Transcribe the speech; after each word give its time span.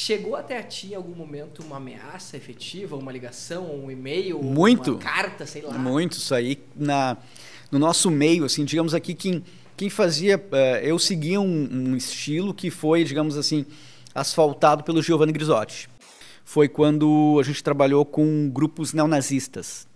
Chegou 0.00 0.36
até 0.36 0.56
a 0.56 0.62
ti 0.62 0.92
em 0.92 0.94
algum 0.94 1.12
momento 1.12 1.60
uma 1.60 1.76
ameaça 1.78 2.36
efetiva, 2.36 2.94
uma 2.94 3.10
ligação, 3.10 3.66
um 3.84 3.90
e-mail, 3.90 4.40
Muito. 4.40 4.92
uma 4.92 4.98
carta, 5.00 5.44
sei 5.44 5.62
lá? 5.62 5.76
Muito, 5.76 6.12
isso 6.12 6.32
aí 6.32 6.56
na, 6.76 7.16
no 7.68 7.80
nosso 7.80 8.08
meio, 8.08 8.44
assim, 8.44 8.64
digamos 8.64 8.94
aqui, 8.94 9.12
quem, 9.12 9.42
quem 9.76 9.90
fazia. 9.90 10.40
eh, 10.52 10.82
eu 10.84 11.00
seguia 11.00 11.40
um, 11.40 11.68
um 11.72 11.96
estilo 11.96 12.54
que 12.54 12.70
foi, 12.70 13.02
digamos 13.02 13.36
assim, 13.36 13.66
asfaltado 14.14 14.84
pelo 14.84 15.02
Giovanni 15.02 15.32
Grisotti. 15.32 15.88
Foi 16.44 16.68
quando 16.68 17.36
a 17.40 17.42
gente 17.42 17.60
trabalhou 17.60 18.04
com 18.04 18.48
grupos 18.48 18.92
neonazistas. 18.92 19.88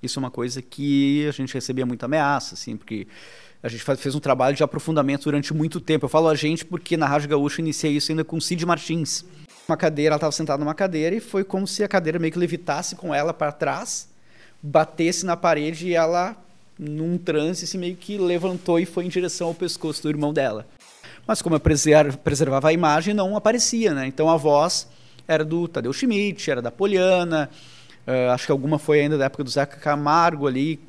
Isso 0.00 0.20
é 0.20 0.20
uma 0.20 0.30
coisa 0.30 0.62
que 0.62 1.26
a 1.26 1.32
gente 1.32 1.52
recebia 1.52 1.84
muita 1.84 2.06
ameaça, 2.06 2.54
assim, 2.54 2.76
porque 2.76 3.08
a 3.60 3.68
gente 3.68 3.82
faz- 3.82 4.00
fez 4.00 4.14
um 4.14 4.20
trabalho 4.20 4.54
de 4.56 4.62
aprofundamento 4.62 5.24
durante 5.24 5.52
muito 5.52 5.80
tempo. 5.80 6.04
Eu 6.04 6.08
falo 6.08 6.28
a 6.28 6.36
gente 6.36 6.64
porque 6.64 6.96
na 6.96 7.08
Rádio 7.08 7.28
Gaúcha 7.30 7.60
iniciei 7.60 7.96
isso 7.96 8.12
ainda 8.12 8.22
com 8.24 8.40
Cid 8.40 8.64
Martins. 8.64 9.24
Uma 9.68 9.76
cadeira, 9.76 10.14
ela 10.14 10.16
estava 10.16 10.32
sentada 10.32 10.64
numa 10.64 10.74
cadeira 10.74 11.14
e 11.14 11.20
foi 11.20 11.44
como 11.44 11.66
se 11.66 11.84
a 11.84 11.88
cadeira 11.88 12.18
meio 12.18 12.32
que 12.32 12.38
levitasse 12.38 12.96
com 12.96 13.14
ela 13.14 13.34
para 13.34 13.52
trás, 13.52 14.08
batesse 14.62 15.26
na 15.26 15.36
parede 15.36 15.88
e 15.88 15.94
ela, 15.94 16.34
num 16.78 17.18
transe, 17.18 17.66
assim, 17.66 17.76
meio 17.76 17.94
que 17.94 18.16
levantou 18.16 18.80
e 18.80 18.86
foi 18.86 19.04
em 19.04 19.10
direção 19.10 19.48
ao 19.48 19.54
pescoço 19.54 20.02
do 20.02 20.08
irmão 20.08 20.32
dela. 20.32 20.66
Mas 21.26 21.42
como 21.42 21.54
eu 21.54 21.60
preser- 21.60 22.16
preservava 22.16 22.70
a 22.70 22.72
imagem, 22.72 23.12
não 23.12 23.36
aparecia, 23.36 23.92
né? 23.92 24.06
Então 24.06 24.30
a 24.30 24.38
voz 24.38 24.88
era 25.28 25.44
do 25.44 25.68
Tadeu 25.68 25.92
Schmidt, 25.92 26.50
era 26.50 26.62
da 26.62 26.70
Poliana, 26.70 27.50
eh, 28.06 28.30
acho 28.30 28.46
que 28.46 28.52
alguma 28.52 28.78
foi 28.78 29.00
ainda 29.02 29.18
da 29.18 29.26
época 29.26 29.44
do 29.44 29.50
Zeca 29.50 29.76
Camargo 29.76 30.46
ali. 30.46 30.80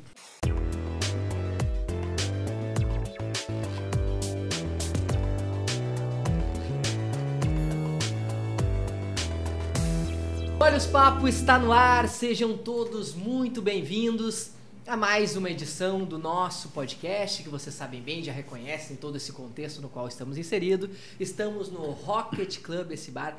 Olha, 10.70 10.78
os 10.78 10.86
Papo 10.86 11.26
está 11.26 11.58
no 11.58 11.72
ar, 11.72 12.08
sejam 12.08 12.56
todos 12.56 13.12
muito 13.12 13.60
bem-vindos 13.60 14.52
a 14.86 14.96
mais 14.96 15.34
uma 15.34 15.50
edição 15.50 16.04
do 16.04 16.16
nosso 16.16 16.68
podcast, 16.68 17.42
que 17.42 17.48
vocês 17.48 17.74
sabem 17.74 18.00
bem, 18.00 18.22
já 18.22 18.30
reconhecem 18.30 18.94
todo 18.94 19.16
esse 19.16 19.32
contexto 19.32 19.82
no 19.82 19.88
qual 19.88 20.06
estamos 20.06 20.38
inseridos. 20.38 20.88
Estamos 21.18 21.72
no 21.72 21.90
Rocket 21.90 22.60
Club, 22.60 22.92
esse 22.92 23.10
bar 23.10 23.36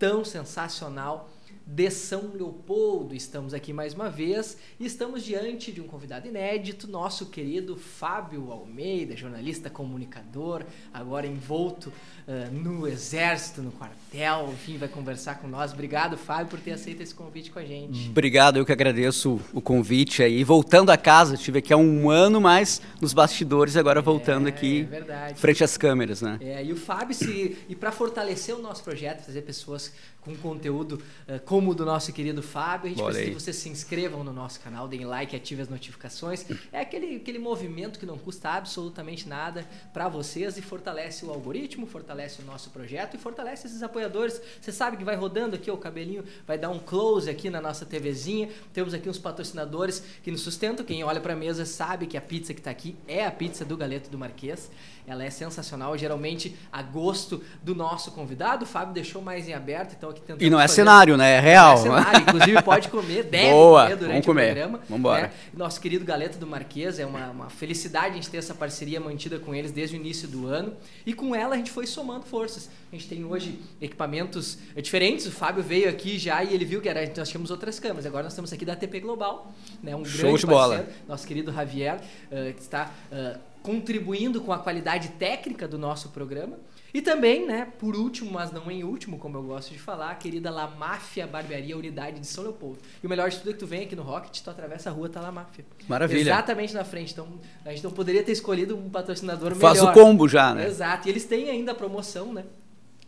tão 0.00 0.24
sensacional 0.24 1.30
de 1.66 1.90
São 1.90 2.32
Leopoldo. 2.34 3.14
Estamos 3.14 3.54
aqui 3.54 3.72
mais 3.72 3.94
uma 3.94 4.10
vez 4.10 4.58
e 4.78 4.84
estamos 4.84 5.24
diante 5.24 5.72
de 5.72 5.80
um 5.80 5.86
convidado 5.86 6.28
inédito, 6.28 6.86
nosso 6.86 7.26
querido 7.26 7.76
Fábio 7.76 8.50
Almeida, 8.50 9.16
jornalista 9.16 9.70
comunicador, 9.70 10.64
agora 10.92 11.26
envolto 11.26 11.92
ah, 12.28 12.48
no 12.50 12.86
exército, 12.86 13.62
no 13.62 13.72
quartel, 13.72 14.50
enfim, 14.52 14.76
vai 14.76 14.88
conversar 14.88 15.36
com 15.36 15.48
nós. 15.48 15.72
Obrigado, 15.72 16.16
Fábio, 16.16 16.48
por 16.48 16.60
ter 16.60 16.72
aceito 16.72 17.02
esse 17.02 17.14
convite 17.14 17.50
com 17.50 17.58
a 17.58 17.64
gente. 17.64 18.10
Obrigado, 18.10 18.58
eu 18.58 18.66
que 18.66 18.72
agradeço 18.72 19.40
o 19.52 19.60
convite 19.60 20.22
aí. 20.22 20.44
Voltando 20.44 20.90
a 20.90 20.96
casa, 20.96 21.34
estive 21.34 21.58
aqui 21.58 21.72
há 21.72 21.76
um 21.76 22.10
ano 22.10 22.40
mais 22.40 22.80
nos 23.00 23.12
bastidores, 23.12 23.76
agora 23.76 24.02
voltando 24.02 24.46
É, 24.46 24.50
aqui 24.50 24.88
é 24.90 25.34
frente 25.34 25.64
às 25.64 25.76
câmeras, 25.76 26.20
né? 26.20 26.38
É, 26.40 26.64
e 26.64 26.72
o 26.72 26.76
Fábio, 26.76 27.14
se, 27.14 27.56
e 27.68 27.74
para 27.74 27.90
fortalecer 27.90 28.54
o 28.54 28.58
nosso 28.58 28.82
projeto, 28.82 29.24
trazer 29.24 29.42
pessoas 29.42 29.92
com 30.24 30.34
conteúdo 30.36 31.00
eh, 31.28 31.38
como 31.38 31.70
o 31.70 31.74
do 31.74 31.84
nosso 31.84 32.12
querido 32.12 32.42
Fábio, 32.42 32.86
a 32.86 32.88
gente 32.88 33.02
Olha 33.02 33.12
precisa 33.12 33.30
que 33.30 33.40
vocês 33.42 33.56
se 33.56 33.68
inscrevam 33.68 34.24
no 34.24 34.32
nosso 34.32 34.58
canal, 34.60 34.88
deem 34.88 35.04
like, 35.04 35.36
ativem 35.36 35.62
as 35.62 35.68
notificações. 35.68 36.46
É 36.72 36.80
aquele, 36.80 37.16
aquele 37.16 37.38
movimento 37.38 37.98
que 37.98 38.06
não 38.06 38.16
custa 38.16 38.50
absolutamente 38.50 39.28
nada 39.28 39.66
para 39.92 40.08
vocês 40.08 40.56
e 40.56 40.62
fortalece 40.62 41.24
o 41.24 41.30
algoritmo, 41.30 41.86
fortalece 41.86 42.40
o 42.40 42.44
nosso 42.44 42.70
projeto 42.70 43.14
e 43.14 43.18
fortalece 43.18 43.66
esses 43.66 43.82
apoiadores. 43.82 44.40
Você 44.60 44.72
sabe 44.72 44.96
que 44.96 45.04
vai 45.04 45.16
rodando 45.16 45.56
aqui 45.56 45.70
ó, 45.70 45.74
o 45.74 45.78
cabelinho, 45.78 46.24
vai 46.46 46.56
dar 46.56 46.70
um 46.70 46.78
close 46.78 47.28
aqui 47.28 47.50
na 47.50 47.60
nossa 47.60 47.84
TVzinha. 47.84 48.48
Temos 48.72 48.94
aqui 48.94 49.08
uns 49.08 49.18
patrocinadores 49.18 50.02
que 50.22 50.30
nos 50.30 50.40
sustentam. 50.40 50.84
Quem 50.84 51.04
olha 51.04 51.20
para 51.20 51.34
a 51.34 51.36
mesa 51.36 51.66
sabe 51.66 52.06
que 52.06 52.16
a 52.16 52.22
pizza 52.22 52.54
que 52.54 52.60
está 52.60 52.70
aqui 52.70 52.96
é 53.06 53.26
a 53.26 53.30
pizza 53.30 53.64
do 53.64 53.76
Galeto 53.76 54.08
do 54.08 54.18
Marquês. 54.18 54.70
Ela 55.06 55.24
é 55.24 55.30
sensacional, 55.30 55.96
geralmente 55.98 56.56
a 56.72 56.82
gosto 56.82 57.42
do 57.62 57.74
nosso 57.74 58.12
convidado. 58.12 58.64
O 58.64 58.66
Fábio 58.66 58.94
deixou 58.94 59.20
mais 59.20 59.46
em 59.46 59.52
aberto, 59.52 59.94
então 59.94 60.13
aqui 60.14 60.22
tentando 60.22 60.42
E 60.42 60.48
não 60.50 60.58
é 60.58 60.62
fazer- 60.62 60.74
cenário, 60.76 61.16
né? 61.16 61.32
É 61.36 61.40
real. 61.40 61.84
Não 61.84 61.96
é 61.98 62.02
cenário, 62.02 62.20
inclusive 62.22 62.62
pode 62.62 62.88
comer, 62.88 63.22
deve 63.30 63.50
Boa, 63.50 63.82
comer 63.84 63.96
durante 63.96 64.10
vamos 64.12 64.26
comer. 64.26 64.42
o 64.42 64.54
programa. 64.54 64.80
Vambora. 64.88 65.22
né? 65.22 65.30
Nosso 65.52 65.80
querido 65.80 66.04
Galeto 66.04 66.38
do 66.38 66.46
Marquês, 66.46 66.98
é 66.98 67.04
uma, 67.06 67.30
uma 67.30 67.50
felicidade 67.50 68.10
a 68.10 68.14
gente 68.14 68.30
ter 68.30 68.38
essa 68.38 68.54
parceria 68.54 68.98
mantida 69.00 69.38
com 69.38 69.54
eles 69.54 69.70
desde 69.70 69.96
o 69.96 70.00
início 70.00 70.26
do 70.26 70.46
ano. 70.46 70.74
E 71.04 71.12
com 71.12 71.34
ela 71.34 71.54
a 71.54 71.58
gente 71.58 71.70
foi 71.70 71.86
somando 71.86 72.24
forças. 72.24 72.70
A 72.90 72.96
gente 72.96 73.08
tem 73.08 73.24
hoje 73.24 73.58
equipamentos 73.80 74.58
diferentes. 74.76 75.26
O 75.26 75.32
Fábio 75.32 75.62
veio 75.62 75.88
aqui 75.88 76.18
já 76.18 76.42
e 76.42 76.54
ele 76.54 76.64
viu 76.64 76.80
que 76.80 76.88
era, 76.88 77.00
nós 77.16 77.28
tínhamos 77.28 77.50
outras 77.50 77.78
câmeras. 77.78 78.06
Agora 78.06 78.22
nós 78.22 78.32
estamos 78.32 78.52
aqui 78.52 78.64
da 78.64 78.74
TP 78.76 79.00
Global, 79.00 79.52
né? 79.82 79.94
um 79.96 80.04
Show 80.04 80.20
grande 80.22 80.40
de 80.40 80.46
bola. 80.46 80.76
parceiro, 80.76 80.98
nosso 81.08 81.26
querido 81.26 81.52
Javier, 81.52 82.00
eh, 82.30 82.52
que 82.54 82.60
está 82.62 82.90
eh, 83.10 83.36
contribuindo 83.62 84.40
com 84.40 84.52
a 84.52 84.58
qualidade 84.58 85.08
técnica 85.18 85.66
do 85.66 85.76
nosso 85.78 86.10
programa. 86.10 86.56
E 86.94 87.02
também, 87.02 87.44
né, 87.44 87.66
por 87.76 87.96
último, 87.96 88.30
mas 88.30 88.52
não 88.52 88.70
em 88.70 88.84
último, 88.84 89.18
como 89.18 89.36
eu 89.36 89.42
gosto 89.42 89.72
de 89.72 89.80
falar, 89.80 90.12
a 90.12 90.14
querida 90.14 90.48
La 90.48 90.68
Máfia 90.68 91.26
Barbearia, 91.26 91.76
unidade 91.76 92.20
de 92.20 92.26
São 92.26 92.44
Leopoldo. 92.44 92.78
E 93.02 93.06
o 93.06 93.10
melhor 93.10 93.28
de 93.28 93.38
tudo 93.38 93.50
é 93.50 93.52
que 93.52 93.58
tu 93.58 93.66
vem 93.66 93.82
aqui 93.82 93.96
no 93.96 94.02
Rocket, 94.04 94.40
tu 94.40 94.48
atravessa 94.48 94.90
a 94.90 94.92
rua, 94.92 95.08
tá 95.08 95.20
La 95.20 95.32
Máfia. 95.32 95.64
Maravilha. 95.88 96.20
Exatamente 96.20 96.72
na 96.72 96.84
frente. 96.84 97.12
Então, 97.12 97.26
a 97.64 97.70
gente 97.70 97.82
não 97.82 97.90
poderia 97.90 98.22
ter 98.22 98.30
escolhido 98.30 98.76
um 98.76 98.88
patrocinador 98.88 99.56
Faz 99.56 99.78
melhor. 99.78 99.90
o 99.90 99.92
combo 99.92 100.28
já, 100.28 100.54
né? 100.54 100.68
Exato. 100.68 101.08
E 101.08 101.10
eles 101.10 101.24
têm 101.24 101.50
ainda 101.50 101.72
a 101.72 101.74
promoção, 101.74 102.32
né? 102.32 102.44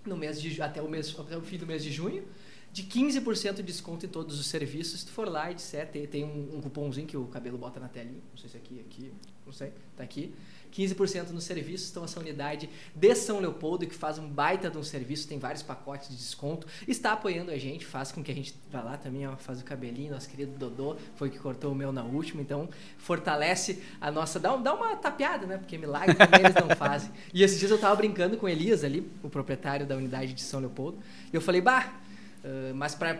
No 0.04 0.16
mês 0.16 0.42
de, 0.42 0.60
até, 0.60 0.82
o 0.82 0.88
mês, 0.88 1.14
até 1.16 1.36
o 1.36 1.40
fim 1.40 1.56
do 1.56 1.64
mês 1.64 1.84
de 1.84 1.92
junho, 1.92 2.24
de 2.72 2.82
15% 2.82 3.54
de 3.54 3.62
desconto 3.62 4.04
em 4.04 4.08
todos 4.08 4.40
os 4.40 4.48
serviços. 4.48 4.98
Se 4.98 5.06
tu 5.06 5.12
for 5.12 5.28
lá 5.28 5.52
e 5.52 5.54
disser, 5.54 5.86
tem, 5.86 6.04
tem 6.08 6.24
um, 6.24 6.56
um 6.56 6.60
cupomzinho 6.60 7.06
que 7.06 7.16
o 7.16 7.26
cabelo 7.26 7.56
bota 7.56 7.78
na 7.78 7.86
telinha. 7.86 8.20
Não 8.32 8.36
sei 8.36 8.50
se 8.50 8.56
é 8.56 8.60
aqui, 8.60 8.80
aqui, 8.80 9.12
não 9.46 9.52
sei, 9.52 9.72
tá 9.96 10.02
aqui. 10.02 10.34
15% 10.72 11.30
nos 11.30 11.44
serviços, 11.44 11.90
então 11.90 12.04
essa 12.04 12.20
unidade 12.20 12.68
de 12.94 13.14
São 13.14 13.40
Leopoldo, 13.40 13.86
que 13.86 13.94
faz 13.94 14.18
um 14.18 14.28
baita 14.28 14.70
de 14.70 14.78
um 14.78 14.82
serviço, 14.82 15.28
tem 15.28 15.38
vários 15.38 15.62
pacotes 15.62 16.08
de 16.08 16.16
desconto, 16.16 16.66
está 16.86 17.12
apoiando 17.12 17.50
a 17.50 17.58
gente, 17.58 17.84
faz 17.84 18.12
com 18.12 18.22
que 18.22 18.30
a 18.30 18.34
gente 18.34 18.54
vá 18.70 18.82
lá 18.82 18.96
também, 18.96 19.26
ó, 19.26 19.36
faz 19.36 19.60
o 19.60 19.64
cabelinho, 19.64 20.12
nosso 20.12 20.28
querido 20.28 20.52
Dodô, 20.58 20.96
foi 21.14 21.30
que 21.30 21.38
cortou 21.38 21.72
o 21.72 21.74
meu 21.74 21.92
na 21.92 22.02
última, 22.02 22.40
então 22.40 22.68
fortalece 22.98 23.82
a 24.00 24.10
nossa, 24.10 24.38
dá, 24.38 24.54
dá 24.56 24.74
uma 24.74 24.96
tapeada, 24.96 25.46
né, 25.46 25.58
porque 25.58 25.78
milagre 25.78 26.14
também 26.14 26.40
eles 26.40 26.54
não 26.54 26.74
fazem. 26.76 27.10
E 27.32 27.42
esses 27.42 27.58
dias 27.58 27.70
eu 27.70 27.78
tava 27.78 27.96
brincando 27.96 28.36
com 28.36 28.46
o 28.46 28.48
Elias 28.48 28.84
ali, 28.84 29.10
o 29.22 29.28
proprietário 29.28 29.86
da 29.86 29.96
unidade 29.96 30.32
de 30.32 30.42
São 30.42 30.60
Leopoldo, 30.60 30.98
e 31.32 31.36
eu 31.36 31.40
falei, 31.40 31.60
bah, 31.60 32.00
Uh, 32.46 32.72
mas 32.76 32.94
para 32.94 33.16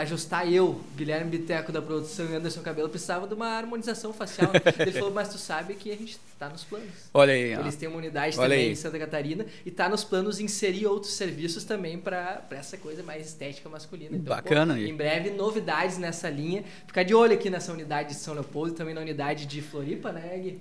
ajustar 0.00 0.52
eu, 0.52 0.80
Guilherme 0.96 1.30
Biteco 1.30 1.70
da 1.70 1.80
produção 1.80 2.26
e 2.28 2.34
Anderson 2.34 2.62
Cabelo, 2.62 2.88
precisava 2.88 3.24
de 3.24 3.32
uma 3.32 3.46
harmonização 3.46 4.12
facial. 4.12 4.50
Ele 4.80 4.90
falou, 4.90 5.12
mas 5.12 5.28
tu 5.28 5.38
sabe 5.38 5.74
que 5.74 5.92
a 5.92 5.96
gente 5.96 6.18
está 6.32 6.48
nos 6.48 6.64
planos. 6.64 6.88
Olha 7.14 7.32
aí, 7.32 7.54
ó. 7.54 7.60
Eles 7.60 7.76
têm 7.76 7.88
uma 7.88 7.98
unidade 7.98 8.36
Olha 8.36 8.48
também 8.48 8.66
aí. 8.66 8.72
em 8.72 8.74
Santa 8.74 8.98
Catarina 8.98 9.46
e 9.64 9.70
tá 9.70 9.88
nos 9.88 10.02
planos 10.02 10.40
inserir 10.40 10.86
outros 10.86 11.12
serviços 11.12 11.62
também 11.62 11.96
para 11.96 12.44
essa 12.50 12.76
coisa 12.76 13.04
mais 13.04 13.24
estética 13.24 13.68
masculina. 13.68 14.16
Então, 14.16 14.34
Bacana 14.34 14.74
pô, 14.74 14.80
aí. 14.80 14.90
em 14.90 14.96
breve, 14.96 15.30
novidades 15.30 15.96
nessa 15.96 16.28
linha. 16.28 16.64
Ficar 16.88 17.04
de 17.04 17.14
olho 17.14 17.34
aqui 17.34 17.48
nessa 17.48 17.72
unidade 17.72 18.08
de 18.08 18.14
São 18.16 18.34
Leopoldo 18.34 18.72
e 18.72 18.74
também 18.74 18.94
na 18.94 19.00
unidade 19.00 19.46
de 19.46 19.62
Floripa, 19.62 20.10
né, 20.10 20.36
Gui? 20.38 20.60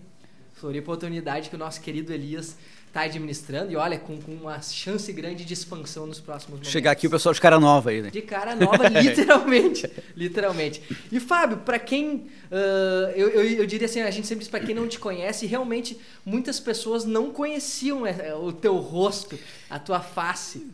Floripa 0.53 0.89
é 0.89 0.91
outra 0.91 1.09
unidade 1.09 1.49
que 1.49 1.55
o 1.55 1.59
nosso 1.59 1.81
querido 1.81 2.13
Elias 2.13 2.55
está 2.95 3.01
administrando 3.01 3.73
e 3.73 3.75
olha, 3.75 3.99
com, 3.99 4.17
com 4.21 4.31
uma 4.31 4.61
chance 4.61 5.11
grande 5.11 5.43
de 5.43 5.53
expansão 5.53 6.07
nos 6.07 6.21
próximos 6.21 6.51
momentos. 6.51 6.71
Chegar 6.71 6.91
aqui 6.91 7.07
o 7.07 7.09
pessoal 7.09 7.35
de 7.35 7.41
cara 7.41 7.59
nova 7.59 7.89
aí, 7.89 8.01
né? 8.01 8.09
De 8.09 8.21
cara 8.21 8.55
nova, 8.55 8.87
literalmente. 8.87 9.91
literalmente. 10.15 10.81
E 11.11 11.19
Fábio, 11.19 11.57
pra 11.57 11.77
quem. 11.77 12.27
ah, 12.49 13.11
eu, 13.13 13.27
eu, 13.27 13.43
eu 13.43 13.65
diria 13.65 13.85
assim, 13.85 13.99
a 13.99 14.09
gente 14.09 14.25
sempre 14.25 14.43
diz 14.43 14.49
pra 14.49 14.61
quem 14.61 14.73
não 14.73 14.87
te 14.87 14.97
conhece, 14.97 15.45
realmente 15.45 15.99
muitas 16.25 16.57
pessoas 16.57 17.03
não 17.03 17.31
conheciam 17.31 18.07
eh, 18.07 18.33
o 18.33 18.53
teu 18.53 18.77
rosto, 18.77 19.37
a 19.69 19.77
tua 19.77 19.99
face. 19.99 20.65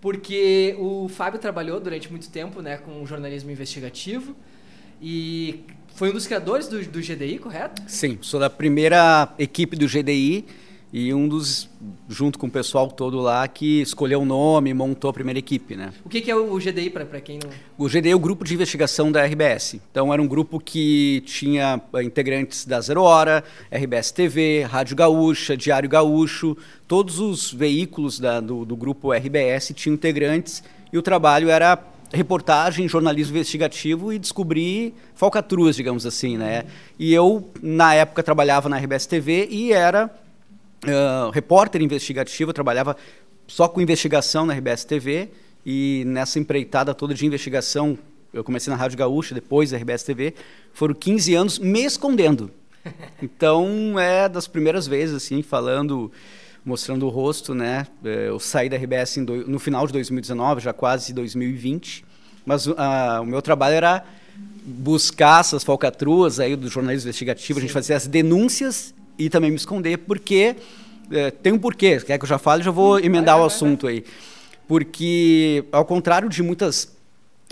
Porque 0.00 0.76
o 0.78 1.08
Fábio 1.08 1.40
trabalhou 1.40 1.80
durante 1.80 2.08
muito 2.08 2.30
tempo 2.30 2.62
né, 2.62 2.76
com 2.76 3.04
jornalismo 3.04 3.50
investigativo 3.50 4.36
e 5.02 5.64
foi 5.96 6.10
um 6.10 6.12
dos 6.12 6.26
criadores 6.28 6.68
do, 6.68 6.80
do 6.84 7.00
GDI, 7.00 7.40
correto? 7.40 7.82
Sim, 7.88 8.18
sou 8.20 8.38
da 8.38 8.48
primeira 8.48 9.34
equipe 9.36 9.74
do 9.74 9.88
GDI 9.88 10.44
e 10.92 11.12
um 11.12 11.26
dos, 11.28 11.68
junto 12.08 12.38
com 12.38 12.46
o 12.46 12.50
pessoal 12.50 12.88
todo 12.88 13.18
lá, 13.20 13.46
que 13.48 13.82
escolheu 13.82 14.22
o 14.22 14.24
nome, 14.24 14.72
montou 14.72 15.10
a 15.10 15.12
primeira 15.12 15.38
equipe, 15.38 15.74
né? 15.76 15.92
O 16.04 16.08
que, 16.08 16.20
que 16.20 16.30
é 16.30 16.36
o 16.36 16.56
GDI, 16.58 16.90
pra 16.90 17.20
quem 17.20 17.38
não. 17.42 17.50
O 17.76 17.88
GDI 17.88 18.10
é 18.10 18.14
o 18.14 18.18
grupo 18.18 18.44
de 18.44 18.54
investigação 18.54 19.10
da 19.12 19.24
RBS. 19.24 19.74
Então 19.90 20.12
era 20.12 20.22
um 20.22 20.26
grupo 20.26 20.58
que 20.60 21.22
tinha 21.26 21.80
eh, 21.94 22.02
integrantes 22.02 22.64
da 22.64 22.80
Zero 22.80 23.02
Hora, 23.02 23.44
RBS 23.70 24.10
TV, 24.12 24.62
Rádio 24.62 24.96
Gaúcha, 24.96 25.56
Diário 25.56 25.88
Gaúcho, 25.88 26.56
todos 26.88 27.18
os 27.18 27.52
veículos 27.52 28.18
da- 28.20 28.40
do, 28.40 28.64
do 28.64 28.76
grupo 28.76 29.12
RBS 29.12 29.72
tinham 29.74 29.94
integrantes 29.94 30.62
e 30.92 30.96
o 30.96 31.02
trabalho 31.02 31.50
era 31.50 31.78
reportagem, 32.12 32.88
jornalismo 32.88 33.36
investigativo 33.36 34.12
e 34.12 34.18
descobrir 34.18 34.94
falcatruas, 35.14 35.74
digamos 35.76 36.06
assim, 36.06 36.36
né? 36.38 36.64
E 36.98 37.12
eu 37.12 37.50
na 37.60 37.94
época 37.94 38.22
trabalhava 38.22 38.68
na 38.68 38.78
RBS 38.78 39.06
TV 39.06 39.48
e 39.50 39.72
era 39.72 40.08
repórter 41.32 41.82
investigativo, 41.82 42.50
eu 42.50 42.54
trabalhava 42.54 42.96
só 43.46 43.68
com 43.68 43.80
investigação 43.80 44.44
na 44.44 44.54
RBS 44.54 44.84
TV 44.84 45.28
E 45.64 46.04
nessa 46.06 46.38
empreitada 46.38 46.94
toda 46.94 47.14
de 47.14 47.24
investigação, 47.26 47.98
eu 48.32 48.44
comecei 48.44 48.70
na 48.70 48.76
Rádio 48.76 48.98
Gaúcha, 48.98 49.34
depois 49.34 49.70
da 49.70 49.78
RBS 49.78 50.02
TV, 50.02 50.34
foram 50.72 50.94
15 50.94 51.34
anos 51.34 51.58
me 51.58 51.84
escondendo. 51.84 52.50
Então, 53.20 53.98
é 53.98 54.28
das 54.28 54.46
primeiras 54.46 54.86
vezes, 54.86 55.16
assim, 55.16 55.42
falando, 55.42 56.12
mostrando 56.64 57.04
o 57.04 57.08
rosto, 57.08 57.52
né? 57.52 57.84
É, 58.04 58.28
eu 58.28 58.38
saí 58.38 58.68
da 58.68 58.76
RBS 58.76 59.16
do, 59.24 59.48
no 59.48 59.58
final 59.58 59.88
de 59.88 59.92
2019, 59.92 60.60
já 60.60 60.72
quase 60.72 61.12
2020, 61.12 62.04
mas 62.44 62.68
uh, 62.68 62.74
o 63.22 63.26
meu 63.26 63.42
trabalho 63.42 63.74
era 63.74 64.04
buscar 64.64 65.40
essas 65.40 65.64
falcatruas 65.64 66.38
aí 66.38 66.54
do 66.54 66.68
jornalismo 66.68 67.08
investigativo, 67.08 67.58
Sim. 67.58 67.64
a 67.64 67.66
gente 67.66 67.72
fazia 67.72 67.96
as 67.96 68.06
denúncias 68.06 68.94
e 69.18 69.28
também 69.28 69.50
me 69.50 69.56
esconder, 69.56 69.98
porque 69.98 70.56
é, 71.10 71.30
tem 71.30 71.52
um 71.52 71.58
porquê, 71.58 72.00
quer 72.00 72.18
que 72.18 72.24
eu 72.24 72.28
já 72.28 72.38
fale, 72.38 72.62
já 72.62 72.70
vou 72.70 72.98
emendar 72.98 73.40
o 73.40 73.44
assunto 73.44 73.86
aí. 73.86 74.04
Porque, 74.66 75.64
ao 75.70 75.84
contrário 75.84 76.28
de 76.28 76.42
muitas 76.42 76.94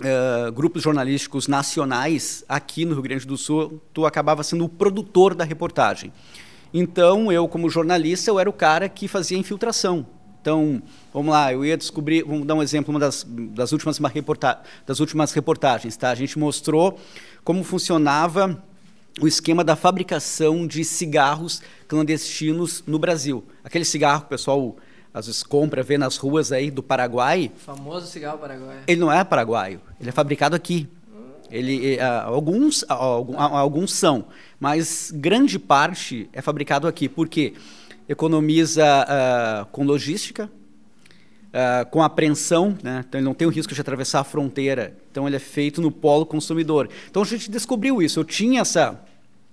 Uh, 0.00 0.50
grupos 0.50 0.82
jornalísticos 0.82 1.46
nacionais 1.46 2.44
aqui 2.48 2.84
no 2.84 2.94
Rio 2.94 3.02
Grande 3.02 3.24
do 3.24 3.36
Sul, 3.36 3.80
tu 3.92 4.04
acabava 4.04 4.42
sendo 4.42 4.64
o 4.64 4.68
produtor 4.68 5.36
da 5.36 5.44
reportagem. 5.44 6.12
Então, 6.74 7.30
eu, 7.30 7.46
como 7.46 7.70
jornalista, 7.70 8.28
eu 8.28 8.40
era 8.40 8.50
o 8.50 8.52
cara 8.52 8.88
que 8.88 9.06
fazia 9.06 9.38
infiltração. 9.38 10.04
Então, 10.40 10.82
vamos 11.12 11.32
lá, 11.32 11.52
eu 11.52 11.64
ia 11.64 11.76
descobrir, 11.76 12.24
vamos 12.24 12.44
dar 12.44 12.56
um 12.56 12.62
exemplo, 12.62 12.92
uma 12.92 12.98
das, 12.98 13.24
das, 13.26 13.70
últimas, 13.70 13.96
reporta 13.96 14.60
das 14.84 14.98
últimas 14.98 15.32
reportagens. 15.32 15.96
Tá? 15.96 16.10
A 16.10 16.14
gente 16.16 16.36
mostrou 16.40 16.98
como 17.44 17.62
funcionava 17.62 18.60
o 19.20 19.28
esquema 19.28 19.62
da 19.62 19.76
fabricação 19.76 20.66
de 20.66 20.84
cigarros 20.84 21.62
clandestinos 21.86 22.82
no 22.86 22.98
Brasil. 22.98 23.44
Aquele 23.62 23.84
cigarro 23.84 24.20
que 24.20 24.26
o 24.26 24.30
pessoal 24.30 24.76
às 25.12 25.26
vezes 25.26 25.44
compra, 25.44 25.80
vê 25.80 25.96
nas 25.96 26.16
ruas 26.16 26.50
aí 26.50 26.72
do 26.72 26.82
Paraguai. 26.82 27.52
O 27.54 27.60
famoso 27.60 28.08
cigarro 28.08 28.38
paraguaio. 28.38 28.80
Ele 28.84 29.00
não 29.00 29.12
é 29.12 29.22
paraguaio, 29.22 29.80
ele 30.00 30.08
é 30.08 30.12
fabricado 30.12 30.56
aqui. 30.56 30.88
Ele, 31.50 31.98
uh, 31.98 32.34
alguns, 32.34 32.84
alguns 32.88 33.92
são, 33.92 34.24
mas 34.58 35.12
grande 35.14 35.56
parte 35.56 36.28
é 36.32 36.42
fabricado 36.42 36.88
aqui. 36.88 37.08
Por 37.08 37.28
quê? 37.28 37.54
Economiza 38.08 38.84
uh, 38.84 39.66
com 39.66 39.84
logística, 39.84 40.50
com 41.90 42.02
apreensão, 42.02 42.76
né? 42.82 43.04
então 43.06 43.18
ele 43.20 43.24
não 43.24 43.34
tem 43.34 43.46
o 43.46 43.50
risco 43.50 43.72
de 43.72 43.80
atravessar 43.80 44.20
a 44.20 44.24
fronteira. 44.24 44.96
Então 45.10 45.26
ele 45.26 45.36
é 45.36 45.40
feito 45.40 45.80
no 45.80 45.90
polo 45.90 46.26
consumidor. 46.26 46.88
Então 47.08 47.22
a 47.22 47.26
gente 47.26 47.50
descobriu 47.50 48.02
isso. 48.02 48.18
Eu 48.18 48.24
tinha 48.24 48.60
essa 48.60 49.00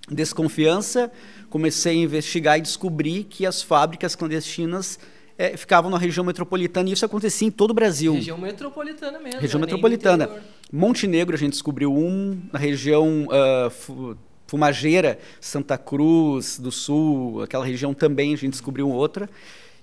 desconfiança, 0.10 1.12
comecei 1.50 2.00
a 2.00 2.04
investigar 2.04 2.58
e 2.58 2.62
descobri 2.62 3.24
que 3.24 3.46
as 3.46 3.62
fábricas 3.62 4.16
clandestinas 4.16 5.00
é, 5.38 5.56
ficavam 5.56 5.90
na 5.90 5.98
região 5.98 6.24
metropolitana 6.26 6.90
e 6.90 6.94
isso 6.94 7.06
acontecia 7.06 7.48
em 7.48 7.52
todo 7.52 7.72
o 7.72 7.74
Brasil. 7.74 8.14
Região 8.14 8.38
metropolitana 8.38 9.20
mesmo. 9.20 9.40
Região 9.40 9.60
né? 9.60 9.66
metropolitana. 9.66 10.30
Montenegro 10.72 11.36
a 11.36 11.38
gente 11.38 11.54
descobriu 11.54 11.94
um, 11.94 12.42
na 12.52 12.60
região 12.60 13.28
uh, 13.28 14.16
Fumageira, 14.48 15.18
Santa 15.40 15.78
Cruz 15.78 16.60
do 16.60 16.72
Sul, 16.72 17.42
aquela 17.42 17.66
região 17.66 17.94
também 17.94 18.34
a 18.34 18.38
gente 18.38 18.52
descobriu 18.52 18.90
outra. 18.90 19.30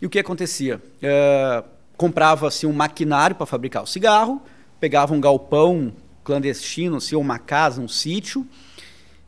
E 0.00 0.06
o 0.06 0.10
que 0.10 0.18
acontecia? 0.18 0.80
Uh, 1.02 1.77
comprava 1.98 2.48
assim, 2.48 2.66
um 2.66 2.72
maquinário 2.72 3.36
para 3.36 3.44
fabricar 3.44 3.82
o 3.82 3.86
cigarro, 3.86 4.40
pegava 4.80 5.12
um 5.12 5.20
galpão 5.20 5.92
clandestino, 6.24 6.96
assim, 6.96 7.16
uma 7.16 7.38
casa, 7.38 7.82
um 7.82 7.88
sítio, 7.88 8.46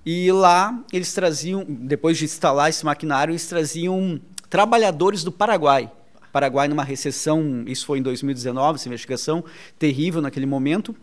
e 0.06 0.32
lá 0.32 0.82
eles 0.90 1.12
traziam, 1.12 1.66
depois 1.68 2.16
de 2.16 2.24
instalar 2.24 2.70
esse 2.70 2.86
maquinário, 2.86 3.32
eles 3.32 3.46
traziam 3.46 4.18
trabalhadores 4.48 5.22
do 5.22 5.30
Paraguai 5.30 5.90
Paraguai 6.32 6.68
numa 6.68 6.84
recessão, 6.84 7.64
isso 7.66 7.84
foi 7.84 7.98
em 7.98 8.02
2019, 8.02 8.76
essa 8.76 8.88
investigação 8.88 9.44
terrível 9.78 10.22
naquele 10.22 10.46
momento. 10.46 10.94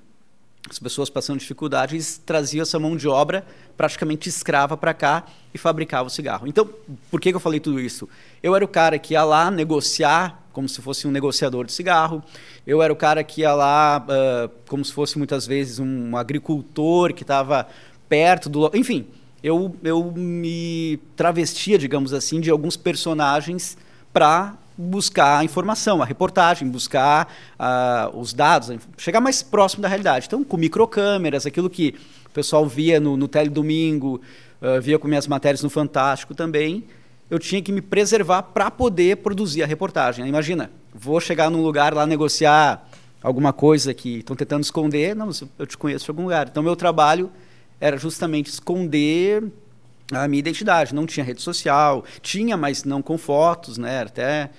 As 0.70 0.80
pessoas 0.80 1.10
passando 1.10 1.40
dificuldades 1.40 2.22
traziam 2.26 2.64
essa 2.64 2.78
mão 2.78 2.98
de 2.98 3.08
obra 3.08 3.46
praticamente 3.78 4.28
escrava 4.28 4.76
para 4.76 4.94
cá 4.94 5.26
e 5.54 5.58
fabricava 5.58 6.08
o 6.08 6.10
cigarro. 6.10 6.48
Então, 6.48 6.68
por 7.10 7.22
que, 7.22 7.32
que 7.32 7.36
eu 7.36 7.40
falei 7.40 7.60
tudo 7.60 7.80
isso? 7.80 8.10
Eu 8.44 8.56
era 8.56 8.66
o 8.66 8.68
cara 8.68 9.00
que 9.00 9.14
ia 9.14 9.24
lá 9.24 9.50
negociar 9.50 10.44
como 10.52 10.68
se 10.68 10.82
fosse 10.82 11.08
um 11.08 11.12
negociador 11.12 11.66
de 11.66 11.72
cigarro. 11.72 12.24
Eu 12.66 12.82
era 12.82 12.92
o 12.92 12.96
cara 12.96 13.24
que 13.24 13.42
ia 13.42 13.54
lá 13.54 14.04
uh, 14.04 14.52
como 14.68 14.84
se 14.84 14.92
fosse 14.92 15.18
muitas 15.18 15.46
vezes 15.46 15.78
um 15.80 16.18
agricultor 16.18 17.14
que 17.14 17.22
estava 17.22 17.68
perto 18.10 18.50
do. 18.50 18.70
Enfim, 18.74 19.08
eu, 19.44 19.76
eu 19.84 20.12
me 20.12 21.00
travestia, 21.16 21.78
digamos 21.78 22.12
assim, 22.12 22.42
de 22.42 22.50
alguns 22.50 22.76
personagens 22.76 23.78
para 24.12 24.58
buscar 24.78 25.40
a 25.40 25.44
informação, 25.44 26.02
a 26.02 26.06
reportagem, 26.06 26.70
buscar 26.70 27.34
uh, 27.60 28.18
os 28.18 28.34
dados, 28.34 28.78
chegar 28.98 29.20
mais 29.20 29.42
próximo 29.42 29.82
da 29.82 29.88
realidade. 29.88 30.28
Então, 30.28 30.44
com 30.44 30.56
microcâmeras, 30.58 31.46
aquilo 31.46 31.70
que 31.70 31.96
o 32.26 32.30
pessoal 32.30 32.66
via 32.68 33.00
no, 33.00 33.18
no 33.18 33.28
Teledomingo, 33.28 34.22
uh, 34.62 34.80
via 34.82 35.00
com 35.00 35.08
minhas 35.08 35.28
matérias 35.28 35.64
no 35.64 35.70
Fantástico 35.70 36.36
também, 36.36 36.84
eu 37.30 37.40
tinha 37.40 37.62
que 37.62 37.72
me 37.72 37.82
preservar 37.82 38.44
para 38.44 38.70
poder 38.70 39.18
produzir 39.18 39.64
a 39.64 39.66
reportagem. 39.66 40.28
Imagina, 40.28 40.70
vou 40.94 41.20
chegar 41.20 41.50
num 41.50 41.62
lugar 41.62 41.94
lá 41.94 42.06
negociar 42.06 42.88
alguma 43.22 43.52
coisa 43.52 43.94
que 43.94 44.20
estão 44.20 44.36
tentando 44.36 44.64
esconder, 44.64 45.16
não, 45.16 45.30
eu 45.58 45.66
te 45.66 45.78
conheço 45.78 46.06
de 46.06 46.12
algum 46.12 46.24
lugar. 46.24 46.48
Então, 46.50 46.62
meu 46.62 46.76
trabalho 46.76 47.32
era 47.82 47.98
justamente 47.98 48.48
esconder 48.48 49.44
a 50.12 50.28
minha 50.28 50.40
identidade. 50.40 50.94
Não 50.96 51.06
tinha 51.06 51.24
rede 51.24 51.42
social, 51.42 52.06
tinha, 52.22 52.56
mas 52.56 52.84
não 52.84 53.02
com 53.02 53.18
fotos, 53.18 53.78
né? 53.78 54.02
Até 54.02 54.50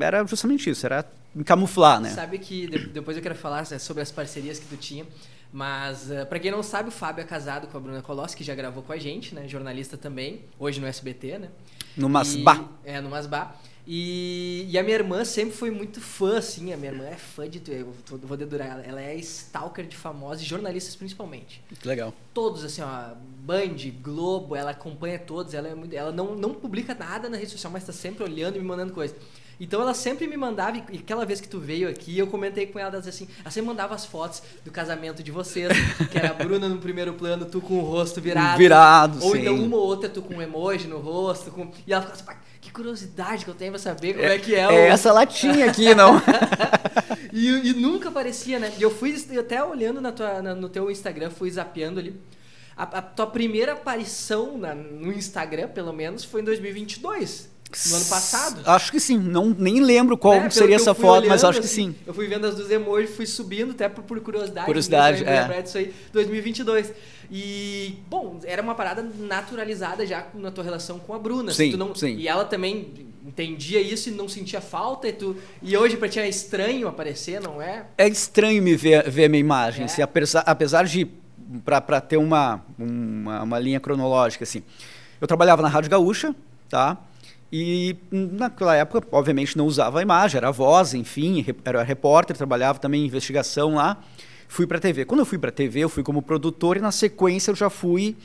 era 0.00 0.24
justamente 0.26 0.70
isso, 0.70 0.84
era 0.86 1.04
camuflar, 1.44 2.00
né? 2.00 2.10
Sabe 2.10 2.38
que 2.38 2.66
depois 2.66 3.16
eu 3.16 3.22
quero 3.22 3.34
falar 3.34 3.66
né, 3.70 3.78
sobre 3.78 4.02
as 4.02 4.10
parcerias 4.10 4.58
que 4.58 4.66
tu 4.66 4.76
tinha, 4.76 5.06
mas 5.52 6.10
uh, 6.10 6.26
para 6.26 6.38
quem 6.38 6.50
não 6.50 6.62
sabe, 6.62 6.88
o 6.88 6.92
Fábio 6.92 7.22
é 7.22 7.24
casado 7.24 7.66
com 7.66 7.76
a 7.76 7.80
Bruna 7.80 8.02
Colossi, 8.02 8.36
que 8.36 8.44
já 8.44 8.54
gravou 8.54 8.82
com 8.82 8.92
a 8.92 8.98
gente, 8.98 9.34
né? 9.34 9.48
Jornalista 9.48 9.96
também, 9.96 10.44
hoje 10.58 10.80
no 10.80 10.86
SBT, 10.86 11.38
né? 11.38 11.48
No 11.96 12.08
Masbá. 12.08 12.68
E, 12.84 12.90
é, 12.90 13.00
no 13.00 13.10
Masbá. 13.10 13.56
E, 13.86 14.68
e, 14.70 14.78
a 14.78 14.82
minha 14.82 14.94
irmã 14.94 15.24
sempre 15.24 15.56
foi 15.56 15.70
muito 15.70 16.00
fã, 16.00 16.38
assim. 16.38 16.72
A 16.72 16.76
minha 16.76 16.92
irmã 16.92 17.04
é 17.04 17.16
fã 17.16 17.48
de. 17.48 17.60
Eu 17.68 17.92
vou 18.08 18.36
dedurar 18.36 18.68
ela. 18.68 18.82
Ela 18.82 19.00
é 19.00 19.16
stalker 19.16 19.86
de 19.86 19.96
famosos, 19.96 20.44
jornalistas 20.44 20.94
principalmente. 20.94 21.60
Que 21.80 21.88
legal. 21.88 22.14
Todos, 22.32 22.62
assim, 22.62 22.82
ó. 22.82 23.14
Band, 23.40 23.76
Globo, 24.00 24.54
ela 24.54 24.70
acompanha 24.70 25.18
todos. 25.18 25.54
Ela, 25.54 25.68
é 25.68 25.74
muito, 25.74 25.92
ela 25.92 26.12
não, 26.12 26.36
não 26.36 26.54
publica 26.54 26.94
nada 26.94 27.28
na 27.28 27.36
rede 27.36 27.50
social, 27.50 27.72
mas 27.72 27.82
está 27.82 27.92
sempre 27.92 28.22
olhando 28.22 28.56
e 28.56 28.60
me 28.60 28.64
mandando 28.64 28.92
coisa. 28.92 29.16
Então 29.60 29.82
ela 29.82 29.92
sempre 29.92 30.26
me 30.26 30.38
mandava, 30.38 30.78
e 30.90 30.96
aquela 30.96 31.26
vez 31.26 31.38
que 31.38 31.46
tu 31.46 31.60
veio 31.60 31.86
aqui, 31.86 32.18
eu 32.18 32.26
comentei 32.26 32.66
com 32.66 32.78
ela 32.78 32.96
assim, 32.96 33.28
ela 33.42 33.50
sempre 33.50 33.68
mandava 33.68 33.94
as 33.94 34.06
fotos 34.06 34.42
do 34.64 34.70
casamento 34.70 35.22
de 35.22 35.30
vocês, 35.30 35.70
que 36.10 36.16
era 36.16 36.30
a 36.30 36.32
Bruna 36.32 36.66
no 36.66 36.78
primeiro 36.78 37.12
plano, 37.12 37.44
tu 37.44 37.60
com 37.60 37.74
o 37.74 37.82
rosto 37.82 38.22
virado. 38.22 38.56
Virado, 38.56 39.22
Ou 39.22 39.32
sim. 39.32 39.42
então 39.42 39.54
uma 39.56 39.76
ou 39.76 39.82
outra 39.82 40.08
tu 40.08 40.22
com 40.22 40.36
um 40.36 40.42
emoji 40.42 40.88
no 40.88 40.98
rosto, 40.98 41.50
com... 41.50 41.70
e 41.86 41.92
ela 41.92 42.00
ficava 42.00 42.32
assim, 42.32 42.40
que 42.62 42.72
curiosidade 42.72 43.44
que 43.44 43.50
eu 43.50 43.54
tenho 43.54 43.72
pra 43.72 43.78
saber 43.78 44.14
como 44.14 44.24
é, 44.24 44.36
é 44.36 44.38
que 44.38 44.54
é, 44.54 44.60
é 44.60 44.68
o... 44.68 44.70
É 44.70 44.88
essa 44.88 45.12
latinha 45.12 45.66
aqui, 45.66 45.94
não? 45.94 46.14
e, 47.30 47.70
e, 47.70 47.74
nunca 47.74 48.08
aparecia, 48.08 48.58
né? 48.58 48.72
E 48.78 48.82
eu 48.82 48.90
fui 48.90 49.14
até 49.38 49.62
olhando 49.62 50.00
na 50.00 50.10
tua, 50.10 50.40
na, 50.40 50.54
no 50.54 50.70
teu 50.70 50.90
Instagram, 50.90 51.28
fui 51.28 51.50
zapeando 51.50 52.00
ali. 52.00 52.18
A, 52.74 52.84
a 52.84 53.02
tua 53.02 53.26
primeira 53.26 53.72
aparição 53.72 54.56
na, 54.56 54.74
no 54.74 55.12
Instagram, 55.12 55.68
pelo 55.68 55.92
menos, 55.92 56.24
foi 56.24 56.40
em 56.40 56.44
2022. 56.44 57.59
No 57.88 57.96
ano 57.96 58.04
passado? 58.06 58.62
Acho 58.66 58.90
que 58.90 58.98
sim. 58.98 59.16
Não, 59.16 59.54
nem 59.56 59.80
lembro 59.80 60.18
qual 60.18 60.34
é, 60.34 60.50
seria 60.50 60.76
essa 60.76 60.92
foto, 60.92 61.18
olhando, 61.18 61.28
mas 61.28 61.44
acho 61.44 61.60
que 61.60 61.66
assim, 61.66 61.92
sim. 61.92 61.96
Eu 62.04 62.12
fui 62.12 62.26
vendo 62.26 62.46
as 62.46 62.56
dos 62.56 62.70
emojis, 62.70 63.14
fui 63.14 63.26
subindo, 63.26 63.70
até 63.70 63.88
por, 63.88 64.02
por 64.02 64.18
curiosidade. 64.20 64.66
Curiosidade, 64.66 65.24
é. 65.24 65.42
Lembrar 65.42 65.60
disso 65.60 65.78
aí, 65.78 65.94
2022. 66.12 66.92
E, 67.30 67.94
bom, 68.08 68.40
era 68.42 68.60
uma 68.60 68.74
parada 68.74 69.08
naturalizada 69.20 70.04
já 70.04 70.26
na 70.34 70.50
tua 70.50 70.64
relação 70.64 70.98
com 70.98 71.14
a 71.14 71.18
Bruna. 71.18 71.52
Sim, 71.52 71.76
não, 71.76 71.94
sim. 71.94 72.16
E 72.16 72.26
ela 72.26 72.44
também 72.44 72.92
entendia 73.24 73.80
isso 73.80 74.08
e 74.08 74.12
não 74.12 74.28
sentia 74.28 74.60
falta. 74.60 75.06
E, 75.08 75.12
tu, 75.12 75.36
e 75.62 75.76
hoje 75.76 75.96
pra 75.96 76.08
ti 76.08 76.18
é 76.18 76.28
estranho 76.28 76.88
aparecer, 76.88 77.40
não 77.40 77.62
é? 77.62 77.86
É 77.96 78.08
estranho 78.08 78.60
me 78.60 78.74
ver, 78.74 79.08
ver 79.08 79.26
a 79.26 79.28
minha 79.28 79.40
imagem. 79.40 79.82
É. 79.82 79.84
Assim, 79.84 80.02
apesar, 80.02 80.42
apesar 80.44 80.84
de, 80.84 81.06
para 81.64 82.00
ter 82.00 82.16
uma, 82.16 82.64
uma, 82.76 83.42
uma 83.44 83.58
linha 83.60 83.78
cronológica, 83.78 84.42
assim. 84.42 84.64
Eu 85.20 85.28
trabalhava 85.28 85.62
na 85.62 85.68
Rádio 85.68 85.90
Gaúcha, 85.90 86.34
tá? 86.68 86.98
E 87.52 87.96
naquela 88.10 88.76
época, 88.76 89.06
obviamente, 89.10 89.56
não 89.56 89.66
usava 89.66 89.98
a 89.98 90.02
imagem, 90.02 90.38
era 90.38 90.48
a 90.48 90.52
voz, 90.52 90.94
enfim, 90.94 91.44
era 91.64 91.82
repórter, 91.82 92.36
trabalhava 92.36 92.78
também 92.78 93.02
em 93.02 93.06
investigação 93.06 93.74
lá. 93.74 93.98
Fui 94.46 94.66
para 94.66 94.78
a 94.78 94.80
TV. 94.80 95.04
Quando 95.04 95.20
eu 95.20 95.26
fui 95.26 95.38
para 95.38 95.50
a 95.50 95.52
TV, 95.52 95.80
eu 95.80 95.88
fui 95.88 96.02
como 96.02 96.22
produtor 96.22 96.76
e 96.76 96.80
na 96.80 96.92
sequência 96.92 97.50
eu 97.50 97.56
já 97.56 97.68
fui 97.68 98.16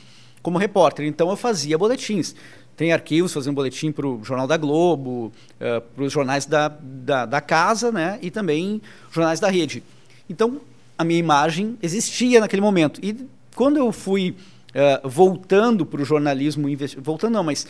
como 0.44 0.60
repórter. 0.60 1.08
Então 1.08 1.30
eu 1.30 1.36
fazia 1.36 1.78
boletins. 1.78 2.36
Tem 2.78 2.92
arquivos, 2.92 3.34
fazia 3.34 3.52
um 3.52 3.56
boletim 3.56 3.92
para 3.92 4.06
o 4.06 4.24
Jornal 4.24 4.46
da 4.46 4.58
Globo, 4.58 5.28
uh, 5.28 5.32
eh, 5.60 5.80
para 5.80 6.04
os 6.04 6.12
jornais 6.12 6.46
da, 6.46 6.68
da, 6.68 7.26
da, 7.26 7.42
casa, 7.42 7.92
né? 7.92 8.20
E 8.22 8.30
também 8.30 8.82
jornais 9.12 9.40
da 9.40 9.50
rede. 9.50 9.82
Então 10.30 10.60
a 10.98 11.04
minha 11.04 11.20
imagem 11.20 11.78
existia 11.82 12.40
naquele 12.40 12.62
momento. 12.62 13.00
E 13.02 13.16
quando 13.56 13.78
eu 13.78 13.92
fui 13.92 14.36
uh, 14.72 15.08
voltando 15.08 15.86
para 15.86 16.02
o 16.02 16.06
jornalismo, 16.06 16.68
voltando 16.98 17.34
não, 17.34 17.44
mas 17.44 17.66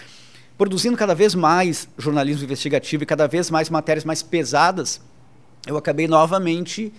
produzindo 0.58 0.98
cada 0.98 1.14
vez 1.14 1.36
mais 1.36 1.88
jornalismo 1.98 2.44
investigativo 2.44 3.04
e 3.04 3.06
cada 3.06 3.28
vez 3.28 3.50
mais 3.50 3.70
matérias 3.70 4.06
mais 4.06 4.22
pesadas, 4.24 5.02
eu 5.68 5.78
acabei 5.78 6.08
novamente 6.08 6.94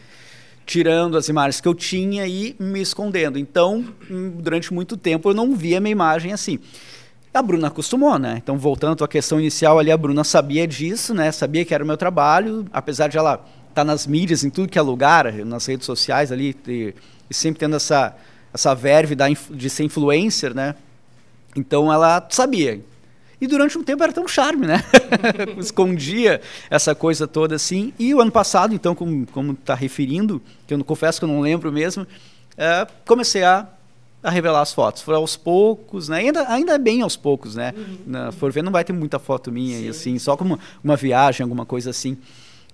tirando 0.66 1.16
as 1.16 1.28
imagens 1.28 1.60
que 1.60 1.68
eu 1.68 1.74
tinha 1.74 2.26
e 2.26 2.56
me 2.58 2.80
escondendo. 2.80 3.38
Então, 3.38 3.84
durante 4.38 4.74
muito 4.74 4.96
tempo 4.96 5.30
eu 5.30 5.34
não 5.34 5.54
via 5.54 5.80
minha 5.80 5.92
imagem 5.92 6.32
assim. 6.32 6.58
A 7.32 7.42
Bruna 7.42 7.68
acostumou, 7.68 8.18
né? 8.18 8.40
Então, 8.42 8.58
voltando 8.58 9.04
à 9.04 9.08
questão 9.08 9.38
inicial 9.38 9.78
ali, 9.78 9.92
a 9.92 9.96
Bruna 9.96 10.24
sabia 10.24 10.66
disso, 10.66 11.12
né? 11.12 11.30
Sabia 11.30 11.66
que 11.66 11.74
era 11.74 11.84
o 11.84 11.86
meu 11.86 11.96
trabalho, 11.96 12.64
apesar 12.72 13.08
de 13.08 13.18
ela 13.18 13.34
estar 13.34 13.74
tá 13.74 13.84
nas 13.84 14.06
mídias, 14.06 14.42
em 14.42 14.48
tudo 14.48 14.68
que 14.68 14.78
é 14.78 14.82
lugar, 14.82 15.30
nas 15.44 15.66
redes 15.66 15.84
sociais 15.84 16.32
ali, 16.32 16.56
e, 16.66 16.94
e 17.28 17.34
sempre 17.34 17.60
tendo 17.60 17.76
essa, 17.76 18.16
essa 18.54 18.74
verve 18.74 19.14
da, 19.14 19.26
de 19.28 19.68
ser 19.68 19.84
influencer, 19.84 20.54
né? 20.54 20.74
Então, 21.54 21.92
ela 21.92 22.26
sabia. 22.30 22.80
E 23.40 23.46
durante 23.46 23.76
um 23.76 23.84
tempo 23.84 24.02
era 24.02 24.12
tão 24.12 24.26
charme, 24.26 24.66
né? 24.66 24.82
Escondia 25.58 26.40
essa 26.70 26.94
coisa 26.94 27.26
toda 27.26 27.54
assim. 27.54 27.92
E 27.98 28.14
o 28.14 28.20
ano 28.20 28.32
passado, 28.32 28.74
então, 28.74 28.94
como, 28.94 29.26
como 29.26 29.54
tá 29.54 29.74
referindo, 29.74 30.40
que 30.66 30.72
eu 30.72 30.78
não, 30.78 30.84
confesso 30.84 31.18
que 31.18 31.24
eu 31.24 31.28
não 31.28 31.40
lembro 31.40 31.70
mesmo, 31.70 32.06
é, 32.56 32.86
comecei 33.04 33.44
a, 33.44 33.66
a 34.22 34.30
revelar 34.30 34.62
as 34.62 34.72
fotos. 34.72 35.02
Foi 35.02 35.14
aos 35.14 35.36
poucos, 35.36 36.08
né? 36.08 36.18
Ainda, 36.18 36.48
ainda 36.50 36.72
é 36.72 36.78
bem 36.78 37.02
aos 37.02 37.14
poucos, 37.14 37.54
né? 37.54 37.74
Uhum. 37.76 37.98
Na, 38.06 38.32
for 38.32 38.50
ver, 38.50 38.62
não 38.62 38.72
vai 38.72 38.84
ter 38.84 38.94
muita 38.94 39.18
foto 39.18 39.52
minha, 39.52 39.78
e 39.80 39.88
assim, 39.88 40.18
só 40.18 40.34
como 40.34 40.58
uma 40.82 40.96
viagem, 40.96 41.44
alguma 41.44 41.66
coisa 41.66 41.90
assim. 41.90 42.16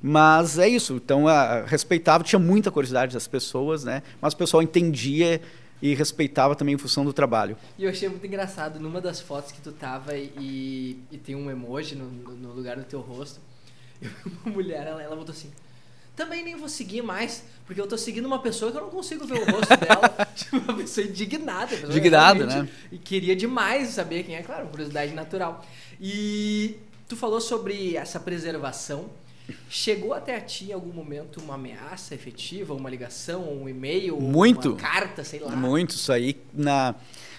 Mas 0.01 0.59
é 0.59 0.69
isso. 0.69 0.95
Então, 0.95 1.27
a, 1.27 1.63
respeitava, 1.63 2.23
tinha 2.23 2.39
muita 2.39 2.71
curiosidade 2.71 3.15
das 3.15 3.27
pessoas, 3.27 3.83
né? 3.83 4.03
Mas 4.21 4.33
o 4.33 4.37
pessoal 4.37 4.63
entendia 4.63 5.41
e 5.83 5.95
respeitava 5.95 6.55
também 6.55 6.77
em 6.77 6.79
função 6.79 7.05
do 7.05 7.13
trabalho. 7.13 7.57
E 7.77 7.83
eu 7.83 7.91
achei 7.91 8.09
muito 8.09 8.25
engraçado, 8.25 8.79
numa 8.79 9.01
das 9.01 9.21
fotos 9.21 9.51
que 9.51 9.61
tu 9.61 9.73
tava 9.73 10.17
e, 10.17 10.97
e 11.11 11.19
tem 11.19 11.35
um 11.35 11.51
emoji 11.51 11.97
no, 11.97 12.09
no, 12.09 12.53
lugar 12.53 12.77
do 12.77 12.85
teu 12.85 13.01
rosto, 13.01 13.41
uma 14.45 14.55
mulher, 14.55 14.87
ela, 14.87 15.03
ela 15.03 15.17
botou 15.17 15.33
assim, 15.33 15.51
também 16.15 16.45
nem 16.45 16.55
vou 16.55 16.69
seguir 16.69 17.03
mais, 17.03 17.43
porque 17.67 17.81
eu 17.81 17.87
tô 17.87 17.99
seguindo 17.99 18.27
uma 18.27 18.39
pessoa 18.39 18.71
que 18.71 18.79
eu 18.79 18.83
não 18.83 18.91
consigo 18.91 19.27
ver 19.27 19.41
o 19.41 19.51
rosto 19.51 19.77
dela. 19.77 20.27
tipo, 20.37 20.59
uma 20.59 20.75
pessoa 20.75 21.07
indignada. 21.07 21.75
Indignada, 21.75 22.47
né? 22.47 22.69
E 22.93 22.99
queria 22.99 23.35
demais 23.35 23.89
saber 23.89 24.23
quem 24.23 24.37
é, 24.37 24.43
claro, 24.43 24.69
curiosidade 24.69 25.13
natural. 25.13 25.65
E 26.01 26.77
tu 27.09 27.17
falou 27.17 27.41
sobre 27.41 27.97
essa 27.97 28.21
preservação 28.21 29.11
Chegou 29.69 30.13
até 30.13 30.37
a 30.37 30.41
ti 30.41 30.67
em 30.67 30.73
algum 30.73 30.93
momento 30.93 31.41
uma 31.41 31.55
ameaça 31.55 32.15
efetiva, 32.15 32.75
uma 32.75 32.89
ligação, 32.89 33.43
um 33.53 33.69
e-mail, 33.69 34.21
Muito. 34.21 34.71
uma 34.71 34.77
carta, 34.77 35.25
sei 35.25 35.41
lá? 35.41 35.55
Muito, 35.55 35.91
isso 35.91 36.13
aí 36.13 36.37
na, 36.53 36.95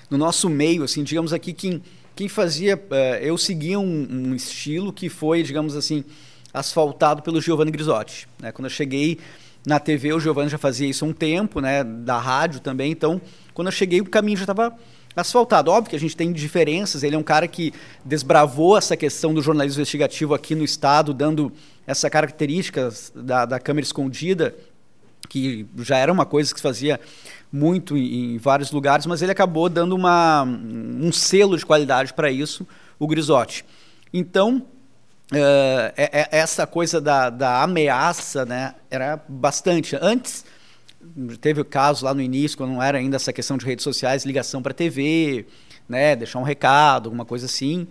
no 0.10 0.18
nosso 0.18 0.50
meio, 0.50 0.84
assim, 0.84 1.04
digamos 1.04 1.32
aqui, 1.32 1.54
quem, 1.54 1.82
quem 2.16 2.28
fazia, 2.28 2.76
uh, 2.76 3.16
eu 3.22 3.38
seguia 3.38 3.80
um, 3.80 4.08
um, 4.10 4.36
estilo 4.36 4.92
que 4.92 5.10
foi, 5.10 5.44
digamos 5.44 5.76
assim, 5.76 6.04
asfaltado 6.54 7.22
pelo 7.22 7.42
Giovanni 7.42 7.72
Grisotti. 7.72 8.28
Né? 8.40 8.52
Quando 8.52 8.66
eu 8.66 8.72
cheguei 8.72 9.20
na 9.66 9.80
TV, 9.80 10.14
o 10.14 10.20
Giovanni 10.20 10.50
já 10.50 10.58
fazia 10.58 10.88
isso 10.88 11.06
há 11.06 11.08
um 11.08 11.14
tempo, 11.14 11.62
né? 11.62 11.84
da 11.84 12.20
rádio 12.20 12.60
também, 12.60 12.92
então 12.92 13.22
quando 13.54 13.68
eu 13.68 13.72
cheguei 13.72 14.02
o 14.02 14.06
caminho 14.06 14.38
já 14.38 14.44
estava 14.44 14.76
asfaltado. 15.16 15.72
Óbvio 15.72 15.92
que 15.92 15.96
a 15.96 16.00
gente 16.00 16.18
tem 16.18 16.32
diferenças, 16.32 17.04
ele 17.04 17.16
é 17.16 17.20
um 17.20 17.24
cara 17.24 17.48
que 17.48 17.74
desbravou 18.04 18.78
essa 18.78 18.98
questão 18.98 19.34
do 19.34 19.42
jornalismo 19.42 19.80
investigativo 19.80 20.34
aqui 20.34 20.56
no 20.56 20.64
Estado, 20.64 21.14
dando 21.14 21.52
essa 21.86 22.10
característica 22.10 22.90
da, 23.16 23.46
da 23.46 23.60
câmera 23.60 23.86
escondida, 23.86 24.56
que 25.30 25.66
já 25.78 25.98
era 25.98 26.12
uma 26.12 26.26
coisa 26.26 26.54
que 26.54 26.60
se 26.60 26.64
fazia 26.64 27.00
muito 27.52 27.98
em, 27.98 28.36
em 28.36 28.38
vários 28.38 28.72
lugares, 28.72 29.06
mas 29.06 29.22
ele 29.22 29.32
acabou 29.32 29.70
dando 29.70 29.96
uma, 29.96 30.44
um 30.44 31.12
selo 31.12 31.58
de 31.58 31.66
qualidade 31.66 32.14
para 32.14 32.32
isso, 32.32 32.68
o 33.00 33.08
Grisotti. 33.08 33.66
Então, 34.14 34.66
Uh, 35.32 35.90
é, 35.98 36.10
é, 36.12 36.28
essa 36.32 36.68
coisa 36.68 37.02
da, 37.02 37.30
da, 37.32 37.64
ameaça 37.64 38.46
né, 38.46 38.76
era 38.92 39.20
bastante. 39.28 39.98
Antes, 40.00 40.46
teve 41.42 41.62
o 41.62 41.66
caso 41.66 42.06
lá 42.06 42.14
no 42.14 42.22
início, 42.22 42.58
quando 42.58 42.74
não 42.74 42.84
era 42.84 43.00
ainda 43.00 43.16
essa 43.16 43.34
questão 43.34 43.58
de 43.58 43.66
redes 43.66 43.84
sociais, 43.84 44.26
ligação 44.26 44.62
para 44.62 44.74
TV, 44.74 45.48
né, 45.88 46.16
deixar 46.16 46.38
um 46.38 46.44
recado, 46.44 47.08
alguma 47.08 47.26
coisa 47.26 47.48
assim. 47.48 47.88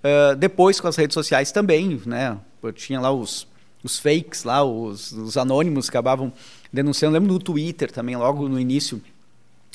Uh, 0.00 0.36
depois, 0.36 0.78
com 0.78 0.88
as 0.88 0.96
redes 0.96 1.14
sociais 1.14 1.52
também, 1.52 2.02
né, 2.04 2.36
tinha 2.72 3.00
lá 3.00 3.12
os, 3.12 3.46
os 3.82 3.98
fakes, 3.98 4.44
lá, 4.44 4.64
os, 4.64 5.12
os 5.12 5.36
anônimos 5.36 5.90
que 5.90 5.96
acabavam 5.96 6.32
denunciando. 6.72 7.14
lembro 7.14 7.32
no 7.32 7.38
Twitter 7.38 7.90
também, 7.90 8.16
logo 8.16 8.48
no 8.48 8.58
início, 8.58 9.00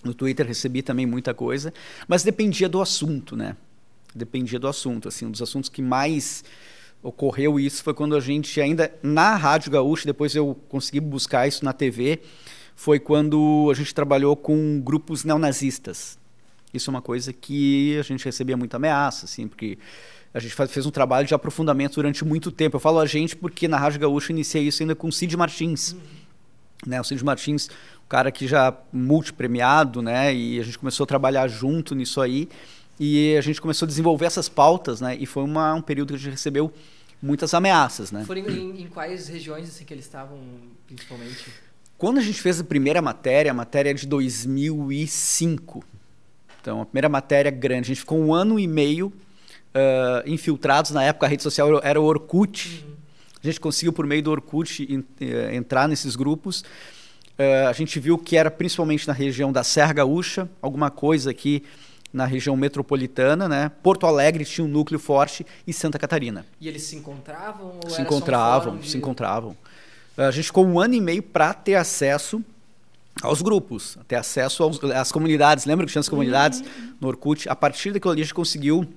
no 0.04 0.14
Twitter 0.14 0.46
recebi 0.46 0.82
também 0.82 1.06
muita 1.06 1.34
coisa, 1.34 1.74
mas 2.08 2.24
dependia 2.24 2.70
do 2.70 2.82
assunto, 2.82 3.36
né? 3.36 3.56
Dependia 4.14 4.60
do 4.60 4.68
assunto, 4.68 5.08
assim, 5.08 5.26
um 5.26 5.32
dos 5.32 5.42
assuntos 5.42 5.70
que 5.70 5.82
mais 5.82 6.44
ocorreu 7.02 7.60
isso 7.60 7.84
foi 7.84 7.94
quando 7.94 8.16
a 8.16 8.20
gente 8.20 8.60
ainda 8.60 8.94
na 9.02 9.36
Rádio 9.36 9.72
Gaúcha, 9.72 10.06
depois 10.06 10.36
eu 10.36 10.56
consegui 10.68 11.00
buscar 11.00 11.48
isso 11.48 11.64
na 11.64 11.72
TV, 11.72 12.20
foi 12.76 13.00
quando 13.00 13.70
a 13.72 13.74
gente 13.74 13.94
trabalhou 13.94 14.36
com 14.36 14.82
grupos 14.82 15.24
neonazistas. 15.24 16.18
Isso 16.74 16.90
é 16.90 16.92
uma 16.92 17.02
coisa 17.02 17.34
que 17.34 17.98
a 17.98 18.04
gente 18.04 18.24
recebia 18.24 18.56
muita 18.56 18.78
ameaça, 18.78 19.26
assim, 19.26 19.48
porque 19.48 19.78
a 20.34 20.40
gente 20.40 20.56
fez 20.68 20.86
um 20.86 20.92
trabalho 20.92 21.28
de 21.28 21.34
aprofundamento 21.34 21.96
durante 21.96 22.24
muito 22.24 22.52
tempo. 22.52 22.76
Eu 22.76 22.80
falo 22.80 23.00
a 23.00 23.06
gente 23.06 23.36
porque 23.36 23.68
na 23.68 23.78
Rádio 23.78 24.00
Gaúcha 24.00 24.32
iniciei 24.32 24.68
isso 24.68 24.84
ainda 24.84 24.96
com 24.96 25.08
o 25.08 25.12
Cid 25.12 25.36
Martins. 25.36 25.94
Uhum. 25.94 26.00
Né, 26.86 27.02
o 27.02 27.04
Cid 27.04 27.24
Martins, 27.26 27.68
um 28.06 28.08
cara 28.08 28.32
que 28.32 28.48
já 28.48 28.74
multipremiado, 28.94 30.02
né, 30.02 30.34
e 30.34 30.60
a 30.60 30.64
gente 30.64 30.80
começou 30.80 31.04
a 31.04 31.08
trabalhar 31.08 31.48
junto 31.48 31.94
nisso 31.94 32.22
aí. 32.22 32.48
E 33.00 33.36
a 33.38 33.42
gente 33.42 33.60
começou 33.60 33.86
a 33.86 33.88
desenvolver 33.88 34.26
essas 34.26 34.48
pautas, 34.48 35.02
né, 35.02 35.18
e 35.20 35.26
foi 35.26 35.44
uma, 35.44 35.74
um 35.74 35.82
período 35.82 36.10
que 36.10 36.16
a 36.16 36.18
gente 36.18 36.32
recebeu 36.32 36.72
muitas 37.22 37.54
ameaças, 37.54 38.12
né? 38.12 38.24
Foram 38.26 38.42
em, 38.50 38.84
em 38.84 38.88
quais 38.88 39.28
regiões 39.28 39.68
assim, 39.68 39.84
que 39.84 39.94
eles 39.94 40.06
estavam, 40.06 40.38
principalmente? 40.88 41.52
Quando 41.98 42.18
a 42.18 42.22
gente 42.22 42.42
fez 42.42 42.62
a 42.62 42.64
primeira 42.64 43.02
matéria, 43.02 43.52
a 43.52 43.54
matéria 43.54 43.90
é 43.90 43.94
de 43.94 44.08
2005. 44.08 45.84
Então, 46.62 46.82
a 46.82 46.86
primeira 46.86 47.10
matéria 47.10 47.52
grande, 47.52 47.88
a 47.88 47.94
gente 47.94 48.00
ficou 48.00 48.20
um 48.20 48.34
ano 48.34 48.58
e 48.58 48.68
meio 48.68 49.12
uh, 49.74 50.30
infiltrados. 50.30 50.92
Na 50.92 51.04
época, 51.04 51.26
a 51.26 51.30
rede 51.30 51.44
social 51.44 51.80
era 51.84 52.00
o 52.00 52.04
Orkut. 52.04 52.84
Uhum. 52.86 52.96
A 53.44 53.48
gente 53.48 53.60
conseguiu, 53.60 53.94
por 53.94 54.06
meio 54.06 54.22
do 54.22 54.32
Orkut, 54.32 54.84
in, 54.84 55.00
uh, 55.00 55.54
entrar 55.54 55.88
nesses 55.88 56.16
grupos. 56.16 56.62
Uh, 56.62 57.68
a 57.70 57.74
gente 57.74 58.00
viu 58.00 58.18
que 58.18 58.36
era 58.36 58.52
principalmente 58.52 59.08
na 59.08 59.14
região 59.14 59.52
da 59.52 59.64
Serra 59.64 59.94
Gaúcha, 59.94 60.50
alguma 60.62 60.92
coisa 60.92 61.32
aqui 61.32 61.64
na 62.12 62.26
região 62.26 62.56
metropolitana, 62.56 63.48
né? 63.48 63.72
Porto 63.84 64.06
Alegre 64.06 64.44
tinha 64.44 64.66
um 64.66 64.68
núcleo 64.68 65.00
forte 65.00 65.46
e 65.66 65.72
Santa 65.72 66.00
Catarina. 66.00 66.46
E 66.60 66.68
eles 66.68 66.82
se 66.84 66.96
encontravam? 66.96 67.80
se 67.88 68.02
encontravam, 68.02 68.74
um 68.76 68.84
se 68.84 68.98
encontravam. 68.98 69.56
A 70.18 70.32
gente 70.32 70.46
ficou 70.46 70.66
um 70.66 70.80
ano 70.80 70.96
e 70.96 71.02
meio 71.02 71.22
para 71.22 71.54
ter 71.54 71.76
acesso 71.76 72.44
aos 73.22 73.42
grupos, 73.42 73.98
ter 74.08 74.16
acesso 74.16 74.64
aos, 74.64 74.84
às 74.84 75.12
comunidades. 75.12 75.66
Lembra 75.66 75.86
que 75.86 75.92
tinha 75.92 76.00
as 76.00 76.10
comunidades 76.10 76.62
uhum. 76.62 76.94
no 77.00 77.08
Orkut? 77.10 77.48
A 77.48 77.56
partir 77.56 77.92
daquilo 77.92 78.12
ali 78.12 78.22
a 78.22 78.24
gente 78.24 78.34
conseguiu 78.34 78.88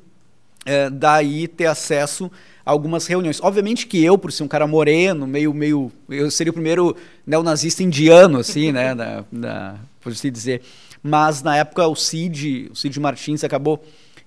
é, 0.65 0.91
daí 0.91 1.49
ter 1.49 1.67
acesso 1.67 2.31
a 2.65 2.71
algumas 2.71 3.07
reuniões. 3.07 3.41
Obviamente 3.43 3.87
que 3.87 4.03
eu, 4.03 4.17
por 4.17 4.33
ser 4.33 4.43
um 4.43 4.49
cara 4.49 4.67
moreno, 4.67 5.27
meio, 5.27 5.53
meio, 5.53 5.93
eu 6.09 6.31
seria 6.31 6.51
o 6.51 6.55
primeiro 6.55 6.97
neonazista 7.27 7.83
indiano, 7.83 8.39
assim, 8.39 8.73
né, 8.73 8.95
na, 9.31 9.77
por 10.01 10.13
assim 10.13 10.31
dizer. 10.31 10.63
Mas 11.03 11.43
na 11.43 11.57
época 11.57 11.87
o 11.87 11.97
Cid, 11.97 12.69
o 12.71 12.77
Cid 12.77 12.99
Martins 13.01 13.43
acabou 13.43 13.83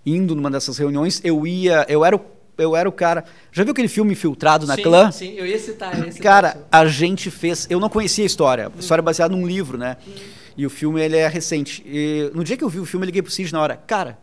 indo 0.06 0.36
numa 0.36 0.52
dessas 0.52 0.78
reuniões. 0.78 1.22
Eu 1.24 1.48
ia, 1.48 1.86
eu 1.88 2.04
era 2.04 2.16
o 2.16 2.36
eu 2.58 2.74
era 2.74 2.88
o 2.88 2.92
cara. 2.92 3.26
Já 3.52 3.64
viu 3.64 3.74
aquele 3.74 3.90
filme 3.90 4.14
Infiltrado 4.14 4.66
na 4.66 4.76
sim, 4.76 4.82
Clã? 4.82 5.12
Sim, 5.12 5.34
eu 5.36 5.46
ia 5.46 5.60
citar 5.60 6.08
esse. 6.08 6.20
Cara, 6.24 6.58
a 6.72 6.86
gente 6.86 7.30
fez. 7.30 7.68
Eu 7.70 7.82
não 7.82 7.90
conhecia 7.90 8.24
a 8.24 8.26
história. 8.26 8.72
A 8.74 8.80
história 8.80 9.02
é 9.02 9.04
baseada 9.04 9.36
num 9.36 9.46
livro, 9.46 9.78
né? 9.78 9.98
Hum. 10.08 10.12
E 10.58 10.66
o 10.66 10.70
filme 10.70 11.02
ele 11.02 11.18
é 11.18 11.28
recente. 11.28 11.84
E, 11.86 12.32
no 12.34 12.44
dia 12.44 12.56
que 12.56 12.64
eu 12.64 12.70
vi 12.70 12.80
o 12.80 12.86
filme, 12.86 13.06
eu 13.06 13.08
liguei 13.08 13.22
pro 13.22 13.32
Cid 13.32 13.52
na 13.52 13.62
hora. 13.62 13.76
Cara, 13.76 14.18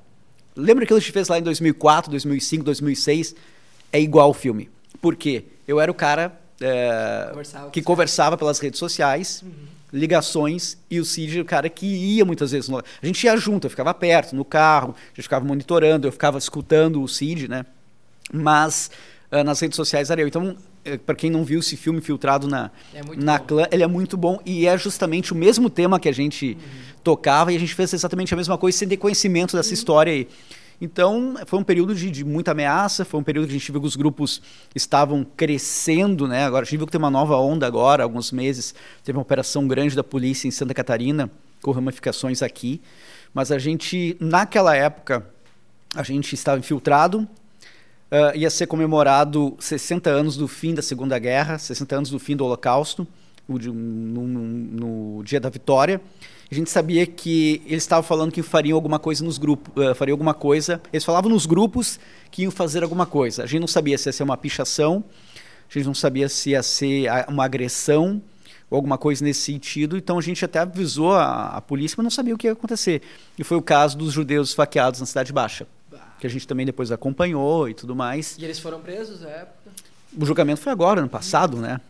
lembra 0.56 0.86
que 0.86 0.92
a 0.92 0.98
gente 0.98 1.12
fez 1.12 1.28
lá 1.28 1.38
em 1.38 1.42
2004, 1.42 2.10
2005, 2.10 2.64
2006? 2.64 3.34
É 3.92 4.00
igual 4.00 4.30
o 4.30 4.34
filme. 4.34 4.70
Por 5.00 5.16
quê? 5.16 5.44
Eu 5.66 5.80
era 5.80 5.90
o 5.90 5.94
cara 5.94 6.38
é, 6.60 7.28
conversava 7.30 7.70
que 7.70 7.82
conversava 7.82 8.36
pelas 8.36 8.58
redes 8.58 8.78
sociais. 8.78 9.42
Uhum 9.42 9.72
ligações 9.92 10.78
e 10.90 10.98
o 10.98 11.04
Cid 11.04 11.42
o 11.42 11.44
cara 11.44 11.68
que 11.68 11.84
ia 11.84 12.24
muitas 12.24 12.50
vezes. 12.50 12.66
No... 12.66 12.78
A 12.78 13.06
gente 13.06 13.22
ia 13.24 13.36
junto, 13.36 13.66
eu 13.66 13.70
ficava 13.70 13.92
perto, 13.92 14.34
no 14.34 14.42
carro, 14.42 14.94
a 14.96 15.08
gente 15.08 15.24
ficava 15.24 15.44
monitorando, 15.44 16.08
eu 16.08 16.12
ficava 16.12 16.38
escutando 16.38 17.02
o 17.02 17.06
Cid, 17.06 17.46
né? 17.46 17.66
mas 18.32 18.90
uh, 19.32 19.42
nas 19.42 19.58
redes 19.58 19.76
sociais 19.76 20.10
eu. 20.10 20.28
Então, 20.28 20.56
eh, 20.84 20.98
para 20.98 21.14
quem 21.14 21.30
não 21.30 21.42
viu 21.42 21.60
esse 21.60 21.76
filme 21.76 22.00
filtrado 22.00 22.46
na, 22.46 22.70
é 22.94 23.00
na 23.16 23.38
clã, 23.38 23.66
ele 23.72 23.82
é 23.82 23.86
muito 23.86 24.16
bom 24.16 24.38
e 24.44 24.66
é 24.66 24.76
justamente 24.76 25.32
o 25.32 25.36
mesmo 25.36 25.70
tema 25.70 25.98
que 25.98 26.08
a 26.08 26.12
gente 26.12 26.56
uhum. 26.60 26.94
tocava 27.02 27.52
e 27.52 27.56
a 27.56 27.58
gente 27.58 27.74
fez 27.74 27.92
exatamente 27.94 28.34
a 28.34 28.36
mesma 28.36 28.58
coisa 28.58 28.76
sem 28.76 28.86
ter 28.86 28.98
conhecimento 28.98 29.56
dessa 29.56 29.70
uhum. 29.70 29.74
história 29.74 30.12
aí. 30.12 30.28
Então, 30.80 31.36
foi 31.46 31.60
um 31.60 31.62
período 31.62 31.94
de, 31.94 32.10
de, 32.10 32.24
muita 32.24 32.50
ameaça, 32.50 33.04
foi 33.04 33.20
um 33.20 33.22
período 33.22 33.46
que 33.46 33.54
a 33.54 33.58
gente 33.58 33.70
viu 33.70 33.80
que 33.80 33.86
os 33.86 33.94
grupos 33.94 34.42
estavam 34.74 35.24
crescendo, 35.24 36.26
né? 36.26 36.44
Agora, 36.44 36.62
a 36.62 36.64
gente 36.64 36.76
viu 36.76 36.86
que 36.86 36.90
tem 36.90 36.98
uma 36.98 37.10
nova 37.10 37.36
onda 37.36 37.64
agora, 37.64 38.02
alguns 38.02 38.32
meses, 38.32 38.74
teve 39.04 39.16
uma 39.16 39.22
operação 39.22 39.68
grande 39.68 39.94
da 39.94 40.02
polícia 40.02 40.48
em 40.48 40.50
Santa 40.50 40.74
Catarina, 40.74 41.30
com 41.62 41.70
ramificações 41.70 42.42
aqui, 42.42 42.82
mas 43.32 43.52
a 43.52 43.60
gente, 43.60 44.16
naquela 44.18 44.74
época, 44.74 45.24
a 45.94 46.02
gente 46.02 46.34
estava 46.34 46.58
infiltrado, 46.58 47.28
uh, 48.12 48.36
ia 48.36 48.50
ser 48.50 48.66
comemorado 48.66 49.56
60 49.58 50.10
anos 50.10 50.36
do 50.36 50.46
fim 50.46 50.74
da 50.74 50.82
Segunda 50.82 51.18
Guerra, 51.18 51.58
60 51.58 51.96
anos 51.96 52.10
do 52.10 52.18
fim 52.18 52.36
do 52.36 52.44
Holocausto, 52.44 53.08
no, 53.48 53.58
no, 53.58 54.38
no 55.16 55.24
dia 55.24 55.40
da 55.40 55.48
vitória. 55.48 56.00
A 56.50 56.54
gente 56.54 56.70
sabia 56.70 57.06
que 57.06 57.62
eles 57.64 57.82
estavam 57.82 58.02
falando 58.02 58.30
que 58.30 58.42
fariam 58.42 58.76
alguma 58.76 58.98
coisa 58.98 59.24
nos 59.24 59.38
grupos, 59.38 59.72
uh, 59.82 59.94
fariam 59.94 60.14
alguma 60.14 60.34
coisa. 60.34 60.80
Eles 60.92 61.04
falavam 61.04 61.30
nos 61.30 61.46
grupos 61.46 61.98
que 62.30 62.42
iam 62.42 62.52
fazer 62.52 62.82
alguma 62.82 63.06
coisa. 63.06 63.42
A 63.42 63.46
gente 63.46 63.60
não 63.60 63.66
sabia 63.66 63.96
se 63.96 64.08
ia 64.08 64.12
ser 64.12 64.22
uma 64.22 64.36
pichação, 64.36 65.02
a 65.68 65.72
gente 65.72 65.86
não 65.86 65.94
sabia 65.94 66.28
se 66.28 66.50
ia 66.50 66.62
ser 66.62 67.06
uma 67.26 67.46
agressão 67.46 68.20
ou 68.70 68.76
alguma 68.76 68.98
coisa 68.98 69.24
nesse 69.24 69.40
sentido. 69.40 69.96
Então 69.96 70.18
a 70.18 70.22
gente 70.22 70.44
até 70.44 70.58
avisou 70.58 71.14
a, 71.14 71.56
a 71.56 71.60
polícia, 71.62 71.96
mas 71.96 72.04
não 72.04 72.10
sabia 72.10 72.34
o 72.34 72.38
que 72.38 72.46
ia 72.46 72.52
acontecer. 72.52 73.00
E 73.38 73.42
foi 73.42 73.56
o 73.56 73.62
caso 73.62 73.96
dos 73.96 74.12
judeus 74.12 74.50
esfaqueados 74.50 75.00
na 75.00 75.06
Cidade 75.06 75.32
Baixa 75.32 75.66
que 76.22 76.26
a 76.28 76.30
gente 76.30 76.46
também 76.46 76.64
depois 76.64 76.92
acompanhou 76.92 77.68
e 77.68 77.74
tudo 77.74 77.96
mais. 77.96 78.36
E 78.38 78.44
eles 78.44 78.60
foram 78.60 78.80
presos 78.80 79.22
na 79.22 79.28
época? 79.28 79.72
O 80.16 80.24
julgamento 80.24 80.60
foi 80.60 80.70
agora, 80.70 81.00
ano 81.00 81.08
passado, 81.08 81.56
né? 81.56 81.80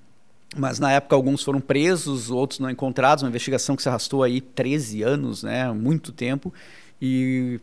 Mas 0.56 0.78
na 0.78 0.90
época 0.90 1.14
alguns 1.14 1.42
foram 1.42 1.60
presos, 1.60 2.30
outros 2.30 2.58
não 2.58 2.70
encontrados, 2.70 3.22
uma 3.22 3.28
investigação 3.28 3.76
que 3.76 3.82
se 3.82 3.90
arrastou 3.90 4.22
aí 4.22 4.40
13 4.40 5.02
anos, 5.02 5.42
né? 5.42 5.70
Muito 5.70 6.12
tempo. 6.12 6.50
E 7.00 7.60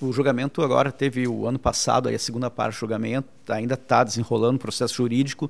o 0.00 0.12
julgamento 0.12 0.60
agora 0.60 0.90
teve 0.90 1.28
o 1.28 1.46
ano 1.46 1.58
passado, 1.58 2.08
aí 2.08 2.16
a 2.16 2.18
segunda 2.18 2.50
parte 2.50 2.74
do 2.74 2.80
julgamento, 2.80 3.28
ainda 3.48 3.74
está 3.74 4.02
desenrolando 4.02 4.56
o 4.56 4.60
processo 4.60 4.94
jurídico, 4.94 5.48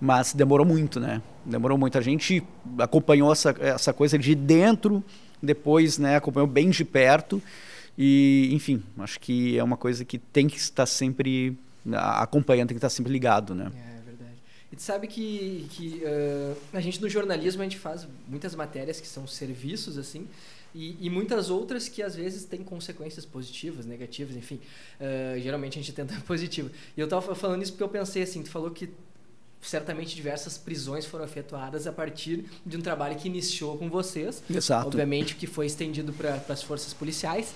mas 0.00 0.32
demorou 0.32 0.66
muito, 0.66 0.98
né? 0.98 1.22
Demorou 1.44 1.78
muito. 1.78 1.96
A 1.96 2.00
gente 2.00 2.42
acompanhou 2.76 3.30
essa, 3.30 3.54
essa 3.60 3.92
coisa 3.92 4.18
de 4.18 4.34
dentro, 4.34 5.02
depois 5.40 5.96
né, 5.96 6.16
acompanhou 6.16 6.48
bem 6.48 6.70
de 6.70 6.84
perto. 6.84 7.40
E, 7.96 8.48
enfim, 8.52 8.82
acho 8.98 9.20
que 9.20 9.58
é 9.58 9.62
uma 9.62 9.76
coisa 9.76 10.04
que 10.04 10.18
tem 10.18 10.48
que 10.48 10.56
estar 10.56 10.86
sempre 10.86 11.56
acompanhando, 11.94 12.68
tem 12.68 12.76
que 12.76 12.78
estar 12.78 12.90
sempre 12.90 13.12
ligado, 13.12 13.54
né? 13.54 13.70
É, 13.74 13.98
é 13.98 14.02
verdade. 14.02 14.36
E 14.70 14.76
tu 14.76 14.82
sabe 14.82 15.06
que, 15.06 15.66
que 15.70 16.02
uh, 16.04 16.56
a 16.72 16.80
gente 16.80 17.00
no 17.00 17.08
jornalismo 17.08 17.60
a 17.60 17.64
gente 17.64 17.78
faz 17.78 18.06
muitas 18.26 18.54
matérias 18.54 19.00
que 19.00 19.06
são 19.06 19.26
serviços, 19.26 19.98
assim, 19.98 20.26
e, 20.74 20.96
e, 21.00 21.10
muitas 21.10 21.50
outras 21.50 21.86
que 21.86 22.02
às 22.02 22.16
vezes 22.16 22.46
têm 22.46 22.64
consequências 22.64 23.26
positivas, 23.26 23.84
negativas, 23.84 24.34
enfim. 24.36 24.58
Uh, 24.98 25.38
geralmente 25.38 25.78
a 25.78 25.82
gente 25.82 25.92
tenta 25.92 26.14
positivo. 26.26 26.70
E 26.96 27.00
eu 27.00 27.04
estava 27.04 27.34
falando 27.34 27.62
isso 27.62 27.72
porque 27.72 27.84
eu 27.84 27.88
pensei 27.90 28.22
assim, 28.22 28.42
tu 28.42 28.50
falou 28.50 28.70
que 28.70 28.88
certamente 29.60 30.16
diversas 30.16 30.58
prisões 30.58 31.06
foram 31.06 31.24
efetuadas 31.24 31.86
a 31.86 31.92
partir 31.92 32.46
de 32.64 32.76
um 32.76 32.80
trabalho 32.80 33.16
que 33.16 33.28
iniciou 33.28 33.76
com 33.76 33.90
vocês. 33.90 34.42
Exato. 34.50 34.86
Obviamente 34.86 35.36
que 35.36 35.46
foi 35.46 35.66
estendido 35.66 36.12
para 36.12 36.42
as 36.48 36.62
forças 36.62 36.94
policiais. 36.94 37.54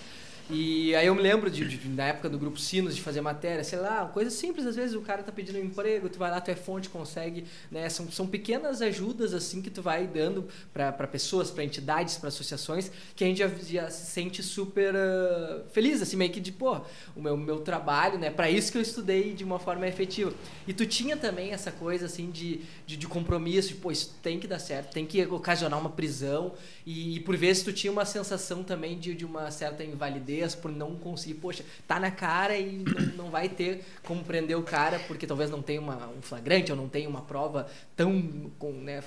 E 0.48 0.94
aí 0.94 1.08
eu 1.08 1.14
me 1.14 1.22
lembro 1.22 1.50
de, 1.50 1.66
de, 1.66 1.88
na 1.88 2.04
época 2.04 2.28
do 2.28 2.38
grupo 2.38 2.56
Sinos 2.56 2.94
de 2.94 3.02
fazer 3.02 3.20
matéria, 3.20 3.64
sei 3.64 3.80
lá, 3.80 4.06
coisa 4.06 4.30
simples, 4.30 4.64
às 4.64 4.76
vezes 4.76 4.94
o 4.94 5.00
cara 5.00 5.20
tá 5.24 5.32
pedindo 5.32 5.58
um 5.58 5.64
emprego, 5.64 6.08
tu 6.08 6.20
vai 6.20 6.30
lá, 6.30 6.40
tu 6.40 6.52
é 6.52 6.54
fonte, 6.54 6.88
consegue, 6.88 7.44
né? 7.68 7.88
São, 7.88 8.08
são 8.12 8.28
pequenas 8.28 8.80
ajudas 8.80 9.34
assim 9.34 9.60
que 9.60 9.70
tu 9.70 9.82
vai 9.82 10.06
dando 10.06 10.46
para 10.72 10.92
pessoas, 11.08 11.50
para 11.50 11.64
entidades, 11.64 12.16
para 12.16 12.28
associações, 12.28 12.92
que 13.16 13.24
a 13.24 13.26
gente 13.26 13.38
já, 13.38 13.48
já 13.48 13.90
se 13.90 14.06
sente 14.06 14.40
super 14.40 14.94
uh, 14.94 15.68
feliz, 15.72 16.00
assim, 16.00 16.16
meio 16.16 16.30
que 16.30 16.38
de, 16.38 16.52
pô, 16.52 16.80
o 17.16 17.20
meu, 17.20 17.36
meu 17.36 17.58
trabalho, 17.58 18.16
né? 18.16 18.30
Para 18.30 18.48
isso 18.48 18.70
que 18.70 18.78
eu 18.78 18.82
estudei 18.82 19.34
de 19.34 19.42
uma 19.42 19.58
forma 19.58 19.84
efetiva. 19.88 20.32
E 20.64 20.72
tu 20.72 20.86
tinha 20.86 21.16
também 21.16 21.50
essa 21.50 21.72
coisa 21.72 22.06
assim 22.06 22.30
de, 22.30 22.60
de, 22.86 22.96
de 22.96 23.08
compromisso, 23.08 23.70
de, 23.70 23.74
pô, 23.74 23.90
isso 23.90 24.14
tem 24.22 24.38
que 24.38 24.46
dar 24.46 24.60
certo, 24.60 24.92
tem 24.92 25.04
que 25.04 25.26
ocasionar 25.26 25.80
uma 25.80 25.90
prisão. 25.90 26.52
E, 26.84 27.16
e 27.16 27.20
por 27.20 27.36
vezes 27.36 27.64
tu 27.64 27.72
tinha 27.72 27.92
uma 27.92 28.04
sensação 28.04 28.62
também 28.62 28.96
de, 28.96 29.12
de 29.12 29.24
uma 29.24 29.50
certa 29.50 29.82
invalidez 29.82 30.35
por 30.54 30.70
não 30.70 30.96
conseguir, 30.96 31.34
poxa, 31.34 31.64
tá 31.86 31.98
na 31.98 32.10
cara 32.10 32.56
e 32.56 32.78
não, 32.78 33.06
não 33.24 33.30
vai 33.30 33.48
ter 33.48 33.84
como 34.04 34.22
prender 34.24 34.56
o 34.56 34.62
cara 34.62 34.98
porque 35.06 35.26
talvez 35.26 35.50
não 35.50 35.62
tenha 35.62 35.80
uma, 35.80 36.08
um 36.08 36.22
flagrante 36.22 36.70
ou 36.70 36.76
não 36.76 36.88
tenha 36.88 37.08
uma 37.08 37.22
prova 37.22 37.66
tão 37.94 38.50
com, 38.58 38.72
né, 38.72 39.02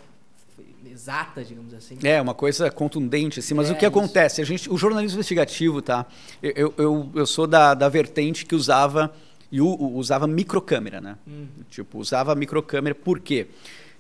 exata, 0.86 1.44
digamos 1.44 1.74
assim. 1.74 1.98
É, 2.04 2.22
uma 2.22 2.34
coisa 2.34 2.70
contundente, 2.72 3.40
assim. 3.40 3.54
Mas 3.54 3.70
é, 3.70 3.74
o 3.74 3.76
que 3.76 3.86
acontece? 3.86 4.42
A 4.42 4.46
gente, 4.46 4.70
o 4.70 4.78
jornalismo 4.78 5.18
investigativo, 5.18 5.82
tá? 5.82 6.06
Eu, 6.42 6.74
eu, 6.78 7.12
eu 7.16 7.26
sou 7.26 7.48
da, 7.48 7.74
da 7.74 7.90
vertente 7.90 8.46
que 8.46 8.56
usava 8.56 9.14
e 9.52 9.62
usava 9.62 10.28
microcâmera, 10.28 11.02
né? 11.02 11.18
Uhum. 11.26 11.48
Tipo, 11.70 11.98
usava 12.00 12.36
microcâmera 12.36 12.94
por 12.94 13.20
quê? 13.20 13.48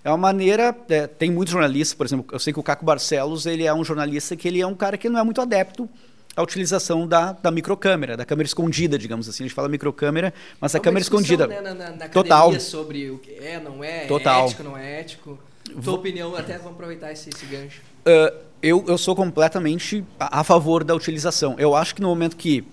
É 0.03 0.09
uma 0.09 0.17
maneira, 0.17 0.75
é, 0.89 1.07
tem 1.07 1.31
muitos 1.31 1.51
jornalistas, 1.51 1.95
por 1.95 2.05
exemplo, 2.05 2.25
eu 2.31 2.39
sei 2.39 2.53
que 2.53 2.59
o 2.59 2.63
Caco 2.63 2.85
Barcelos, 2.85 3.45
ele 3.45 3.65
é 3.65 3.73
um 3.73 3.83
jornalista 3.83 4.35
que 4.35 4.47
ele 4.47 4.61
é 4.61 4.67
um 4.67 4.75
cara 4.75 4.97
que 4.97 5.09
não 5.09 5.19
é 5.19 5.23
muito 5.23 5.41
adepto 5.41 5.89
à 6.35 6.41
utilização 6.41 7.07
da, 7.07 7.33
da 7.33 7.51
microcâmera, 7.51 8.15
da 8.15 8.25
câmera 8.25 8.45
escondida, 8.45 8.97
digamos 8.97 9.27
assim. 9.27 9.43
A 9.43 9.47
gente 9.47 9.55
fala 9.55 9.67
microcâmera, 9.67 10.33
mas 10.59 10.73
a 10.75 10.79
câmera 10.79 11.01
escondida. 11.01 11.47
Né, 11.47 11.61
na, 11.61 11.73
na, 11.73 11.89
na 11.91 12.09
Total. 12.09 12.57
sobre 12.59 13.09
o 13.09 13.17
que 13.17 13.31
é, 13.31 13.59
não 13.59 13.83
é, 13.83 14.05
Total. 14.05 14.43
é 14.43 14.45
ético, 14.45 14.63
não 14.63 14.77
é 14.77 14.99
ético. 14.99 15.39
Tua 15.63 15.81
Vou... 15.81 15.95
opinião, 15.95 16.35
até 16.35 16.57
vamos 16.57 16.73
aproveitar 16.73 17.11
esse, 17.11 17.29
esse 17.29 17.45
gancho. 17.45 17.81
Uh, 18.01 18.35
eu, 18.61 18.83
eu 18.87 18.97
sou 18.97 19.15
completamente 19.15 20.03
a, 20.19 20.39
a, 20.39 20.43
favor 20.43 20.83
da 20.83 20.95
utilização. 20.95 21.55
Eu 21.57 21.75
acho 21.75 21.93
que 21.93 22.01
no 22.01 22.07
momento 22.09 22.35
que 22.35 22.65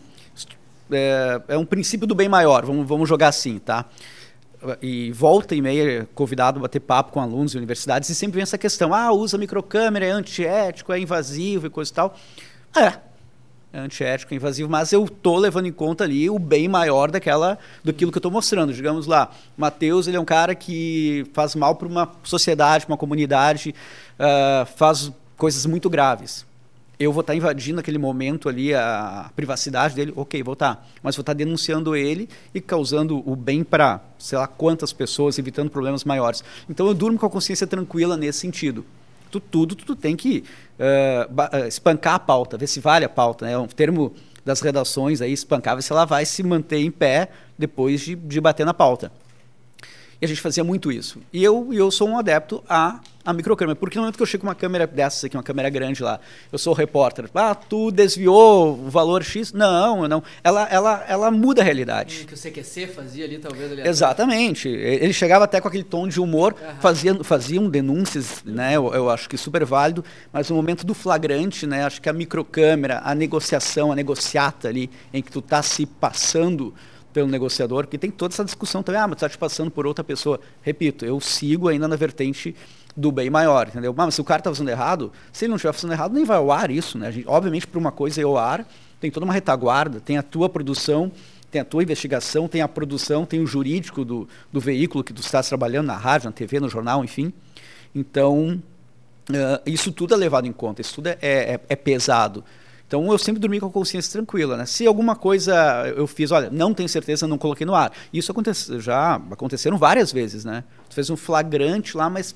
é, 0.90 1.42
é 1.48 1.58
um 1.58 1.66
princípio 1.66 2.06
do 2.06 2.14
bem 2.14 2.28
maior, 2.28 2.64
vamos, 2.64 2.86
vamos 2.86 3.08
jogar 3.08 3.28
assim, 3.28 3.58
tá? 3.58 3.86
e 4.82 5.12
volta 5.12 5.54
e 5.54 5.62
meia 5.62 6.08
convidado 6.14 6.58
a 6.58 6.62
bater 6.62 6.80
papo 6.80 7.12
com 7.12 7.20
alunos 7.20 7.52
de 7.52 7.58
universidades 7.58 8.08
e 8.08 8.14
sempre 8.14 8.36
vem 8.36 8.42
essa 8.42 8.58
questão: 8.58 8.94
ah, 8.94 9.12
usa 9.12 9.38
microcâmera, 9.38 10.06
é 10.06 10.10
antiético, 10.10 10.92
é 10.92 10.98
invasivo 10.98 11.66
e 11.66 11.70
coisa 11.70 11.90
e 11.90 11.94
tal. 11.94 12.16
É, 12.76 12.84
é 12.84 13.00
antiético, 13.78 14.32
é 14.32 14.36
invasivo, 14.36 14.68
mas 14.68 14.92
eu 14.92 15.08
tô 15.08 15.36
levando 15.36 15.66
em 15.66 15.72
conta 15.72 16.04
ali 16.04 16.28
o 16.28 16.38
bem 16.38 16.68
maior 16.68 17.10
daquela, 17.10 17.58
do 17.84 17.92
que 17.92 18.04
eu 18.04 18.08
estou 18.08 18.30
mostrando. 18.30 18.72
Digamos 18.72 19.06
lá, 19.06 19.30
Mateus 19.56 20.06
ele 20.06 20.16
é 20.16 20.20
um 20.20 20.24
cara 20.24 20.54
que 20.54 21.26
faz 21.32 21.54
mal 21.54 21.74
para 21.76 21.88
uma 21.88 22.10
sociedade, 22.22 22.86
para 22.86 22.92
uma 22.92 22.98
comunidade, 22.98 23.74
uh, 24.18 24.66
faz 24.76 25.12
coisas 25.36 25.66
muito 25.66 25.90
graves 25.90 26.46
eu 26.98 27.12
vou 27.12 27.20
estar 27.20 27.34
invadindo 27.34 27.78
aquele 27.78 27.98
momento 27.98 28.48
ali 28.48 28.74
a 28.74 29.30
privacidade 29.36 29.94
dele, 29.94 30.12
ok, 30.16 30.42
vou 30.42 30.54
estar, 30.54 30.88
mas 31.02 31.14
vou 31.14 31.20
estar 31.22 31.34
denunciando 31.34 31.94
ele 31.94 32.28
e 32.54 32.60
causando 32.60 33.22
o 33.28 33.36
bem 33.36 33.62
para 33.62 34.00
sei 34.18 34.38
lá 34.38 34.46
quantas 34.46 34.92
pessoas, 34.92 35.38
evitando 35.38 35.70
problemas 35.70 36.04
maiores. 36.04 36.42
Então 36.68 36.86
eu 36.86 36.94
durmo 36.94 37.18
com 37.18 37.26
a 37.26 37.30
consciência 37.30 37.66
tranquila 37.66 38.16
nesse 38.16 38.40
sentido. 38.40 38.84
Tu, 39.40 39.66
tudo, 39.66 39.74
tu 39.76 39.96
tem 39.96 40.16
que 40.16 40.44
uh, 40.78 41.66
espancar 41.66 42.14
a 42.14 42.18
pauta, 42.18 42.56
ver 42.56 42.66
se 42.66 42.80
vale 42.80 43.04
a 43.04 43.08
pauta. 43.08 43.44
Né? 43.44 43.52
É 43.52 43.58
um 43.58 43.66
termo 43.66 44.14
das 44.44 44.60
redações 44.60 45.20
aí, 45.20 45.32
espancar, 45.32 45.76
ver 45.76 45.82
se 45.82 45.92
ela 45.92 46.04
vai 46.04 46.24
se 46.24 46.42
manter 46.42 46.78
em 46.78 46.90
pé 46.90 47.28
depois 47.58 48.00
de, 48.00 48.14
de 48.14 48.40
bater 48.40 48.64
na 48.64 48.72
pauta. 48.72 49.10
E 50.20 50.24
a 50.24 50.28
gente 50.28 50.40
fazia 50.40 50.64
muito 50.64 50.90
isso. 50.90 51.20
E 51.32 51.42
eu, 51.42 51.72
eu 51.72 51.90
sou 51.90 52.08
um 52.08 52.18
adepto 52.18 52.62
a, 52.68 53.00
a 53.26 53.32
microcâmera. 53.32 53.76
Porque 53.76 53.96
no 53.96 54.02
momento 54.02 54.16
que 54.16 54.22
eu 54.22 54.26
chego 54.26 54.42
com 54.42 54.46
uma 54.46 54.54
câmera 54.54 54.86
dessas 54.86 55.24
aqui, 55.24 55.36
uma 55.36 55.42
câmera 55.42 55.68
grande 55.68 56.02
lá, 56.02 56.20
eu 56.52 56.58
sou 56.58 56.72
o 56.72 56.76
repórter. 56.76 57.28
Ah, 57.34 57.54
tu 57.54 57.90
desviou 57.90 58.74
o 58.74 58.88
valor 58.88 59.22
X? 59.24 59.52
Não, 59.52 60.06
não. 60.06 60.22
Ela, 60.42 60.68
ela, 60.70 61.04
ela 61.08 61.30
muda 61.30 61.60
a 61.60 61.64
realidade. 61.64 62.24
Que 62.26 62.34
o 62.34 62.36
CQC 62.36 62.86
fazia 62.86 63.24
ali, 63.24 63.38
talvez. 63.38 63.72
Ali 63.72 63.86
Exatamente. 63.86 64.68
Ele 64.68 65.12
chegava 65.12 65.44
até 65.44 65.60
com 65.60 65.68
aquele 65.68 65.84
tom 65.84 66.06
de 66.06 66.20
humor, 66.20 66.54
uhum. 66.54 66.76
fazia, 66.80 67.24
faziam 67.24 67.68
denúncias, 67.68 68.42
né? 68.44 68.76
Eu, 68.76 68.94
eu 68.94 69.10
acho 69.10 69.28
que 69.28 69.36
super 69.36 69.64
válido. 69.64 70.04
Mas 70.32 70.48
no 70.48 70.56
momento 70.56 70.86
do 70.86 70.94
flagrante, 70.94 71.66
né? 71.66 71.84
Acho 71.84 72.00
que 72.00 72.08
a 72.08 72.12
microcâmera, 72.12 73.00
a 73.04 73.14
negociação, 73.14 73.90
a 73.90 73.96
negociata 73.96 74.68
ali, 74.68 74.88
em 75.12 75.20
que 75.20 75.32
tu 75.32 75.40
está 75.40 75.62
se 75.62 75.84
passando 75.84 76.72
pelo 77.16 77.28
negociador, 77.28 77.86
que 77.86 77.96
tem 77.96 78.10
toda 78.10 78.34
essa 78.34 78.44
discussão 78.44 78.82
também, 78.82 79.00
ah, 79.00 79.08
mas 79.08 79.16
está 79.16 79.26
te 79.26 79.38
passando 79.38 79.70
por 79.70 79.86
outra 79.86 80.04
pessoa. 80.04 80.38
Repito, 80.60 81.06
eu 81.06 81.18
sigo 81.18 81.66
ainda 81.66 81.88
na 81.88 81.96
vertente 81.96 82.54
do 82.96 83.12
bem 83.12 83.28
maior, 83.28 83.68
entendeu? 83.68 83.94
Mas 83.94 84.14
se 84.14 84.20
o 84.20 84.24
cara 84.24 84.40
está 84.40 84.50
fazendo 84.50 84.70
errado, 84.70 85.12
se 85.32 85.44
ele 85.44 85.50
não 85.50 85.56
estiver 85.56 85.72
fazendo 85.72 85.92
errado, 85.92 86.14
nem 86.14 86.24
vai 86.24 86.38
ao 86.38 86.50
ar 86.50 86.70
isso, 86.70 86.96
né? 86.96 87.12
Gente, 87.12 87.28
obviamente, 87.28 87.66
para 87.66 87.78
uma 87.78 87.92
coisa 87.92 88.20
ir 88.20 88.24
ao 88.24 88.38
ar, 88.38 88.66
tem 89.00 89.10
toda 89.10 89.24
uma 89.24 89.34
retaguarda, 89.34 90.00
tem 90.00 90.16
a 90.16 90.22
tua 90.22 90.48
produção, 90.48 91.12
tem 91.50 91.60
a 91.60 91.64
tua 91.64 91.82
investigação, 91.82 92.48
tem 92.48 92.62
a 92.62 92.68
produção, 92.68 93.26
tem 93.26 93.40
o 93.40 93.46
jurídico 93.46 94.04
do, 94.04 94.26
do 94.50 94.60
veículo 94.60 95.04
que 95.04 95.12
tu 95.12 95.20
estás 95.20 95.48
trabalhando, 95.48 95.86
na 95.86 95.96
rádio, 95.96 96.26
na 96.26 96.32
TV, 96.32 96.58
no 96.58 96.68
jornal, 96.68 97.04
enfim. 97.04 97.32
Então, 97.94 98.60
uh, 99.30 99.62
isso 99.66 99.92
tudo 99.92 100.14
é 100.14 100.16
levado 100.16 100.46
em 100.46 100.52
conta, 100.52 100.80
isso 100.80 100.94
tudo 100.94 101.08
é, 101.08 101.18
é, 101.20 101.60
é 101.68 101.76
pesado. 101.76 102.42
Então 102.86 103.10
eu 103.10 103.18
sempre 103.18 103.40
dormi 103.40 103.58
com 103.58 103.66
a 103.66 103.70
consciência 103.70 104.12
tranquila, 104.12 104.56
né? 104.56 104.64
Se 104.64 104.86
alguma 104.86 105.16
coisa 105.16 105.92
eu 105.96 106.06
fiz, 106.06 106.30
olha, 106.30 106.50
não 106.50 106.72
tenho 106.72 106.88
certeza, 106.88 107.26
não 107.26 107.36
coloquei 107.36 107.66
no 107.66 107.74
ar. 107.74 107.92
Isso 108.12 108.30
acontece, 108.30 108.78
já 108.78 109.16
aconteceram 109.16 109.76
várias 109.76 110.12
vezes, 110.12 110.44
né? 110.44 110.62
Tu 110.88 110.94
fez 110.94 111.10
um 111.10 111.16
flagrante 111.16 111.96
lá, 111.96 112.08
mas 112.08 112.34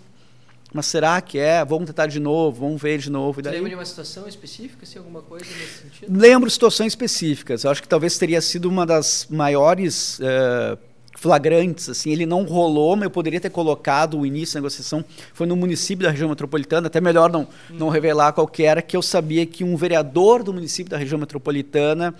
mas 0.73 0.87
será 0.87 1.21
que 1.21 1.39
é? 1.39 1.65
Vamos 1.65 1.87
tentar 1.87 2.07
de 2.07 2.21
novo, 2.21 2.61
vamos 2.61 2.81
ver 2.81 2.99
de 2.99 3.11
novo. 3.11 3.41
E 3.41 3.43
daí... 3.43 3.55
Lembra 3.55 3.71
de 3.71 3.75
uma 3.75 3.85
situação 3.85 4.29
específica, 4.29 4.87
se 4.87 4.99
alguma 4.99 5.23
coisa 5.23 5.45
nesse 5.45 5.83
sentido? 5.83 6.19
Lembro 6.19 6.49
situações 6.49 6.93
específicas. 6.93 7.65
Eu 7.65 7.71
acho 7.71 7.83
que 7.83 7.89
talvez 7.89 8.17
teria 8.19 8.41
sido 8.41 8.69
uma 8.69 8.87
das 8.87 9.27
maiores 9.29 10.21
uh, 10.21 10.79
flagrantes, 11.17 11.89
assim, 11.89 12.13
ele 12.13 12.25
não 12.25 12.45
rolou, 12.45 12.97
mas 12.97 13.05
eu 13.05 13.11
poderia 13.11 13.41
ter 13.41 13.51
colocado 13.51 14.19
o 14.19 14.25
início 14.25 14.55
da 14.55 14.61
negociação, 14.61 15.05
foi 15.35 15.47
no 15.47 15.55
município 15.55 16.05
da 16.05 16.11
região 16.11 16.29
metropolitana, 16.29 16.87
até 16.87 17.01
melhor 17.01 17.31
não, 17.31 17.47
não 17.69 17.89
revelar 17.89 18.33
qual 18.33 18.47
que 18.47 18.63
era, 18.63 18.81
que 18.81 18.97
eu 18.97 19.03
sabia 19.03 19.45
que 19.45 19.63
um 19.63 19.77
vereador 19.77 20.43
do 20.43 20.53
município 20.53 20.91
da 20.91 20.97
região 20.97 21.19
metropolitana, 21.19 22.15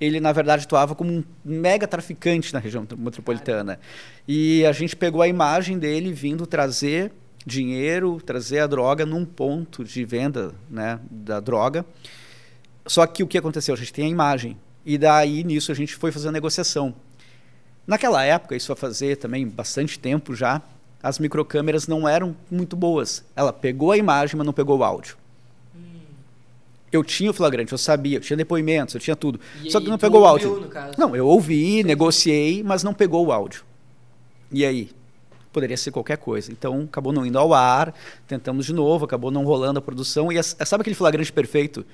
ele 0.00 0.20
na 0.20 0.30
verdade 0.30 0.64
atuava 0.66 0.94
como 0.94 1.10
um 1.10 1.24
mega 1.44 1.88
traficante 1.88 2.52
na 2.52 2.60
região 2.60 2.86
metropolitana. 2.96 3.80
E 4.28 4.64
a 4.66 4.72
gente 4.72 4.94
pegou 4.94 5.22
a 5.22 5.26
imagem 5.26 5.78
dele 5.78 6.12
vindo 6.12 6.46
trazer 6.46 7.10
dinheiro, 7.44 8.20
trazer 8.24 8.60
a 8.60 8.66
droga 8.66 9.04
num 9.04 9.24
ponto 9.24 9.84
de 9.84 10.04
venda 10.04 10.54
né, 10.70 10.98
da 11.10 11.40
droga. 11.40 11.84
Só 12.86 13.06
que 13.06 13.22
o 13.22 13.26
que 13.26 13.38
aconteceu? 13.38 13.74
A 13.74 13.76
gente 13.76 13.92
tem 13.92 14.06
a 14.06 14.08
imagem. 14.08 14.56
E 14.84 14.98
daí, 14.98 15.44
nisso, 15.44 15.72
a 15.72 15.74
gente 15.74 15.94
foi 15.94 16.12
fazer 16.12 16.28
a 16.28 16.32
negociação. 16.32 16.94
Naquela 17.86 18.24
época, 18.24 18.56
isso 18.56 18.72
a 18.72 18.76
fazer 18.76 19.16
também 19.16 19.46
bastante 19.46 19.98
tempo 19.98 20.34
já, 20.34 20.62
as 21.02 21.18
microcâmeras 21.18 21.86
não 21.86 22.08
eram 22.08 22.34
muito 22.50 22.76
boas. 22.76 23.24
Ela 23.36 23.52
pegou 23.52 23.92
a 23.92 23.96
imagem, 23.96 24.36
mas 24.36 24.46
não 24.46 24.54
pegou 24.54 24.78
o 24.78 24.84
áudio. 24.84 25.16
Hum. 25.76 25.80
Eu 26.90 27.04
tinha 27.04 27.30
o 27.30 27.34
flagrante, 27.34 27.72
eu 27.72 27.78
sabia, 27.78 28.16
eu 28.16 28.20
tinha 28.22 28.36
depoimentos, 28.36 28.94
eu 28.94 29.00
tinha 29.00 29.14
tudo. 29.14 29.38
E, 29.62 29.70
Só 29.70 29.80
que 29.80 29.88
não 29.88 29.98
pegou 29.98 30.22
o 30.22 30.26
áudio. 30.26 30.70
Não, 30.96 31.14
eu 31.14 31.26
ouvi, 31.26 31.82
negociei, 31.82 32.62
mas 32.62 32.82
não 32.82 32.94
pegou 32.94 33.26
o 33.26 33.32
áudio. 33.32 33.64
E 34.50 34.64
aí? 34.64 34.90
Poderia 35.54 35.76
ser 35.76 35.92
qualquer 35.92 36.18
coisa. 36.18 36.50
Então, 36.50 36.82
acabou 36.82 37.12
não 37.12 37.24
indo 37.24 37.38
ao 37.38 37.54
ar, 37.54 37.94
tentamos 38.26 38.66
de 38.66 38.72
novo, 38.72 39.04
acabou 39.04 39.30
não 39.30 39.44
rolando 39.44 39.78
a 39.78 39.82
produção. 39.82 40.32
E 40.32 40.42
sabe 40.42 40.80
aquele 40.80 40.96
flagrante 40.96 41.32
perfeito? 41.32 41.86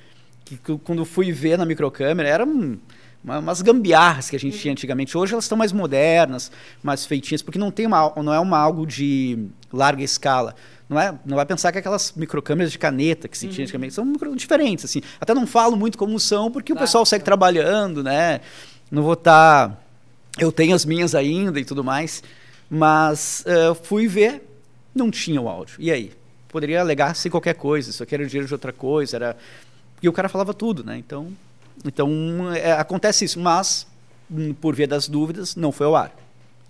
Que, 0.47 0.57
que 0.57 0.79
quando 0.79 1.05
fui 1.05 1.31
ver 1.31 1.59
na 1.59 1.67
microcâmera, 1.67 2.27
era 2.27 2.47
um, 2.47 2.79
uma, 3.23 3.39
umas 3.39 3.61
gambiarras 3.61 4.31
que 4.31 4.37
a 4.37 4.39
gente 4.39 4.59
tinha 4.59 4.73
antigamente. 4.73 5.17
Hoje 5.17 5.35
elas 5.35 5.45
estão 5.45 5.59
mais 5.59 5.73
modernas, 5.73 6.51
mais 6.83 7.05
feitinhas, 7.05 7.43
porque 7.43 7.59
não, 7.59 7.71
tem 7.71 7.87
uma, 7.87 8.11
não 8.17 8.33
é 8.33 8.41
uma 8.41 8.57
algo 8.57 8.87
de 8.87 9.47
larga 9.71 10.03
escala. 10.03 10.55
Não, 10.89 10.99
é, 10.99 11.15
não 11.27 11.37
vai 11.37 11.45
pensar 11.45 11.71
que 11.71 11.77
aquelas 11.77 12.15
microcâmeras 12.17 12.73
de 12.73 12.79
caneta 12.79 13.29
que 13.29 13.37
se 13.37 13.47
tinha 13.47 13.59
uhum. 13.59 13.65
antigamente 13.65 13.93
são 13.93 14.11
diferentes. 14.35 14.87
Assim. 14.87 15.03
Até 15.21 15.35
não 15.35 15.47
falo 15.47 15.77
muito 15.77 15.99
como 15.99 16.19
são, 16.19 16.51
porque 16.51 16.73
claro, 16.73 16.83
o 16.83 16.87
pessoal 16.87 17.05
segue 17.05 17.27
trabalhando, 17.27 18.03
né? 18.03 18.41
Não 18.91 19.03
vou 19.03 19.13
estar. 19.13 19.69
Tá... 19.69 19.77
Eu 20.39 20.51
tenho 20.51 20.75
as 20.75 20.87
minhas 20.87 21.15
ainda 21.15 21.61
e 21.61 21.65
tudo 21.67 21.85
mais. 21.85 22.23
Mas 22.71 23.45
uh, 23.47 23.75
fui 23.75 24.07
ver, 24.07 24.43
não 24.95 25.11
tinha 25.11 25.41
o 25.41 25.49
áudio. 25.49 25.77
E 25.81 25.91
aí? 25.91 26.13
Poderia 26.49 26.81
alegar 26.81 27.15
se 27.15 27.29
qualquer 27.29 27.55
coisa, 27.55 27.91
isso 27.91 28.03
aqui 28.03 28.15
era 28.15 28.25
dinheiro 28.25 28.47
de 28.47 28.55
outra 28.55 28.73
coisa, 28.73 29.17
era... 29.17 29.37
E 30.03 30.09
o 30.09 30.13
cara 30.13 30.29
falava 30.29 30.55
tudo, 30.55 30.83
né? 30.83 30.97
Então, 30.97 31.33
então 31.85 32.53
é, 32.55 32.73
acontece 32.73 33.25
isso, 33.25 33.39
mas 33.39 33.87
hum, 34.31 34.55
por 34.55 34.75
via 34.75 34.87
das 34.87 35.09
dúvidas, 35.09 35.55
não 35.57 35.71
foi 35.71 35.87
ao 35.87 35.97
ar. 35.97 36.17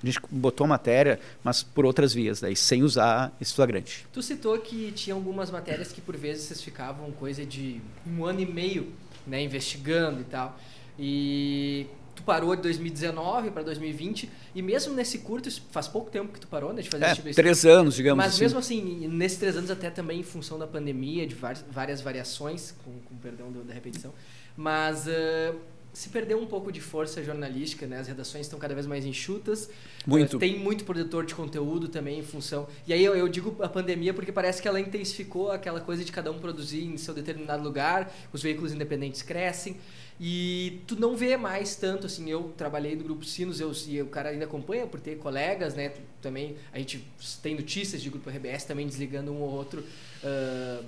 A 0.02 0.06
gente 0.06 0.18
botou 0.30 0.66
matéria, 0.66 1.20
mas 1.44 1.62
por 1.62 1.84
outras 1.84 2.12
vias, 2.12 2.40
daí, 2.40 2.56
sem 2.56 2.82
usar 2.82 3.32
esse 3.40 3.52
flagrante. 3.52 4.06
Tu 4.12 4.22
citou 4.22 4.58
que 4.58 4.90
tinha 4.92 5.14
algumas 5.14 5.50
matérias 5.50 5.92
que 5.92 6.00
por 6.00 6.16
vezes 6.16 6.44
vocês 6.44 6.62
ficavam 6.62 7.10
coisa 7.12 7.44
de 7.44 7.80
um 8.06 8.24
ano 8.24 8.40
e 8.40 8.46
meio 8.46 8.92
né, 9.26 9.42
investigando 9.42 10.20
e 10.20 10.24
tal. 10.24 10.58
E 10.98 11.86
tu 12.20 12.24
parou 12.24 12.54
de 12.54 12.62
2019 12.62 13.50
para 13.50 13.62
2020 13.62 14.30
e 14.54 14.62
mesmo 14.62 14.94
nesse 14.94 15.18
curto, 15.18 15.50
faz 15.70 15.88
pouco 15.88 16.10
tempo 16.10 16.32
que 16.32 16.40
tu 16.40 16.46
parou, 16.46 16.72
né, 16.72 16.82
de 16.82 16.88
fazer 16.90 17.04
é, 17.04 17.12
esse 17.12 17.34
três 17.34 17.64
anos, 17.64 17.94
digamos 17.94 18.22
Mas 18.22 18.34
assim. 18.34 18.42
mesmo 18.42 18.58
assim, 18.58 19.08
nesses 19.08 19.38
três 19.38 19.56
anos 19.56 19.70
até 19.70 19.90
também 19.90 20.20
em 20.20 20.22
função 20.22 20.58
da 20.58 20.66
pandemia, 20.66 21.26
de 21.26 21.34
várias, 21.34 22.00
variações, 22.00 22.74
com, 22.84 22.92
com 23.00 23.16
perdão 23.16 23.50
da 23.50 23.72
repetição, 23.72 24.12
mas 24.56 25.06
uh, 25.06 25.56
se 25.92 26.08
perdeu 26.08 26.38
um 26.38 26.46
pouco 26.46 26.70
de 26.70 26.80
força 26.80 27.22
jornalística, 27.22 27.86
né? 27.86 27.98
As 27.98 28.06
redações 28.06 28.46
estão 28.46 28.58
cada 28.58 28.74
vez 28.74 28.86
mais 28.86 29.04
enxutas. 29.04 29.70
Muito. 30.06 30.36
Uh, 30.36 30.38
tem 30.38 30.58
muito 30.58 30.84
produtor 30.84 31.24
de 31.24 31.34
conteúdo 31.34 31.88
também 31.88 32.18
em 32.18 32.22
função. 32.22 32.68
E 32.86 32.92
aí 32.92 33.04
eu, 33.04 33.16
eu, 33.16 33.28
digo 33.28 33.56
a 33.62 33.68
pandemia 33.68 34.12
porque 34.14 34.30
parece 34.30 34.60
que 34.60 34.68
ela 34.68 34.80
intensificou 34.80 35.50
aquela 35.50 35.80
coisa 35.80 36.04
de 36.04 36.12
cada 36.12 36.30
um 36.30 36.38
produzir 36.38 36.84
em 36.84 36.96
seu 36.96 37.14
determinado 37.14 37.62
lugar, 37.62 38.12
os 38.32 38.42
veículos 38.42 38.72
independentes 38.72 39.22
crescem. 39.22 39.76
E 40.22 40.82
tu 40.86 41.00
não 41.00 41.16
vê 41.16 41.34
mais 41.38 41.74
tanto, 41.76 42.04
assim, 42.04 42.28
eu 42.30 42.52
trabalhei 42.54 42.94
no 42.94 43.02
Grupo 43.02 43.24
Sinos, 43.24 43.58
eu, 43.58 43.72
e 43.88 44.02
o 44.02 44.06
cara 44.06 44.28
ainda 44.28 44.44
acompanha 44.44 44.86
por 44.86 45.00
ter 45.00 45.16
colegas, 45.16 45.74
né? 45.74 45.92
Também 46.20 46.56
a 46.74 46.78
gente 46.78 47.02
tem 47.42 47.54
notícias 47.54 48.02
de 48.02 48.10
Grupo 48.10 48.28
RBS 48.28 48.64
também 48.64 48.86
desligando 48.86 49.32
um 49.32 49.40
ou 49.40 49.50
outro, 49.50 49.82
uh, 50.22 50.84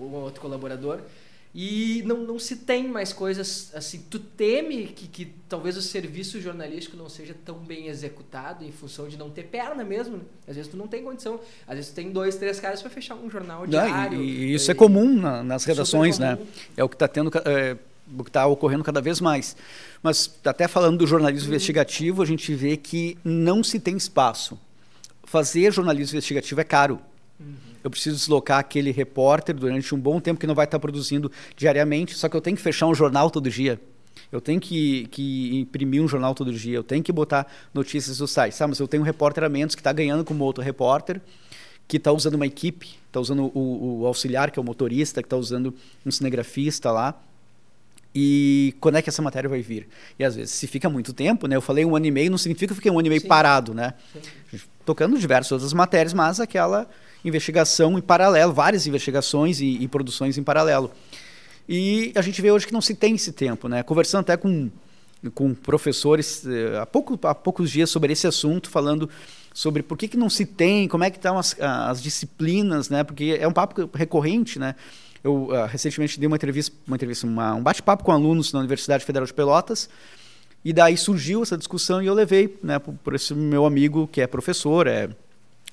um 0.00 0.14
ou 0.14 0.22
outro 0.22 0.40
colaborador. 0.40 1.00
E 1.54 2.02
não, 2.06 2.18
não 2.18 2.38
se 2.38 2.56
tem 2.56 2.88
mais 2.88 3.12
coisas 3.12 3.72
assim. 3.74 4.04
Tu 4.08 4.18
teme 4.20 4.86
que, 4.86 5.08
que 5.08 5.32
talvez 5.48 5.76
o 5.76 5.82
serviço 5.82 6.40
jornalístico 6.40 6.96
não 6.96 7.08
seja 7.08 7.34
tão 7.44 7.58
bem 7.58 7.88
executado 7.88 8.64
em 8.64 8.70
função 8.70 9.08
de 9.08 9.16
não 9.16 9.30
ter 9.30 9.44
perna 9.44 9.84
mesmo. 9.84 10.16
Né? 10.16 10.22
Às 10.46 10.56
vezes 10.56 10.70
tu 10.70 10.76
não 10.76 10.86
tem 10.86 11.02
condição. 11.02 11.40
Às 11.66 11.74
vezes 11.74 11.90
tu 11.90 11.94
tem 11.94 12.12
dois, 12.12 12.36
três 12.36 12.60
caras 12.60 12.80
para 12.80 12.90
fechar 12.90 13.16
um 13.16 13.28
jornal 13.28 13.66
diário. 13.66 14.18
Não, 14.18 14.24
e, 14.24 14.28
e, 14.28 14.54
isso 14.54 14.70
é, 14.70 14.74
comum 14.74 15.12
na, 15.12 15.42
nas 15.42 15.64
redações, 15.64 16.20
né? 16.20 16.38
É 16.76 16.84
o 16.84 16.88
que 16.88 16.94
está 16.94 17.08
tendo. 17.08 17.30
É, 17.44 17.76
está 18.26 18.46
ocorrendo 18.46 18.84
cada 18.84 19.00
vez 19.00 19.20
mais. 19.20 19.56
Mas 20.02 20.38
até 20.44 20.66
falando 20.66 20.98
do 20.98 21.06
jornalismo 21.06 21.48
uhum. 21.48 21.54
investigativo, 21.54 22.22
a 22.22 22.26
gente 22.26 22.54
vê 22.54 22.76
que 22.76 23.18
não 23.24 23.62
se 23.62 23.78
tem 23.78 23.96
espaço. 23.96 24.58
Fazer 25.24 25.72
jornalismo 25.72 26.16
investigativo 26.16 26.60
é 26.60 26.64
caro. 26.64 27.00
Uhum. 27.38 27.54
Eu 27.82 27.90
preciso 27.90 28.16
deslocar 28.16 28.58
aquele 28.58 28.90
repórter 28.90 29.54
durante 29.54 29.94
um 29.94 29.98
bom 29.98 30.20
tempo 30.20 30.40
que 30.40 30.46
não 30.46 30.54
vai 30.54 30.64
estar 30.64 30.78
produzindo 30.78 31.30
diariamente, 31.56 32.14
só 32.14 32.28
que 32.28 32.36
eu 32.36 32.40
tenho 32.40 32.56
que 32.56 32.62
fechar 32.62 32.86
um 32.86 32.94
jornal 32.94 33.30
todo 33.30 33.50
dia. 33.50 33.80
Eu 34.30 34.40
tenho 34.40 34.60
que, 34.60 35.06
que 35.10 35.58
imprimir 35.60 36.02
um 36.02 36.08
jornal 36.08 36.34
todo 36.34 36.52
dia, 36.52 36.76
eu 36.76 36.84
tenho 36.84 37.02
que 37.02 37.12
botar 37.12 37.46
notícias 37.72 38.20
no 38.20 38.28
site. 38.28 38.54
Sabe? 38.54 38.70
Mas 38.70 38.80
eu 38.80 38.86
tenho 38.86 39.02
um 39.02 39.06
repórter 39.06 39.44
a 39.44 39.48
menos 39.48 39.74
que 39.74 39.80
está 39.80 39.92
ganhando 39.92 40.24
como 40.24 40.44
outro 40.44 40.62
repórter, 40.62 41.20
que 41.88 41.96
está 41.96 42.12
usando 42.12 42.34
uma 42.34 42.46
equipe, 42.46 42.98
está 43.06 43.18
usando 43.18 43.50
o, 43.54 44.00
o, 44.00 44.06
auxiliar, 44.06 44.50
que 44.50 44.58
é 44.58 44.62
o 44.62 44.64
motorista, 44.64 45.22
que 45.22 45.26
está 45.26 45.36
usando 45.36 45.74
um 46.04 46.10
cinegrafista 46.10 46.90
lá 46.92 47.20
e 48.14 48.74
quando 48.80 48.96
é 48.96 49.02
que 49.02 49.08
essa 49.08 49.22
matéria 49.22 49.48
vai 49.48 49.62
vir? 49.62 49.88
E 50.18 50.24
às 50.24 50.34
vezes, 50.34 50.52
se 50.52 50.66
fica 50.66 50.88
muito 50.88 51.12
tempo, 51.12 51.46
né? 51.46 51.56
Eu 51.56 51.60
falei 51.60 51.84
um 51.84 51.94
ano 51.94 52.06
e 52.06 52.10
meio, 52.10 52.30
não 52.30 52.38
significa 52.38 52.68
que 52.68 52.72
eu 52.72 52.76
fiquei 52.76 52.90
um 52.90 52.98
ano 52.98 53.06
e 53.06 53.10
meio 53.10 53.20
Sim. 53.20 53.28
parado, 53.28 53.72
né? 53.72 53.94
Sim. 54.50 54.60
Tocando 54.84 55.16
diversas 55.18 55.52
outras 55.52 55.72
matérias, 55.72 56.12
mas 56.12 56.40
aquela 56.40 56.88
investigação 57.24 57.98
em 57.98 58.00
paralelo, 58.00 58.52
várias 58.52 58.86
investigações 58.86 59.60
e, 59.60 59.82
e, 59.82 59.86
produções 59.86 60.36
em 60.38 60.42
paralelo. 60.42 60.90
E 61.68 62.12
a 62.16 62.22
gente 62.22 62.42
vê 62.42 62.50
hoje 62.50 62.66
que 62.66 62.72
não 62.72 62.80
se 62.80 62.94
tem 62.94 63.14
esse 63.14 63.32
tempo, 63.32 63.68
né? 63.68 63.82
Conversando 63.84 64.22
até 64.22 64.36
com, 64.36 64.70
com 65.34 65.54
professores 65.54 66.44
eh, 66.46 66.78
há, 66.80 66.86
pouco, 66.86 67.18
há 67.26 67.34
poucos 67.34 67.70
dias 67.70 67.90
sobre 67.90 68.12
esse 68.12 68.26
assunto, 68.26 68.68
falando 68.68 69.08
sobre 69.54 69.82
por 69.82 69.96
que, 69.96 70.08
que 70.08 70.16
não 70.16 70.30
se 70.30 70.46
tem, 70.46 70.88
como 70.88 71.04
é 71.04 71.10
que 71.10 71.18
estão 71.18 71.38
as, 71.38 71.54
as 71.60 72.02
disciplinas, 72.02 72.88
né? 72.88 73.04
Porque 73.04 73.36
é 73.38 73.46
um 73.46 73.52
papo 73.52 73.88
recorrente, 73.94 74.58
né? 74.58 74.74
Eu 75.22 75.48
uh, 75.48 75.66
recentemente 75.66 76.18
dei 76.18 76.26
uma 76.26 76.36
entrevista, 76.36 76.74
uma 76.86 76.96
entrevista 76.96 77.26
uma, 77.26 77.54
um 77.54 77.62
bate-papo 77.62 78.04
com 78.04 78.12
alunos 78.12 78.52
na 78.52 78.60
Universidade 78.60 79.04
Federal 79.04 79.26
de 79.26 79.34
Pelotas, 79.34 79.88
e 80.64 80.72
daí 80.72 80.96
surgiu 80.96 81.42
essa 81.42 81.56
discussão 81.56 82.02
e 82.02 82.06
eu 82.06 82.14
levei 82.14 82.58
né, 82.62 82.78
por, 82.78 82.94
por 82.94 83.14
esse 83.14 83.34
meu 83.34 83.66
amigo 83.66 84.08
que 84.08 84.20
é 84.20 84.26
professor, 84.26 84.86
é 84.86 85.10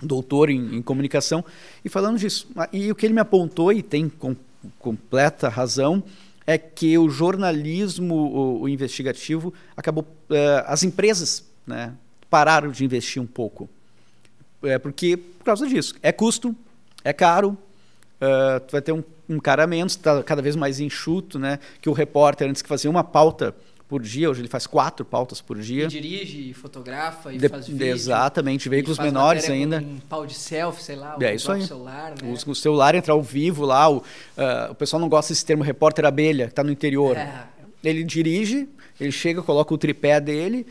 doutor 0.01 0.49
em, 0.49 0.75
em, 0.75 0.81
comunicação, 0.81 1.43
e 1.83 1.89
falando 1.89 2.17
disso. 2.17 2.47
Ah, 2.55 2.69
e 2.71 2.91
o 2.91 2.95
que 2.95 3.05
ele 3.05 3.13
me 3.13 3.21
apontou, 3.21 3.71
e 3.71 3.81
tem 3.81 4.09
com, 4.09 4.35
completa 4.79 5.49
razão, 5.49 6.03
é 6.45 6.57
que 6.57 6.97
o 6.97 7.09
jornalismo 7.09 8.15
o, 8.15 8.61
o 8.61 8.69
investigativo 8.69 9.53
acabou. 9.75 10.03
Uh, 10.29 10.63
as 10.65 10.83
empresas 10.83 11.43
né, 11.65 11.93
pararam 12.29 12.71
de 12.71 12.85
investir 12.85 13.21
um 13.21 13.27
pouco. 13.27 13.69
É 14.63 14.79
porque, 14.79 15.17
por 15.17 15.43
causa 15.43 15.67
disso, 15.67 15.95
é 16.01 16.11
custo, 16.11 16.55
é 17.03 17.13
caro, 17.13 17.57
uh, 18.21 18.59
tu 18.65 18.71
vai 18.71 18.81
ter 18.81 18.91
um, 18.91 19.03
um 19.29 19.39
cara 19.39 19.63
a 19.63 19.67
menos, 19.67 19.93
está 19.93 20.23
cada 20.23 20.41
vez 20.41 20.55
mais 20.55 20.79
enxuto, 20.79 21.37
né? 21.37 21.59
Que 21.81 21.89
o 21.89 21.93
repórter, 21.93 22.49
antes 22.49 22.61
que 22.61 22.69
fazia 22.69 22.89
uma 22.89 23.03
pauta 23.03 23.53
por 23.87 24.01
dia, 24.01 24.29
hoje 24.29 24.41
ele 24.41 24.49
faz 24.49 24.67
quatro 24.67 25.05
pautas 25.05 25.39
por 25.39 25.57
dia. 25.57 25.85
E 25.85 25.87
dirige, 25.87 26.53
faz 26.53 27.35
e 27.35 27.39
de, 27.39 27.47
faz 27.47 27.67
vídeo. 27.67 27.87
Exatamente, 27.87 28.67
veículos 28.67 28.99
menores 28.99 29.49
ainda. 29.49 29.77
Um 29.77 29.99
pau 30.09 30.25
de 30.25 30.33
selfie, 30.33 30.83
sei 30.83 30.95
lá, 30.97 31.15
é 31.21 31.35
isso 31.35 31.51
aí. 31.51 31.65
celular, 31.65 32.13
né? 32.21 32.31
Usa 32.31 32.49
o 32.49 32.55
celular, 32.55 32.95
entra 32.95 33.13
ao 33.13 33.21
vivo 33.21 33.65
lá, 33.65 33.89
o, 33.89 33.97
uh, 33.97 34.71
o 34.71 34.75
pessoal 34.75 34.99
não 34.99 35.07
gosta 35.07 35.31
desse 35.31 35.45
termo 35.45 35.63
repórter 35.63 36.05
abelha, 36.05 36.45
que 36.45 36.51
está 36.51 36.63
no 36.63 36.71
interior. 36.71 37.15
É. 37.15 37.45
Ele 37.81 38.03
dirige, 38.03 38.67
ele 38.99 39.11
chega, 39.11 39.41
coloca 39.41 39.73
o 39.73 39.77
tripé 39.77 40.19
dele, 40.19 40.67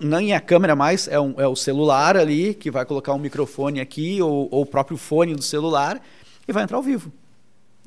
nem 0.00 0.32
a 0.32 0.40
câmera 0.40 0.74
mais, 0.74 1.08
é, 1.08 1.20
um, 1.20 1.34
é 1.38 1.46
o 1.46 1.56
celular 1.56 2.16
ali, 2.16 2.54
que 2.54 2.70
vai 2.70 2.86
colocar 2.86 3.12
um 3.12 3.18
microfone 3.18 3.80
aqui, 3.80 4.22
ou, 4.22 4.48
ou 4.50 4.62
o 4.62 4.66
próprio 4.66 4.96
fone 4.96 5.34
do 5.34 5.42
celular, 5.42 6.00
e 6.48 6.52
vai 6.52 6.64
entrar 6.64 6.78
ao 6.78 6.82
vivo. 6.82 7.12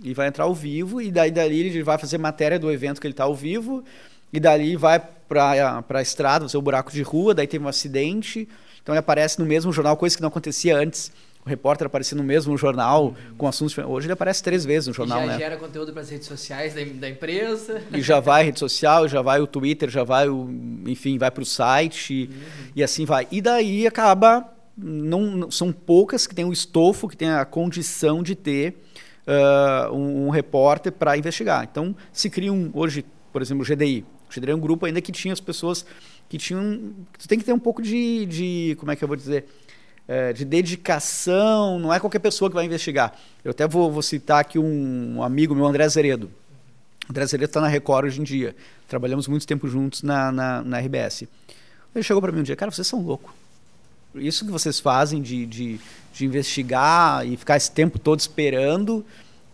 E 0.03 0.13
vai 0.13 0.27
entrar 0.27 0.45
ao 0.45 0.53
vivo, 0.53 1.01
e 1.01 1.11
daí 1.11 1.31
dali 1.31 1.59
ele 1.59 1.83
vai 1.83 1.97
fazer 1.97 2.17
matéria 2.17 2.57
do 2.57 2.71
evento 2.71 3.01
que 3.01 3.07
ele 3.07 3.13
está 3.13 3.25
ao 3.25 3.35
vivo, 3.35 3.83
e 4.31 4.39
dali 4.39 4.75
vai 4.75 4.99
para 4.99 5.83
a 5.89 6.01
estrada, 6.01 6.45
o 6.45 6.49
seu 6.49 6.61
buraco 6.61 6.91
de 6.91 7.01
rua, 7.01 7.33
daí 7.33 7.47
teve 7.47 7.63
um 7.63 7.67
acidente, 7.67 8.47
então 8.81 8.93
ele 8.93 8.99
aparece 8.99 9.39
no 9.39 9.45
mesmo 9.45 9.71
jornal, 9.71 9.97
coisa 9.97 10.15
que 10.15 10.21
não 10.21 10.29
acontecia 10.29 10.75
antes. 10.75 11.11
O 11.45 11.49
repórter 11.49 11.87
aparecia 11.87 12.17
no 12.17 12.23
mesmo 12.23 12.57
jornal 12.57 13.05
uhum. 13.05 13.35
com 13.37 13.47
assuntos. 13.47 13.77
Hoje 13.77 14.07
ele 14.07 14.13
aparece 14.13 14.43
três 14.43 14.65
vezes 14.65 14.87
no 14.87 14.93
jornal, 14.93 15.19
e 15.19 15.25
já 15.25 15.31
né? 15.31 15.37
gera 15.37 15.57
conteúdo 15.57 15.93
para 15.93 16.01
as 16.01 16.09
redes 16.09 16.27
sociais 16.27 16.73
da, 16.73 16.83
da, 16.83 17.09
empresa. 17.09 17.81
E 17.93 18.01
já 18.01 18.19
vai 18.19 18.43
rede 18.43 18.59
social, 18.59 19.07
já 19.07 19.21
vai 19.21 19.39
o 19.39 19.47
Twitter, 19.47 19.89
já 19.89 20.03
vai 20.03 20.27
o, 20.27 20.49
enfim, 20.85 21.17
vai 21.17 21.31
para 21.31 21.41
o 21.41 21.45
site 21.45 22.29
uhum. 22.29 22.71
e 22.75 22.83
assim 22.83 23.05
vai. 23.05 23.25
E 23.31 23.41
daí 23.41 23.87
acaba 23.87 24.49
não, 24.75 25.49
são 25.49 25.71
poucas 25.71 26.27
que 26.27 26.35
têm 26.35 26.45
o 26.45 26.53
estofo, 26.53 27.07
que 27.07 27.15
têm 27.15 27.29
a 27.29 27.45
condição 27.45 28.21
de 28.21 28.35
ter 28.35 28.75
uh, 29.29 29.93
um, 29.93 30.27
um, 30.27 30.29
repórter 30.29 30.91
para 30.91 31.17
investigar. 31.17 31.67
Então, 31.69 31.95
se 32.11 32.29
cria 32.29 32.51
um, 32.51 32.71
hoje, 32.73 33.05
por 33.31 33.41
exemplo, 33.41 33.63
o 33.63 33.65
GDI, 33.65 34.03
O 34.27 34.33
Xadrez 34.33 34.53
é 34.53 34.57
um 34.57 34.59
grupo 34.59 34.85
ainda 34.85 34.99
que 35.01 35.11
tinha 35.11 35.33
as 35.33 35.39
pessoas 35.39 35.85
que 36.27 36.37
tinham. 36.37 36.93
Tu 37.17 37.27
tem 37.27 37.37
que 37.37 37.45
ter 37.45 37.53
um 37.53 37.59
pouco 37.59 37.81
de, 37.81 38.25
de 38.25 38.75
como 38.79 38.91
é 38.91 38.95
que 38.95 39.03
eu 39.03 39.07
vou 39.07 39.17
dizer? 39.17 39.45
É, 40.07 40.33
de 40.33 40.43
dedicação, 40.43 41.77
não 41.77 41.93
é 41.93 41.99
qualquer 41.99 42.17
pessoa 42.17 42.49
que 42.49 42.55
vai 42.55 42.65
investigar. 42.65 43.13
Eu 43.43 43.51
até 43.51 43.67
vou, 43.67 43.91
vou 43.91 44.01
citar 44.01 44.39
aqui 44.39 44.57
um, 44.57 45.21
amigo 45.21 45.53
meu, 45.53 45.67
André 45.67 45.87
Zeredo. 45.87 46.31
André 47.07 47.25
Zeredo 47.27 47.49
está 47.49 47.61
na 47.61 47.67
Record 47.67 48.07
hoje 48.07 48.19
em 48.19 48.23
dia. 48.23 48.55
Trabalhamos 48.87 49.27
muito 49.27 49.45
tempo 49.45 49.67
juntos 49.67 50.01
na, 50.01 50.31
na, 50.31 50.63
na 50.63 50.79
RBS. 50.79 51.27
Ele 51.93 52.03
chegou 52.03 52.21
para 52.21 52.31
mim 52.31 52.39
um 52.39 52.43
dia, 52.43 52.55
cara, 52.55 52.71
vocês 52.71 52.87
são 52.87 53.03
loucos. 53.03 53.31
Isso 54.15 54.45
que 54.45 54.51
vocês 54.51 54.79
fazem 54.79 55.21
de, 55.21 55.45
de, 55.45 55.79
de 56.19 56.25
investigar 56.25 57.25
e 57.25 57.37
ficar 57.37 57.55
esse 57.55 57.71
tempo 57.71 57.97
todo 57.97 58.19
esperando, 58.19 59.05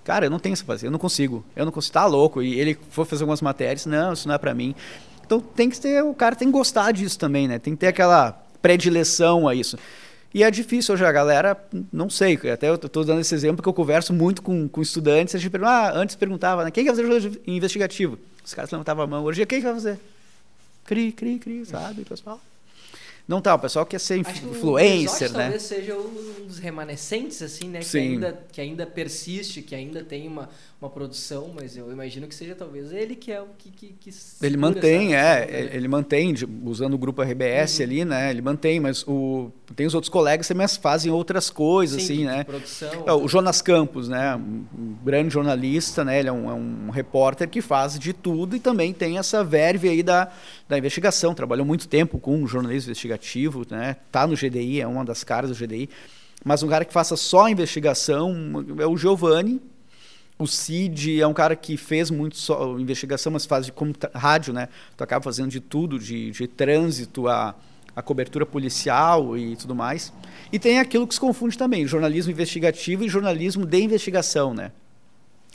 cara, 0.04 0.26
eu 0.26 0.30
não 0.30 0.40
tenho 0.40 0.54
essa 0.54 0.64
paciência, 0.64 0.88
eu 0.88 0.92
não 0.92 1.00
consigo. 1.00 1.46
Eu 1.56 1.64
não 1.64 1.72
consigo, 1.72 1.94
tá 1.94 2.06
louco. 2.06 2.42
E 2.42 2.60
ele 2.60 2.78
foi 2.90 3.06
fazer 3.06 3.24
algumas 3.24 3.42
matérias, 3.42 3.86
não, 3.86 4.14
isso 4.14 4.28
não 4.28 4.36
é 4.36 4.38
para 4.38 4.54
mim. 4.54 4.74
Então 5.26 5.40
tem 5.40 5.70
que 5.70 5.80
ter, 5.80 6.04
o 6.04 6.14
cara 6.14 6.36
tem 6.36 6.48
que 6.48 6.52
gostar 6.52 6.92
disso 6.92 7.18
também, 7.18 7.48
né? 7.48 7.60
Tem 7.60 7.74
que 7.74 7.80
ter 7.80 7.88
aquela 7.88 8.32
predileção 8.62 9.48
a 9.48 9.54
isso. 9.54 9.78
E 10.34 10.44
é 10.44 10.52
difícil 10.52 10.94
hoje, 10.94 11.06
a 11.06 11.12
galera, 11.12 11.58
não 11.94 12.10
sei, 12.10 12.36
até 12.52 12.68
eu 12.68 12.76
estou 12.76 13.06
dando 13.06 13.22
esse 13.22 13.34
exemplo 13.34 13.58
porque 13.58 13.70
eu 13.70 13.74
converso 13.74 14.12
muito 14.12 14.42
com, 14.42 14.68
com 14.68 14.82
estudantes, 14.82 15.34
a 15.34 15.38
gente 15.38 15.50
pergunta, 15.50 15.72
ah, 15.72 15.92
antes 15.96 16.16
perguntava, 16.16 16.66
né, 16.66 16.72
quem 16.72 16.84
vai 16.84 16.94
fazer 16.94 17.04
jornalismo 17.04 17.42
investigativo? 17.48 18.20
Os 18.44 18.54
caras 18.54 18.70
levantavam 18.70 19.06
a 19.06 19.08
mão, 19.08 19.24
hoje 19.24 19.46
quem 19.46 19.62
vai 19.62 19.74
fazer? 19.74 19.98
Cri, 20.84 21.14
cri, 21.14 21.40
cri, 21.40 21.66
sabe, 21.66 22.04
pessoal? 22.04 22.42
Não 23.28 23.42
tá, 23.42 23.56
o 23.56 23.60
pessoal 23.60 23.86
quer 23.86 24.00
ser 24.00 24.24
Acho 24.26 24.46
influencer, 24.46 25.30
que 25.30 25.34
o 25.34 25.38
né? 25.38 25.44
talvez 25.46 25.64
seja 25.64 25.96
um 25.98 26.46
dos 26.46 26.60
remanescentes, 26.60 27.42
assim, 27.42 27.70
né? 27.70 27.80
Que 27.80 27.98
ainda, 27.98 28.46
que 28.52 28.62
ainda 28.62 28.86
persiste, 28.86 29.64
que 29.64 29.74
ainda 29.74 30.04
tem 30.04 30.28
uma, 30.28 30.48
uma 30.86 30.90
produção, 30.90 31.52
mas 31.54 31.76
eu 31.76 31.92
imagino 31.92 32.28
que 32.28 32.36
seja 32.36 32.56
talvez 32.56 32.92
ele 32.92 33.16
que 33.16 33.32
é 33.32 33.42
o 33.42 33.48
que. 33.58 33.72
que, 33.72 33.88
que 34.00 34.12
ele 34.42 34.56
mantém, 34.56 35.16
é. 35.16 35.46
Né? 35.46 35.76
Ele 35.76 35.88
mantém, 35.88 36.34
usando 36.64 36.94
o 36.94 36.98
grupo 36.98 37.22
RBS 37.22 37.80
uhum. 37.80 37.86
ali, 37.86 38.06
né? 38.06 38.30
Ele 38.30 38.42
mantém, 38.42 38.80
mas 38.80 39.04
o, 39.08 39.52
tem 39.76 39.86
os 39.86 39.96
outros 39.96 40.10
colegas 40.10 40.48
que 40.48 40.54
também 40.54 40.68
fazem 40.68 41.12
outras 41.12 41.50
coisas, 41.50 42.02
Sim, 42.02 42.14
assim, 42.14 42.18
de, 42.20 42.26
né? 42.26 42.38
De 42.40 42.46
produção. 42.46 43.04
É, 43.06 43.14
o 43.14 43.28
Jonas 43.28 43.62
Campos, 43.62 44.08
né? 44.08 44.36
Um 44.36 44.96
grande 45.04 45.34
jornalista, 45.34 46.06
né? 46.06 46.20
Ele 46.20 46.30
é 46.30 46.32
um, 46.32 46.50
é 46.50 46.54
um 46.54 46.90
repórter 46.92 47.50
que 47.50 47.62
faz 47.62 47.98
de 47.98 48.14
tudo 48.14 48.56
e 48.56 48.60
também 48.60 48.94
tem 48.94 49.18
essa 49.18 49.44
verve 49.44 49.90
aí 49.90 50.04
da, 50.04 50.32
da 50.70 50.78
investigação. 50.78 51.34
Trabalhou 51.34 51.66
muito 51.66 51.88
tempo 51.88 52.20
com 52.20 52.46
jornalismo 52.46 52.90
investigativo, 52.90 53.66
né? 53.70 53.98
Tá 54.12 54.28
no 54.28 54.36
GDI, 54.36 54.82
é 54.82 54.88
uma 54.88 55.04
das 55.04 55.24
caras 55.24 55.50
do 55.50 55.56
GDI. 55.56 55.90
Mas 56.44 56.62
um 56.62 56.68
cara 56.68 56.86
que 56.86 56.94
faça 56.94 57.16
só 57.16 57.50
investigação 57.50 58.36
é 58.78 58.86
o 58.86 58.96
Giovanni, 58.96 59.60
o 60.38 60.46
Cid 60.46 61.22
é 61.22 61.28
um 61.28 61.34
cara 61.34 61.56
que 61.56 61.78
fez 61.78 62.12
muito 62.12 62.38
só 62.38 62.78
investigação, 62.78 63.32
mas 63.32 63.46
faz 63.46 63.66
de 63.66 63.72
como 63.72 63.94
rádio, 64.14 64.54
né? 64.54 64.68
Tu 64.98 65.04
acaba 65.04 65.24
fazendo 65.24 65.50
de 65.50 65.60
tudo, 65.60 65.98
de, 65.98 66.32
de 66.32 66.48
trânsito 66.48 67.28
a, 67.28 67.56
a 67.96 68.02
cobertura 68.02 68.46
policial 68.46 69.38
e 69.38 69.56
tudo 69.56 69.74
mais. 69.74 70.12
E 70.52 70.60
tem 70.60 70.80
aquilo 70.80 71.08
que 71.08 71.14
se 71.14 71.20
confunde 71.20 71.58
também, 71.58 71.88
jornalismo 71.88 72.32
investigativo 72.32 73.06
e 73.06 73.10
jornalismo 73.10 73.66
de 73.66 73.80
investigação, 73.80 74.54
né? 74.54 74.72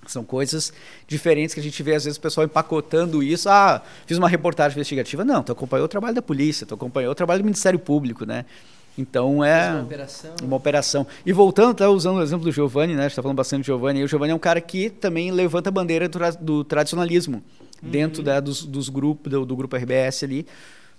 São 0.07 0.25
coisas 0.25 0.73
diferentes 1.07 1.53
que 1.55 1.61
a 1.61 1.63
gente 1.63 1.83
vê, 1.83 1.95
às 1.95 2.05
vezes, 2.05 2.17
o 2.17 2.21
pessoal 2.21 2.47
empacotando 2.47 3.23
isso. 3.23 3.51
Ah, 3.51 3.83
fiz 4.07 4.17
uma 4.17 4.31
reportagem 4.31 4.77
investigativa. 4.77 5.27
Não, 5.27 5.43
tu 5.43 5.53
acompanhou 5.53 5.85
o 5.85 5.89
trabalho 5.89 6.15
da 6.15 6.23
polícia, 6.23 6.67
tu 6.67 6.75
acompanhou 6.75 7.13
o 7.13 7.15
trabalho 7.15 7.43
do 7.43 7.45
Ministério 7.45 7.79
Público, 7.79 8.25
né? 8.25 8.47
Então 9.01 9.43
é 9.43 9.71
uma 9.71 9.83
operação. 9.83 10.31
uma 10.43 10.57
operação. 10.57 11.07
E 11.25 11.33
voltando, 11.33 11.71
até 11.71 11.89
usando 11.89 12.19
o 12.19 12.23
exemplo 12.23 12.45
do 12.45 12.53
Giovanni, 12.53 12.95
né? 12.95 13.01
A 13.01 13.03
gente 13.05 13.13
está 13.13 13.23
falando 13.23 13.37
bastante 13.37 13.63
do 13.63 13.67
Giovanni. 13.67 14.01
E 14.01 14.05
o 14.05 14.09
Giovanni 14.09 14.33
é 14.33 14.35
um 14.35 14.41
cara 14.41 14.61
que 14.61 14.91
também 14.91 15.31
levanta 15.31 15.71
a 15.71 15.73
bandeira 15.73 16.09
do, 16.09 16.13
tra 16.13 16.31
do 16.31 16.65
tradicionalismo 16.65 17.43
uhum. 17.83 17.91
dentro 17.91 18.23
da, 18.23 18.41
dos, 18.41 18.65
dos 18.65 18.89
grupos, 18.89 19.33
do, 19.33 19.47
do, 19.47 19.57
grupo 19.57 19.77
RBS 19.77 20.23
ali, 20.23 20.47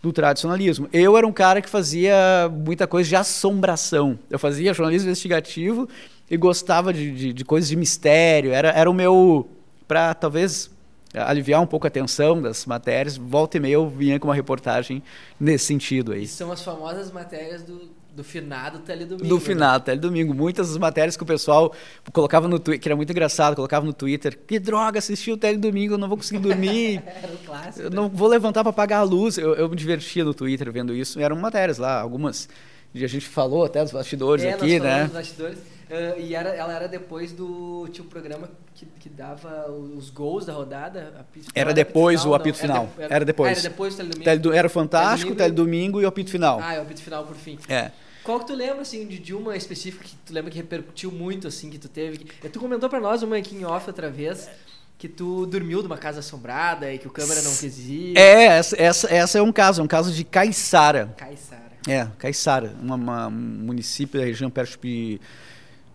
do 0.02 0.12
tradicionalismo. 0.12 0.90
Eu 0.92 1.16
era 1.16 1.28
um 1.28 1.32
cara 1.32 1.62
que 1.62 1.70
fazia 1.70 2.50
muita 2.52 2.88
coisa 2.88 3.08
de 3.08 3.16
assombração. 3.16 4.18
Eu 4.30 4.40
fazia 4.40 4.74
jornalismo 4.74 5.08
investigativo 5.08 5.88
e 6.30 6.36
gostava 6.38 6.92
de, 6.92 7.12
de, 7.12 7.34
de 7.34 7.46
coisas 7.46 7.70
de 7.70 7.76
mistério. 7.76 8.52
Era, 8.52 8.70
era 8.70 8.90
o 8.90 8.94
meu. 8.94 9.48
para 9.88 10.14
talvez 10.14 10.72
aliviar 11.14 11.62
um 11.62 11.68
pouco 11.68 11.88
a 11.88 11.90
tensão 11.90 12.42
das 12.42 12.66
matérias, 12.66 13.18
volta 13.18 13.58
e 13.58 13.60
meia 13.60 13.74
eu 13.74 13.90
vinha 13.90 14.20
com 14.20 14.28
uma 14.28 14.36
reportagem 14.36 15.04
nesse 15.40 15.66
sentido 15.66 16.14
aí. 16.14 16.24
E 16.24 16.28
são 16.28 16.52
as 16.52 16.64
famosas 16.64 17.12
matérias 17.12 17.64
do, 17.64 17.90
do 18.16 18.24
finado 18.24 18.80
Teledomingo. 18.80 19.28
Do 19.28 19.36
né? 19.36 19.42
finado 19.42 19.80
né? 19.80 19.86
Teledomingo. 19.86 20.34
Muitas 20.34 20.70
das 20.70 20.78
matérias 20.78 21.18
que 21.18 21.24
o 21.24 21.26
pessoal 21.26 21.74
colocava 22.14 22.48
no 22.48 22.60
Twitter, 22.60 22.82
que 22.82 22.88
era 22.88 22.96
muito 22.96 23.12
engraçado, 23.12 23.56
colocava 23.56 23.86
no 23.86 23.94
Twitter, 23.94 24.38
que 24.48 24.60
droga, 24.60 25.00
assisti 25.00 25.32
o 25.32 25.38
Teledomingo, 25.38 25.96
eu 25.96 25.98
não 25.98 26.08
vou 26.08 26.18
conseguir 26.18 26.40
dormir. 26.40 27.04
era 27.08 27.32
um 27.32 27.38
clássico. 27.38 27.82
Eu 27.82 27.90
não 27.90 28.08
vou 28.10 28.28
levantar 28.28 28.64
para 28.64 28.70
apagar 28.70 29.02
a 29.02 29.04
luz. 29.04 29.38
Eu, 29.38 29.54
eu 29.56 29.70
me 29.70 29.76
divertia 29.76 30.24
no 30.24 30.34
Twitter 30.34 30.72
vendo 30.72 30.96
isso. 30.96 31.20
Eram 31.20 31.36
matérias 31.36 31.78
lá, 31.78 32.00
algumas 32.00 32.48
a 32.94 33.08
gente 33.08 33.26
falou 33.26 33.64
até 33.64 33.82
dos 33.82 33.94
bastidores 33.94 34.44
é, 34.44 34.52
aqui, 34.52 34.80
né? 34.80 35.06
Dos 35.06 35.14
bastidores. 35.14 35.60
Uh, 35.92 36.22
e 36.22 36.34
era, 36.34 36.50
ela 36.50 36.74
era 36.74 36.88
depois 36.88 37.34
do. 37.34 37.86
Tinha 37.92 38.06
um 38.06 38.08
programa 38.08 38.50
que, 38.74 38.86
que 38.86 39.10
dava 39.10 39.70
os 39.70 40.10
gols 40.10 40.46
da 40.46 40.54
rodada. 40.54 41.26
era 41.54 41.74
depois 41.74 42.22
final, 42.22 42.32
o 42.32 42.36
apito 42.36 42.58
não, 42.60 42.62
final. 42.62 42.84
Era, 42.84 42.96
de, 42.96 43.04
era, 43.04 43.16
era, 43.16 43.26
depois. 43.26 43.52
Era 43.52 43.70
depois 43.70 43.94
do 43.94 43.98
Teledomingo. 43.98 44.24
Teledo, 44.24 44.54
era 44.54 44.70
fantástico, 44.70 45.36
Teledomingo 45.36 46.02
e 46.02 46.06
o 46.06 46.08
apito 46.08 46.32
final. 46.32 46.60
Ah, 46.62 46.76
é 46.76 46.80
o 46.80 46.84
apito 46.84 47.02
final 47.02 47.26
por 47.26 47.36
fim. 47.36 47.60
É. 47.68 47.92
Qual 48.24 48.40
que 48.40 48.48
tu 48.48 48.54
lembra, 48.54 48.84
assim, 48.84 49.06
de, 49.06 49.20
de 49.20 49.34
uma 49.34 49.58
específica 49.58 50.04
que 50.06 50.16
tu 50.26 50.34
lembra 50.34 50.50
que 50.50 50.58
repercutiu 50.58 51.12
muito, 51.12 51.48
assim, 51.48 51.70
que 51.70 51.78
tu 51.78 51.90
teve? 51.90 52.20
Que, 52.20 52.50
tu 52.50 52.60
comentou 52.60 52.90
pra 52.90 53.00
nós 53.00 53.22
uma 53.24 53.36
aqui 53.36 53.56
em 53.56 53.66
off 53.66 53.88
outra 53.88 54.10
vez 54.10 54.50
que 54.98 55.10
tu 55.10 55.48
dormiu 55.48 55.82
numa 55.82 55.98
casa 55.98 56.20
assombrada 56.20 56.94
e 56.94 57.00
que 57.00 57.08
o 57.08 57.10
câmera 57.10 57.42
não 57.42 57.56
quis 57.56 57.80
ir. 57.80 58.16
É, 58.16 58.46
essa, 58.46 58.80
essa, 58.80 59.12
essa 59.12 59.40
é 59.40 59.42
um 59.42 59.52
caso, 59.52 59.82
é 59.82 59.84
um 59.84 59.88
caso 59.88 60.14
de 60.14 60.24
Caiçara. 60.24 61.12
Caiçara. 61.18 61.72
É, 61.88 62.08
Caiçara, 62.20 62.76
uma, 62.80 62.94
uma, 62.94 63.28
um 63.28 63.32
município 63.32 64.20
da 64.20 64.26
região 64.28 64.52
perto 64.52 64.80
de 64.80 65.20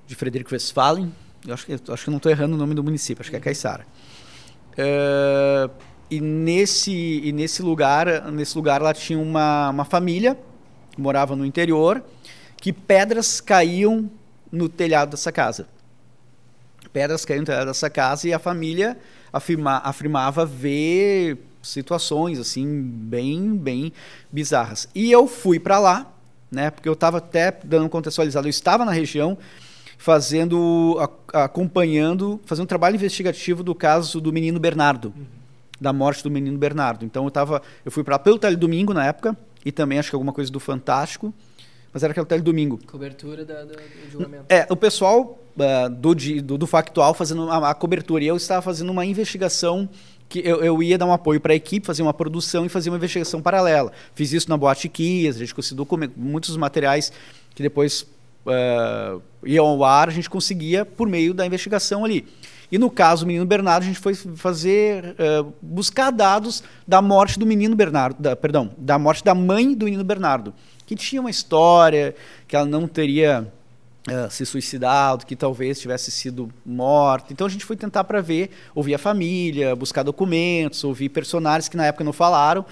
de 0.07 0.15
Frederico 0.15 0.53
Westphalen. 0.53 1.13
Eu 1.47 1.55
acho 1.55 1.67
que, 1.67 1.73
acho 1.73 2.05
que 2.05 2.11
não 2.11 2.17
estou 2.17 2.31
errando 2.31 2.55
o 2.55 2.59
nome 2.59 2.75
do 2.75 2.83
município, 2.83 3.23
acho 3.23 3.31
que 3.31 3.37
é 3.37 3.41
Caiçara. 3.41 3.87
Uh, 4.73 5.71
e 6.11 6.21
nesse, 6.21 6.93
e 6.93 7.33
nesse 7.33 7.63
lugar, 7.63 8.31
nesse 8.31 8.57
lugar 8.57 8.81
lá 8.81 8.95
tinha 8.95 9.19
uma, 9.19 9.71
uma 9.71 9.85
família 9.85 10.39
que 10.91 11.01
morava 11.01 11.35
no 11.35 11.45
interior, 11.45 12.03
que 12.57 12.73
pedras 12.73 13.41
caíam 13.41 14.11
no 14.51 14.69
telhado 14.69 15.11
dessa 15.11 15.33
casa. 15.33 15.69
Pedras 16.93 17.25
caíam 17.25 17.41
no 17.41 17.47
telhado 17.47 17.67
dessa 17.67 17.91
casa 17.91 18.29
e 18.29 18.33
a 18.33 18.39
família 18.39 18.97
afirma, 19.33 19.79
afirmava 19.85 20.47
ver 20.47 21.39
situações 21.63 22.39
assim 22.39 22.83
bem 22.83 23.57
bem 23.57 23.93
bizarras. 24.31 24.89
E 24.95 25.11
eu 25.11 25.27
fui 25.27 25.59
para 25.59 25.79
lá, 25.79 26.13
né? 26.51 26.71
Porque 26.71 26.89
eu 26.89 26.93
estava 26.93 27.19
até 27.19 27.51
dando 27.65 27.89
contextualizado, 27.89 28.47
eu 28.47 28.51
estava 28.51 28.85
na 28.85 28.93
região 28.93 29.37
fazendo, 29.99 30.99
acompanhando, 31.33 32.41
fazendo 32.45 32.65
um 32.65 32.69
trabalho 32.69 32.97
investigativo 32.97 33.63
do 33.63 33.75
caso 33.75 34.21
do 34.21 34.33
menino 34.33 34.61
Bernardo, 34.61 35.13
uhum. 35.17 35.25
da 35.81 35.93
morte 35.93 36.23
do 36.23 36.31
menino 36.31 36.57
Bernardo. 36.59 37.05
Então 37.05 37.25
eu 37.25 37.31
tava, 37.31 37.63
eu 37.85 37.91
fui 37.91 38.05
para 38.05 38.19
pelo 38.19 38.39
Teledomingo 38.39 38.93
na 38.93 39.07
época 39.07 39.37
e 39.65 39.73
também 39.73 39.99
acho 39.99 40.11
que 40.11 40.15
alguma 40.15 40.33
coisa 40.33 40.51
do 40.51 40.61
Fantástico, 40.61 41.33
mas 41.93 42.03
era 42.03 42.13
aquele 42.13 42.27
Teledomingo. 42.27 42.79
Cobertura 42.87 43.45
da, 43.45 43.65
do 43.65 43.75
julgamento. 44.11 44.45
É, 44.49 44.67
o 44.71 44.77
pessoal 44.77 45.39
uh, 45.57 45.91
do, 45.91 46.15
do, 46.15 46.59
do, 46.59 46.67
Factual 46.67 47.15
fazendo 47.15 47.51
a, 47.51 47.71
a, 47.71 47.75
cobertura 47.75 48.23
e 48.23 48.27
eu 48.27 48.37
estava 48.37 48.61
fazendo 48.63 48.91
uma 48.91 49.05
investigação 49.05 49.89
que 50.29 50.41
eu, 50.41 50.63
eu 50.63 50.83
ia 50.83 50.99
dar 50.99 51.07
um 51.07 51.13
apoio 51.13 51.41
para 51.41 51.53
a 51.53 51.57
equipe, 51.57 51.87
fazer 51.87 52.03
uma 52.03 52.13
produção 52.13 52.67
e 52.67 52.69
fazer 52.69 52.91
uma 52.91 52.97
investigação 52.97 53.41
paralela. 53.41 53.93
Fiz 54.15 54.33
isso 54.33 54.49
na 54.51 54.57
Boate 54.57 54.89
Kias, 54.89 55.37
a 55.37 55.39
gente 55.39 55.55
conseguiu 55.55 55.87
muitos 56.17 56.57
materiais 56.57 57.13
que 57.55 57.63
depois 57.63 58.07
uh, 58.47 59.23
iam 59.45 59.67
ao 59.67 59.85
ar, 59.85 60.09
a 60.09 60.13
gente 60.13 60.31
conseguia 60.31 60.85
por 60.85 61.09
meio 61.09 61.35
da 61.35 61.45
investigação 61.45 62.05
ali. 62.05 62.27
E 62.71 62.79
no 62.79 62.91
caso 62.91 63.25
do 63.25 63.29
menino 63.29 63.47
Bernardo, 63.47 63.85
a 63.85 63.87
gente 63.87 64.01
foi 64.01 64.15
fazer 64.15 65.15
uh, 65.19 65.53
buscar 65.63 66.11
dados 66.11 66.65
da 66.87 67.01
morte 67.01 67.39
do 67.39 67.47
menino 67.47 67.77
Bernardo, 67.77 68.21
da, 68.21 68.35
perdão, 68.35 68.71
da 68.77 68.99
morte 68.99 69.23
da 69.23 69.35
mãe 69.35 69.75
do 69.75 69.85
menino 69.85 70.03
Bernardo, 70.03 70.53
que 70.85 70.97
tinha 70.97 71.21
uma 71.21 71.31
história 71.31 72.15
que 72.49 72.57
ela 72.57 72.67
não 72.67 72.89
teria 72.89 73.53
uh, 74.09 74.31
se 74.31 74.45
suicidado, 74.45 75.27
que 75.27 75.37
talvez 75.37 75.79
tivesse 75.79 76.11
sido 76.11 76.51
morta. 76.65 77.33
Então 77.33 77.47
a 77.47 77.51
gente 77.51 77.65
foi 77.65 77.77
tentar 77.77 78.03
para 78.03 78.21
ver, 78.21 78.51
ouvir 78.75 78.95
a 78.95 78.99
família, 78.99 79.77
buscar 79.77 80.03
documentos, 80.03 80.83
ouvir 80.83 81.09
personagens 81.09 81.69
que 81.69 81.77
na 81.77 81.87
época 81.87 82.03
não 82.03 82.13
falaram, 82.13 82.65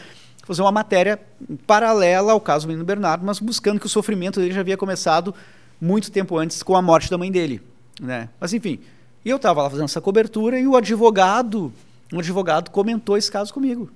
fazer 0.44 0.60
uma 0.60 0.72
matéria 0.72 1.20
paralela 1.66 2.32
ao 2.32 2.40
caso 2.40 2.66
do 2.66 2.68
menino 2.68 2.84
Bernardo, 2.84 3.24
mas 3.24 3.38
buscando 3.38 3.78
que 3.78 3.87
o 3.87 3.88
sofrimento 3.88 4.40
dele 4.40 4.52
já 4.52 4.60
havia 4.60 4.76
começado 4.76 5.32
muito 5.80 6.10
tempo 6.10 6.38
antes 6.38 6.62
com 6.62 6.76
a 6.76 6.82
morte 6.82 7.10
da 7.10 7.18
mãe 7.18 7.30
dele, 7.30 7.60
né? 8.00 8.28
Mas 8.40 8.52
enfim, 8.52 8.80
eu 9.24 9.37
estava 9.37 9.62
lá 9.62 9.70
fazendo 9.70 9.87
essa 9.87 10.00
cobertura 10.00 10.58
e 10.58 10.66
o 10.66 10.76
advogado, 10.76 11.72
um 12.12 12.18
advogado 12.18 12.70
comentou 12.70 13.16
esse 13.16 13.30
caso 13.30 13.52
comigo. 13.52 13.90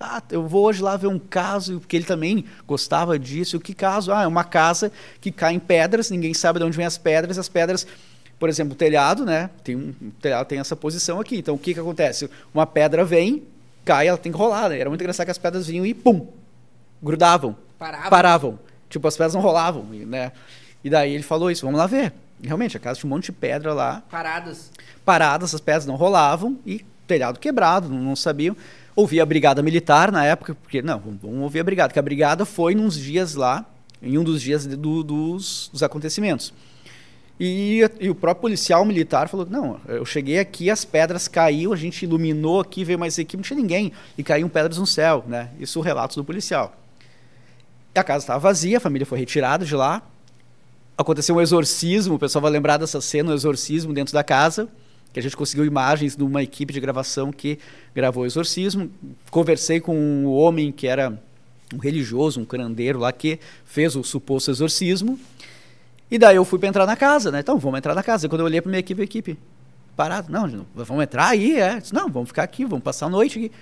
Ah, 0.00 0.20
eu 0.30 0.48
vou 0.48 0.64
hoje 0.64 0.82
lá 0.82 0.96
ver 0.96 1.06
um 1.06 1.18
caso, 1.18 1.78
porque 1.78 1.96
ele 1.96 2.04
também 2.04 2.44
gostava 2.66 3.16
disso. 3.16 3.56
O 3.56 3.60
que 3.60 3.72
caso? 3.72 4.12
Ah, 4.12 4.22
é 4.22 4.26
uma 4.26 4.42
casa 4.42 4.90
que 5.20 5.30
cai 5.30 5.54
em 5.54 5.60
pedras, 5.60 6.10
ninguém 6.10 6.34
sabe 6.34 6.58
de 6.58 6.64
onde 6.64 6.76
vem 6.76 6.84
as 6.86 6.98
pedras, 6.98 7.38
as 7.38 7.48
pedras 7.48 7.86
por 8.42 8.48
exemplo, 8.48 8.72
o 8.72 8.76
telhado, 8.76 9.24
né? 9.24 9.50
Tem 9.62 9.76
um 9.76 9.94
o 10.02 10.10
telhado 10.20 10.48
tem 10.48 10.58
essa 10.58 10.74
posição 10.74 11.20
aqui. 11.20 11.36
Então, 11.38 11.54
o 11.54 11.58
que, 11.58 11.72
que 11.72 11.78
acontece? 11.78 12.28
Uma 12.52 12.66
pedra 12.66 13.04
vem, 13.04 13.44
cai, 13.84 14.08
ela 14.08 14.18
tem 14.18 14.32
que 14.32 14.38
rolar, 14.38 14.68
né? 14.68 14.80
Era 14.80 14.88
muito 14.90 15.00
engraçado 15.00 15.26
que 15.26 15.30
as 15.30 15.38
pedras 15.38 15.68
vinham 15.68 15.86
e 15.86 15.94
pum, 15.94 16.26
grudavam, 17.00 17.56
Parava. 17.78 18.10
paravam. 18.10 18.58
Tipo, 18.90 19.06
as 19.06 19.16
pedras 19.16 19.34
não 19.34 19.40
rolavam, 19.40 19.84
né? 19.84 20.32
E 20.84 20.90
daí 20.90 21.12
ele 21.14 21.22
falou 21.22 21.50
isso, 21.50 21.64
vamos 21.64 21.78
lá 21.78 21.86
ver. 21.86 22.12
Realmente, 22.42 22.76
a 22.76 22.80
casa 22.80 22.98
tinha 22.98 23.08
um 23.10 23.14
monte 23.14 23.26
de 23.26 23.32
pedra 23.32 23.72
lá, 23.72 24.02
Paradas. 24.10 24.70
paradas, 25.04 25.54
as 25.54 25.60
pedras 25.60 25.86
não 25.86 25.94
rolavam 25.94 26.58
e 26.66 26.84
telhado 27.06 27.38
quebrado, 27.38 27.88
não, 27.88 27.98
não 27.98 28.16
sabiam. 28.16 28.56
Ouvi 28.96 29.20
a 29.20 29.26
brigada 29.26 29.62
militar 29.62 30.10
na 30.10 30.24
época, 30.24 30.54
porque 30.54 30.82
não, 30.82 30.98
vamos, 31.20 31.42
ouvir 31.42 31.60
a 31.60 31.64
brigada, 31.64 31.88
porque 31.90 31.98
a 31.98 32.02
brigada 32.02 32.44
foi 32.44 32.74
nos 32.74 32.96
dias 32.98 33.34
lá, 33.34 33.64
em 34.02 34.18
um 34.18 34.24
dos 34.24 34.42
dias 34.42 34.66
do- 34.66 35.02
dos, 35.04 35.70
dos 35.72 35.82
acontecimentos. 35.82 36.52
E, 37.40 37.80
e 38.00 38.10
o 38.10 38.14
próprio 38.14 38.42
policial 38.42 38.84
militar 38.84 39.28
falou: 39.28 39.46
não, 39.48 39.80
eu 39.88 40.04
cheguei 40.04 40.38
aqui, 40.38 40.68
as 40.68 40.84
pedras 40.84 41.26
caíram, 41.28 41.72
a 41.72 41.76
gente 41.76 42.02
iluminou 42.04 42.60
aqui, 42.60 42.84
veio 42.84 42.98
mais 42.98 43.16
equipe, 43.18 43.36
não 43.36 43.42
tinha 43.42 43.58
ninguém, 43.58 43.92
e 44.18 44.22
caíam 44.22 44.48
pedras 44.48 44.78
no 44.78 44.86
céu, 44.86 45.24
né? 45.26 45.48
Isso 45.58 45.80
relatos 45.80 46.16
do 46.16 46.24
policial. 46.24 46.76
A 47.94 48.02
casa 48.04 48.24
estava 48.24 48.38
vazia, 48.40 48.76
a 48.78 48.80
família 48.80 49.06
foi 49.06 49.18
retirada 49.18 49.64
de 49.64 49.74
lá. 49.74 50.02
Aconteceu 50.96 51.36
um 51.36 51.40
exorcismo, 51.40 52.14
o 52.14 52.18
pessoal 52.18 52.42
vai 52.42 52.50
lembrar 52.50 52.76
dessa 52.76 53.00
cena, 53.00 53.32
um 53.32 53.34
exorcismo 53.34 53.92
dentro 53.92 54.12
da 54.12 54.22
casa, 54.22 54.68
que 55.12 55.18
a 55.18 55.22
gente 55.22 55.36
conseguiu 55.36 55.64
imagens 55.64 56.16
de 56.16 56.22
uma 56.22 56.42
equipe 56.42 56.72
de 56.72 56.80
gravação 56.80 57.32
que 57.32 57.58
gravou 57.94 58.24
o 58.24 58.26
exorcismo. 58.26 58.90
Conversei 59.30 59.80
com 59.80 59.96
um 59.96 60.30
homem 60.30 60.72
que 60.72 60.86
era 60.86 61.18
um 61.74 61.78
religioso, 61.78 62.40
um 62.40 62.44
curandeiro 62.44 62.98
lá, 62.98 63.12
que 63.12 63.38
fez 63.64 63.96
o 63.96 64.02
suposto 64.02 64.50
exorcismo. 64.50 65.18
E 66.10 66.18
daí 66.18 66.36
eu 66.36 66.44
fui 66.44 66.58
para 66.58 66.68
entrar 66.68 66.86
na 66.86 66.96
casa, 66.96 67.30
né? 67.30 67.40
Então, 67.40 67.58
vamos 67.58 67.78
entrar 67.78 67.94
na 67.94 68.02
casa. 68.02 68.26
E 68.26 68.28
quando 68.28 68.40
eu 68.40 68.46
olhei 68.46 68.60
para 68.60 68.68
minha 68.68 68.80
equipe, 68.80 69.00
a 69.00 69.04
equipe 69.04 69.38
parado. 69.96 70.30
Não, 70.30 70.46
não, 70.46 70.66
vamos 70.74 71.02
entrar 71.02 71.28
aí, 71.28 71.58
é. 71.58 71.80
Disse, 71.80 71.94
não, 71.94 72.08
vamos 72.08 72.28
ficar 72.28 72.42
aqui, 72.42 72.64
vamos 72.64 72.84
passar 72.84 73.06
a 73.06 73.10
noite 73.10 73.38
aqui. 73.38 73.52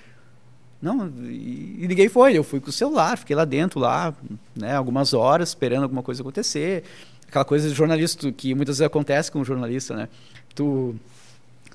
Não, 0.81 1.07
e, 1.23 1.77
e 1.79 1.87
ninguém 1.87 2.09
foi. 2.09 2.33
Eu 2.33 2.43
fui 2.43 2.59
com 2.59 2.69
o 2.69 2.73
celular, 2.73 3.17
fiquei 3.17 3.35
lá 3.35 3.45
dentro, 3.45 3.79
lá, 3.79 4.13
né, 4.55 4.75
algumas 4.75 5.13
horas, 5.13 5.49
esperando 5.49 5.83
alguma 5.83 6.01
coisa 6.01 6.21
acontecer. 6.21 6.83
Aquela 7.31 7.45
coisa 7.45 7.69
de 7.69 7.73
jornalista 7.73 8.29
que 8.29 8.53
muitas 8.53 8.79
vezes 8.79 8.85
acontece 8.85 9.31
com 9.31 9.39
o 9.39 9.45
jornalista, 9.45 9.95
né? 9.95 10.09
Tu, 10.53 10.93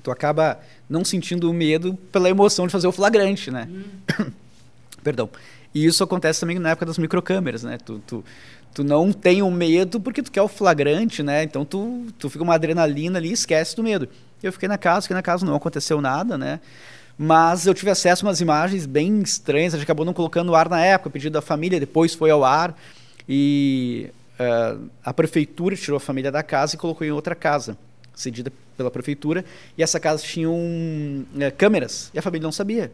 tu 0.03 0.11
acaba 0.11 0.59
não 0.87 1.03
sentindo 1.03 1.51
medo 1.51 1.95
pela 2.11 2.29
emoção 2.29 2.67
de 2.67 2.71
fazer 2.71 2.85
o 2.85 2.91
flagrante, 2.91 3.49
né? 3.49 3.67
Perdão. 5.03 5.27
E 5.73 5.83
isso 5.83 6.03
acontece 6.03 6.41
também 6.41 6.59
na 6.59 6.69
época 6.69 6.85
das 6.85 6.99
microcâmeras, 6.99 7.63
né? 7.63 7.79
Tu, 7.83 7.97
tu, 8.05 8.23
tu 8.71 8.83
não 8.83 9.11
tem 9.11 9.41
o 9.41 9.49
medo 9.49 9.99
porque 9.99 10.21
tu 10.21 10.31
quer 10.31 10.43
o 10.43 10.47
flagrante, 10.47 11.23
né? 11.23 11.41
Então 11.41 11.65
tu, 11.65 12.05
tu 12.19 12.29
fica 12.29 12.43
uma 12.43 12.53
adrenalina 12.53 13.17
ali 13.17 13.29
e 13.29 13.33
esquece 13.33 13.75
do 13.75 13.81
medo. 13.81 14.07
Eu 14.43 14.53
fiquei 14.53 14.69
na 14.69 14.77
casa, 14.77 15.01
fiquei 15.01 15.15
na 15.15 15.23
casa, 15.23 15.43
não 15.43 15.55
aconteceu 15.55 15.99
nada, 15.99 16.37
né? 16.37 16.59
Mas 17.17 17.65
eu 17.65 17.73
tive 17.73 17.89
acesso 17.89 18.23
a 18.23 18.29
umas 18.29 18.41
imagens 18.41 18.85
bem 18.85 19.23
estranhas, 19.23 19.73
a 19.73 19.77
gente 19.77 19.85
acabou 19.85 20.05
não 20.05 20.13
colocando 20.13 20.45
no 20.45 20.55
ar 20.55 20.69
na 20.69 20.85
época, 20.85 21.09
pedido 21.09 21.33
da 21.33 21.41
família, 21.41 21.79
depois 21.79 22.13
foi 22.13 22.29
ao 22.29 22.43
ar. 22.43 22.77
E 23.27 24.11
eh, 24.39 24.77
a 25.03 25.13
prefeitura 25.13 25.75
tirou 25.75 25.97
a 25.97 25.99
família 25.99 26.31
da 26.31 26.43
casa 26.43 26.75
e 26.75 26.77
colocou 26.77 27.05
em 27.05 27.11
outra 27.11 27.35
casa, 27.35 27.77
cedida 28.15 28.51
pela 28.75 28.91
prefeitura. 28.91 29.43
E 29.77 29.83
essa 29.83 29.99
casa 29.99 30.23
tinha 30.23 30.49
um, 30.49 31.25
eh, 31.39 31.51
câmeras, 31.51 32.09
e 32.13 32.19
a 32.19 32.21
família 32.21 32.43
não 32.45 32.51
sabia. 32.51 32.91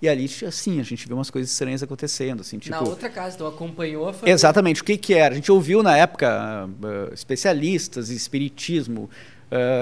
E 0.00 0.08
ali, 0.08 0.28
assim, 0.46 0.80
a 0.80 0.82
gente 0.82 1.06
viu 1.06 1.16
umas 1.16 1.30
coisas 1.30 1.50
estranhas 1.52 1.80
acontecendo, 1.82 2.40
assim, 2.40 2.58
tipo... 2.58 2.74
Na 2.74 2.82
outra 2.82 3.08
casa, 3.08 3.36
então 3.36 3.46
acompanhou 3.46 4.08
a 4.08 4.12
família. 4.12 4.34
Exatamente. 4.34 4.82
O 4.82 4.84
que, 4.84 4.96
que 4.96 5.14
era? 5.14 5.32
A 5.32 5.36
gente 5.36 5.52
ouviu 5.52 5.80
na 5.80 5.96
época 5.96 6.28
ah, 6.28 6.68
especialistas 7.12 8.10
em 8.10 8.14
espiritismo, 8.16 9.08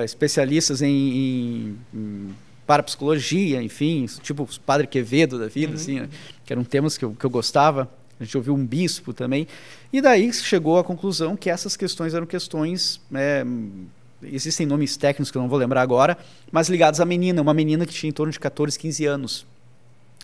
especialistas 0.05 0.83
em, 0.83 0.88
em- 0.90 1.79
em 1.94 2.29
parapsicologia, 2.66 3.62
enfim, 3.62 4.07
tipo 4.23 4.42
os 4.42 4.59
Padre 4.59 4.87
Quevedo 4.87 5.38
da 5.38 5.49
vida, 5.49 5.75
assim, 5.75 6.01
né? 6.01 6.09
que 6.44 6.53
eram 6.53 6.64
temas 6.64 6.96
que 6.99 7.05
eu, 7.05 7.12
que 7.18 7.25
eu 7.25 7.31
gostava. 7.31 7.88
A 8.20 8.24
gente 8.24 8.37
ouviu 8.37 8.54
um 8.54 8.64
bispo 8.66 9.12
também. 9.14 9.48
E 9.92 10.00
daí 10.02 10.30
chegou 10.33 10.78
à 10.78 10.85
conclusão 10.85 11.37
que 11.37 11.48
essas 11.48 11.76
questões 11.76 12.12
eram 12.14 12.26
questões. 12.26 13.00
é, 13.14 13.44
existem 14.22 14.66
nomes 14.66 14.96
técnicos 14.98 15.30
que 15.30 15.38
eu 15.38 15.42
não 15.42 15.48
vou 15.48 15.59
lembrar 15.59 15.80
agora, 15.80 16.18
mas 16.52 16.68
ligados 16.68 17.00
à 17.00 17.06
menina, 17.06 17.40
uma 17.40 17.54
menina 17.54 17.87
que 17.87 17.92
tinha 17.94 18.11
em 18.11 18.12
torno 18.12 18.30
de 18.30 18.38
14, 18.38 18.78
15 18.78 19.06
anos 19.06 19.46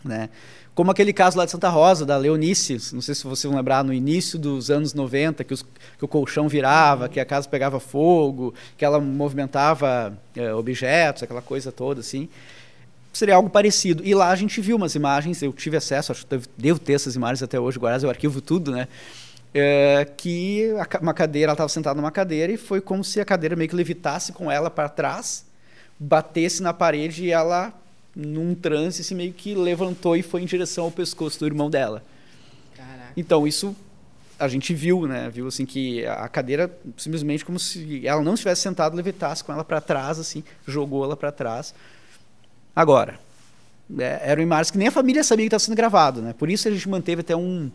né? 0.05 0.29
Como 0.75 0.91
aquele 0.91 1.11
caso 1.11 1.35
lá 1.39 1.43
de 1.45 1.49
Santa 1.49 1.69
Rosa, 1.69 2.05
da 2.05 2.15
Leonice, 2.17 2.77
não 2.93 3.01
sei 3.01 3.15
se 3.15 3.23
vocês 3.23 3.49
vão 3.49 3.57
lembrar, 3.57 3.83
no 3.83 3.91
início 3.91 4.37
dos 4.37 4.69
anos 4.69 4.93
90, 4.93 5.43
que, 5.43 5.51
os- 5.51 5.63
que 5.63 6.05
o 6.05 6.07
colchão 6.07 6.47
virava, 6.47 7.09
que 7.09 7.19
a 7.19 7.25
casa 7.25 7.49
pegava 7.49 7.79
fogo, 7.79 8.53
que 8.77 8.85
ela 8.85 8.99
movimentava 8.99 10.15
eh, 10.35 10.53
objetos, 10.53 11.23
aquela 11.23 11.41
coisa 11.41 11.71
toda, 11.71 12.01
assim. 12.01 12.29
Seria 13.17 13.33
algo 13.33 13.49
parecido. 13.49 14.03
E 14.05 14.13
lá 14.13 14.29
a 14.29 14.35
gente 14.35 14.61
viu 14.61 14.75
umas 14.75 14.93
imagens, 14.93 15.41
eu 15.41 15.51
tive 15.51 15.75
acesso, 15.75 16.11
acho 16.11 16.23
que 16.27 16.39
devo- 16.55 16.77
ter 16.77 16.93
essas 16.93 17.15
imagens 17.15 17.41
até 17.41 17.59
hoje, 17.59 17.79
guardadas, 17.79 18.03
eu 18.03 18.11
arquivo 18.11 18.39
tudo, 18.41 18.71
né? 18.71 18.87
Eh, 19.55 20.07
que 20.15 20.71
a 20.77 20.99
uma 21.01 21.15
cadeira, 21.15 21.47
ela 21.47 21.53
estava 21.53 21.67
sentada 21.67 21.99
numa 21.99 22.11
cadeira 22.11 22.53
e 22.53 22.57
foi 22.57 22.79
como 22.79 23.03
se 23.03 23.19
a 23.19 23.25
cadeira 23.25 23.55
meio 23.55 23.67
que 23.67 23.75
levitasse 23.75 24.31
com 24.33 24.51
ela 24.51 24.69
para 24.69 24.87
trás, 24.87 25.43
batesse 25.99 26.61
na 26.61 26.71
parede 26.73 27.25
e 27.25 27.31
ela 27.31 27.73
num 28.15 28.53
transe 28.53 29.01
assim, 29.01 29.15
meio 29.15 29.33
que 29.33 29.55
levantou 29.55 30.15
e 30.15 30.21
foi 30.21 30.43
em 30.43 30.45
direção 30.45 30.83
ao 30.83 30.91
pescoço 30.91 31.39
do 31.39 31.47
irmão 31.47 31.71
dela. 31.71 32.03
Caraca. 32.75 33.13
Então 33.17 33.47
isso 33.47 33.75
a 34.37 34.47
gente 34.47 34.75
viu, 34.75 35.07
né? 35.07 35.27
Viu 35.33 35.47
assim 35.47 35.65
que 35.65 36.05
a 36.05 36.27
cadeira 36.27 36.69
simplesmente 36.95 37.43
como 37.43 37.57
se 37.57 38.05
ela 38.05 38.21
não 38.21 38.35
estivesse 38.35 38.61
sentada, 38.61 38.95
levitasse 38.95 39.43
com 39.43 39.51
ela 39.51 39.63
para 39.63 39.81
trás 39.81 40.19
assim, 40.19 40.43
jogou 40.67 41.03
ela 41.03 41.17
para 41.17 41.31
trás. 41.31 41.73
Agora, 42.77 43.19
é, 43.97 44.21
eram 44.21 44.43
imagens 44.43 44.69
que 44.69 44.77
nem 44.77 44.87
a 44.87 44.91
família 44.91 45.23
sabia 45.23 45.45
que 45.45 45.47
estava 45.47 45.59
sendo 45.59 45.75
gravado, 45.75 46.21
né? 46.21 46.35
Por 46.37 46.47
isso 46.47 46.67
a 46.67 46.71
gente 46.71 46.87
manteve 46.87 47.21
até 47.21 47.35
um 47.35 47.71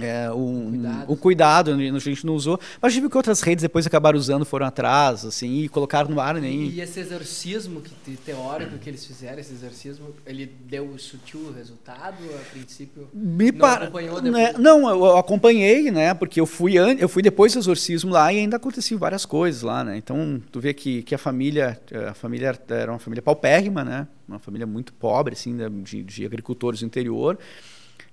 é, 0.00 0.30
um, 0.30 0.70
Cuidado. 0.70 1.12
um 1.12 1.16
cuidado, 1.16 1.70
a 1.72 1.98
gente 1.98 2.24
não 2.24 2.34
usou. 2.34 2.58
Mas 2.80 2.94
viu 2.94 3.10
que 3.10 3.16
outras 3.16 3.40
redes 3.40 3.62
depois 3.62 3.86
acabaram 3.86 4.18
usando, 4.18 4.44
foram 4.44 4.66
atrás, 4.66 5.24
assim, 5.24 5.62
e 5.62 5.68
colocaram 5.68 6.08
no 6.10 6.20
ar 6.20 6.34
nem. 6.36 6.68
E 6.68 6.80
esse 6.80 7.00
exorcismo 7.00 7.80
que, 7.80 7.90
te- 7.90 8.16
teórico 8.16 8.78
que 8.78 8.88
eles 8.88 9.04
fizeram, 9.04 9.38
esse 9.40 9.52
exorcismo, 9.52 10.14
ele 10.24 10.46
deu 10.66 10.96
sutil 10.98 11.52
resultado 11.52 12.16
a 12.34 12.50
princípio? 12.50 13.08
Me 13.12 13.50
Não 13.50 13.58
para- 13.58 13.84
acompanhou 13.84 14.22
né, 14.22 14.46
depois? 14.46 14.58
Não, 14.64 14.88
eu, 14.88 15.16
acompanhei, 15.16 15.90
né? 15.90 16.14
Porque 16.14 16.40
eu 16.40 16.46
fui 16.46 16.78
an... 16.78 16.92
eu 16.94 17.08
fui 17.08 17.22
depois 17.22 17.52
do 17.52 17.58
exorcismo 17.58 18.10
lá 18.12 18.32
e 18.32 18.38
ainda 18.38 18.56
aconteciam 18.56 18.98
várias 18.98 19.26
coisas 19.26 19.62
lá, 19.62 19.82
né? 19.84 19.96
Então, 19.96 20.40
tu 20.52 20.60
vê 20.60 20.72
que, 20.72 21.02
que 21.02 21.14
a 21.14 21.18
família, 21.18 21.80
a 22.08 22.14
família 22.14 22.58
era 22.68 22.92
uma 22.92 22.98
família 22.98 23.22
paupérrima, 23.22 23.84
né? 23.84 24.06
Uma 24.26 24.38
família 24.38 24.66
muito 24.66 24.92
pobre, 24.92 25.34
assim, 25.34 25.52
né? 25.52 25.68
de, 25.82 26.02
de 26.04 26.24
agricultores 26.24 26.80
do 26.80 26.86
interior. 26.86 27.36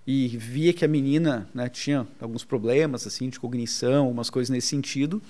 E 0.07 0.27
via 0.37 0.71
que 0.71 0.85
a 0.85 0.87
menina 0.87 1.49
né, 1.53 1.67
tinha 1.67 2.07
alguns 2.21 2.45
problemas, 2.45 3.05
assim, 3.05 3.27
de 3.29 3.37
cognição, 3.39 4.09
umas 4.09 4.29
coisas 4.29 4.49
nesse 4.49 4.67
sentido. 4.67 5.21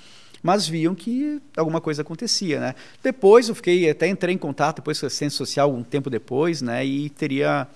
Mas 0.43 0.67
viam 0.67 0.93
que 0.93 1.41
alguma 1.57 1.81
coisa 1.81 2.03
acontecia, 2.03 2.59
né? 2.59 2.75
Depois 3.01 3.49
eu 3.49 3.55
fiquei, 3.55 3.89
até 3.89 4.07
entrei 4.07 4.35
em 4.35 4.37
contato 4.37 4.75
depois 4.77 4.99
com 4.99 5.07
a 5.07 5.09
ciência 5.09 5.35
social, 5.35 5.73
um 5.73 5.81
tempo 5.83 6.11
depois, 6.11 6.61
né? 6.61 6.85
E 6.85 7.09
teria 7.09 7.67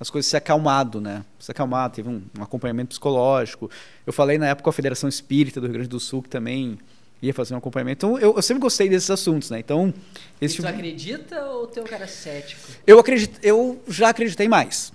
as 0.00 0.10
coisas 0.10 0.28
se 0.28 0.36
acalmado, 0.36 1.00
né? 1.00 1.24
Se 1.38 1.52
acalmado, 1.52 1.94
teve 1.94 2.08
um, 2.08 2.20
um 2.36 2.42
acompanhamento 2.42 2.88
psicológico. 2.88 3.70
Eu 4.04 4.12
falei 4.12 4.36
na 4.36 4.48
época 4.48 4.64
com 4.64 4.70
a 4.70 4.72
Federação 4.72 5.08
Espírita 5.08 5.60
do 5.60 5.68
Rio 5.68 5.74
Grande 5.74 5.88
do 5.88 6.00
Sul 6.00 6.20
que 6.20 6.28
também 6.28 6.76
ia 7.22 7.32
fazer 7.32 7.54
um 7.54 7.58
acompanhamento. 7.58 8.04
Então 8.04 8.18
eu, 8.18 8.34
eu 8.34 8.42
sempre 8.42 8.60
gostei 8.60 8.88
desses 8.88 9.10
assuntos, 9.10 9.48
né? 9.50 9.60
Então 9.60 9.94
E 10.40 10.44
esse 10.44 10.56
tu 10.56 10.62
tipo- 10.62 10.74
acredita 10.74 11.40
ou 11.44 11.70
é 11.74 11.80
um 11.80 11.84
cara 11.84 12.08
cético? 12.08 12.60
eu 12.84 12.98
acredito, 12.98 13.38
eu 13.44 13.80
já 13.88 14.08
acreditei 14.08 14.48
mais. 14.48 14.92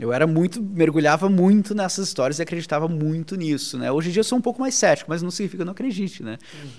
Eu 0.00 0.14
era 0.14 0.26
muito, 0.26 0.62
mergulhava 0.62 1.28
muito 1.28 1.74
nessas 1.74 2.08
histórias 2.08 2.38
e 2.38 2.42
acreditava 2.42 2.88
muito 2.88 3.36
nisso, 3.36 3.76
né? 3.76 3.92
Hoje 3.92 4.08
em 4.08 4.12
dia 4.12 4.20
eu 4.20 4.24
sou 4.24 4.38
um 4.38 4.40
pouco 4.40 4.58
mais 4.58 4.74
cético, 4.74 5.10
mas 5.10 5.20
não 5.20 5.30
significa 5.30 5.58
que 5.58 5.62
eu 5.62 5.66
não 5.66 5.72
acredite, 5.72 6.22
né? 6.22 6.38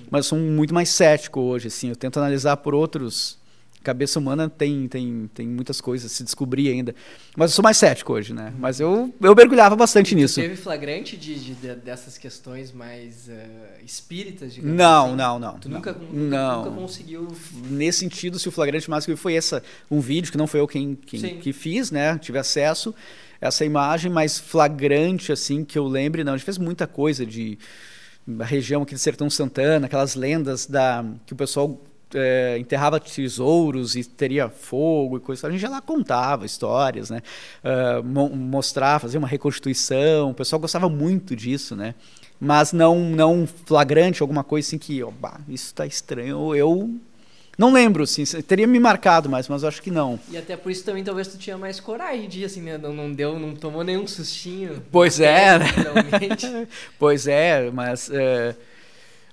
Mas 0.09 0.25
eu 0.25 0.29
sou 0.29 0.39
muito 0.39 0.73
mais 0.73 0.89
cético 0.89 1.39
hoje, 1.39 1.67
assim. 1.67 1.89
Eu 1.89 1.95
tento 1.95 2.17
analisar 2.17 2.57
por 2.57 2.73
outros. 2.73 3.37
Cabeça 3.83 4.19
humana 4.19 4.49
tem, 4.49 4.87
tem, 4.87 5.29
tem 5.33 5.47
muitas 5.47 5.81
coisas 5.81 6.11
a 6.11 6.13
se 6.15 6.23
descobrir 6.23 6.69
ainda. 6.69 6.93
Mas 7.35 7.51
eu 7.51 7.55
sou 7.55 7.63
mais 7.63 7.77
cético 7.77 8.13
hoje, 8.13 8.33
né? 8.33 8.53
Mas 8.59 8.79
eu, 8.79 9.13
eu 9.19 9.35
mergulhava 9.35 9.75
bastante 9.75 10.13
nisso. 10.13 10.39
Teve 10.39 10.55
flagrante 10.55 11.17
de, 11.17 11.33
de- 11.39 11.55
de- 11.55 11.75
dessas 11.75 12.17
questões 12.17 12.71
mais 12.71 13.27
eh, 13.27 13.79
espíritas, 13.83 14.53
digamos 14.53 14.77
Não, 14.77 15.05
assim? 15.07 15.15
não, 15.15 15.39
não. 15.39 15.59
Tu 15.59 15.67
não. 15.69 15.77
nunca, 15.77 15.95
Não. 16.13 16.63
nunca 16.65 16.71
conseguiu... 16.81 17.27
nesse 17.69 17.99
sentido, 17.99 18.37
se 18.37 18.47
o 18.47 18.51
flagrante 18.51 18.89
máximo 18.89 19.15
que 19.15 19.21
foi 19.21 19.33
essa, 19.35 19.63
um 19.89 19.99
vídeo 19.99 20.31
que 20.31 20.37
não 20.37 20.47
foi 20.47 20.59
eu 20.59 20.67
quem, 20.67 20.95
quem 20.95 21.39
que 21.39 21.51
fiz, 21.51 21.89
né? 21.91 22.17
Tive 22.19 22.37
acesso 22.37 22.93
a 23.41 23.47
essa 23.47 23.65
imagem, 23.65 24.11
mas 24.11 24.37
flagrante 24.37 25.31
assim 25.31 25.65
que 25.65 25.77
eu 25.79 25.87
lembre, 25.87 26.23
não. 26.23 26.33
A 26.33 26.37
gente 26.37 26.45
fez 26.45 26.57
muita 26.59 26.85
coisa 26.85 27.25
de 27.25 27.57
a 28.39 28.45
região 28.45 28.83
aqui 28.83 28.93
de 28.93 29.01
Sertão 29.01 29.29
Santana, 29.29 29.87
aquelas 29.87 30.13
lendas 30.13 30.67
da 30.67 31.03
que 31.25 31.33
o 31.33 31.35
pessoal 31.35 31.81
eh, 32.15 32.57
enterrava 32.59 32.99
tesouros 32.99 33.95
e 33.95 34.03
teria 34.03 34.49
fogo 34.49 35.17
e 35.17 35.19
coisa. 35.19 35.47
A 35.47 35.51
gente 35.51 35.61
já 35.61 35.69
lá 35.69 35.81
contava 35.81 36.45
histórias, 36.45 37.09
né? 37.09 37.21
Ah, 37.63 38.01
mo- 38.03 38.29
mostrar, 38.29 38.99
fazer 38.99 39.17
uma 39.17 39.27
reconstituição. 39.27 40.31
O 40.31 40.33
pessoal 40.33 40.59
gostava 40.59 40.89
muito 40.89 41.35
disso, 41.35 41.75
né? 41.75 41.95
Mas 42.39 42.73
não, 42.73 42.99
não 42.99 43.47
flagrante, 43.65 44.21
alguma 44.21 44.43
coisa 44.43 44.67
assim 44.67 44.77
que, 44.77 45.03
ó, 45.03 45.11
bah, 45.11 45.39
isso 45.47 45.65
está 45.67 45.85
estranho. 45.85 46.55
Eu 46.55 46.89
Não 47.57 47.71
lembro, 47.71 48.07
sim, 48.07 48.23
teria 48.47 48.65
me 48.65 48.79
marcado 48.79 49.29
mais, 49.29 49.47
mas 49.47 49.61
eu 49.61 49.67
acho 49.69 49.81
que 49.81 49.91
não. 49.91 50.19
E 50.31 50.37
até 50.37 50.57
por 50.57 50.71
isso 50.71 50.83
também 50.83 51.03
talvez 51.03 51.27
tu 51.27 51.37
tinha 51.37 51.57
mais 51.57 51.79
coragem 51.79 52.27
de 52.27 52.43
assim, 52.43 52.61
né? 52.61 52.77
Não, 52.77 52.93
não 52.93 53.11
deu, 53.13 53.37
não 53.37 53.53
tomou 53.55 53.83
nenhum 53.83 54.07
sustinho. 54.07 54.81
Pois 54.91 55.19
é, 55.19 55.59
né? 55.59 55.65
pois 56.97 57.27
é, 57.27 57.69
mas. 57.69 58.09
É... 58.11 58.55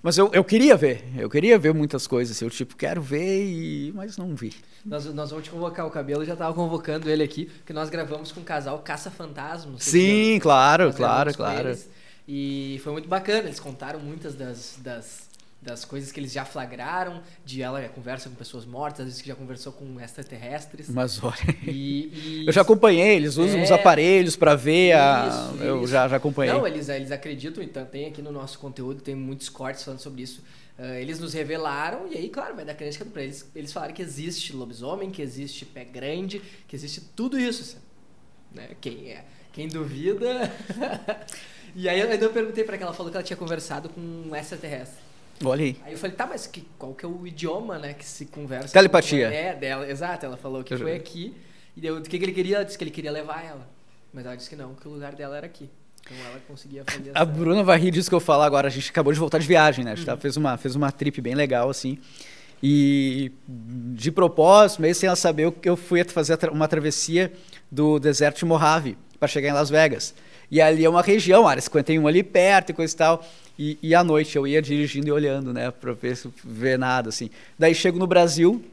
Mas 0.09 0.17
eu, 0.17 0.31
eu 0.33 0.43
queria 0.43 0.75
ver, 0.75 1.05
eu 1.19 1.29
queria 1.29 1.59
ver 1.59 1.75
muitas 1.75 2.07
coisas. 2.07 2.41
Eu, 2.41 2.49
tipo, 2.49 2.75
quero 2.75 2.99
ver, 2.99 3.45
e... 3.45 3.93
mas 3.95 4.17
não 4.17 4.35
vi. 4.35 4.55
Nós, 4.83 5.05
nós 5.05 5.29
vamos 5.29 5.45
te 5.45 5.51
convocar 5.51 5.87
o 5.87 5.91
cabelo, 5.91 6.25
já 6.25 6.35
tava 6.35 6.55
convocando 6.55 7.11
ele 7.11 7.23
aqui, 7.23 7.45
porque 7.45 7.75
nós 7.75 7.91
gravamos 7.91 8.33
com 8.33 8.41
o 8.41 8.43
casal 8.43 8.79
Caça 8.79 9.11
Fantasmas. 9.11 9.83
Sim, 9.83 10.39
claro, 10.41 10.95
claro, 10.95 11.35
claro. 11.35 11.79
e 12.27 12.81
foi 12.83 12.93
muito 12.95 13.07
bacana, 13.07 13.49
eles 13.49 13.61
contaram 13.61 14.01
muitas 14.01 14.35
das, 14.35 14.79
das 14.83 15.28
das 15.61 15.85
coisas 15.85 16.13
que 16.13 16.21
eles 16.21 16.33
já 16.33 16.45
flagraram, 16.45 17.21
de 17.45 17.63
ela 17.63 17.83
conversa 17.89 18.29
com 18.29 18.37
pessoas 18.37 18.65
mortas, 18.65 19.01
às 19.01 19.07
vezes 19.07 19.23
que 19.23 19.29
já 19.29 19.35
conversou 19.35 19.73
com 19.73 20.01
extraterrestres. 20.01 20.89
Mas 20.89 21.23
olha, 21.23 21.35
e, 21.67 22.13
e... 22.43 22.47
eu 22.47 22.53
já 22.53 22.63
acompanhei, 22.63 23.17
eles 23.17 23.37
usam 23.37 23.59
é... 23.59 23.63
os 23.65 23.71
aparelhos 23.73 24.37
para 24.37 24.55
ver 24.55 24.93
a... 24.93 25.29
Isso, 25.29 25.63
eu 25.63 25.87
Já, 25.87 26.09
já 26.09 26.17
acompanhei. 26.17 26.55
Não, 26.55 26.67
eles, 26.67 26.89
eles 26.89 27.11
acreditam, 27.11 27.63
então 27.63 27.85
tem 27.85 28.07
aqui 28.07 28.23
no 28.23 28.31
nosso 28.31 28.59
conteúdo, 28.59 29.03
tem 29.03 29.17
muitos 29.17 29.49
cortes 29.49 29.83
falando 29.83 30.01
sobre 30.01 30.23
isso. 30.23 30.43
Uh, 30.79 30.95
eles 30.95 31.19
nos 31.19 31.35
revelaram, 31.35 32.07
e 32.09 32.17
aí, 32.17 32.29
claro, 32.29 32.55
vai 32.55 32.65
dar 32.65 32.75
crítica 32.75 33.05
para 33.05 33.23
eles. 33.23 33.51
Eles 33.53 33.73
falaram 33.73 33.93
que 33.93 34.01
existe 34.01 34.53
lobisomem, 34.55 35.11
que 35.11 35.21
existe 35.21 35.65
pé 35.65 35.85
grande, 35.85 36.41
que 36.69 36.77
existe 36.77 37.01
tudo 37.17 37.37
isso. 37.37 37.79
Né? 38.55 38.71
Quem 38.81 39.11
é? 39.11 39.25
Quem 39.53 39.67
duvida. 39.67 40.53
e 41.75 41.89
aí 41.89 41.99
eu, 41.99 42.07
eu 42.07 42.31
perguntei 42.31 42.63
para 42.63 42.77
ela, 42.77 42.85
ela 42.85 42.95
falou 42.95 43.11
que 43.11 43.17
ela 43.17 43.25
tinha 43.25 43.37
conversado 43.37 43.89
com 43.89 44.01
um 44.01 44.37
extraterrestre. 44.37 45.08
Olha 45.45 45.65
aí. 45.65 45.77
Aí 45.85 45.93
eu 45.93 45.99
falei, 45.99 46.17
tá, 46.17 46.27
mas 46.27 46.47
que, 46.47 46.67
qual 46.79 46.95
que 46.95 47.05
é 47.05 47.09
o 47.09 47.27
idioma, 47.27 47.79
né, 47.79 47.95
que 47.95 48.05
se 48.05 48.27
conversa? 48.27 48.73
Telepatia. 48.73 49.29
É, 49.29 49.55
dela, 49.55 49.89
exato. 49.89 50.27
Ela 50.27 50.37
falou 50.37 50.65
que 50.65 50.75
eu 50.75 50.79
foi 50.79 50.95
aqui. 50.95 51.35
E 51.77 51.81
deu, 51.81 51.97
o 51.97 52.03
que, 52.03 52.19
que 52.19 52.25
ele 52.25 52.33
queria? 52.33 52.57
Ela 52.57 52.65
disse 52.65 52.77
que 52.77 52.85
ele 52.85 52.91
queria 52.91 53.13
levar 53.13 53.45
ela. 53.45 53.69
Mas 54.13 54.27
ela 54.27 54.37
disse 54.37 54.51
que 54.51 54.57
não, 54.57 54.75
que 54.75 54.89
o 54.89 54.91
lugar 54.91 55.15
dela 55.15 55.37
era 55.37 55.47
aqui. 55.47 55.69
Então 56.01 56.17
ela 56.27 56.41
conseguia 56.47 56.85
fazer 56.85 57.13
A 57.15 57.25
Bruna 57.25 57.63
vai 57.63 57.79
rir 57.79 57.91
disso 57.91 58.09
que 58.09 58.15
eu 58.15 58.21
falar 58.21 58.47
agora. 58.47 58.69
A 58.69 58.71
gente 58.71 58.91
acabou 58.91 59.13
de 59.13 59.19
voltar 59.19 59.39
de 59.39 59.47
viagem, 59.47 59.85
né? 59.85 59.93
A 59.93 59.95
gente 59.95 60.11
uhum. 60.11 60.17
fez, 60.17 60.37
uma, 60.37 60.57
fez 60.57 60.75
uma 60.75 60.91
trip 60.91 61.21
bem 61.21 61.35
legal, 61.35 61.69
assim. 61.69 61.99
E 62.63 63.31
de 63.47 64.11
propósito, 64.11 64.83
meio 64.83 64.95
sem 64.95 65.07
ela 65.07 65.15
saber, 65.15 65.53
eu 65.63 65.77
fui 65.77 66.03
fazer 66.05 66.37
uma 66.51 66.67
travessia 66.67 67.33
do 67.71 67.99
deserto 67.99 68.39
de 68.39 68.45
Mojave 68.45 68.99
para 69.19 69.29
chegar 69.29 69.49
em 69.49 69.53
Las 69.53 69.71
Vegas. 69.71 70.15
E 70.51 70.61
ali 70.61 70.85
é 70.85 70.89
uma 70.89 71.03
região, 71.03 71.47
área 71.47 71.61
51 71.61 72.07
ali 72.07 72.23
perto 72.23 72.71
e 72.71 72.73
coisa 72.73 72.93
e 72.93 72.97
tal. 72.97 73.25
E, 73.59 73.79
e 73.83 73.95
à 73.95 74.05
noite 74.05 74.37
eu 74.37 74.47
ia 74.47 74.63
dirigindo 74.63 75.09
e 75.09 75.13
olhando, 75.13 75.53
né, 75.53 75.71
para 75.71 75.93
ver 75.93 76.17
se 76.17 76.31
ver 76.45 76.79
nada 76.79 77.09
assim. 77.09 77.29
Daí 77.59 77.75
chego 77.75 77.99
no 77.99 78.07
Brasil, 78.07 78.65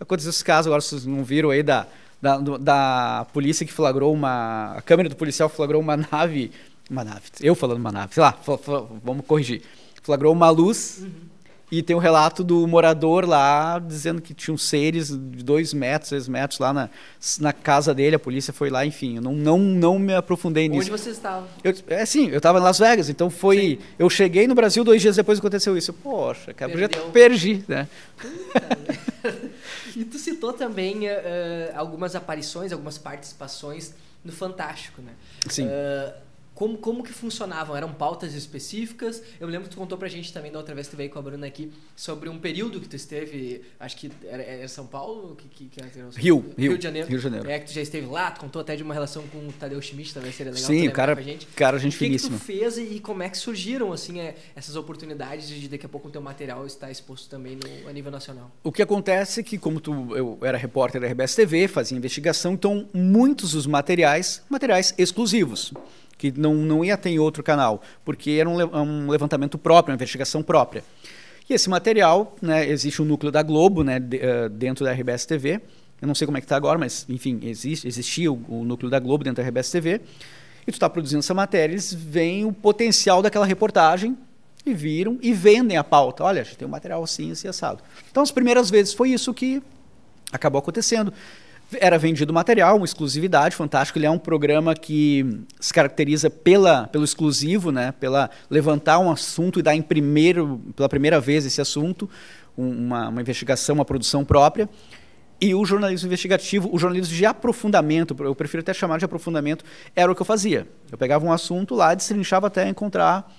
aconteceu 0.00 0.30
esse 0.30 0.44
caso, 0.44 0.68
agora 0.68 0.80
vocês 0.80 1.04
não 1.04 1.22
viram 1.22 1.50
aí 1.50 1.62
da, 1.62 1.86
da, 2.22 2.38
da 2.38 3.26
polícia 3.32 3.66
que 3.66 3.72
flagrou 3.72 4.12
uma, 4.12 4.74
a 4.76 4.82
câmera 4.82 5.08
do 5.08 5.16
policial 5.16 5.48
flagrou 5.48 5.80
uma 5.80 5.96
nave, 5.96 6.50
uma 6.90 7.04
nave, 7.04 7.22
eu 7.40 7.54
falando 7.54 7.78
uma 7.78 7.92
nave, 7.92 8.14
sei 8.14 8.22
lá, 8.22 8.38
vamos 9.02 9.26
corrigir, 9.26 9.62
flagrou 10.02 10.32
uma 10.32 10.48
luz. 10.48 11.00
Uhum 11.02 11.33
e 11.78 11.82
tem 11.82 11.96
um 11.96 11.98
relato 11.98 12.44
do 12.44 12.66
morador 12.68 13.26
lá 13.28 13.78
dizendo 13.78 14.22
que 14.22 14.32
tinham 14.32 14.56
seres 14.56 15.08
de 15.08 15.42
dois 15.42 15.74
metros, 15.74 16.10
três 16.10 16.28
metros 16.28 16.60
lá 16.60 16.72
na, 16.72 16.88
na 17.40 17.52
casa 17.52 17.92
dele. 17.92 18.14
A 18.14 18.18
polícia 18.18 18.52
foi 18.52 18.70
lá, 18.70 18.86
enfim. 18.86 19.16
Eu 19.16 19.22
não, 19.22 19.32
não, 19.34 19.58
não 19.58 19.98
me 19.98 20.14
aprofundei 20.14 20.68
nisso. 20.68 20.82
Onde 20.82 20.90
você 20.90 21.10
estava? 21.10 21.48
Eu, 21.64 21.74
é 21.88 22.06
sim, 22.06 22.28
eu 22.28 22.36
estava 22.36 22.58
em 22.58 22.62
Las 22.62 22.78
Vegas. 22.78 23.08
Então 23.08 23.28
foi. 23.28 23.58
Sim. 23.58 23.78
Eu 23.98 24.08
cheguei 24.08 24.46
no 24.46 24.54
Brasil 24.54 24.84
dois 24.84 25.02
dias 25.02 25.16
depois 25.16 25.38
aconteceu 25.38 25.76
isso. 25.76 25.92
Poxa, 25.92 26.54
cara, 26.54 26.76
já 26.78 26.88
perdi, 27.12 27.64
né? 27.66 27.88
e 29.96 30.04
tu 30.04 30.18
citou 30.18 30.52
também 30.52 31.08
uh, 31.08 31.10
algumas 31.74 32.14
aparições, 32.14 32.72
algumas 32.72 32.98
participações 32.98 33.94
no 34.24 34.32
Fantástico, 34.32 35.02
né? 35.02 35.12
Sim. 35.48 35.66
Uh, 35.66 36.23
como, 36.54 36.78
como 36.78 37.02
que 37.02 37.12
funcionavam? 37.12 37.76
Eram 37.76 37.92
pautas 37.92 38.32
específicas? 38.34 39.20
Eu 39.40 39.48
lembro 39.48 39.68
que 39.68 39.74
tu 39.74 39.78
contou 39.78 39.98
pra 39.98 40.08
gente 40.08 40.32
também 40.32 40.52
da 40.52 40.58
outra 40.58 40.74
vez 40.74 40.86
que 40.86 40.94
tu 40.94 40.96
veio 40.96 41.10
com 41.10 41.18
a 41.18 41.22
Bruna 41.22 41.46
aqui 41.46 41.72
sobre 41.96 42.28
um 42.28 42.38
período 42.38 42.80
que 42.80 42.88
tu 42.88 42.94
esteve, 42.94 43.62
acho 43.80 43.96
que 43.96 44.10
era, 44.24 44.42
era 44.42 44.68
São 44.68 44.86
Paulo? 44.86 45.34
Que, 45.34 45.48
que, 45.48 45.64
que 45.68 45.80
era 45.80 45.88
Rio, 45.88 46.10
Rio, 46.16 46.54
Rio, 46.56 46.78
de 46.78 46.84
Janeiro. 46.84 47.08
Rio 47.08 47.18
de 47.18 47.24
Janeiro. 47.24 47.50
É 47.50 47.58
que 47.58 47.66
tu 47.66 47.72
já 47.72 47.82
esteve 47.82 48.06
lá, 48.06 48.30
tu 48.30 48.40
contou 48.40 48.62
até 48.62 48.76
de 48.76 48.84
uma 48.84 48.94
relação 48.94 49.26
com 49.28 49.38
o 49.38 49.52
Tadeu 49.52 49.82
Schmidt, 49.82 50.14
talvez 50.14 50.34
seria 50.34 50.52
legal 50.52 50.66
Sim, 50.66 50.86
o 50.86 50.92
cara, 50.92 51.20
gente. 51.20 51.46
cara, 51.46 51.78
gente 51.78 51.96
o 51.96 51.98
que 51.98 52.04
finíssima. 52.04 52.36
O 52.36 52.38
que 52.38 52.44
tu 52.44 52.46
fez 52.46 52.78
e 52.78 53.00
como 53.00 53.22
é 53.24 53.28
que 53.28 53.36
surgiram 53.36 53.92
assim 53.92 54.20
é, 54.20 54.36
essas 54.54 54.76
oportunidades 54.76 55.48
de 55.48 55.68
daqui 55.68 55.86
a 55.86 55.88
pouco 55.88 56.08
o 56.08 56.10
teu 56.10 56.22
material 56.22 56.64
estar 56.66 56.90
exposto 56.90 57.28
também 57.28 57.56
no, 57.56 57.88
a 57.88 57.92
nível 57.92 58.12
nacional? 58.12 58.50
O 58.62 58.70
que 58.70 58.82
acontece 58.82 59.40
é 59.40 59.42
que 59.42 59.58
como 59.58 59.80
tu, 59.80 60.16
eu 60.16 60.38
era 60.42 60.56
repórter 60.56 61.00
da 61.00 61.08
RBS 61.08 61.34
TV, 61.34 61.66
fazia 61.66 61.98
investigação, 61.98 62.52
então 62.52 62.88
muitos 62.94 63.52
dos 63.52 63.66
materiais, 63.66 64.42
materiais 64.48 64.94
exclusivos 64.96 65.72
que 66.32 66.40
não, 66.40 66.54
não 66.54 66.84
ia 66.84 66.96
ter 66.96 67.10
em 67.10 67.18
outro 67.18 67.42
canal, 67.42 67.82
porque 68.04 68.32
era 68.32 68.48
um, 68.48 68.56
um 68.56 69.10
levantamento 69.10 69.58
próprio, 69.58 69.92
uma 69.92 69.96
investigação 69.96 70.42
própria. 70.42 70.82
E 71.48 71.52
esse 71.52 71.68
material, 71.68 72.34
né, 72.40 72.66
existe 72.66 73.02
um 73.02 73.04
núcleo 73.04 73.30
da 73.30 73.42
Globo 73.42 73.84
né, 73.84 74.00
de, 74.00 74.16
uh, 74.16 74.48
dentro 74.48 74.84
da 74.84 74.92
RBS 74.92 75.26
TV. 75.26 75.60
Eu 76.00 76.08
não 76.08 76.14
sei 76.14 76.26
como 76.26 76.38
é 76.38 76.40
que 76.40 76.46
está 76.46 76.56
agora, 76.56 76.78
mas 76.78 77.04
enfim, 77.08 77.40
existe, 77.42 77.86
existia 77.86 78.32
o, 78.32 78.42
o, 78.48 78.64
núcleo 78.64 78.90
da 78.90 78.98
Globo 78.98 79.22
dentro 79.22 79.42
da 79.42 79.48
RBS 79.48 79.70
TV. 79.70 80.00
E 80.66 80.72
tu 80.72 80.74
está 80.74 80.88
produzindo 80.88 81.18
essa 81.18 81.34
matéria, 81.34 81.74
eles 81.74 81.92
veem 81.92 82.46
o 82.46 82.52
potencial 82.52 83.20
daquela 83.20 83.44
reportagem 83.44 84.16
e 84.64 84.72
viram 84.72 85.18
e 85.20 85.34
vendem 85.34 85.76
a 85.76 85.84
pauta. 85.84 86.24
Olha, 86.24 86.40
a 86.40 86.44
gente 86.44 86.56
tem 86.56 86.66
um 86.66 86.70
material 86.70 87.04
assim, 87.04 87.32
assim, 87.32 87.48
assado. 87.48 87.82
Então, 88.10 88.22
as 88.22 88.30
primeiras 88.30 88.70
vezes 88.70 88.94
foi 88.94 89.10
isso 89.10 89.34
que 89.34 89.62
acabou 90.32 90.58
acontecendo 90.58 91.12
era 91.80 91.98
vendido 91.98 92.32
material, 92.32 92.76
uma 92.76 92.84
exclusividade, 92.84 93.54
fantástico. 93.54 93.98
Ele 93.98 94.06
é 94.06 94.10
um 94.10 94.18
programa 94.18 94.74
que 94.74 95.40
se 95.60 95.72
caracteriza 95.72 96.28
pela, 96.30 96.86
pelo 96.88 97.04
exclusivo, 97.04 97.70
né? 97.70 97.92
Pela 97.92 98.30
levantar 98.50 98.98
um 98.98 99.10
assunto 99.10 99.58
e 99.58 99.62
dar 99.62 99.74
em 99.74 99.82
primeiro, 99.82 100.60
pela 100.76 100.88
primeira 100.88 101.20
vez 101.20 101.44
esse 101.44 101.60
assunto, 101.60 102.08
uma, 102.56 103.08
uma 103.08 103.20
investigação, 103.20 103.74
uma 103.74 103.84
produção 103.84 104.24
própria. 104.24 104.68
E 105.40 105.54
o 105.54 105.64
jornalismo 105.64 106.06
investigativo, 106.06 106.70
o 106.72 106.78
jornalismo 106.78 107.14
de 107.14 107.26
aprofundamento, 107.26 108.16
eu 108.20 108.34
prefiro 108.34 108.60
até 108.60 108.72
chamar 108.72 108.98
de 108.98 109.04
aprofundamento, 109.04 109.64
era 109.94 110.10
o 110.10 110.14
que 110.14 110.22
eu 110.22 110.26
fazia. 110.26 110.66
Eu 110.90 110.96
pegava 110.96 111.24
um 111.24 111.32
assunto 111.32 111.74
lá, 111.74 111.94
destrinchava 111.94 112.46
até 112.46 112.68
encontrar 112.68 113.30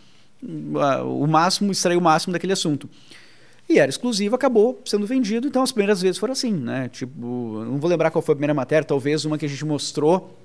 uh, 0.44 1.24
o 1.24 1.26
máximo, 1.26 1.72
extrair 1.72 1.98
o 1.98 2.02
máximo 2.02 2.34
daquele 2.34 2.54
assunto. 2.54 2.90
E 3.68 3.80
era 3.80 3.90
exclusivo, 3.90 4.36
acabou 4.36 4.80
sendo 4.86 5.08
vendido. 5.08 5.48
Então 5.48 5.64
as 5.64 5.72
primeiras 5.72 6.02
vezes 6.02 6.18
foram 6.18 6.34
assim, 6.34 6.54
né? 6.54 6.88
Tipo, 6.90 7.20
não 7.66 7.78
vou 7.78 7.90
lembrar 7.90 8.12
qual 8.12 8.22
foi 8.22 8.34
a 8.34 8.36
primeira 8.36 8.54
matéria, 8.54 8.86
talvez 8.86 9.26
uma 9.26 9.38
que 9.38 9.46
a 9.46 9.50
gente 9.50 9.66
mostrou 9.66 10.38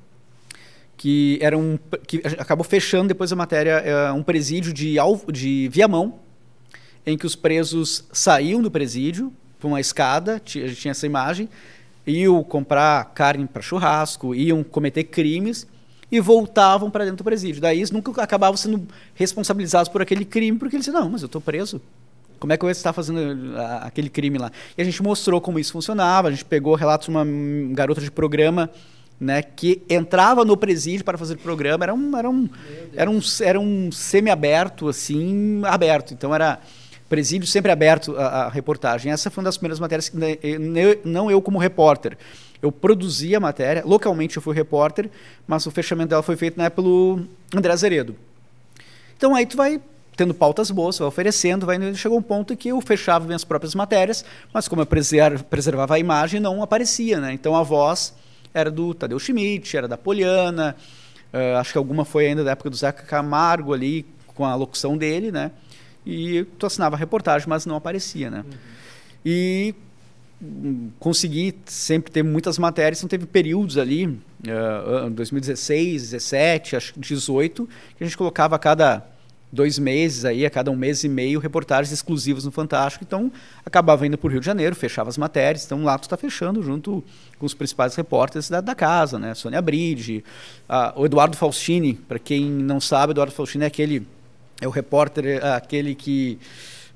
que 0.96 1.38
era 1.40 1.56
um 1.56 1.78
que 2.06 2.20
acabou 2.38 2.62
fechando 2.62 3.08
depois 3.08 3.32
a 3.32 3.36
matéria 3.36 3.70
é, 3.70 4.12
um 4.12 4.22
presídio 4.22 4.70
de 4.70 4.96
de 5.32 5.68
Viamão, 5.72 6.18
em 7.06 7.16
que 7.16 7.24
os 7.24 7.34
presos 7.34 8.04
saíam 8.12 8.60
do 8.60 8.70
presídio 8.70 9.32
por 9.58 9.68
uma 9.68 9.80
escada, 9.80 10.34
a 10.34 10.48
gente 10.48 10.76
tinha 10.76 10.90
essa 10.90 11.06
imagem, 11.06 11.48
iam 12.06 12.42
comprar 12.42 13.12
carne 13.14 13.46
para 13.46 13.62
churrasco, 13.62 14.34
iam 14.34 14.62
cometer 14.62 15.04
crimes 15.04 15.66
e 16.12 16.20
voltavam 16.20 16.90
para 16.90 17.04
dentro 17.04 17.18
do 17.18 17.24
presídio. 17.24 17.62
Daí 17.62 17.78
eles 17.78 17.90
nunca 17.90 18.22
acabavam 18.22 18.56
sendo 18.58 18.86
responsabilizados 19.14 19.88
por 19.88 20.02
aquele 20.02 20.26
crime, 20.26 20.58
porque 20.58 20.76
eles 20.76 20.84
diziam, 20.84 21.02
não, 21.02 21.10
mas 21.10 21.22
eu 21.22 21.26
estou 21.26 21.40
preso, 21.40 21.80
como 22.40 22.52
é 22.52 22.56
que 22.56 22.64
eu 22.64 22.70
estar 22.70 22.92
fazendo 22.92 23.54
aquele 23.82 24.08
crime 24.08 24.38
lá? 24.38 24.50
E 24.76 24.82
a 24.82 24.84
gente 24.84 25.00
mostrou 25.02 25.40
como 25.40 25.58
isso 25.58 25.72
funcionava, 25.72 26.28
a 26.28 26.30
gente 26.30 26.44
pegou 26.44 26.74
relatos 26.74 27.06
de 27.06 27.10
uma 27.10 27.24
garota 27.74 28.00
de 28.00 28.10
programa 28.10 28.70
né, 29.20 29.42
que 29.42 29.82
entrava 29.88 30.44
no 30.46 30.56
presídio 30.56 31.04
para 31.04 31.18
fazer 31.18 31.34
o 31.34 31.38
programa, 31.38 31.84
era 31.84 31.94
um, 31.94 32.16
era 32.16 32.30
um, 32.30 32.48
era 32.96 33.10
um, 33.10 33.20
era 33.42 33.60
um 33.60 33.92
semi-aberto, 33.92 34.88
assim, 34.88 35.60
aberto. 35.66 36.14
Então 36.14 36.34
era 36.34 36.58
presídio 37.06 37.46
sempre 37.46 37.70
aberto 37.70 38.16
a, 38.16 38.44
a, 38.44 38.48
reportagem. 38.48 39.12
Essa 39.12 39.30
foi 39.30 39.42
uma 39.42 39.48
das 39.48 39.58
primeiras 39.58 39.78
matérias 39.78 40.08
que 40.08 40.16
não 41.04 41.30
eu 41.30 41.42
como 41.42 41.58
repórter. 41.58 42.16
Eu 42.62 42.72
produzi 42.72 43.34
a 43.34 43.40
matéria, 43.40 43.82
localmente 43.84 44.36
eu 44.36 44.42
fui 44.42 44.54
repórter, 44.54 45.10
mas 45.46 45.66
o 45.66 45.70
fechamento 45.70 46.08
dela 46.10 46.22
foi 46.22 46.36
feito 46.36 46.60
época 46.60 46.82
pelo 46.82 47.20
André 47.54 47.72
Azeredo. 47.72 48.16
Então 49.16 49.34
aí 49.34 49.44
tu 49.44 49.56
vai 49.56 49.80
tendo 50.20 50.34
pautas 50.34 50.70
boas, 50.70 50.98
vai 50.98 51.08
oferecendo, 51.08 51.64
vai 51.64 51.94
chegou 51.94 52.18
um 52.18 52.22
ponto 52.22 52.54
que 52.54 52.68
eu 52.68 52.78
fechava 52.82 53.24
minhas 53.24 53.42
próprias 53.42 53.74
matérias, 53.74 54.22
mas 54.52 54.68
como 54.68 54.82
eu 54.82 54.86
preservava 54.86 55.94
a 55.94 55.98
imagem, 55.98 56.38
não 56.38 56.62
aparecia, 56.62 57.18
né? 57.18 57.32
Então 57.32 57.56
a 57.56 57.62
voz 57.62 58.12
era 58.52 58.70
do 58.70 58.92
Tadeu 58.92 59.18
Schmidt, 59.18 59.74
era 59.74 59.88
da 59.88 59.96
Poliana, 59.96 60.76
uh, 61.32 61.56
acho 61.56 61.72
que 61.72 61.78
alguma 61.78 62.04
foi 62.04 62.26
ainda 62.26 62.44
da 62.44 62.50
época 62.50 62.68
do 62.68 62.76
Zeca 62.76 63.02
Camargo 63.02 63.72
ali, 63.72 64.04
com 64.26 64.44
a 64.44 64.54
locução 64.54 64.94
dele, 64.94 65.32
né? 65.32 65.52
E 66.04 66.44
tu 66.58 66.66
assinava 66.66 66.96
a 66.96 66.98
reportagem, 66.98 67.48
mas 67.48 67.64
não 67.64 67.76
aparecia, 67.76 68.28
né? 68.30 68.44
Uhum. 68.44 68.58
E 69.24 69.74
hum, 70.42 70.90
consegui 70.98 71.54
sempre 71.64 72.12
ter 72.12 72.22
muitas 72.22 72.58
matérias, 72.58 72.98
então 72.98 73.08
teve 73.08 73.24
períodos 73.24 73.78
ali, 73.78 74.04
uh, 74.06 75.08
2016, 75.08 76.10
17, 76.10 76.76
acho 76.76 76.92
que 76.92 77.00
18, 77.00 77.66
que 77.96 78.04
a 78.04 78.06
gente 78.06 78.18
colocava 78.18 78.56
a 78.56 78.58
cada 78.58 79.18
dois 79.52 79.78
meses 79.78 80.24
aí, 80.24 80.46
a 80.46 80.50
cada 80.50 80.70
um 80.70 80.76
mês 80.76 81.02
e 81.02 81.08
meio, 81.08 81.40
reportagens 81.40 81.92
exclusivas 81.92 82.44
no 82.44 82.50
Fantástico. 82.50 83.04
Então, 83.04 83.32
acabava 83.64 84.06
indo 84.06 84.16
para 84.16 84.28
o 84.28 84.30
Rio 84.30 84.40
de 84.40 84.46
Janeiro, 84.46 84.74
fechava 84.76 85.08
as 85.08 85.18
matérias. 85.18 85.64
Então, 85.64 85.82
lá 85.82 85.98
tu 85.98 86.04
está 86.04 86.16
fechando 86.16 86.62
junto 86.62 87.02
com 87.38 87.46
os 87.46 87.54
principais 87.54 87.94
repórteres 87.94 88.48
da, 88.48 88.60
da 88.60 88.74
casa, 88.74 89.18
né? 89.18 89.34
Sônia 89.34 89.60
Bride, 89.60 90.24
a, 90.68 90.92
o 90.96 91.06
Eduardo 91.06 91.36
Faustini, 91.36 91.94
para 91.94 92.18
quem 92.18 92.44
não 92.44 92.80
sabe, 92.80 93.12
Eduardo 93.12 93.32
Faustini 93.32 93.64
é 93.64 93.66
aquele, 93.66 94.06
é 94.60 94.68
o 94.68 94.70
repórter, 94.70 95.40
é 95.42 95.52
aquele 95.54 95.94
que 95.94 96.38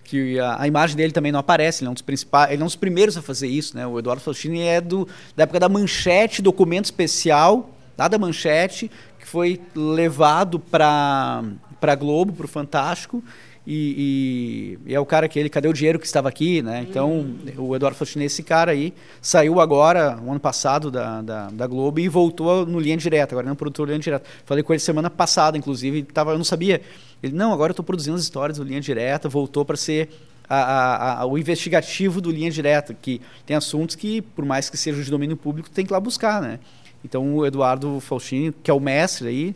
que 0.04 0.38
a, 0.38 0.62
a, 0.62 0.68
imagem 0.68 0.96
dele 0.96 1.12
também 1.12 1.32
não 1.32 1.40
aparece, 1.40 1.82
ele 1.82 1.88
é 1.88 1.90
um 1.90 1.94
dos 1.94 2.02
principais, 2.02 2.52
ele 2.52 2.60
é 2.60 2.64
um 2.64 2.66
dos 2.66 2.76
primeiros 2.76 3.16
a 3.16 3.22
fazer 3.22 3.48
isso, 3.48 3.74
né? 3.74 3.86
O 3.86 3.98
Eduardo 3.98 4.22
Faustini 4.22 4.60
é 4.60 4.78
do, 4.78 5.08
da 5.34 5.44
época 5.44 5.58
da 5.58 5.66
Manchete, 5.66 6.42
documento 6.42 6.84
especial, 6.84 7.70
lá 7.96 8.06
da 8.06 8.18
Manchete, 8.18 8.90
que 9.18 9.26
foi 9.26 9.60
levado 9.74 10.60
para 10.60 11.42
para 11.84 11.94
Globo, 11.94 12.32
para 12.32 12.46
o 12.46 12.48
Fantástico. 12.48 13.22
E, 13.66 14.78
e, 14.86 14.90
e, 14.90 14.94
é 14.94 14.98
o 14.98 15.04
cara 15.04 15.28
que 15.28 15.38
ele, 15.38 15.50
cadê 15.50 15.68
o 15.68 15.72
dinheiro 15.72 15.98
que 15.98 16.06
estava 16.06 16.30
aqui, 16.30 16.62
né? 16.62 16.86
Então, 16.88 17.10
uhum. 17.10 17.36
o 17.58 17.76
Eduardo 17.76 17.96
Faustini, 17.96 18.24
esse 18.24 18.42
cara 18.42 18.72
aí, 18.72 18.94
saiu 19.20 19.60
agora, 19.60 20.18
o 20.24 20.30
ano 20.30 20.40
passado, 20.40 20.90
da, 20.90 21.20
da, 21.20 21.50
da, 21.50 21.66
Globo 21.66 22.00
e 22.00 22.08
voltou 22.08 22.64
no 22.64 22.80
Linha 22.80 22.96
Direta, 22.96 23.34
agora 23.34 23.46
não 23.46 23.54
produtor 23.54 23.86
Linha 23.86 23.98
Direta. 23.98 24.24
Falei 24.46 24.62
com 24.62 24.72
ele 24.72 24.80
semana 24.80 25.10
passada, 25.10 25.58
inclusive, 25.58 26.04
tava, 26.04 26.32
eu 26.32 26.38
não 26.38 26.44
sabia. 26.44 26.80
Ele, 27.22 27.34
não, 27.34 27.52
agora 27.52 27.70
eu 27.70 27.74
estou 27.74 27.84
produzindo 27.84 28.16
as 28.16 28.22
histórias 28.22 28.56
do 28.56 28.64
Linha 28.64 28.80
Direta, 28.80 29.28
voltou 29.28 29.62
para 29.62 29.76
ser 29.76 30.08
a, 30.48 30.56
a, 30.56 31.20
a, 31.20 31.26
o 31.26 31.36
investigativo 31.36 32.22
do 32.22 32.30
Linha 32.30 32.50
Direta, 32.50 32.94
que 32.94 33.20
tem 33.44 33.54
assuntos 33.54 33.94
que, 33.94 34.22
por 34.22 34.46
mais 34.46 34.70
que 34.70 34.78
sejam 34.78 35.02
de 35.02 35.10
domínio 35.10 35.36
público, 35.36 35.68
tem 35.68 35.84
que 35.84 35.92
ir 35.92 35.94
lá 35.94 36.00
buscar, 36.00 36.40
né? 36.40 36.60
Então, 37.04 37.34
o 37.34 37.44
Eduardo 37.44 38.00
Faustini, 38.00 38.54
que 38.62 38.70
é 38.70 38.74
o 38.74 38.80
mestre 38.80 39.28
aí, 39.28 39.54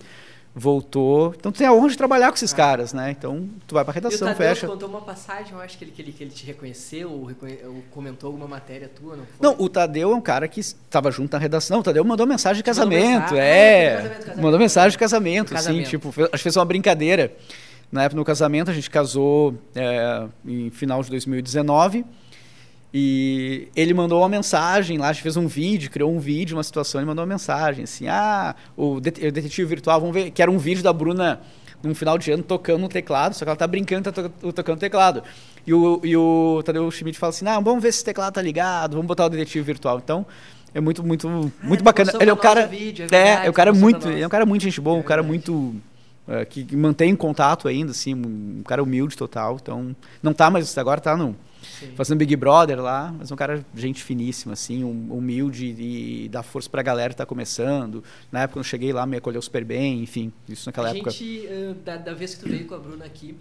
voltou. 0.54 1.34
Então 1.38 1.52
tu 1.52 1.58
tem 1.58 1.66
a 1.66 1.72
honra 1.72 1.88
de 1.88 1.96
trabalhar 1.96 2.28
com 2.28 2.34
esses 2.34 2.52
ah. 2.52 2.56
caras, 2.56 2.92
né? 2.92 3.10
Então 3.10 3.48
tu 3.66 3.74
vai 3.74 3.84
pra 3.84 3.92
redação, 3.92 4.28
e 4.28 4.32
o 4.32 4.34
Tadeu 4.34 4.48
fecha. 4.48 4.66
contou 4.66 4.88
uma 4.88 5.00
passagem, 5.00 5.52
eu 5.52 5.60
acho 5.60 5.78
que 5.78 5.84
ele, 5.84 5.92
que 5.92 6.02
ele, 6.02 6.12
que 6.12 6.24
ele 6.24 6.30
te 6.30 6.44
reconheceu 6.44 7.10
ou, 7.10 7.24
reconhe... 7.24 7.58
ou 7.64 7.82
comentou 7.90 8.28
alguma 8.28 8.48
matéria 8.48 8.88
tua, 8.88 9.16
não 9.16 9.24
foi? 9.24 9.36
Não, 9.40 9.54
o 9.58 9.68
Tadeu 9.68 10.12
é 10.12 10.14
um 10.14 10.20
cara 10.20 10.48
que 10.48 10.60
estava 10.60 11.10
junto 11.10 11.32
na 11.32 11.38
redação. 11.38 11.76
Não, 11.76 11.80
o 11.80 11.84
Tadeu 11.84 12.04
mandou 12.04 12.26
mensagem 12.26 12.58
de 12.58 12.64
casamento, 12.64 13.34
mensagem. 13.34 13.38
é. 13.38 13.88
Ah, 13.88 13.96
casamento, 13.96 14.18
casamento. 14.18 14.42
Mandou 14.42 14.58
mensagem 14.58 14.90
de 14.90 14.98
casamento, 14.98 15.52
casamento. 15.52 15.82
assim, 15.82 15.90
tipo, 15.90 16.08
acho 16.08 16.30
que 16.30 16.38
fez 16.38 16.56
uma 16.56 16.64
brincadeira. 16.64 17.32
Na 17.90 18.02
época 18.02 18.18
no 18.18 18.24
casamento, 18.24 18.70
a 18.70 18.74
gente 18.74 18.90
casou 18.90 19.54
é, 19.74 20.26
em 20.44 20.70
final 20.70 21.02
de 21.02 21.10
2019. 21.10 22.04
E 22.92 23.68
ele 23.76 23.92
mandou 23.92 24.20
uma 24.20 24.28
mensagem 24.28 24.96
lá, 24.96 25.08
a 25.08 25.12
gente 25.12 25.22
fez 25.22 25.36
um 25.36 25.46
vídeo, 25.46 25.90
criou 25.90 26.10
um 26.10 26.18
vídeo, 26.18 26.56
uma 26.56 26.62
situação, 26.62 27.00
ele 27.00 27.06
mandou 27.06 27.22
uma 27.22 27.28
mensagem 27.28 27.84
assim: 27.84 28.08
ah, 28.08 28.54
o 28.76 28.98
detetive 28.98 29.64
virtual, 29.66 30.00
vamos 30.00 30.14
ver, 30.14 30.30
que 30.30 30.40
era 30.40 30.50
um 30.50 30.56
vídeo 30.56 30.82
da 30.82 30.92
Bruna 30.92 31.40
num 31.82 31.94
final 31.94 32.18
de 32.18 32.30
ano 32.32 32.42
tocando 32.42 32.80
no 32.80 32.88
teclado, 32.88 33.34
só 33.34 33.44
que 33.44 33.48
ela 33.50 33.56
tá 33.56 33.66
brincando, 33.66 34.10
tá 34.10 34.22
to 34.22 34.52
tocando 34.52 34.78
teclado. 34.78 35.22
E 35.66 35.72
o, 35.72 36.00
e 36.02 36.16
o 36.16 36.62
Tadeu 36.64 36.90
Schmidt 36.90 37.18
fala 37.18 37.30
assim: 37.30 37.46
ah, 37.46 37.60
vamos 37.60 37.82
ver 37.82 37.92
se 37.92 37.98
esse 37.98 38.04
teclado 38.06 38.32
tá 38.32 38.42
ligado, 38.42 38.92
vamos 38.92 39.06
botar 39.06 39.26
o 39.26 39.28
detetive 39.28 39.64
virtual. 39.64 39.98
Então, 39.98 40.24
é 40.74 40.80
muito, 40.80 41.04
muito, 41.04 41.28
ah, 41.28 41.50
muito 41.62 41.84
bacana. 41.84 42.12
Ele 42.18 42.30
é 42.30 42.32
um 42.32 42.38
cara. 42.38 42.66
Vídeo, 42.66 43.04
é, 43.04 43.08
verdade, 43.08 43.42
é, 43.42 43.46
é 43.46 43.50
um 43.50 43.52
cara 43.52 43.72
muito. 43.72 44.08
Ele 44.08 44.22
é 44.22 44.26
um 44.26 44.30
cara 44.30 44.46
muito 44.46 44.62
gente 44.62 44.80
boa, 44.80 44.96
é 44.96 45.00
um 45.00 45.04
cara 45.04 45.22
muito. 45.22 45.74
É, 46.26 46.44
que 46.44 46.76
mantém 46.76 47.14
contato 47.16 47.68
ainda, 47.68 47.90
assim, 47.90 48.14
um 48.14 48.62
cara 48.62 48.82
humilde 48.82 49.16
total. 49.16 49.58
Então, 49.60 49.94
não 50.22 50.32
tá, 50.32 50.50
mas 50.50 50.76
agora 50.76 51.00
tá 51.00 51.16
no 51.16 51.34
Sim. 51.78 51.92
fazendo 51.94 52.18
Big 52.18 52.34
Brother 52.36 52.80
lá, 52.80 53.14
mas 53.18 53.30
um 53.30 53.36
cara 53.36 53.64
gente 53.74 54.02
finíssima, 54.02 54.54
assim, 54.54 54.84
humilde 54.84 55.74
e 55.78 56.28
dá 56.28 56.42
força 56.42 56.68
pra 56.68 56.82
galera 56.82 57.10
que 57.10 57.16
tá 57.16 57.26
começando. 57.26 58.02
Na 58.32 58.42
época 58.42 58.58
eu 58.58 58.64
cheguei 58.64 58.92
lá, 58.92 59.06
me 59.06 59.16
acolheu 59.16 59.40
super 59.42 59.64
bem, 59.64 60.02
enfim, 60.02 60.32
isso 60.48 60.68
naquela 60.68 60.88
a 60.88 60.90
época. 60.94 61.10
Gente, 61.10 61.48
da, 61.84 61.96
da 61.96 62.14
vez 62.14 62.34
que 62.34 62.40
tu 62.40 62.48
veio 62.48 62.66
com 62.66 62.74
a 62.74 62.78
Bruna 62.78 63.04
aqui, 63.04 63.36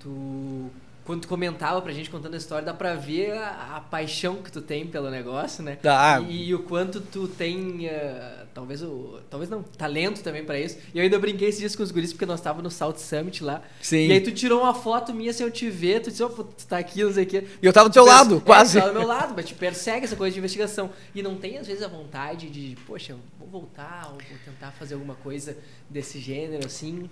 tu 0.00 0.70
quando 1.04 1.22
tu 1.22 1.28
comentava 1.28 1.82
pra 1.82 1.92
gente 1.92 2.08
contando 2.08 2.34
a 2.34 2.36
história, 2.36 2.64
dá 2.64 2.74
pra 2.74 2.94
ver 2.94 3.32
a, 3.32 3.76
a 3.76 3.80
paixão 3.80 4.36
que 4.36 4.52
tu 4.52 4.60
tem 4.60 4.86
pelo 4.86 5.10
negócio, 5.10 5.62
né? 5.62 5.78
Dá. 5.82 6.20
E, 6.28 6.48
e 6.48 6.54
o 6.54 6.60
quanto 6.60 7.00
tu 7.00 7.26
tem, 7.26 7.86
uh, 7.86 8.46
talvez 8.54 8.82
o, 8.82 9.18
talvez 9.28 9.50
não, 9.50 9.62
talento 9.62 10.22
também 10.22 10.44
pra 10.44 10.60
isso. 10.60 10.78
E 10.94 10.98
eu 10.98 11.02
ainda 11.02 11.18
brinquei 11.18 11.48
esses 11.48 11.60
dias 11.60 11.74
com 11.74 11.82
os 11.82 11.90
guris, 11.90 12.12
porque 12.12 12.26
nós 12.26 12.40
tava 12.40 12.62
no 12.62 12.70
South 12.70 12.98
Summit 12.98 13.42
lá. 13.42 13.62
Sim. 13.80 14.08
E 14.08 14.12
aí 14.12 14.20
tu 14.20 14.30
tirou 14.30 14.60
uma 14.60 14.74
foto 14.74 15.12
minha 15.12 15.32
sem 15.32 15.44
eu 15.44 15.50
te 15.50 15.68
ver, 15.68 16.00
tu 16.00 16.10
disse, 16.10 16.22
oh, 16.22 16.28
tu 16.28 16.66
tá 16.66 16.78
aqui, 16.78 17.02
não 17.02 17.12
sei 17.12 17.24
o 17.24 17.26
quê. 17.26 17.48
E 17.60 17.66
eu 17.66 17.72
tava 17.72 17.88
do 17.88 17.92
teu 17.92 18.04
lado, 18.04 18.40
quase. 18.40 18.78
É, 18.78 18.80
tu 18.80 18.84
tava 18.84 18.94
do 18.94 19.00
meu 19.00 19.08
lado, 19.08 19.34
mas 19.36 19.46
te 19.46 19.54
persegue 19.54 20.04
essa 20.04 20.14
coisa 20.14 20.32
de 20.32 20.38
investigação. 20.38 20.90
E 21.14 21.22
não 21.22 21.36
tem, 21.36 21.58
às 21.58 21.66
vezes, 21.66 21.82
a 21.82 21.88
vontade 21.88 22.48
de, 22.48 22.76
poxa, 22.86 23.16
vou 23.40 23.48
voltar, 23.48 24.06
ou 24.06 24.12
vou 24.12 24.38
tentar 24.44 24.70
fazer 24.72 24.94
alguma 24.94 25.16
coisa 25.16 25.56
desse 25.90 26.20
gênero, 26.20 26.64
assim 26.64 27.10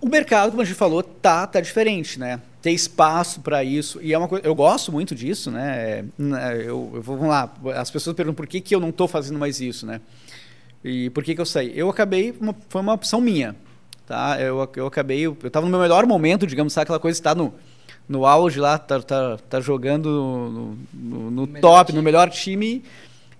o 0.00 0.08
mercado, 0.08 0.50
como 0.50 0.62
a 0.62 0.64
gente 0.64 0.76
falou, 0.76 1.02
tá, 1.02 1.46
tá 1.46 1.60
diferente, 1.60 2.18
né? 2.18 2.40
Tem 2.60 2.74
espaço 2.74 3.40
para 3.40 3.64
isso 3.64 4.00
e 4.02 4.12
é 4.12 4.18
uma 4.18 4.28
coisa. 4.28 4.46
Eu 4.46 4.54
gosto 4.54 4.92
muito 4.92 5.14
disso, 5.14 5.50
né? 5.50 6.04
Eu, 6.18 6.90
eu, 6.94 7.02
vamos 7.02 7.28
lá. 7.28 7.52
As 7.76 7.90
pessoas 7.90 8.14
perguntam 8.14 8.34
por 8.34 8.46
que, 8.46 8.60
que 8.60 8.74
eu 8.74 8.80
não 8.80 8.90
estou 8.90 9.08
fazendo 9.08 9.38
mais 9.38 9.60
isso, 9.60 9.86
né? 9.86 10.00
E 10.84 11.10
por 11.10 11.24
que, 11.24 11.34
que 11.34 11.40
eu 11.40 11.46
saí? 11.46 11.72
Eu 11.76 11.88
acabei, 11.88 12.34
uma, 12.40 12.54
foi 12.68 12.80
uma 12.80 12.92
opção 12.92 13.20
minha, 13.20 13.56
tá? 14.06 14.36
Eu, 14.40 14.68
eu 14.76 14.86
acabei, 14.86 15.20
eu 15.20 15.36
estava 15.44 15.64
no 15.64 15.70
meu 15.70 15.80
melhor 15.80 16.06
momento, 16.06 16.46
digamos, 16.46 16.72
sabe 16.72 16.84
aquela 16.84 17.00
coisa 17.00 17.18
está 17.18 17.34
no 17.34 17.54
no 18.08 18.24
auge 18.24 18.60
lá, 18.60 18.78
tá, 18.78 19.00
tá, 19.02 19.36
tá 19.36 19.60
jogando 19.60 20.08
no, 20.08 20.78
no, 20.94 21.30
no 21.30 21.60
top, 21.60 21.90
time. 21.90 21.98
no 21.98 22.04
melhor 22.04 22.30
time, 22.30 22.84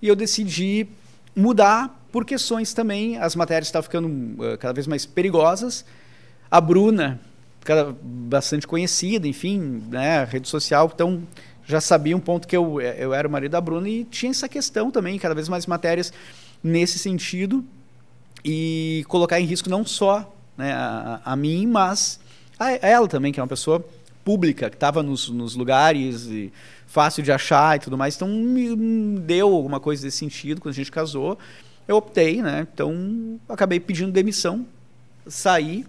e 0.01 0.07
eu 0.07 0.15
decidi 0.15 0.87
mudar 1.35 2.05
por 2.11 2.25
questões 2.25 2.73
também. 2.73 3.17
As 3.17 3.35
matérias 3.35 3.67
estavam 3.67 3.83
ficando 3.83 4.07
uh, 4.07 4.57
cada 4.57 4.73
vez 4.73 4.85
mais 4.85 5.05
perigosas 5.05 5.85
a 6.49 6.61
Bruna, 6.61 7.19
cara 7.61 7.95
bastante 8.01 8.65
conhecida, 8.65 9.27
enfim, 9.27 9.83
né, 9.89 10.23
rede 10.23 10.47
social, 10.47 10.89
então 10.93 11.23
já 11.65 11.81
sabia 11.81 12.15
um 12.15 12.19
ponto 12.19 12.47
que 12.47 12.55
eu, 12.55 12.79
eu 12.79 13.13
era 13.13 13.27
o 13.27 13.31
marido 13.31 13.51
da 13.51 13.61
Bruna 13.61 13.89
e 13.89 14.05
tinha 14.05 14.31
essa 14.31 14.47
questão 14.47 14.89
também, 14.89 15.19
cada 15.19 15.35
vez 15.35 15.49
mais 15.49 15.65
matérias 15.65 16.13
nesse 16.63 16.97
sentido 16.97 17.63
e 18.43 19.03
colocar 19.09 19.39
em 19.39 19.45
risco 19.45 19.69
não 19.69 19.85
só 19.85 20.33
né, 20.57 20.71
a, 20.71 21.21
a 21.25 21.35
mim, 21.35 21.67
mas 21.67 22.19
a, 22.57 22.65
a 22.65 22.87
ela 22.87 23.07
também, 23.07 23.33
que 23.33 23.39
é 23.39 23.43
uma 23.43 23.49
pessoa 23.49 23.85
pública, 24.23 24.69
que 24.69 24.75
estava 24.75 25.03
nos, 25.03 25.29
nos 25.29 25.55
lugares 25.55 26.25
e 26.25 26.51
fácil 26.87 27.21
de 27.21 27.31
achar 27.31 27.75
e 27.75 27.79
tudo 27.79 27.97
mais. 27.97 28.15
Então 28.15 28.27
me 28.27 29.19
deu 29.19 29.53
alguma 29.53 29.79
coisa 29.79 30.03
desse 30.03 30.17
sentido 30.17 30.61
quando 30.61 30.73
a 30.73 30.75
gente 30.75 30.91
casou. 30.91 31.37
Eu 31.87 31.97
optei, 31.97 32.41
né? 32.41 32.67
Então 32.73 33.39
acabei 33.47 33.79
pedindo 33.79 34.11
demissão, 34.11 34.65
saí 35.25 35.85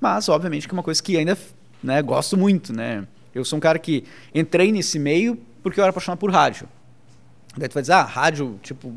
mas, 0.00 0.28
obviamente, 0.28 0.68
que 0.68 0.74
é 0.74 0.76
uma 0.76 0.82
coisa 0.82 1.02
que 1.02 1.16
ainda 1.16 1.36
né, 1.82 2.02
gosto 2.02 2.36
muito, 2.36 2.72
né? 2.72 3.06
Eu 3.34 3.44
sou 3.44 3.56
um 3.56 3.60
cara 3.60 3.78
que 3.78 4.04
entrei 4.34 4.72
nesse 4.72 4.98
meio 4.98 5.38
porque 5.62 5.80
eu 5.80 5.84
era 5.84 5.90
apaixonado 5.90 6.18
por 6.18 6.30
rádio. 6.30 6.68
Daí 7.56 7.68
tu 7.68 7.74
vai 7.74 7.82
dizer, 7.82 7.94
ah, 7.94 8.02
rádio, 8.02 8.58
tipo, 8.62 8.92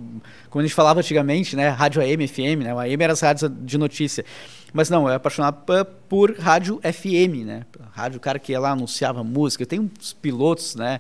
como 0.50 0.62
a 0.62 0.62
gente 0.62 0.76
falava 0.76 1.00
antigamente, 1.00 1.56
né? 1.56 1.70
Rádio 1.70 2.02
AM, 2.02 2.28
FM, 2.28 2.64
né? 2.64 2.74
O 2.74 2.80
AM 2.80 3.04
era 3.04 3.14
as 3.14 3.22
rádios 3.22 3.50
de 3.62 3.78
notícia. 3.78 4.26
Mas 4.74 4.90
não, 4.90 5.04
eu 5.04 5.08
era 5.08 5.18
apaixonado 5.18 5.64
por 6.10 6.38
rádio 6.38 6.80
FM, 6.84 7.46
né? 7.46 7.66
Rádio, 7.92 8.18
o 8.18 8.20
cara 8.20 8.38
que 8.38 8.52
ia 8.52 8.60
lá, 8.60 8.72
anunciava 8.72 9.24
música. 9.24 9.66
Tem 9.66 9.80
uns 9.80 10.12
pilotos, 10.14 10.76
né? 10.76 11.00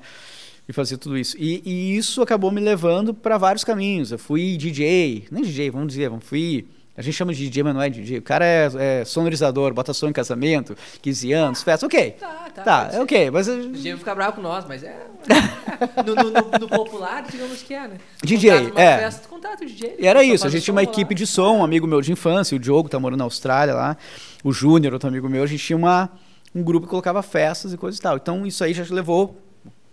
E 0.67 0.73
fazia 0.73 0.97
tudo 0.97 1.17
isso. 1.17 1.35
E, 1.37 1.61
e 1.65 1.97
isso 1.97 2.21
acabou 2.21 2.49
me 2.51 2.61
levando 2.61 3.13
para 3.13 3.37
vários 3.37 3.63
caminhos. 3.63 4.11
Eu 4.11 4.19
fui 4.19 4.55
DJ, 4.55 5.27
nem 5.29 5.43
DJ, 5.43 5.69
vamos 5.69 5.89
dizer, 5.89 6.09
fui 6.21 6.65
a 6.99 7.01
gente 7.01 7.13
chama 7.13 7.33
de 7.33 7.47
DJ, 7.47 7.63
mas 7.63 7.73
não 7.73 7.81
é 7.81 7.89
DJ. 7.89 8.17
O 8.17 8.21
cara 8.21 8.43
é, 8.43 8.69
é 8.77 9.05
sonorizador, 9.05 9.73
bota 9.73 9.93
som 9.93 10.09
em 10.09 10.11
casamento, 10.11 10.75
15 11.01 11.31
anos, 11.31 11.63
festa, 11.63 11.85
ok. 11.85 12.11
Tá, 12.11 12.27
tá. 12.53 12.61
Tá, 12.61 12.89
é 12.91 13.01
ok, 13.01 13.31
mas... 13.31 13.47
O 13.47 13.69
DJ 13.69 13.95
fica 13.95 14.13
bravo 14.13 14.35
com 14.35 14.41
nós, 14.41 14.65
mas 14.67 14.83
é... 14.83 15.07
no, 16.05 16.13
no, 16.13 16.23
no, 16.23 16.59
no, 16.59 16.67
popular, 16.67 17.23
digamos 17.23 17.63
que 17.63 17.73
é, 17.73 17.87
né? 17.87 17.97
DJ, 18.21 18.73
é. 18.75 18.97
Festa, 18.97 19.29
contato 19.29 19.65
DJ. 19.65 19.95
E 19.97 20.05
era 20.05 20.21
isso, 20.25 20.45
a 20.45 20.49
gente 20.49 20.63
tinha 20.63 20.73
uma 20.73 20.83
equipe 20.83 21.15
de 21.15 21.25
som, 21.25 21.59
um 21.59 21.63
amigo 21.63 21.87
meu 21.87 22.01
de 22.01 22.11
infância, 22.11 22.53
o 22.53 22.59
Diogo 22.59 22.89
tá 22.89 22.99
morando 22.99 23.19
na 23.19 23.23
Austrália 23.23 23.73
lá, 23.73 23.95
o 24.43 24.51
Júnior, 24.51 24.91
outro 24.91 25.07
amigo 25.07 25.29
meu, 25.29 25.43
a 25.43 25.47
gente 25.47 25.63
tinha 25.63 25.77
uma, 25.77 26.09
um 26.53 26.61
grupo 26.61 26.85
que 26.85 26.89
colocava 26.89 27.23
festas 27.23 27.71
e 27.71 27.77
coisa 27.77 27.97
e 27.97 28.01
tal. 28.01 28.17
Então 28.17 28.45
isso 28.45 28.61
aí 28.61 28.73
já 28.73 28.83
levou 28.93 29.41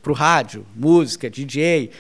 pro 0.03 0.13
rádio, 0.13 0.67
música, 0.75 1.31
DJ... 1.31 1.93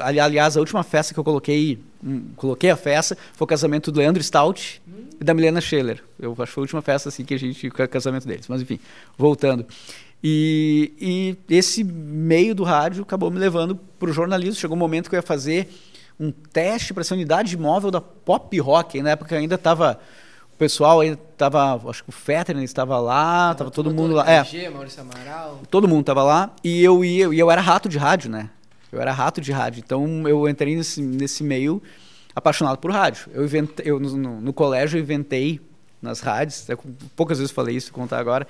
Aliás, 0.00 0.56
a 0.56 0.60
última 0.60 0.82
festa 0.82 1.12
que 1.12 1.18
eu 1.18 1.24
coloquei, 1.24 1.80
um, 2.02 2.28
coloquei 2.36 2.70
a 2.70 2.76
festa, 2.76 3.18
foi 3.32 3.44
o 3.44 3.48
casamento 3.48 3.90
do 3.90 3.98
Leandro 3.98 4.22
Stout 4.22 4.80
hum. 4.86 5.06
e 5.20 5.24
da 5.24 5.34
Milena 5.34 5.60
Scheller. 5.60 6.02
Eu 6.18 6.32
acho 6.32 6.46
que 6.46 6.52
foi 6.52 6.62
a 6.62 6.64
última 6.64 6.82
festa 6.82 7.08
assim 7.08 7.24
que 7.24 7.34
a 7.34 7.38
gente, 7.38 7.66
o 7.66 7.88
casamento 7.88 8.26
deles. 8.26 8.46
Mas 8.48 8.62
enfim, 8.62 8.78
voltando. 9.18 9.66
E, 10.22 11.36
e 11.48 11.54
esse 11.54 11.82
meio 11.82 12.54
do 12.54 12.62
rádio 12.62 13.02
acabou 13.02 13.30
me 13.30 13.38
levando 13.38 13.76
para 13.98 14.08
o 14.08 14.12
jornalismo. 14.12 14.54
Chegou 14.54 14.76
um 14.76 14.80
momento 14.80 15.10
que 15.10 15.16
eu 15.16 15.18
ia 15.18 15.22
fazer 15.22 15.68
um 16.18 16.30
teste 16.30 16.94
para 16.94 17.00
essa 17.00 17.14
unidade 17.14 17.56
móvel 17.56 17.90
da 17.90 18.00
Pop 18.00 18.58
Rock. 18.60 19.02
na 19.02 19.10
época 19.10 19.36
ainda 19.36 19.56
estava 19.56 20.00
o 20.54 20.56
pessoal 20.56 21.00
aí 21.00 21.08
estava, 21.08 21.74
acho 21.90 22.04
que 22.04 22.10
o 22.10 22.12
Fetter 22.12 22.56
estava 22.58 22.96
lá, 23.00 23.50
estava 23.50 23.72
todo 23.72 23.92
mundo 23.92 24.14
lá. 24.14 24.24
é, 24.56 24.70
Maurício 24.70 25.02
Amaral. 25.02 25.60
Todo 25.68 25.88
mundo 25.88 26.02
estava 26.02 26.22
lá 26.22 26.52
e 26.62 26.82
eu 26.82 27.04
ia, 27.04 27.26
e 27.34 27.38
eu 27.38 27.50
era 27.50 27.60
rato 27.60 27.88
de 27.88 27.98
rádio, 27.98 28.30
né? 28.30 28.48
Eu 28.94 29.00
era 29.00 29.12
rato 29.12 29.40
de 29.40 29.50
rádio, 29.50 29.82
então 29.84 30.28
eu 30.28 30.48
entrei 30.48 30.76
nesse, 30.76 31.02
nesse 31.02 31.42
meio 31.42 31.82
apaixonado 32.34 32.78
por 32.78 32.90
rádio. 32.92 33.28
Eu, 33.32 33.44
inventei, 33.44 33.90
eu 33.90 33.98
no, 33.98 34.40
no, 34.40 34.52
colégio 34.52 34.98
eu 34.98 35.02
inventei 35.02 35.60
nas 36.00 36.20
rádios, 36.20 36.66
poucas 37.16 37.38
vezes 37.38 37.52
falei 37.52 37.76
isso, 37.76 37.90
vou 37.90 38.00
contar 38.00 38.18
agora. 38.18 38.46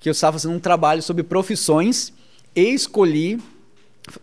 que 0.00 0.08
eu 0.08 0.12
estava 0.12 0.38
fazendo 0.38 0.54
um 0.54 0.60
trabalho 0.60 1.02
sobre 1.02 1.22
profissões 1.22 2.12
e 2.56 2.62
escolhi 2.62 3.38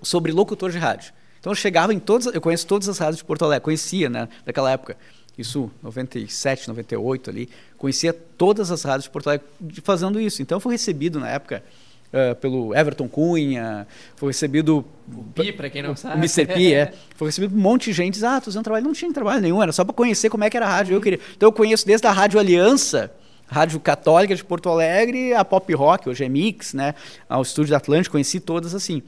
sobre 0.02 0.32
locutor 0.32 0.72
de 0.72 0.78
rádio. 0.78 1.14
Então 1.40 1.52
eu 1.52 1.56
chegava 1.56 1.94
em 1.94 2.00
todas, 2.00 2.34
eu 2.34 2.42
conheço 2.42 2.66
todas 2.66 2.88
as 2.88 2.98
rádios 2.98 3.18
de 3.18 3.24
Porto 3.24 3.46
Alegre, 3.46 3.64
conhecia, 3.64 4.10
né, 4.10 4.30
daquela 4.46 4.72
época. 4.72 4.98
Isso 5.38 5.72
97, 5.82 6.68
98 6.68 7.30
ali, 7.30 7.50
conhecia 7.78 8.14
todas 8.14 8.70
as 8.70 8.84
rádios 8.84 9.06
de 9.06 9.10
Porto 9.10 9.28
Alegre 9.28 9.48
fazendo 9.84 10.20
isso. 10.20 10.42
Então 10.42 10.58
eu 10.58 10.60
fui 10.60 10.74
recebido 10.74 11.20
na 11.20 11.30
época 11.30 11.64
uh, 12.12 12.36
pelo 12.36 12.76
Everton 12.76 13.08
Cunha, 13.08 13.88
foi 14.16 14.30
recebido. 14.30 14.86
O 15.12 15.24
Pi, 15.34 15.52
para 15.52 15.70
quem 15.70 15.82
não 15.82 15.96
sabe. 15.96 16.16
O 16.16 16.18
Mr. 16.20 16.46
Pi, 16.46 16.74
é. 16.74 16.94
Foi 17.16 17.28
recebido 17.28 17.56
um 17.56 17.60
monte 17.60 17.86
de 17.86 17.94
gente. 17.94 18.24
Ah, 18.24 18.40
tu 18.40 18.46
fazendo 18.46 18.64
trabalho. 18.64 18.86
Não 18.86 18.94
tinha 18.94 19.12
trabalho 19.12 19.42
nenhum, 19.42 19.62
era 19.62 19.72
só 19.72 19.84
para 19.84 19.94
conhecer 19.94 20.30
como 20.30 20.44
é 20.44 20.50
que 20.50 20.56
era 20.56 20.66
a 20.66 20.70
rádio. 20.70 20.96
Eu 20.96 21.02
queria. 21.02 21.20
Então 21.36 21.48
eu 21.48 21.54
conheço 21.54 21.86
desde 21.86 22.08
a 22.08 22.12
Rádio 22.12 22.40
Aliança, 22.40 23.12
Rádio 23.48 23.80
Católica 23.80 24.36
de 24.36 24.44
Porto 24.44 24.70
Alegre, 24.70 25.34
a 25.34 25.44
Pop 25.44 25.74
Rock, 25.74 26.08
hoje 26.08 26.24
é 26.24 26.30
Mix, 26.30 26.74
né? 26.74 26.96
Ao 27.28 27.42
Estúdio 27.42 27.72
da 27.72 27.78
Atlântico, 27.78 28.14
conheci 28.14 28.40
todas 28.40 28.74
assim. 28.74 29.04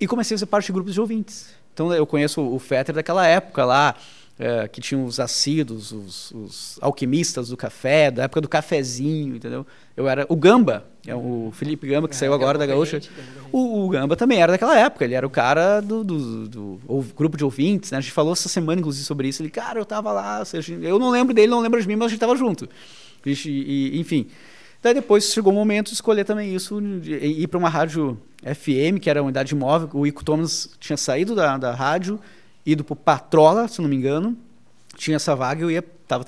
E 0.00 0.06
comecei 0.06 0.34
a 0.34 0.38
ser 0.38 0.46
parte 0.46 0.66
de 0.66 0.72
grupos 0.72 0.94
de 0.94 1.00
ouvintes. 1.00 1.54
Então 1.72 1.92
eu 1.94 2.06
conheço 2.06 2.42
o 2.42 2.58
Fetter 2.58 2.94
daquela 2.94 3.26
época 3.26 3.64
lá, 3.64 3.94
é, 4.38 4.66
que 4.66 4.80
tinha 4.80 5.00
os 5.00 5.20
assíduos, 5.20 5.92
os, 5.92 6.32
os, 6.32 6.78
alquimistas 6.80 7.48
do 7.48 7.56
café, 7.56 8.10
da 8.10 8.24
época 8.24 8.40
do 8.40 8.48
cafezinho, 8.48 9.36
entendeu? 9.36 9.66
Eu 9.96 10.08
era 10.08 10.26
o 10.28 10.34
Gamba, 10.34 10.84
é 11.06 11.14
o 11.14 11.50
Felipe 11.52 11.86
Gamba 11.86 12.08
que 12.08 12.14
é, 12.14 12.18
saiu 12.18 12.32
agora 12.32 12.58
da 12.58 12.66
Gaúcha. 12.66 13.00
O, 13.52 13.84
o, 13.84 13.88
Gamba 13.88 14.16
também 14.16 14.40
era 14.40 14.52
daquela 14.52 14.78
época, 14.78 15.04
ele 15.04 15.14
era 15.14 15.26
o 15.26 15.30
cara 15.30 15.80
do, 15.80 16.02
do, 16.02 16.48
do, 16.48 16.76
do, 16.78 17.06
grupo 17.14 17.36
de 17.36 17.44
ouvintes, 17.44 17.90
né? 17.90 17.98
A 17.98 18.00
gente 18.00 18.12
falou 18.12 18.32
essa 18.32 18.48
semana 18.48 18.80
inclusive 18.80 19.04
sobre 19.04 19.28
isso. 19.28 19.42
Ele, 19.42 19.50
cara, 19.50 19.78
eu 19.78 19.84
tava 19.84 20.10
lá, 20.12 20.44
seja, 20.44 20.74
eu 20.74 20.98
não 20.98 21.10
lembro 21.10 21.34
dele, 21.34 21.48
não 21.48 21.60
lembro 21.60 21.80
de 21.80 21.86
mim, 21.86 21.96
mas 21.96 22.06
a 22.06 22.08
gente 22.08 22.20
tava 22.20 22.34
junto. 22.34 22.68
E, 23.24 23.32
e, 23.46 24.00
enfim. 24.00 24.26
Daí 24.82 24.94
depois 24.94 25.32
chegou 25.32 25.52
o 25.52 25.54
momento 25.54 25.88
de 25.88 25.94
escolher 25.94 26.24
também 26.24 26.52
isso, 26.52 26.80
de 27.00 27.14
ir 27.14 27.46
para 27.46 27.58
uma 27.58 27.68
rádio 27.68 28.18
FM, 28.42 28.98
que 29.00 29.08
era 29.08 29.22
uma 29.22 29.26
unidade 29.26 29.54
móvel. 29.54 29.88
O 29.92 30.04
Ico 30.04 30.24
Thomas 30.24 30.70
tinha 30.80 30.96
saído 30.96 31.36
da, 31.36 31.56
da 31.56 31.72
rádio 31.72 32.18
ido 32.64 32.84
para 32.84 32.96
Patrola, 32.96 33.68
se 33.68 33.80
não 33.80 33.88
me 33.88 33.96
engano. 33.96 34.36
Tinha 34.96 35.16
essa 35.16 35.34
vaga, 35.34 35.62
eu 35.62 35.70
ia 35.70 35.84
estava 36.02 36.24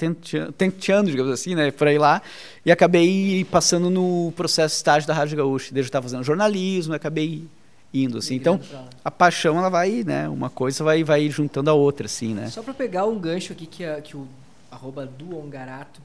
tenteando, 0.57 1.11
digamos 1.11 1.31
assim, 1.31 1.55
né, 1.55 1.71
para 1.71 1.93
ir 1.93 1.99
lá, 1.99 2.23
e 2.65 2.73
acabei 2.73 3.45
passando 3.51 3.91
no 3.91 4.33
processo 4.35 4.77
estágio 4.77 5.07
da 5.07 5.13
Rádio 5.13 5.37
Gaúcha. 5.37 5.75
Desde 5.75 5.81
eu 5.81 5.91
estava 5.91 6.05
fazendo 6.05 6.25
jornalismo, 6.25 6.95
acabei 6.95 7.45
indo 7.93 8.19
assim. 8.19 8.35
Então, 8.35 8.59
a 9.05 9.11
paixão 9.11 9.59
ela 9.59 9.69
vai, 9.69 10.03
né, 10.05 10.29
uma 10.29 10.49
coisa 10.49 10.83
vai 10.83 11.05
vai 11.05 11.29
juntando 11.29 11.69
a 11.69 11.75
outra 11.75 12.07
assim, 12.07 12.33
né? 12.33 12.49
Só 12.49 12.63
para 12.63 12.73
pegar 12.73 13.05
um 13.05 13.19
gancho 13.19 13.53
aqui 13.53 13.67
que, 13.67 13.85
a, 13.85 14.01
que 14.01 14.17
o 14.17 14.27
arroba 14.71 15.07
Duongarato 15.07 16.01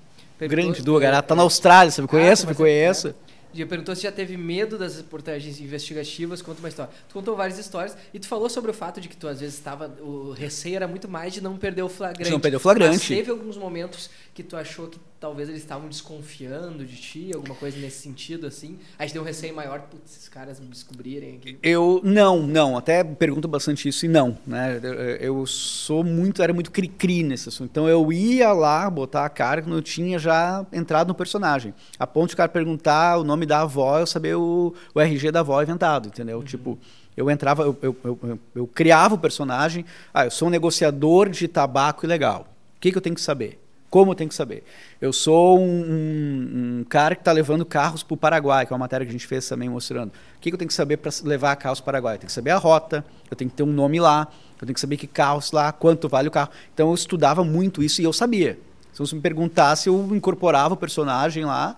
Grande 0.47 0.82
Duongarato, 0.82 1.27
tá 1.27 1.36
na 1.36 1.43
Austrália, 1.43 1.91
você 1.91 2.01
me 2.01 2.07
conhece? 2.07 2.45
Ah, 2.45 2.49
me 2.49 2.55
conhece? 2.55 3.13
Dia 3.51 3.65
perguntou 3.65 3.95
se 3.95 4.03
já 4.03 4.11
teve 4.11 4.37
medo 4.37 4.77
das 4.77 4.97
reportagens 4.97 5.59
investigativas, 5.59 6.41
conta 6.41 6.59
uma 6.59 6.69
história. 6.69 6.91
Tu 7.07 7.13
contou 7.13 7.35
várias 7.35 7.57
histórias 7.57 7.97
e 8.13 8.19
tu 8.19 8.27
falou 8.27 8.49
sobre 8.49 8.69
o 8.69 8.73
fato 8.73 9.01
de 9.01 9.07
que 9.07 9.17
tu 9.17 9.27
às 9.27 9.39
vezes 9.39 9.55
estava. 9.55 9.87
O 10.01 10.31
receio 10.31 10.75
era 10.75 10.87
muito 10.87 11.07
mais 11.07 11.33
de 11.33 11.41
não 11.41 11.57
perder 11.57 11.81
o 11.81 11.89
flagrante. 11.89 12.25
De 12.25 12.31
não 12.31 12.39
perder 12.39 12.57
o 12.57 12.59
flagrante. 12.59 12.97
Mas 12.97 13.07
teve 13.07 13.31
alguns 13.31 13.57
momentos 13.57 14.09
que 14.33 14.43
tu 14.43 14.55
achou 14.55 14.87
que 14.87 14.99
talvez 15.20 15.49
eles 15.49 15.61
estavam 15.61 15.89
desconfiando 15.89 16.86
de 16.86 16.95
ti, 16.95 17.32
alguma 17.36 17.55
coisa 17.55 17.78
nesse 17.78 18.01
sentido, 18.01 18.47
assim? 18.47 18.80
Aí 18.97 19.05
gente 19.05 19.13
tem 19.13 19.22
um 19.22 19.26
receio 19.26 19.53
maior, 19.53 19.82
putz, 19.82 20.15
esses 20.15 20.30
caras 20.30 20.59
me 20.59 20.67
descobrirem 20.67 21.36
aqui. 21.36 21.59
Eu, 21.61 21.99
não, 22.03 22.41
não. 22.41 22.78
Até 22.78 23.03
pergunto 23.03 23.47
bastante 23.47 23.89
isso 23.89 24.05
e 24.05 24.09
não, 24.09 24.38
né? 24.47 24.80
Eu, 24.82 24.93
eu 24.93 25.45
sou 25.45 26.03
muito, 26.03 26.41
era 26.41 26.53
muito 26.53 26.72
cri-cri 26.72 27.24
nesse 27.24 27.49
assunto. 27.49 27.70
Então 27.70 27.89
eu 27.89 28.11
ia 28.13 28.53
lá 28.53 28.89
botar 28.89 29.26
a 29.26 29.30
cara 29.30 29.61
quando 29.61 29.76
eu 29.76 29.82
tinha 29.82 30.17
já 30.17 30.65
entrado 30.72 31.09
no 31.09 31.15
personagem. 31.15 31.74
A 31.97 32.07
ponto 32.07 32.30
de 32.30 32.34
o 32.36 32.38
cara 32.38 32.49
perguntar 32.49 33.17
o 33.17 33.24
nome 33.24 33.45
da 33.45 33.61
avó, 33.61 33.99
eu 33.99 34.07
saber 34.07 34.36
o, 34.36 34.74
o 34.93 34.99
RG 34.99 35.32
da 35.32 35.41
avó 35.41 35.61
inventado, 35.61 36.07
entendeu? 36.07 36.38
Uhum. 36.38 36.43
Tipo 36.43 36.80
eu 37.17 37.30
entrava, 37.30 37.63
eu, 37.63 37.78
eu, 37.82 37.97
eu, 38.01 38.39
eu, 38.55 38.67
criava 38.67 39.15
o 39.15 39.17
personagem. 39.17 39.84
Ah, 40.13 40.26
eu 40.26 40.32
sou 40.32 40.47
um 40.47 40.51
negociador 40.51 41.28
de 41.28 41.49
tabaco 41.49 42.05
ilegal. 42.05 42.47
O 42.78 42.80
que, 42.80 42.93
que 42.93 42.97
eu 42.97 43.01
tenho 43.01 43.15
que 43.15 43.20
saber? 43.20 43.59
Como 43.89 44.11
eu 44.11 44.15
tenho 44.15 44.29
que 44.29 44.35
saber? 44.35 44.63
Eu 45.01 45.11
sou 45.11 45.59
um, 45.59 45.63
um, 45.63 46.79
um 46.79 46.83
cara 46.87 47.15
que 47.15 47.21
está 47.21 47.31
levando 47.31 47.65
carros 47.65 48.03
para 48.03 48.13
o 48.13 48.17
Paraguai, 48.17 48.65
que 48.65 48.71
é 48.71 48.75
uma 48.75 48.79
matéria 48.79 49.03
que 49.03 49.09
a 49.09 49.11
gente 49.11 49.25
fez 49.25 49.47
também 49.47 49.67
mostrando. 49.67 50.09
O 50.09 50.39
que, 50.39 50.51
que 50.51 50.53
eu 50.53 50.59
tenho 50.59 50.67
que 50.67 50.73
saber 50.75 50.97
para 50.97 51.11
levar 51.23 51.55
carros 51.55 51.79
para 51.79 51.83
o 51.83 51.85
Paraguai? 51.85 52.15
Eu 52.15 52.19
tenho 52.19 52.27
que 52.27 52.33
saber 52.33 52.51
a 52.51 52.57
rota, 52.57 53.03
eu 53.31 53.35
tenho 53.35 53.49
que 53.49 53.57
ter 53.57 53.63
um 53.63 53.73
nome 53.73 53.99
lá, 53.99 54.27
eu 54.61 54.67
tenho 54.67 54.75
que 54.75 54.79
saber 54.79 54.97
que 54.97 55.07
carros 55.07 55.51
lá, 55.51 55.71
quanto 55.71 56.07
vale 56.07 56.27
o 56.27 56.31
carro. 56.31 56.51
Então 56.73 56.89
eu 56.89 56.93
estudava 56.93 57.43
muito 57.43 57.81
isso 57.81 57.99
e 57.99 58.03
eu 58.03 58.13
sabia. 58.13 58.59
Se 58.93 58.99
você 58.99 59.15
me 59.15 59.21
perguntasse, 59.21 59.89
eu 59.89 60.15
incorporava 60.15 60.75
o 60.75 60.77
personagem 60.77 61.45
lá 61.45 61.75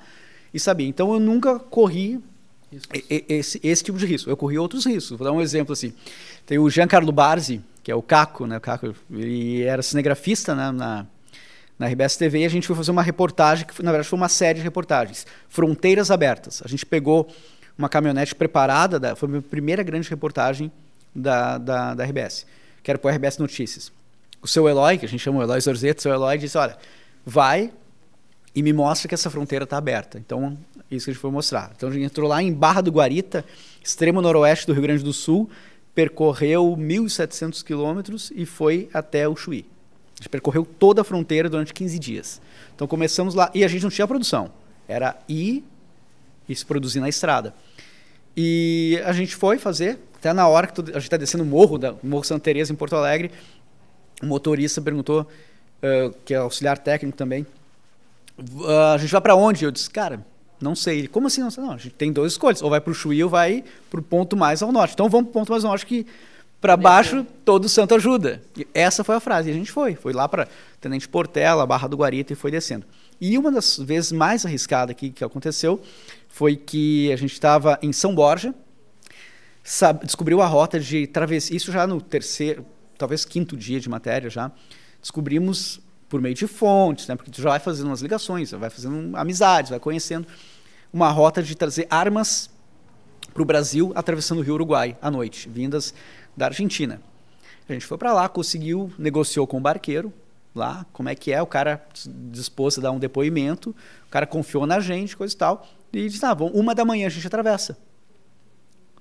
e 0.53 0.59
sabia. 0.59 0.87
Então 0.87 1.13
eu 1.13 1.19
nunca 1.19 1.59
corri 1.59 2.19
esse, 3.29 3.59
esse, 3.63 3.83
tipo 3.83 3.97
de 3.97 4.05
risco. 4.05 4.29
Eu 4.29 4.35
corri 4.35 4.57
outros 4.57 4.85
riscos. 4.85 5.17
Vou 5.17 5.25
dar 5.25 5.31
um 5.31 5.41
exemplo 5.41 5.71
assim. 5.71 5.93
Tem 6.45 6.57
o 6.57 6.69
Giancarlo 6.69 7.11
Barzi, 7.11 7.61
que 7.83 7.91
é 7.91 7.95
o 7.95 8.01
Caco, 8.01 8.45
né? 8.45 8.57
O 8.57 8.61
Caco, 8.61 8.93
ele 9.09 9.61
era 9.61 9.81
cinegrafista 9.81 10.53
né? 10.55 10.71
na 10.71 11.05
na 11.81 11.87
RBS 11.87 12.15
TV, 12.15 12.45
a 12.45 12.49
gente 12.49 12.67
foi 12.67 12.75
fazer 12.75 12.91
uma 12.91 13.01
reportagem, 13.01 13.65
que 13.65 13.81
na 13.81 13.91
verdade 13.91 14.07
foi 14.07 14.15
uma 14.15 14.29
série 14.29 14.59
de 14.59 14.63
reportagens, 14.63 15.25
Fronteiras 15.49 16.11
Abertas. 16.11 16.61
A 16.63 16.67
gente 16.67 16.85
pegou 16.85 17.27
uma 17.75 17.89
caminhonete 17.89 18.35
preparada, 18.35 18.99
da, 18.99 19.15
foi 19.15 19.27
a 19.27 19.29
minha 19.31 19.41
primeira 19.41 19.81
grande 19.81 20.07
reportagem 20.07 20.71
da, 21.15 21.57
da, 21.57 21.95
da 21.95 22.03
RBS, 22.03 22.45
que 22.83 22.91
era 22.91 22.99
para 22.99 23.15
RBS 23.15 23.39
Notícias. 23.39 23.91
O 24.43 24.47
seu 24.47 24.69
Eloy, 24.69 24.99
que 24.99 25.07
a 25.07 25.09
gente 25.09 25.21
chama 25.21 25.39
o 25.39 25.41
Eloy 25.41 25.59
Zorzeto, 25.59 26.03
seu 26.03 26.13
Eloy 26.13 26.37
disse, 26.37 26.55
olha, 26.55 26.77
vai 27.25 27.71
e 28.53 28.61
me 28.61 28.73
mostra 28.73 29.09
que 29.09 29.15
essa 29.15 29.31
fronteira 29.31 29.63
está 29.63 29.77
aberta. 29.77 30.19
Então, 30.19 30.55
isso 30.91 31.05
que 31.05 31.09
a 31.09 31.13
gente 31.13 31.21
foi 31.21 31.31
mostrar. 31.31 31.71
Então, 31.75 31.89
a 31.89 31.91
gente 31.91 32.05
entrou 32.05 32.29
lá 32.29 32.43
em 32.43 32.53
Barra 32.53 32.81
do 32.81 32.91
Guarita, 32.91 33.43
extremo 33.83 34.21
noroeste 34.21 34.67
do 34.67 34.73
Rio 34.73 34.83
Grande 34.83 35.03
do 35.03 35.13
Sul, 35.13 35.49
percorreu 35.95 36.77
1.700 36.77 37.63
quilômetros 37.63 38.31
e 38.35 38.45
foi 38.45 38.87
até 38.93 39.27
o 39.27 39.35
Chuí. 39.35 39.65
Gente 40.21 40.29
percorreu 40.29 40.63
toda 40.63 41.01
a 41.01 41.03
fronteira 41.03 41.49
durante 41.49 41.73
15 41.73 41.97
dias. 41.97 42.39
Então 42.75 42.87
começamos 42.87 43.33
lá 43.33 43.49
e 43.55 43.63
a 43.63 43.67
gente 43.67 43.81
não 43.81 43.89
tinha 43.89 44.07
produção. 44.07 44.51
Era 44.87 45.17
ir 45.27 45.63
e 46.47 46.55
se 46.55 46.63
produzir 46.63 46.99
na 46.99 47.09
estrada. 47.09 47.55
E 48.37 49.01
a 49.03 49.13
gente 49.13 49.35
foi 49.35 49.57
fazer, 49.57 49.97
até 50.15 50.31
na 50.31 50.47
hora 50.47 50.67
que 50.67 50.79
a 50.79 50.83
gente 50.83 50.97
está 50.99 51.17
descendo 51.17 51.43
o 51.43 51.47
morro, 51.47 51.79
da 51.79 51.95
Morro 52.03 52.23
Santa 52.23 52.43
Teresa 52.43 52.71
em 52.71 52.75
Porto 52.75 52.95
Alegre, 52.95 53.31
o 54.21 54.27
motorista 54.27 54.79
perguntou, 54.79 55.21
uh, 55.21 56.13
que 56.23 56.35
é 56.35 56.37
auxiliar 56.37 56.77
técnico 56.77 57.17
também, 57.17 57.43
uh, 58.37 58.93
a 58.93 58.99
gente 58.99 59.11
vai 59.11 59.21
para 59.21 59.35
onde? 59.35 59.65
Eu 59.65 59.71
disse, 59.71 59.89
cara, 59.89 60.23
não 60.61 60.75
sei. 60.75 60.99
Ele, 60.99 61.07
como 61.07 61.25
assim? 61.25 61.41
Não, 61.41 61.49
sei? 61.49 61.63
não, 61.63 61.71
a 61.71 61.77
gente 61.77 61.95
tem 61.95 62.13
duas 62.13 62.33
escolhas, 62.33 62.61
ou 62.61 62.69
vai 62.69 62.79
para 62.79 62.91
o 62.91 62.93
Chuí 62.93 63.23
ou 63.23 63.29
vai 63.29 63.63
para 63.89 63.99
o 63.99 64.03
ponto 64.03 64.37
mais 64.37 64.61
ao 64.61 64.71
norte. 64.71 64.93
Então 64.93 65.09
vamos 65.09 65.31
para 65.31 65.31
o 65.31 65.41
ponto 65.41 65.51
mais 65.51 65.65
ao 65.65 65.71
norte 65.71 65.87
que 65.87 66.05
para 66.61 66.77
baixo, 66.77 67.25
todo 67.43 67.67
santo 67.67 67.95
ajuda. 67.95 68.39
E 68.55 68.67
essa 68.71 69.03
foi 69.03 69.15
a 69.15 69.19
frase. 69.19 69.49
E 69.49 69.51
a 69.51 69.55
gente 69.55 69.71
foi. 69.71 69.95
Foi 69.95 70.13
lá 70.13 70.29
para 70.29 70.47
Tenente 70.79 71.09
Portela, 71.09 71.65
Barra 71.65 71.87
do 71.87 71.97
Guarita 71.97 72.31
e 72.31 72.35
foi 72.35 72.51
descendo. 72.51 72.85
E 73.19 73.35
uma 73.35 73.51
das 73.51 73.77
vezes 73.77 74.11
mais 74.11 74.45
arriscadas 74.45 74.95
que, 74.95 75.09
que 75.09 75.23
aconteceu 75.23 75.81
foi 76.29 76.55
que 76.55 77.11
a 77.11 77.15
gente 77.15 77.33
estava 77.33 77.79
em 77.81 77.91
São 77.91 78.13
Borja, 78.13 78.53
sabe, 79.63 80.05
descobriu 80.05 80.39
a 80.41 80.45
rota 80.45 80.79
de 80.79 81.07
travessia. 81.07 81.57
Isso 81.57 81.71
já 81.71 81.87
no 81.87 81.99
terceiro, 81.99 82.63
talvez 82.97 83.25
quinto 83.25 83.57
dia 83.57 83.79
de 83.79 83.89
matéria 83.89 84.29
já. 84.29 84.51
Descobrimos 85.01 85.81
por 86.07 86.21
meio 86.21 86.35
de 86.35 86.45
fontes, 86.45 87.07
né, 87.07 87.15
porque 87.15 87.31
tu 87.31 87.41
já 87.41 87.49
vai 87.49 87.59
fazendo 87.59 87.87
umas 87.87 88.01
ligações, 88.01 88.51
vai 88.51 88.69
fazendo 88.69 89.15
amizades, 89.17 89.71
vai 89.71 89.79
conhecendo 89.79 90.27
uma 90.91 91.09
rota 91.09 91.41
de 91.41 91.55
trazer 91.55 91.87
armas 91.89 92.49
para 93.33 93.41
o 93.41 93.45
Brasil 93.45 93.91
atravessando 93.95 94.39
o 94.39 94.41
Rio 94.41 94.55
Uruguai 94.55 94.97
à 95.01 95.09
noite, 95.09 95.47
vindas 95.49 95.93
da 96.35 96.47
Argentina. 96.47 97.01
A 97.67 97.73
gente 97.73 97.85
foi 97.85 97.97
para 97.97 98.13
lá, 98.13 98.27
conseguiu, 98.27 98.91
negociou 98.97 99.47
com 99.47 99.57
o 99.57 99.61
barqueiro 99.61 100.13
lá, 100.53 100.85
como 100.91 101.09
é 101.09 101.15
que 101.15 101.31
é, 101.31 101.41
o 101.41 101.47
cara 101.47 101.81
disposto 102.31 102.79
a 102.79 102.83
dar 102.83 102.91
um 102.91 102.99
depoimento, 102.99 103.69
o 104.07 104.09
cara 104.09 104.27
confiou 104.27 104.65
na 104.65 104.79
gente, 104.79 105.15
coisa 105.15 105.33
e 105.33 105.37
tal, 105.37 105.67
e 105.93 106.09
disse, 106.09 106.25
ah, 106.25 106.35
bom, 106.35 106.49
uma 106.49 106.75
da 106.75 106.83
manhã 106.83 107.07
a 107.07 107.09
gente 107.09 107.25
atravessa. 107.25 107.77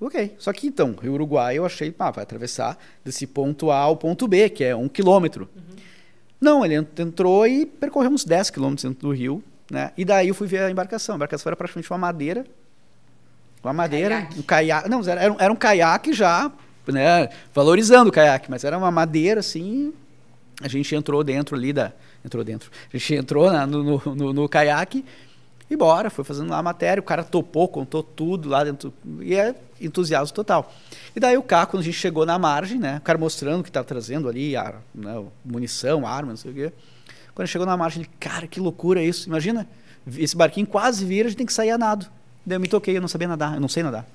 Ok, 0.01 0.35
só 0.39 0.53
que 0.53 0.67
então, 0.67 0.95
Rio 1.01 1.13
Uruguai 1.13 1.59
eu 1.59 1.67
achei, 1.67 1.95
ah, 1.99 2.11
vai 2.11 2.23
atravessar 2.23 2.79
desse 3.05 3.27
ponto 3.27 3.71
A 3.71 3.79
ao 3.79 3.97
ponto 3.97 4.27
B, 4.27 4.49
que 4.49 4.65
é 4.65 4.75
um 4.75 4.89
quilômetro. 4.89 5.49
Uhum. 5.55 5.77
Não, 6.41 6.65
ele 6.65 6.75
entrou 6.75 7.47
e 7.47 7.67
percorremos 7.67 8.25
10 8.25 8.49
quilômetros 8.49 8.85
dentro 8.85 9.09
do 9.09 9.13
rio, 9.13 9.45
né? 9.71 9.93
E 9.99 10.05
daí 10.05 10.29
eu 10.29 10.35
fui 10.35 10.47
ver 10.47 10.63
a 10.63 10.71
embarcação. 10.71 11.15
A 11.15 11.17
embarcação 11.17 11.51
era 11.51 11.57
praticamente 11.57 11.91
uma 11.93 11.99
madeira, 11.99 12.47
uma 13.63 13.75
madeira, 13.75 14.23
caiaque. 14.23 14.39
um 14.39 14.43
caiaque. 14.43 14.89
Não, 14.89 15.03
era, 15.07 15.37
era 15.39 15.53
um 15.53 15.57
caiaque 15.57 16.15
já 16.15 16.51
né, 16.93 17.29
valorizando 17.55 18.11
o 18.11 18.13
caiaque, 18.13 18.51
mas 18.51 18.65
era 18.65 18.77
uma 18.77 18.91
madeira 18.91 19.41
assim. 19.41 19.93
A 20.61 20.69
gente 20.69 20.95
entrou 20.95 21.25
dentro 21.25 21.57
ali 21.57 21.73
da. 21.73 21.93
Entrou 22.25 22.45
dentro. 22.45 22.71
A 22.93 22.97
gente 22.97 23.15
entrou 23.15 23.51
na, 23.51 23.67
no, 23.67 23.83
no, 23.83 24.15
no, 24.15 24.33
no, 24.33 24.49
caiaque 24.49 25.05
e 25.71 25.77
bora, 25.77 26.11
foi 26.11 26.23
fazendo 26.23 26.51
lá 26.51 26.59
a 26.59 26.63
matéria. 26.63 27.01
O 27.01 27.05
cara 27.05 27.25
topou, 27.25 27.67
contou 27.67 28.03
tudo 28.03 28.49
lá 28.49 28.63
dentro. 28.63 28.93
E 29.21 29.35
é 29.35 29.55
entusiasmo 29.81 30.35
total. 30.35 30.71
E 31.17 31.21
daí 31.21 31.39
o 31.39 31.43
carro, 31.43 31.69
quando 31.69 31.81
a 31.83 31.85
gente 31.85 31.97
chegou 31.97 32.27
na 32.27 32.39
margem, 32.39 32.79
né, 32.79 32.99
o 32.99 33.01
cara 33.01 33.19
mostrando 33.19 33.63
que 33.63 33.71
estava 33.71 33.87
trazendo 33.87 34.29
ali 34.29 34.55
a, 34.55 34.75
né, 34.95 35.25
munição, 35.45 36.07
arma, 36.07 36.31
não 36.31 36.37
sei 36.37 36.51
o 36.51 36.55
quê. 36.55 36.73
Quando 37.35 37.49
chegou 37.49 37.67
na 37.67 37.77
margem, 37.77 38.03
ele, 38.03 38.11
cara, 38.21 38.47
que 38.47 38.61
loucura 38.61 39.03
isso. 39.03 39.29
Imagina, 39.29 39.67
esse 40.19 40.37
barquinho 40.37 40.67
quase 40.67 41.05
vira, 41.07 41.27
a 41.27 41.31
gente 41.31 41.39
tem 41.39 41.47
que 41.47 41.53
sair 41.53 41.71
a 41.71 41.79
nado. 41.79 42.07
Daí 42.45 42.57
eu 42.57 42.61
me 42.61 42.69
toquei, 42.69 42.97
eu 42.97 43.01
não 43.01 43.09
sabia 43.09 43.29
nadar, 43.29 43.55
eu 43.55 43.61
não 43.61 43.69
sei 43.69 43.83
nadar. 43.83 44.07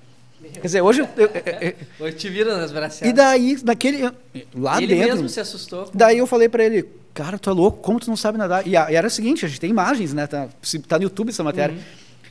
Quer 0.53 0.61
dizer, 0.61 0.81
hoje 0.81 1.01
eu, 1.01 1.07
eu, 1.17 1.27
eu, 1.27 1.73
Hoje 2.05 2.15
te 2.15 2.29
vira 2.29 2.57
nas 2.57 2.71
braçadas. 2.71 3.09
E 3.09 3.13
daí, 3.13 3.57
naquele. 3.63 4.09
Lá 4.55 4.77
ele 4.81 4.95
dentro. 4.95 5.13
mesmo 5.13 5.29
se 5.29 5.39
assustou. 5.39 5.89
Daí 5.93 6.17
eu 6.17 6.27
falei 6.27 6.47
pra 6.49 6.63
ele, 6.63 6.85
cara, 7.13 7.37
tu 7.37 7.49
é 7.49 7.53
louco, 7.53 7.79
como 7.79 7.99
tu 7.99 8.07
não 8.09 8.17
sabe 8.17 8.37
nadar? 8.37 8.65
E, 8.67 8.75
a- 8.75 8.91
e 8.91 8.95
era 8.95 9.07
o 9.07 9.09
seguinte, 9.11 9.45
a 9.45 9.47
gente 9.47 9.59
tem 9.59 9.69
imagens, 9.69 10.13
né? 10.13 10.27
Tá, 10.27 10.47
tá 10.87 10.97
no 10.97 11.03
YouTube 11.03 11.29
essa 11.29 11.43
matéria. 11.43 11.75
Uhum. 11.75 11.81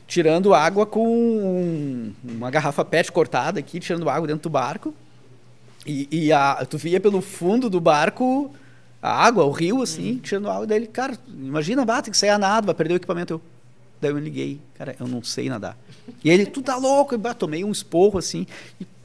Tirando 0.07 0.53
água 0.55 0.85
com 0.85 1.07
um- 1.09 2.13
uma 2.25 2.51
garrafa 2.51 2.85
PET 2.85 3.11
cortada 3.11 3.59
aqui, 3.61 3.81
tirando 3.81 4.09
água 4.11 4.27
dentro 4.27 4.43
do 4.43 4.51
barco. 4.51 4.95
E, 5.87 6.09
e 6.11 6.33
a, 6.33 6.65
tu 6.69 6.79
via 6.79 6.99
pelo 7.01 7.21
fundo 7.21 7.69
do 7.69 7.81
barco 7.81 8.51
a 9.03 9.11
água, 9.27 9.45
o 9.45 9.51
rio, 9.51 9.83
assim, 9.83 10.13
Uhum. 10.13 10.19
tirando 10.19 10.51
água 10.51 10.67
dele. 10.67 10.87
Cara, 10.87 11.15
imagina, 11.29 11.85
bah, 11.85 12.01
tem 12.01 12.11
que 12.11 12.17
sair 12.17 12.31
a 12.31 12.39
nada, 12.39 12.65
vai 12.67 12.75
perder 12.75 12.95
o 12.95 12.97
equipamento. 12.97 13.35
Eu, 13.35 13.41
daí 14.05 14.13
eu 14.13 14.19
liguei, 14.19 14.61
cara, 14.75 14.95
eu 14.99 15.07
não 15.07 15.23
sei 15.23 15.49
nadar. 15.49 15.77
E 16.23 16.31
ele, 16.31 16.47
tu 16.47 16.63
tá 16.63 16.77
louco? 16.77 17.15
Eu 17.15 17.19
bah, 17.19 17.35
tomei 17.35 17.65
um 17.65 17.73
esporro, 17.73 18.19
assim. 18.19 18.47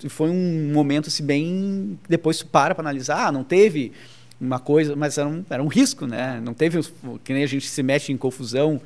E 0.04 0.10
foi 0.10 0.30
um 0.30 0.72
momento, 0.74 1.08
assim, 1.08 1.24
bem. 1.24 2.00
Depois 2.08 2.40
tu 2.40 2.48
para 2.48 2.76
pra 2.76 2.82
analisar, 2.82 3.28
ah, 3.28 3.32
não 3.32 3.44
teve 3.44 3.92
uma 4.40 4.60
coisa, 4.60 4.96
mas 4.96 5.18
era 5.18 5.28
um, 5.28 5.44
era 5.50 5.62
um 5.62 5.68
risco, 5.68 6.06
né? 6.06 6.42
Não 6.44 6.54
teve, 6.54 6.82
que 7.24 7.34
nem 7.34 7.44
a 7.44 7.48
gente 7.48 7.68
se 7.68 7.84
mete 7.84 8.12
em 8.12 8.18
confusão, 8.18 8.82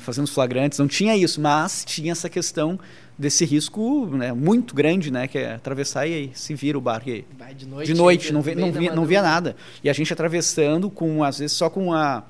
fazendo 0.00 0.24
os 0.24 0.30
flagrantes, 0.30 0.78
não 0.78 0.88
tinha 0.88 1.16
isso, 1.16 1.40
mas 1.40 1.84
tinha 1.84 2.12
essa 2.12 2.28
questão 2.28 2.78
desse 3.16 3.44
risco 3.44 4.06
né, 4.06 4.32
muito 4.32 4.74
grande, 4.74 5.10
né? 5.10 5.28
Que 5.28 5.38
é 5.38 5.54
atravessar 5.54 6.06
e 6.06 6.14
aí 6.14 6.30
se 6.34 6.54
vira 6.54 6.76
o 6.76 6.80
barco. 6.80 7.08
E 7.08 7.24
Vai 7.38 7.54
de 7.54 7.66
noite. 7.66 7.86
de 7.86 7.94
noite, 7.94 8.32
não, 8.32 8.42
vê, 8.42 8.54
não, 8.54 8.72
via, 8.72 8.94
não 8.94 9.04
via 9.04 9.22
nada. 9.22 9.56
E 9.84 9.88
a 9.88 9.92
gente 9.92 10.12
atravessando 10.12 10.90
com, 10.90 11.22
às 11.22 11.38
vezes, 11.38 11.56
só 11.56 11.70
com 11.70 11.92
a. 11.92 12.24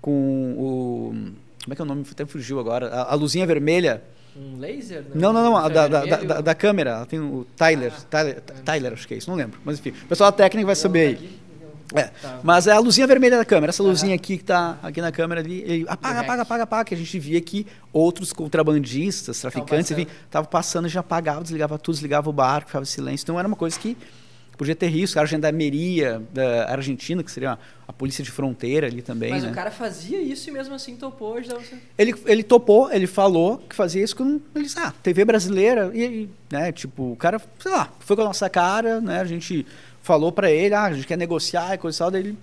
com 0.00 0.54
o. 0.56 1.14
Como 1.66 1.72
é 1.72 1.74
que 1.76 1.82
é 1.82 1.84
o 1.84 1.88
nome? 1.88 2.06
Até 2.08 2.24
fugiu 2.24 2.60
agora. 2.60 2.86
A, 2.88 3.12
a 3.12 3.14
luzinha 3.16 3.44
vermelha. 3.44 4.02
Um 4.36 4.58
laser? 4.58 5.04
Não, 5.14 5.32
não, 5.32 5.42
não. 5.42 5.56
a 5.56 5.68
da, 5.68 5.88
da, 5.88 6.04
da, 6.04 6.16
da- 6.18 6.40
da 6.40 6.54
câmera. 6.54 6.90
Ela 6.90 7.06
tem 7.06 7.18
o 7.18 7.44
Tyler. 7.56 7.92
Ah, 7.92 8.00
Tyler, 8.08 8.42
não 8.54 8.62
Tyler, 8.62 8.92
acho 8.92 9.08
que 9.08 9.14
é 9.14 9.16
isso, 9.16 9.28
não 9.28 9.36
lembro. 9.36 9.58
Mas 9.64 9.78
enfim, 9.80 9.90
o 10.04 10.06
pessoal 10.06 10.30
da 10.30 10.36
técnica 10.36 10.64
vai 10.64 10.74
Não, 10.76 10.80
saber 10.80 11.00
aí. 11.08 11.14
tá 11.16 11.20
aqui? 11.24 11.40
É, 11.94 12.02
Tá. 12.20 12.40
mas 12.42 12.66
é 12.66 12.72
a 12.72 12.78
luzinha 12.78 13.06
vermelha 13.06 13.36
da 13.38 13.44
câmera, 13.44 13.70
essa 13.70 13.82
luzinha 13.82 14.14
aqui 14.14 14.36
que 14.38 14.44
tá 14.44 14.76
aqui 14.82 15.00
na 15.00 15.12
câmera 15.12 15.40
ali, 15.40 15.62
ele 15.62 15.84
apaga, 15.88 16.20
apaga, 16.20 16.42
apaga, 16.42 16.62
apaga, 16.64 16.84
que 16.84 16.94
a 16.94 16.98
gente 16.98 17.16
via 17.18 17.40
que 17.40 17.64
outros 17.92 18.32
contrabandistas, 18.32 19.40
traficantes, 19.40 19.88
passando. 19.90 20.00
enfim, 20.00 20.10
estavam 20.24 20.50
passando, 20.50 20.88
já 20.88 21.00
apagava, 21.00 21.42
desligava 21.42 21.78
tudo, 21.78 21.94
desligava 21.94 22.28
o 22.28 22.32
barco, 22.32 22.66
ficava 22.68 22.82
em 22.82 22.86
silêncio. 22.86 23.24
Então 23.24 23.38
era 23.38 23.46
uma 23.46 23.56
coisa 23.56 23.78
que 23.78 23.96
podia 24.56 24.74
ter 24.74 24.88
risco. 24.88 25.18
A 25.20 25.24
gendarmeria 25.24 26.22
da 26.32 26.70
Argentina, 26.70 27.22
que 27.22 27.30
seria 27.30 27.58
a, 27.86 27.92
polícia 27.92 28.24
de 28.24 28.30
fronteira 28.30 28.86
ali 28.86 29.02
também, 29.02 29.30
Mas 29.30 29.44
né? 29.44 29.50
o 29.50 29.54
cara 29.54 29.70
fazia 29.70 30.20
isso 30.20 30.48
e 30.48 30.52
mesmo 30.52 30.74
assim 30.74 30.96
topou. 30.96 31.34
Você... 31.42 31.76
Ele, 31.96 32.14
ele 32.26 32.42
topou, 32.42 32.92
ele 32.92 33.06
falou 33.06 33.58
que 33.58 33.74
fazia 33.74 34.02
isso 34.02 34.16
com. 34.16 34.40
Ele 34.54 34.64
disse, 34.64 34.78
ah, 34.78 34.92
TV 35.02 35.24
brasileira, 35.24 35.90
e, 35.94 36.04
e, 36.04 36.30
né, 36.50 36.72
tipo, 36.72 37.12
o 37.12 37.16
cara, 37.16 37.40
sei 37.58 37.70
lá, 37.70 37.92
foi 38.00 38.16
com 38.16 38.22
a 38.22 38.26
nossa 38.26 38.48
cara, 38.48 39.00
né, 39.00 39.20
a 39.20 39.24
gente 39.24 39.66
falou 40.02 40.30
pra 40.30 40.50
ele, 40.50 40.74
ah, 40.74 40.84
a 40.84 40.92
gente 40.92 41.06
quer 41.06 41.18
negociar 41.18 41.74
e 41.74 41.78
coisa 41.78 41.96
e 41.96 41.98
tal, 41.98 42.10
daí 42.10 42.22
ele. 42.22 42.38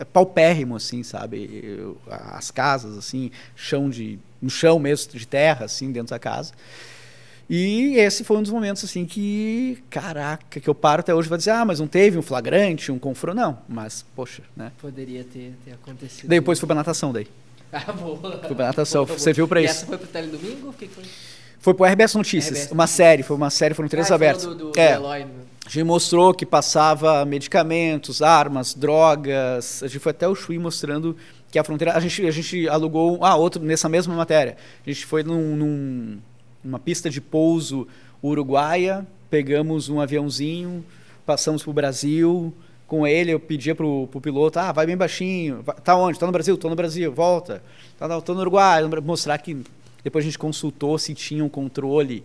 É 0.00 0.04
paupérrimo, 0.04 0.74
assim, 0.74 1.04
sabe? 1.04 1.94
As 2.10 2.50
casas, 2.50 2.98
assim, 2.98 3.30
chão 3.54 3.88
de. 3.88 4.18
no 4.42 4.50
chão 4.50 4.80
mesmo, 4.80 5.12
de 5.12 5.28
terra, 5.28 5.66
assim, 5.66 5.92
dentro 5.92 6.10
da 6.10 6.18
casa. 6.18 6.52
E 7.50 7.94
esse 7.96 8.24
foi 8.24 8.36
um 8.36 8.42
dos 8.42 8.50
momentos, 8.52 8.84
assim, 8.84 9.06
que. 9.06 9.78
Caraca, 9.88 10.60
que 10.60 10.68
eu 10.68 10.74
paro 10.74 11.00
até 11.00 11.14
hoje 11.14 11.28
e 11.28 11.30
vou 11.30 11.38
dizer, 11.38 11.52
ah, 11.52 11.64
mas 11.64 11.80
não 11.80 11.86
teve 11.86 12.18
um 12.18 12.22
flagrante, 12.22 12.92
um 12.92 12.98
confronto. 12.98 13.36
Não, 13.36 13.58
mas, 13.68 14.04
poxa, 14.14 14.42
né? 14.56 14.70
Poderia 14.80 15.24
ter, 15.24 15.54
ter 15.64 15.72
acontecido. 15.72 16.28
Depois 16.28 16.58
foi 16.60 16.66
pra 16.66 16.74
natação 16.76 17.12
daí. 17.12 17.26
Ah, 17.70 17.92
boa. 17.92 18.40
Foi 18.46 18.56
pra 18.56 18.66
natação, 18.68 19.04
Boa, 19.04 19.18
você 19.18 19.26
boa. 19.26 19.34
viu 19.34 19.46
pra 19.48 19.60
e 19.60 19.66
isso. 19.66 19.74
essa 19.74 19.86
foi 19.86 19.98
pro 19.98 20.06
Teledomingo? 20.06 20.70
O 20.70 20.72
que 20.72 20.88
foi? 20.88 21.04
Foi 21.60 21.74
pro 21.74 21.84
RBS 21.84 22.14
Notícias, 22.14 22.58
RBS 22.60 22.72
uma 22.72 22.86
série, 22.86 23.22
foi 23.22 23.36
uma 23.36 23.50
série, 23.50 23.74
foram 23.74 23.90
três 23.90 24.10
Ah, 24.10 24.14
abertos. 24.14 24.46
Do, 24.46 24.54
do, 24.54 24.72
é, 24.80 24.94
do 24.94 25.02
Eloy, 25.04 25.22
a 25.66 25.68
gente 25.68 25.82
mostrou 25.84 26.32
que 26.32 26.46
passava 26.46 27.26
medicamentos, 27.26 28.22
armas, 28.22 28.72
drogas. 28.72 29.82
A 29.82 29.86
gente 29.86 29.98
foi 29.98 30.10
até 30.12 30.26
o 30.26 30.34
Chuí 30.34 30.58
mostrando 30.58 31.14
que 31.50 31.58
a 31.58 31.64
fronteira. 31.64 31.92
A 31.94 32.00
gente, 32.00 32.26
a 32.26 32.30
gente 32.30 32.66
alugou. 32.70 33.18
Ah, 33.22 33.36
outro 33.36 33.62
nessa 33.62 33.86
mesma 33.86 34.14
matéria. 34.14 34.56
A 34.86 34.90
gente 34.90 35.04
foi 35.04 35.22
num, 35.22 35.54
num- 35.56 36.18
numa 36.68 36.78
pista 36.78 37.08
de 37.08 37.20
pouso 37.20 37.88
uruguaia, 38.22 39.06
pegamos 39.30 39.88
um 39.88 40.00
aviãozinho, 40.00 40.84
passamos 41.24 41.62
pro 41.62 41.72
Brasil. 41.72 42.52
Com 42.86 43.06
ele, 43.06 43.32
eu 43.32 43.40
pedia 43.40 43.74
pro, 43.74 44.06
pro 44.06 44.20
piloto, 44.20 44.58
ah, 44.58 44.72
vai 44.72 44.86
bem 44.86 44.96
baixinho. 44.96 45.62
Tá 45.84 45.94
onde? 45.94 46.18
Tá 46.18 46.24
no 46.24 46.32
Brasil? 46.32 46.56
Tô 46.56 46.70
no 46.70 46.76
Brasil, 46.76 47.12
volta. 47.12 47.62
Tá, 47.98 48.08
não, 48.08 48.20
tô 48.20 48.32
no 48.32 48.40
Uruguai. 48.40 48.82
Mostrar 49.04 49.36
que. 49.38 49.58
Depois 50.02 50.24
a 50.24 50.26
gente 50.26 50.38
consultou 50.38 50.98
se 50.98 51.12
tinha 51.12 51.44
um 51.44 51.50
controle. 51.50 52.24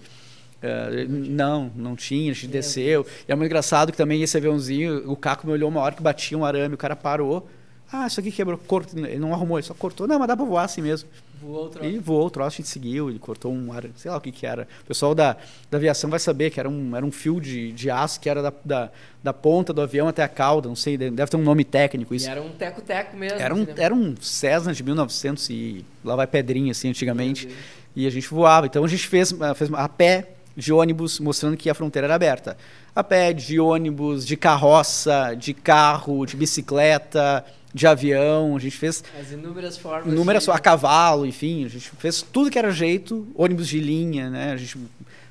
Eh, 0.61 1.05
não, 1.09 1.69
não 1.75 1.97
tinha, 1.97 2.31
a 2.31 2.33
gente 2.33 2.47
desceu. 2.47 3.05
E 3.27 3.31
é 3.31 3.35
muito 3.35 3.47
engraçado 3.47 3.91
que 3.91 3.97
também 3.97 4.21
esse 4.23 4.37
aviãozinho, 4.37 5.11
o 5.11 5.17
Caco 5.17 5.45
me 5.45 5.51
olhou 5.51 5.69
uma 5.69 5.81
hora 5.81 5.95
que 5.95 6.01
batia 6.01 6.37
um 6.37 6.45
arame, 6.45 6.75
o 6.75 6.77
cara 6.77 6.95
parou. 6.95 7.45
Ah, 7.93 8.07
isso 8.07 8.19
aqui 8.19 8.31
quebrou, 8.31 8.57
cortou. 8.57 9.05
Ele 9.05 9.19
não 9.19 9.35
arrumou, 9.35 9.59
ele 9.59 9.67
só 9.67 9.75
cortou. 9.75 10.07
Não, 10.07 10.17
mas 10.17 10.27
dá 10.27 10.35
pra 10.35 10.43
voar 10.43 10.63
assim 10.63 10.81
mesmo. 10.81 11.07
Voou 11.39 11.65
outro. 11.65 11.85
E 11.85 11.99
voou 11.99 12.25
o 12.25 12.29
troço, 12.31 12.55
a 12.55 12.57
gente 12.57 12.69
seguiu, 12.69 13.07
ele 13.07 13.19
cortou 13.19 13.53
um 13.53 13.71
ar, 13.71 13.83
sei 13.95 14.09
lá 14.09 14.17
o 14.17 14.21
que 14.21 14.31
que 14.31 14.47
era. 14.47 14.67
O 14.81 14.85
pessoal 14.87 15.13
da, 15.13 15.37
da 15.69 15.77
aviação 15.77 16.09
vai 16.09 16.17
saber 16.17 16.49
que 16.49 16.59
era 16.59 16.67
um, 16.67 16.95
era 16.95 17.05
um 17.05 17.11
fio 17.11 17.39
de, 17.39 17.71
de 17.71 17.91
aço 17.91 18.19
que 18.19 18.27
era 18.27 18.41
da, 18.41 18.51
da, 18.65 18.89
da 19.21 19.31
ponta 19.31 19.71
do 19.71 19.81
avião 19.81 20.07
até 20.07 20.23
a 20.23 20.27
cauda, 20.27 20.67
não 20.67 20.75
sei, 20.75 20.97
deve 20.97 21.27
ter 21.27 21.37
um 21.37 21.43
nome 21.43 21.63
técnico 21.63 22.15
isso. 22.15 22.25
E 22.25 22.31
era 22.31 22.41
um 22.41 22.49
teco-teco 22.49 23.15
mesmo. 23.15 23.39
Era 23.39 23.53
um, 23.53 23.61
assim, 23.61 23.73
né? 23.73 23.83
era 23.83 23.93
um 23.93 24.15
Cessna 24.19 24.73
de 24.73 24.81
1900 24.81 25.49
e 25.51 25.85
lá 26.03 26.15
vai 26.15 26.25
pedrinha 26.25 26.71
assim 26.71 26.89
antigamente. 26.89 27.47
E 27.95 28.07
a 28.07 28.09
gente 28.09 28.27
voava. 28.27 28.65
Então 28.65 28.83
a 28.83 28.87
gente 28.87 29.07
fez, 29.07 29.31
eh, 29.31 29.53
fez 29.53 29.71
a 29.71 29.87
pé 29.87 30.29
de 30.55 30.71
ônibus, 30.71 31.19
mostrando 31.19 31.57
que 31.57 31.69
a 31.69 31.73
fronteira 31.73 32.07
era 32.07 32.15
aberta. 32.15 32.57
A 32.95 33.03
pé 33.03 33.33
de 33.33 33.59
ônibus, 33.59 34.25
de 34.25 34.37
carroça, 34.37 35.35
de 35.35 35.53
carro, 35.53 36.25
de 36.25 36.35
bicicleta, 36.35 37.45
de 37.73 37.87
avião. 37.87 38.55
A 38.55 38.59
gente 38.59 38.77
fez 38.77 39.03
As 39.19 39.31
inúmeras 39.31 39.77
formas. 39.77 40.13
inúmeras 40.13 40.43
de... 40.43 40.51
a 40.51 40.59
cavalo, 40.59 41.25
enfim. 41.25 41.65
A 41.65 41.69
gente 41.69 41.89
fez 41.97 42.21
tudo 42.21 42.49
que 42.51 42.59
era 42.59 42.71
jeito, 42.71 43.27
ônibus 43.35 43.67
de 43.67 43.79
linha, 43.79 44.29
né? 44.29 44.51
A 44.51 44.57
gente 44.57 44.77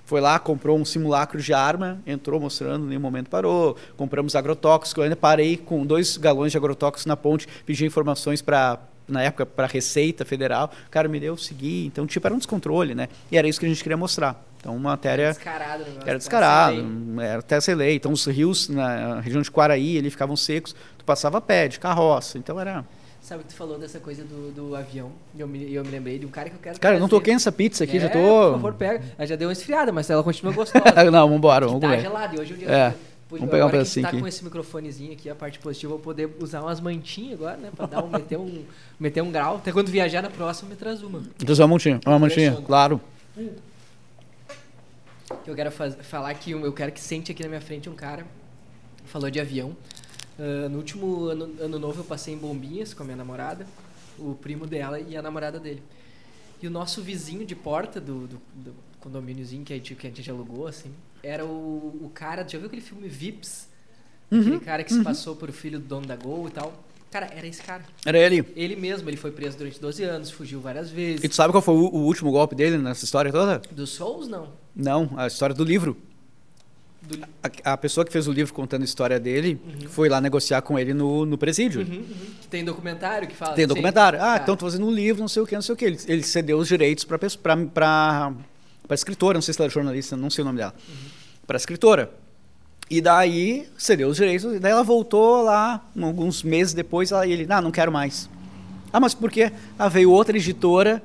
foi 0.05 0.21
lá, 0.21 0.39
comprou 0.39 0.79
um 0.79 0.85
simulacro 0.85 1.41
de 1.41 1.55
arma, 1.55 2.01
entrou 2.07 2.39
mostrando, 2.41 2.85
nenhum 2.87 3.01
momento 3.01 3.31
parou. 3.31 3.77
Compramos 3.97 4.35
agrotóxico, 4.37 5.01
eu 5.01 5.05
ainda 5.05 5.17
parei 5.17 5.57
com 5.57 5.87
dois 5.87 6.17
galões 6.17 6.53
de 6.53 6.59
agrotóxico 6.59 7.09
na 7.09 7.17
ponte, 7.17 7.47
pedi 7.65 7.87
informações 7.87 8.43
para 8.43 8.79
na 9.09 9.21
época 9.23 9.45
para 9.45 9.67
Receita 9.67 10.25
Federal, 10.25 10.73
o 10.87 10.91
cara 10.91 11.09
me 11.09 11.19
deu, 11.19 11.37
segui, 11.37 11.87
então 11.87 12.07
tipo 12.07 12.27
era 12.27 12.35
um 12.35 12.39
descontrole, 12.39 12.95
né? 12.95 13.09
E 13.31 13.37
era 13.37 13.49
isso 13.49 13.59
que 13.59 13.67
a 13.67 13.69
gente 13.69 13.83
queria 13.83 13.97
mostrar. 13.97 14.43
Então 14.59 14.77
uma 14.77 14.91
matéria 14.91 15.31
Descarado 15.31 15.83
o 15.83 15.87
negócio. 15.87 16.09
era 16.09 16.19
descarado, 16.19 17.21
era 17.21 17.39
até 17.41 17.61
sem 17.61 17.75
lei. 17.75 17.97
Então 17.97 18.13
os 18.13 18.25
rios 18.27 18.69
na 18.69 19.21
região 19.21 19.43
de 19.43 19.51
Quaraí, 19.51 19.99
ali 19.99 20.09
ficavam 20.09 20.37
secos, 20.37 20.75
tu 21.03 21.05
passava 21.05 21.39
a 21.39 21.41
pé, 21.41 21.69
de 21.69 21.79
carroça, 21.79 22.39
então 22.39 22.59
era... 22.59 22.85
Sabe 23.21 23.45
que 23.45 23.51
tu 23.51 23.55
falou 23.55 23.79
dessa 23.79 24.01
coisa 24.01 24.25
do, 24.25 24.51
do 24.51 24.75
avião? 24.75 25.13
E 25.35 25.41
eu 25.41 25.47
me, 25.47 25.73
eu 25.73 25.85
me 25.85 25.91
lembrei 25.91 26.19
de 26.19 26.27
um 26.27 26.29
cara 26.29 26.51
que 26.51 26.57
eu 26.57 26.61
quero 26.61 26.81
Cara, 26.81 26.97
eu 26.97 27.01
não 27.01 27.09
toquei 27.09 27.33
nessa 27.33 27.53
pizza 27.53 27.85
aqui, 27.85 27.99
É, 27.99 28.01
já 28.01 28.09
tô... 28.09 28.19
Por 28.19 28.53
favor, 28.53 28.75
pega. 28.75 29.05
Ela 29.17 29.27
já 29.27 29.37
deu 29.37 29.49
uma 29.49 29.53
esfriada, 29.53 29.93
mas 29.93 30.11
ela 30.11 30.25
continua 30.25 30.53
gostosa. 30.53 30.85
não, 31.11 31.29
vambora, 31.29 31.67
vamos 31.67 31.81
tá 31.81 31.89
comer. 31.89 32.01
gelado. 32.01 32.37
E 32.37 32.41
hoje 32.41 32.55
o 32.55 32.57
dia. 32.57 32.69
É. 32.69 32.95
Vamos 33.31 33.49
pegar 33.49 33.67
um 33.67 33.71
pedacinho 33.71 34.03
tá 34.03 34.09
aqui. 34.11 34.21
com 34.21 34.27
esse 34.27 34.45
microfonezinho 34.45 35.13
aqui, 35.13 35.31
a 35.31 35.35
parte 35.35 35.59
positiva, 35.59 35.93
eu 35.93 35.97
vou 35.97 36.05
poder 36.05 36.29
usar 36.39 36.61
umas 36.61 36.81
mantinhas 36.81 37.35
agora, 37.35 37.57
né? 37.57 37.71
Pra 37.75 37.87
dar 37.87 38.05
um, 38.05 38.09
meter, 38.09 38.37
um, 38.37 38.65
meter 39.01 39.23
um 39.23 39.31
grau. 39.31 39.57
Até 39.57 39.73
quando 39.73 39.89
viajar 39.89 40.21
na 40.21 40.29
próxima, 40.29 40.71
me 40.71 40.77
traz 40.77 41.03
uma. 41.03 41.23
Só 41.55 41.63
uma 41.63 41.69
montinha, 41.69 42.01
uma 42.05 42.17
Impressiona. 42.17 42.61
claro. 42.61 43.01
eu 45.47 45.55
quero 45.55 45.71
faz- 45.71 45.97
falar 46.03 46.35
que 46.35 46.51
eu 46.51 46.73
quero 46.73 46.93
que 46.93 47.01
sente 47.01 47.33
aqui 47.33 47.43
na 47.43 47.49
minha 47.49 47.61
frente 47.61 47.89
um 47.89 47.95
cara 47.95 48.27
falou 49.07 49.31
de 49.31 49.41
avião. 49.41 49.77
Ah, 50.39 50.69
no 50.69 50.79
último 50.79 51.25
ano, 51.27 51.51
ano 51.61 51.79
novo 51.79 52.01
eu 52.01 52.05
passei 52.05 52.35
em 52.35 52.39
Bombinhas 52.39 52.95
com 52.95 53.03
a 53.03 53.07
minha 53.07 53.17
namorada, 53.17 53.67
o 54.19 54.35
primo 54.35 54.67
dela 54.67 54.99
e 55.01 55.17
a 55.17 55.23
namorada 55.23 55.59
dele. 55.59 55.83
E 56.63 56.67
o 56.67 56.71
nosso 56.71 57.03
vizinho 57.03 57.45
de 57.45 57.55
porta 57.57 58.01
do, 58.01 58.27
do, 58.29 58.41
do 58.55 58.75
condomíniozinho 59.01 59.65
que 59.65 59.73
a, 59.73 59.77
gente, 59.77 59.95
que 59.97 60.07
a 60.07 60.11
gente 60.11 60.31
alugou, 60.31 60.67
assim, 60.69 60.93
era 61.23 61.45
o, 61.45 61.99
o 62.03 62.11
cara. 62.15 62.47
Já 62.49 62.57
viu 62.59 62.67
aquele 62.69 62.83
filme 62.83 63.09
Vips? 63.09 63.69
Aquele 64.31 64.53
Uhum, 64.53 64.61
cara 64.61 64.83
que 64.83 64.93
se 64.93 65.03
passou 65.03 65.37
por 65.37 65.51
filho 65.53 65.79
do 65.79 65.85
dono 65.87 66.07
da 66.07 66.17
Gol 66.17 66.49
e 66.49 66.51
tal. 66.53 66.73
Cara, 67.11 67.27
era 67.27 67.47
esse 67.47 67.63
cara. 67.63 67.83
Era 68.07 68.17
ele. 68.19 68.51
Ele 68.57 68.75
mesmo, 68.77 69.11
ele 69.11 69.19
foi 69.19 69.31
preso 69.31 69.59
durante 69.59 69.79
12 69.79 70.03
anos, 70.05 70.31
fugiu 70.31 70.59
várias 70.61 70.91
E 70.91 70.95
vezes. 70.95 71.29
tu 71.29 71.35
sabe 71.35 71.53
qual 71.53 71.61
foi 71.61 71.75
o, 71.75 71.81
o 71.81 71.99
último 72.05 72.31
golpe 72.31 72.55
dele 72.55 72.79
nessa 72.79 73.05
história 73.05 73.31
toda? 73.31 73.59
Do 73.71 73.87
Souls, 73.87 74.29
não. 74.29 74.49
Não, 74.75 75.11
a 75.17 75.27
história 75.27 75.55
do 75.55 75.65
livro. 75.65 75.95
Do, 77.03 77.19
A, 77.43 77.73
a 77.73 77.77
pessoa 77.77 78.05
que 78.05 78.13
fez 78.13 78.29
o 78.29 78.33
livro 78.33 78.55
contando 78.55 78.83
a 78.83 78.85
história 78.85 79.19
dele 79.19 79.61
foi 79.89 80.09
lá 80.09 80.21
negociar 80.21 80.63
com 80.63 80.79
ele 80.79 80.95
no, 80.95 81.27
no 81.27 81.37
presídio. 81.37 81.81
Uhum, 81.83 81.97
uhum. 81.97 82.27
Tem 82.49 82.65
documentário 82.65 83.27
que 83.27 83.35
fala. 83.35 83.55
Tem 83.55 83.65
sim. 83.65 83.69
documentário. 83.69 84.21
Ah, 84.21 84.37
Tá. 84.37 84.43
então 84.43 84.57
tô 84.57 84.67
fazendo 84.67 84.87
um 84.87 84.91
livro, 84.91 85.21
não 85.21 85.29
sei 85.29 85.43
o 85.43 85.47
que, 85.47 85.55
não 85.55 85.63
sei 85.63 85.73
o 85.73 85.77
que. 85.77 85.85
Ele, 85.85 85.99
ele 86.07 86.23
cedeu 86.23 86.59
os 86.59 86.69
direitos 86.69 87.05
para 87.05 87.19
para 88.85 88.95
escritora, 88.95 89.37
não 89.37 89.43
sei 89.43 89.53
se 89.55 89.61
ela 89.61 89.69
é 89.69 89.71
jornalista, 89.71 90.17
não 90.17 90.31
sei 90.31 90.43
o 90.43 90.45
nome 90.45 90.59
dela. 90.59 90.75
Para 91.47 91.57
escritora. 91.57 92.11
E 92.91 93.01
daí 93.01 93.67
cedeu 93.79 94.09
os 94.09 94.17
direitos, 94.17 94.55
e 94.55 94.59
daí 94.59 94.71
ela 94.73 94.83
voltou 94.83 95.43
lá, 95.43 95.85
alguns 96.01 96.43
meses 96.43 96.75
depois, 96.75 97.11
ela, 97.11 97.27
e 97.27 97.33
ele, 97.33 97.47
ah, 97.49 97.61
não 97.61 97.71
quero 97.71 97.91
mais. 97.91 98.29
Ah, 98.93 99.01
mas 99.01 99.15
por 99.15 99.31
quê? 99.31 99.51
Ah, 99.79 99.89
veio 99.89 100.11
outra 100.11 100.37
editora 100.37 101.03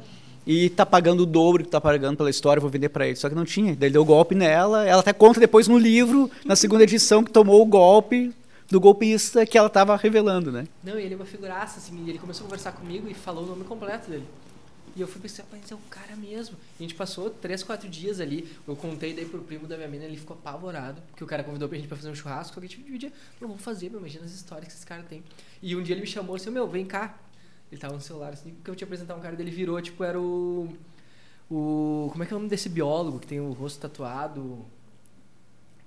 e 0.48 0.70
tá 0.70 0.86
pagando 0.86 1.24
o 1.24 1.26
dobro 1.26 1.62
que 1.62 1.70
tá 1.70 1.82
pagando 1.82 2.16
pela 2.16 2.30
história, 2.30 2.62
vou 2.62 2.70
vender 2.70 2.88
para 2.88 3.06
ele. 3.06 3.18
Só 3.18 3.28
que 3.28 3.36
não 3.36 3.44
tinha. 3.44 3.76
Daí 3.76 3.88
ele 3.88 3.94
deu 3.94 4.06
golpe 4.06 4.34
nela. 4.34 4.88
Ela 4.88 5.02
até 5.02 5.12
conta 5.12 5.42
depois 5.42 5.68
no 5.68 5.78
livro, 5.78 6.32
na 6.46 6.56
segunda 6.56 6.84
edição, 6.84 7.22
que 7.22 7.30
tomou 7.30 7.62
o 7.62 7.66
golpe 7.66 8.34
do 8.70 8.80
golpista 8.80 9.46
que 9.46 9.58
ela 9.58 9.68
estava 9.68 9.96
revelando, 9.98 10.50
né? 10.50 10.66
Não, 10.82 10.98
e 10.98 11.04
ele 11.04 11.16
é 11.16 11.18
uma 11.18 11.26
figuraça, 11.26 11.80
assim, 11.80 12.08
ele 12.08 12.18
começou 12.18 12.46
a 12.46 12.46
conversar 12.46 12.72
comigo 12.72 13.10
e 13.10 13.14
falou 13.14 13.44
o 13.44 13.48
nome 13.48 13.66
completo 13.66 14.10
dele. 14.10 14.26
E 14.96 15.02
eu 15.02 15.08
fui 15.08 15.22
pensar, 15.22 15.46
mas 15.52 15.70
é 15.70 15.76
o 15.76 15.80
cara 15.90 16.16
mesmo. 16.16 16.56
E 16.80 16.84
a 16.84 16.88
gente 16.88 16.96
passou 16.96 17.30
três, 17.30 17.62
quatro 17.62 17.88
dias 17.88 18.20
ali. 18.20 18.48
Eu 18.68 18.76
contei 18.76 19.14
daí 19.14 19.26
pro 19.26 19.40
primo 19.42 19.68
da 19.68 19.76
minha 19.76 19.88
mina, 19.88 20.06
ele 20.06 20.18
ficou 20.18 20.36
apavorado. 20.36 21.02
Porque 21.12 21.24
o 21.24 21.28
cara 21.28 21.44
convidou 21.44 21.70
pra 21.70 21.78
gente 21.78 21.88
pra 21.88 21.96
fazer 21.96 22.10
um 22.10 22.16
churrasco. 22.16 22.60
Que 22.60 22.66
a 22.66 22.70
gente 22.70 22.82
dividia. 22.82 23.14
Não, 23.40 23.48
vamos 23.48 23.64
fazer, 23.64 23.92
meu, 23.92 24.00
imagina 24.00 24.26
as 24.26 24.32
histórias 24.32 24.70
que 24.70 24.74
esse 24.74 24.86
cara 24.86 25.04
tem. 25.04 25.24
E 25.62 25.76
um 25.76 25.84
dia 25.84 25.94
ele 25.94 26.02
me 26.02 26.08
chamou 26.08 26.36
assim, 26.36 26.50
meu, 26.50 26.68
vem 26.68 26.84
cá. 26.84 27.16
Ele 27.72 27.80
tava 27.82 27.94
no 27.94 28.02
celular, 28.02 28.34
assim, 28.34 28.56
que 28.64 28.70
eu 28.70 28.76
tinha 28.76 28.86
apresentar 28.86 29.16
um 29.16 29.20
cara 29.20 29.36
dele, 29.36 29.52
virou, 29.52 29.82
tipo, 29.82 30.04
era 30.04 30.20
o. 30.20 30.70
O. 31.50 32.10
Como 32.12 32.24
é 32.24 32.26
que 32.26 32.34
é 32.34 32.36
o 32.36 32.40
nome 32.40 32.50
desse 32.50 32.70
biólogo 32.70 33.20
que 33.20 33.28
tem 33.28 33.40
o 33.40 33.52
rosto 33.52 33.80
tatuado? 33.80 34.66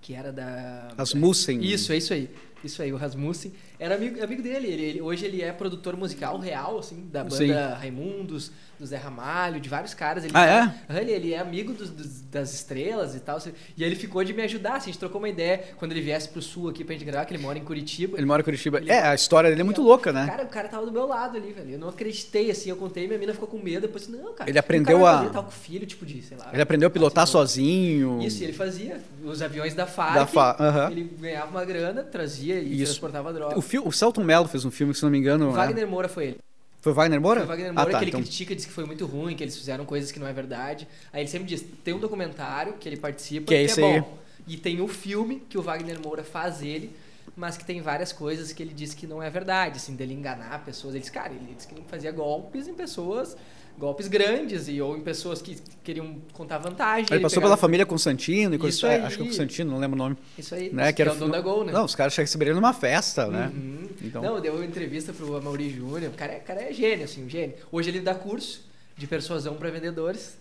Que 0.00 0.14
era 0.14 0.32
da. 0.32 0.92
Rasmussen. 0.96 1.62
Isso, 1.62 1.92
é 1.92 1.96
isso 1.96 2.12
aí. 2.12 2.30
Isso 2.62 2.82
aí, 2.82 2.92
o 2.92 2.96
Rasmussen. 2.96 3.52
Era 3.80 3.94
amigo, 3.94 4.22
amigo 4.22 4.42
dele. 4.42 4.68
Ele, 4.68 4.82
ele- 4.82 5.00
hoje 5.00 5.24
ele 5.24 5.40
é 5.42 5.50
produtor 5.52 5.96
musical 5.96 6.38
real, 6.38 6.78
assim, 6.78 7.08
da 7.10 7.24
banda 7.24 7.34
Sim. 7.36 7.50
Raimundos, 7.50 8.52
do 8.78 8.86
Zé 8.86 8.96
Ramalho, 8.96 9.60
de 9.60 9.68
vários 9.68 9.92
caras. 9.94 10.22
Ele, 10.24 10.32
Ah, 10.34 10.46
é? 10.46 10.58
Aham, 10.92 11.00
Ele, 11.00 11.12
ele 11.12 11.32
é 11.34 11.38
amigo 11.38 11.72
dos- 11.72 11.90
dos- 11.90 12.20
das 12.30 12.52
estrelas 12.54 13.14
e 13.14 13.20
tal. 13.20 13.36
assim. 13.38 13.52
E 13.76 13.82
ele 13.82 13.96
ficou 13.96 14.22
de 14.24 14.32
me 14.32 14.42
ajudar, 14.42 14.76
assim, 14.76 14.84
a 14.90 14.92
gente 14.92 14.98
trocou 14.98 15.18
uma 15.20 15.28
ideia 15.28 15.62
quando 15.78 15.92
ele 15.92 16.00
viesse 16.00 16.28
pro 16.28 16.40
sul 16.42 16.68
aqui 16.68 16.84
pra 16.84 16.92
gente 16.94 17.04
gravar, 17.04 17.24
que 17.26 17.34
ele 17.34 17.42
mora 17.42 17.58
em 17.58 17.64
Curitiba. 17.64 18.16
Ele 18.18 18.26
mora 18.26 18.40
em 18.42 18.44
Curitiba. 18.44 18.78
Ele- 18.78 18.90
É, 18.90 19.02
a 19.08 19.14
história 19.14 19.48
dele 19.50 19.62
é 19.62 19.64
muito 19.64 19.82
louca, 19.82 20.12
né? 20.12 20.26
Cara, 20.26 20.44
o 20.44 20.48
cara 20.48 20.68
tava 20.68 20.84
do 20.86 20.92
meu 20.92 21.06
lado 21.06 21.36
ali, 21.36 21.52
velho. 21.52 21.70
Eu 21.72 21.78
não 21.78 21.88
acreditei, 21.88 22.50
assim, 22.50 22.68
eu 22.70 22.76
contei, 22.76 23.06
minha 23.06 23.18
mina 23.18 23.32
ficou 23.32 23.48
com 23.48 23.58
medo, 23.58 23.82
depois, 23.82 24.08
não, 24.08 24.32
cara. 24.34 24.48
Ele 24.50 24.58
aprendeu 24.58 25.06
a- 25.06 25.26
Tal 25.30 25.44
com 25.44 25.50
filho, 25.50 25.86
tipo 25.86 26.04
de, 26.06 26.20
sei 26.22 26.36
lá. 26.36 26.50
Ele 26.52 26.60
aprendeu 26.62 26.86
a 26.88 26.90
pilotar 26.90 27.24
assim, 27.24 27.32
sozinho. 27.32 28.20
Isso, 28.22 28.42
e 28.42 28.44
ele 28.44 28.52
fazia 28.52 29.00
os 29.24 29.40
aviões 29.42 29.74
da 29.74 29.86
FARC. 29.86 30.14
Da 30.14 30.26
Fa- 30.26 30.56
aham. 30.58 30.90
Ele 30.90 31.04
ganhava 31.20 31.50
uma 31.50 31.64
grana, 31.64 32.02
trazia 32.02 32.58
e 32.60 32.74
Isso. 32.74 32.92
transportava 32.92 33.32
droga. 33.32 33.58
O, 33.58 33.62
fil- 33.70 33.86
o 33.86 33.92
Celton 33.92 34.24
Mello 34.24 34.48
fez 34.48 34.64
um 34.64 34.70
filme, 34.70 34.94
se 34.94 35.02
não 35.02 35.10
me 35.10 35.18
engano. 35.18 35.46
O 35.46 35.52
né? 35.52 35.56
Wagner 35.56 35.86
Moura 35.86 36.08
foi 36.08 36.26
ele. 36.26 36.38
Foi 36.80 36.92
o 36.92 36.94
Wagner 36.94 37.20
Moura? 37.20 37.40
Foi 37.40 37.46
o 37.46 37.48
Wagner 37.48 37.70
ah, 37.70 37.72
Moura 37.74 37.90
tá, 37.90 37.98
que 37.98 38.04
ele 38.04 38.10
então... 38.10 38.22
critica, 38.22 38.56
diz 38.56 38.64
que 38.64 38.72
foi 38.72 38.84
muito 38.84 39.06
ruim, 39.06 39.36
que 39.36 39.44
eles 39.44 39.56
fizeram 39.56 39.84
coisas 39.84 40.10
que 40.10 40.18
não 40.18 40.26
é 40.26 40.32
verdade. 40.32 40.88
Aí 41.12 41.22
ele 41.22 41.28
sempre 41.28 41.46
diz, 41.46 41.64
tem 41.84 41.94
um 41.94 41.98
documentário 41.98 42.74
que 42.74 42.88
ele 42.88 42.96
participa, 42.96 43.46
Que 43.46 43.54
é 43.54 43.66
que, 43.66 43.80
é 43.80 43.84
aí. 43.84 44.00
bom. 44.00 44.18
E 44.46 44.56
tem 44.56 44.80
o 44.80 44.88
filme 44.88 45.42
que 45.48 45.58
o 45.58 45.62
Wagner 45.62 46.00
Moura 46.00 46.24
faz 46.24 46.62
ele, 46.62 46.90
mas 47.36 47.56
que 47.56 47.64
tem 47.64 47.80
várias 47.80 48.12
coisas 48.12 48.52
que 48.52 48.62
ele 48.62 48.72
diz 48.74 48.94
que 48.94 49.06
não 49.06 49.22
é 49.22 49.30
verdade, 49.30 49.76
assim, 49.76 49.94
dele 49.94 50.14
enganar 50.14 50.64
pessoas. 50.64 50.94
Ele 50.94 51.00
diz, 51.00 51.10
cara, 51.10 51.32
ele 51.32 51.54
disse 51.54 51.68
que 51.68 51.74
ele 51.74 51.84
fazia 51.86 52.10
golpes 52.10 52.66
em 52.66 52.74
pessoas, 52.74 53.36
golpes 53.80 54.06
grandes, 54.06 54.68
e, 54.68 54.80
ou 54.80 54.96
em 54.96 55.00
pessoas 55.00 55.40
que 55.42 55.56
queriam 55.82 56.16
contar 56.34 56.58
vantagem. 56.58 57.06
Ele 57.10 57.20
passou 57.20 57.36
pegava- 57.40 57.48
pela 57.48 57.56
família 57.56 57.84
Constantino 57.86 58.54
e 58.54 58.58
coisa 58.58 58.76
Isso 58.76 58.86
é, 58.86 58.96
aí. 58.96 59.02
Acho 59.02 59.16
que 59.16 59.22
é 59.22 59.26
Constantino, 59.26 59.70
não 59.72 59.78
lembro 59.78 59.96
o 59.96 59.98
nome. 59.98 60.16
Isso 60.38 60.54
aí, 60.54 60.70
Né? 60.72 60.92
que, 60.92 61.00
era 61.02 61.10
é 61.10 61.14
o 61.14 61.16
dono 61.16 61.32
da 61.32 61.40
Gol, 61.40 61.64
né? 61.64 61.72
Não, 61.72 61.84
os 61.84 61.94
caras 61.94 62.14
receberam 62.14 62.54
numa 62.54 62.72
festa, 62.74 63.26
né? 63.26 63.50
Uhum. 63.52 63.88
Então- 64.02 64.22
Não, 64.22 64.40
deu 64.40 64.54
uma 64.54 64.64
entrevista 64.64 65.12
pro 65.12 65.34
Amaury 65.36 65.70
Júnior. 65.70 66.12
O 66.12 66.14
cara, 66.16 66.34
é- 66.34 66.38
o 66.38 66.42
cara 66.42 66.62
é 66.62 66.72
gênio, 66.72 67.04
assim, 67.06 67.24
um 67.24 67.28
gênio. 67.28 67.54
Hoje 67.72 67.88
ele 67.90 68.00
dá 68.00 68.14
curso 68.14 68.64
de 68.96 69.06
persuasão 69.06 69.54
para 69.54 69.70
vendedores. 69.70 70.38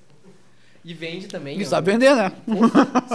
E 0.84 0.94
vende 0.94 1.28
também. 1.28 1.58
É 1.60 1.62
um- 1.62 1.66
sabe 1.66 1.92
vender, 1.92 2.16
né? 2.16 2.32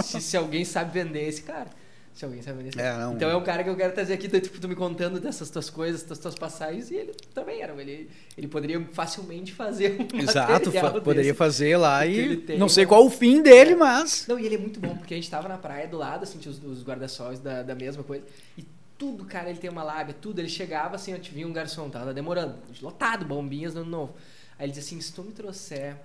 se, 0.03 0.21
se 0.21 0.35
alguém 0.37 0.63
sabe 0.65 0.99
vender 1.03 1.27
esse 1.27 1.41
cara. 1.41 1.67
Se 2.15 2.23
alguém 2.23 2.41
sabe 2.41 2.59
vender 2.59 2.69
esse 2.69 2.79
É, 2.79 2.97
não. 2.97 3.13
Então 3.13 3.29
é 3.29 3.35
um 3.35 3.43
cara 3.43 3.61
que 3.61 3.69
eu 3.69 3.75
quero 3.75 3.93
trazer 3.93 4.13
aqui, 4.13 4.29
tipo, 4.29 4.57
tu 4.57 4.69
me 4.69 4.75
contando 4.75 5.19
dessas 5.19 5.49
tuas 5.49 5.69
coisas, 5.69 6.01
das 6.03 6.17
tuas 6.17 6.33
passagens, 6.33 6.89
e 6.89 6.95
ele 6.95 7.11
também 7.33 7.61
era. 7.61 7.73
Ele, 7.79 8.09
ele 8.37 8.47
poderia 8.47 8.81
facilmente 8.93 9.51
fazer 9.51 9.99
um 10.13 10.15
Exato, 10.23 10.71
fa- 10.71 10.91
poderia 10.91 11.23
desse. 11.23 11.33
fazer 11.33 11.75
lá 11.75 12.05
e 12.07 12.37
tem 12.37 12.57
não 12.57 12.69
sei 12.69 12.85
qual 12.85 13.05
o 13.05 13.09
fim 13.09 13.41
dele, 13.41 13.75
mas 13.75 14.25
Não, 14.29 14.39
e 14.39 14.45
ele 14.45 14.55
é 14.55 14.57
muito 14.57 14.79
bom, 14.79 14.95
porque 14.95 15.13
a 15.13 15.17
gente 15.17 15.29
tava 15.29 15.49
na 15.49 15.57
praia 15.57 15.89
do 15.89 15.97
lado, 15.97 16.23
assim, 16.23 16.39
tinha 16.39 16.51
os, 16.51 16.63
os 16.63 16.83
guarda-sóis 16.85 17.39
da, 17.41 17.61
da 17.63 17.75
mesma 17.75 18.01
coisa. 18.01 18.23
E 18.57 18.65
tudo, 18.97 19.25
cara, 19.25 19.49
ele 19.49 19.59
tem 19.59 19.69
uma 19.69 19.83
lábia, 19.83 20.15
tudo. 20.21 20.39
Ele 20.39 20.47
chegava 20.47 20.95
assim, 20.95 21.11
eu 21.11 21.19
te 21.19 21.31
vi 21.33 21.43
um 21.43 21.51
garçom, 21.51 21.89
tava 21.89 22.13
demorando, 22.13 22.55
lotado, 22.81 23.25
bombinhas 23.25 23.73
no 23.73 23.81
ano 23.81 23.89
novo. 23.89 24.13
Aí 24.57 24.67
ele 24.67 24.71
dizia 24.71 24.87
assim: 24.87 25.01
se 25.01 25.11
tu 25.13 25.21
me 25.21 25.33
trouxer 25.33 25.97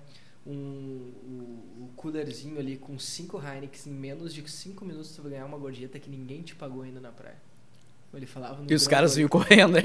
um, 0.45 0.51
um, 0.51 1.83
um 1.83 1.87
coolerzinho 1.95 2.59
ali 2.59 2.77
com 2.77 2.97
cinco 2.97 3.37
Heineken 3.37 3.81
em 3.87 3.91
menos 3.91 4.33
de 4.33 4.49
cinco 4.49 4.85
minutos, 4.85 5.15
tu 5.15 5.21
vai 5.21 5.31
ganhar 5.31 5.45
uma 5.45 5.57
gorjeta 5.57 5.99
que 5.99 6.09
ninguém 6.09 6.41
te 6.41 6.55
pagou 6.55 6.83
ainda 6.83 6.99
na 6.99 7.11
praia. 7.11 7.37
Ele 8.13 8.25
falava 8.25 8.61
e 8.67 8.75
os 8.75 8.87
caras 8.89 9.15
vinham 9.15 9.29
correndo. 9.29 9.71
né? 9.75 9.83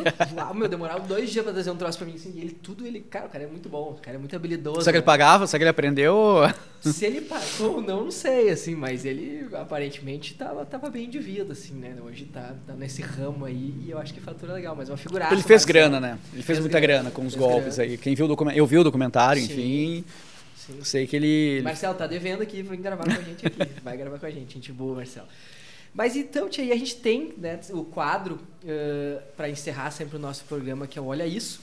Meu, 0.52 0.68
demorava 0.68 0.98
dois 0.98 1.30
dias 1.30 1.44
pra 1.44 1.52
trazer 1.52 1.70
um 1.70 1.76
troço 1.76 1.96
pra 1.96 2.06
mim, 2.08 2.14
assim, 2.14 2.32
e 2.34 2.40
ele 2.40 2.50
tudo, 2.50 2.84
ele, 2.84 2.98
cara, 2.98 3.26
o 3.26 3.28
cara 3.28 3.44
é 3.44 3.46
muito 3.46 3.68
bom, 3.68 3.90
o 3.90 4.00
cara 4.02 4.16
é 4.16 4.18
muito 4.18 4.34
habilidoso. 4.34 4.80
Será 4.80 4.92
que 4.92 4.96
ele 4.96 5.02
né? 5.02 5.06
pagava? 5.06 5.46
Será 5.46 5.60
que 5.60 5.62
ele 5.62 5.70
aprendeu? 5.70 6.38
Se 6.80 7.04
ele 7.04 7.20
pagou 7.20 7.76
ou 7.76 7.80
não, 7.80 8.04
não 8.04 8.10
sei, 8.10 8.50
assim, 8.50 8.74
mas 8.74 9.04
ele 9.04 9.46
aparentemente 9.54 10.34
tava, 10.34 10.64
tava 10.66 10.90
bem 10.90 11.08
de 11.08 11.20
vida, 11.20 11.52
assim, 11.52 11.74
né? 11.74 11.96
Hoje 12.04 12.24
tá, 12.24 12.54
tá 12.66 12.74
nesse 12.74 13.00
ramo 13.00 13.44
aí 13.44 13.72
e 13.86 13.90
eu 13.90 13.98
acho 13.98 14.12
que 14.12 14.20
fatura 14.20 14.54
legal, 14.54 14.74
mas 14.74 14.88
uma 14.88 14.96
figuraça. 14.96 15.32
Ele 15.32 15.42
fez 15.42 15.64
grana, 15.64 16.00
né? 16.00 16.18
Ele 16.32 16.42
fez, 16.42 16.58
muita 16.58 16.80
grana, 16.80 17.12
com 17.12 17.24
os 17.24 17.34
fez 17.34 17.44
golpes 17.46 17.76
grana. 17.76 17.92
aí. 17.92 17.96
Quem 17.96 18.16
viu 18.16 18.24
o 18.24 18.28
documentário, 18.28 18.60
eu 18.60 18.66
vi 18.66 18.78
o 18.78 18.82
documentário, 18.82 19.40
Sim. 19.40 19.52
enfim, 19.52 20.04
Sim. 20.66 20.84
sei 20.84 21.06
que 21.06 21.16
ele, 21.16 21.62
Marcelo, 21.62 21.94
tá 21.94 22.06
devendo 22.06 22.42
aqui, 22.42 22.62
vem 22.62 22.80
gravar 22.80 23.04
com 23.04 23.10
a 23.10 23.22
gente 23.22 23.46
aqui. 23.46 23.58
Vai 23.82 23.96
gravar 23.96 24.18
com 24.18 24.26
a 24.26 24.30
gente, 24.30 24.54
gente 24.54 24.72
boa, 24.72 24.96
Marcelo. 24.96 25.28
Mas 25.94 26.14
então, 26.14 26.48
tia, 26.48 26.74
a 26.74 26.76
gente 26.76 26.96
tem 26.96 27.32
né, 27.38 27.58
o 27.70 27.84
quadro 27.84 28.38
para 29.36 29.48
encerrar 29.48 29.90
sempre 29.90 30.16
o 30.16 30.18
nosso 30.18 30.44
programa, 30.44 30.86
que 30.86 30.98
é 30.98 31.02
o 31.02 31.06
Olha 31.06 31.26
Isso. 31.26 31.60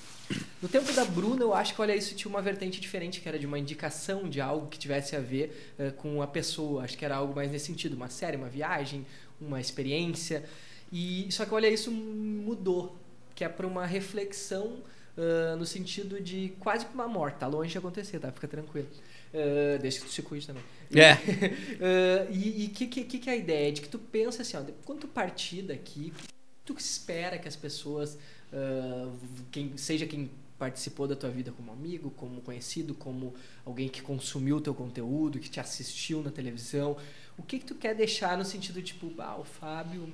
No 0.61 0.69
tempo 0.69 0.91
da 0.93 1.05
Bruna, 1.05 1.43
eu 1.43 1.53
acho 1.53 1.75
que 1.75 1.81
Olha 1.81 1.95
Isso 1.95 2.15
tinha 2.15 2.29
uma 2.29 2.41
vertente 2.41 2.79
diferente, 2.79 3.21
que 3.21 3.27
era 3.27 3.37
de 3.37 3.45
uma 3.45 3.59
indicação 3.59 4.27
de 4.27 4.39
algo 4.41 4.67
que 4.67 4.79
tivesse 4.79 5.15
a 5.15 5.19
ver 5.19 5.73
eh, 5.77 5.91
com 5.91 6.21
a 6.21 6.27
pessoa. 6.27 6.83
Acho 6.83 6.97
que 6.97 7.05
era 7.05 7.15
algo 7.15 7.35
mais 7.35 7.51
nesse 7.51 7.65
sentido, 7.65 7.95
uma 7.95 8.09
série, 8.09 8.37
uma 8.37 8.49
viagem, 8.49 9.05
uma 9.39 9.59
experiência. 9.59 10.43
E 10.91 11.27
só 11.29 11.45
que 11.45 11.53
Olha 11.53 11.67
Isso 11.67 11.91
mudou, 11.91 12.95
que 13.35 13.43
é 13.43 13.49
para 13.49 13.67
uma 13.67 13.85
reflexão 13.85 14.77
ah, 15.17 15.55
no 15.55 15.65
sentido 15.65 16.19
de 16.19 16.53
quase 16.59 16.85
uma 16.93 17.07
morte. 17.07 17.39
Tá 17.39 17.47
longe 17.47 17.71
de 17.71 17.77
acontecer, 17.77 18.19
tá? 18.19 18.31
Fica 18.31 18.47
tranquilo. 18.47 18.87
Ah, 19.33 19.77
desde 19.81 20.01
que 20.01 20.05
tu 20.07 20.11
se 20.11 20.21
cuide 20.21 20.47
também. 20.47 20.63
É. 20.93 21.13
Ah, 21.81 22.27
e 22.31 22.67
o 22.67 22.69
que, 22.69 22.87
que, 22.87 23.19
que 23.19 23.29
é 23.29 23.33
a 23.33 23.35
ideia? 23.35 23.71
De 23.71 23.81
que 23.81 23.89
tu 23.89 23.99
pensa 23.99 24.41
assim, 24.41 24.57
ó, 24.57 24.63
quando 24.85 25.01
tu 25.01 25.07
partir 25.07 25.63
daqui, 25.63 26.13
tu 26.63 26.73
espera 26.77 27.37
que 27.37 27.47
as 27.47 27.55
pessoas, 27.55 28.17
ah, 28.51 29.11
quem, 29.51 29.75
seja 29.77 30.05
quem 30.05 30.29
participou 30.57 31.07
da 31.07 31.15
tua 31.15 31.29
vida 31.29 31.51
como 31.51 31.71
amigo, 31.71 32.11
como 32.11 32.41
conhecido, 32.41 32.93
como 32.93 33.33
alguém 33.65 33.89
que 33.89 34.01
consumiu 34.01 34.57
o 34.57 34.61
teu 34.61 34.73
conteúdo, 34.73 35.39
que 35.39 35.49
te 35.49 35.59
assistiu 35.59 36.21
na 36.21 36.31
televisão, 36.31 36.95
o 37.37 37.43
que, 37.43 37.59
que 37.59 37.65
tu 37.65 37.75
quer 37.75 37.95
deixar 37.95 38.37
no 38.37 38.45
sentido 38.45 38.81
tipo, 38.81 39.11
ah, 39.19 39.35
o 39.37 39.43
Fábio, 39.43 40.13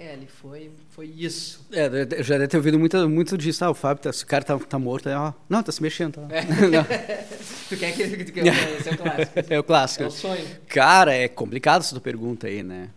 é, 0.00 0.14
ele 0.14 0.26
foi, 0.26 0.70
foi 0.88 1.12
isso. 1.14 1.66
É, 1.70 1.84
eu 2.16 2.24
já 2.24 2.38
deve 2.38 2.48
ter 2.48 2.56
ouvido 2.56 2.78
muito, 2.78 3.06
muito 3.06 3.36
disso. 3.36 3.62
Ah, 3.62 3.70
o 3.70 3.74
Fábio, 3.74 4.02
tá, 4.02 4.08
esse 4.08 4.24
cara 4.24 4.42
tá, 4.42 4.58
tá 4.58 4.78
morto. 4.78 5.10
Aí, 5.10 5.14
ó, 5.14 5.34
não, 5.46 5.62
tá 5.62 5.70
se 5.70 5.82
mexendo. 5.82 6.14
Tá. 6.14 6.22
tu 7.68 7.76
quer 7.76 7.92
que 7.92 8.02
ele 8.02 8.24
tu 8.24 8.32
quer, 8.32 8.46
esse 8.46 8.88
é 8.88 8.92
o 8.92 8.96
clássico. 8.96 9.32
É 9.52 9.58
o 9.58 9.62
clássico. 9.62 10.04
É 10.04 10.06
o 10.06 10.10
sonho. 10.10 10.46
Cara, 10.66 11.14
é 11.14 11.28
complicado 11.28 11.82
essa 11.82 11.90
tua 11.90 12.00
pergunta 12.00 12.46
aí, 12.46 12.62
né? 12.62 12.88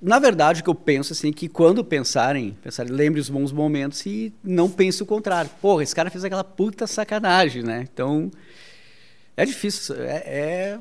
Na 0.00 0.18
verdade, 0.18 0.62
o 0.62 0.64
que 0.64 0.70
eu 0.70 0.74
penso 0.74 1.12
assim 1.12 1.28
é 1.28 1.32
que 1.32 1.48
quando 1.48 1.84
pensarem, 1.84 2.58
pensarem, 2.60 2.92
lembre 2.92 3.20
os 3.20 3.28
bons 3.28 3.52
momentos 3.52 4.04
e 4.04 4.32
não 4.42 4.68
pense 4.68 5.00
o 5.00 5.06
contrário. 5.06 5.48
Porra, 5.60 5.84
esse 5.84 5.94
cara 5.94 6.10
fez 6.10 6.24
aquela 6.24 6.42
puta 6.42 6.88
sacanagem, 6.88 7.62
né? 7.62 7.86
Então, 7.92 8.32
é 9.36 9.44
difícil, 9.44 9.94
é, 9.94 10.22
é, 10.26 10.78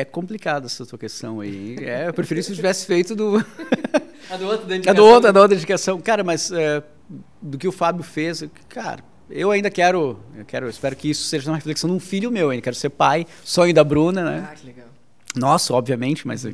é 0.00 0.04
complicado 0.04 0.66
essa 0.66 0.84
tua 0.84 0.98
questão 0.98 1.40
aí. 1.40 1.76
É, 1.80 2.08
eu 2.08 2.14
preferia 2.14 2.42
se 2.42 2.52
eu 2.52 2.56
tivesse 2.56 2.86
feito 2.86 3.14
do, 3.14 3.38
A 4.30 4.36
do 4.36 4.46
outro, 4.46 4.66
da 4.66 4.74
a 4.74 4.76
indicação. 4.76 5.04
do 5.04 5.10
outro, 5.10 5.28
a 5.28 5.32
da 5.32 5.40
outra 5.40 5.56
indicação. 5.56 6.00
Cara, 6.00 6.24
mas 6.24 6.50
é, 6.50 6.82
do 7.40 7.56
que 7.56 7.68
o 7.68 7.72
Fábio 7.72 8.02
fez, 8.02 8.44
cara, 8.68 9.02
eu 9.30 9.50
ainda 9.50 9.70
quero, 9.70 10.20
eu 10.36 10.44
quero, 10.44 10.66
eu 10.66 10.70
espero 10.70 10.96
que 10.96 11.10
isso 11.10 11.24
seja 11.24 11.50
uma 11.50 11.56
reflexão 11.56 11.88
de 11.88 11.96
um 11.96 12.00
filho 12.00 12.30
meu 12.30 12.50
ainda. 12.50 12.62
Quero 12.62 12.76
ser 12.76 12.90
pai, 12.90 13.26
sonho 13.44 13.72
da 13.72 13.84
Bruna, 13.84 14.24
né? 14.24 14.48
Ah, 14.50 14.54
que 14.54 14.66
legal. 14.66 14.88
Nossa, 15.34 15.72
obviamente, 15.74 16.26
mas. 16.26 16.46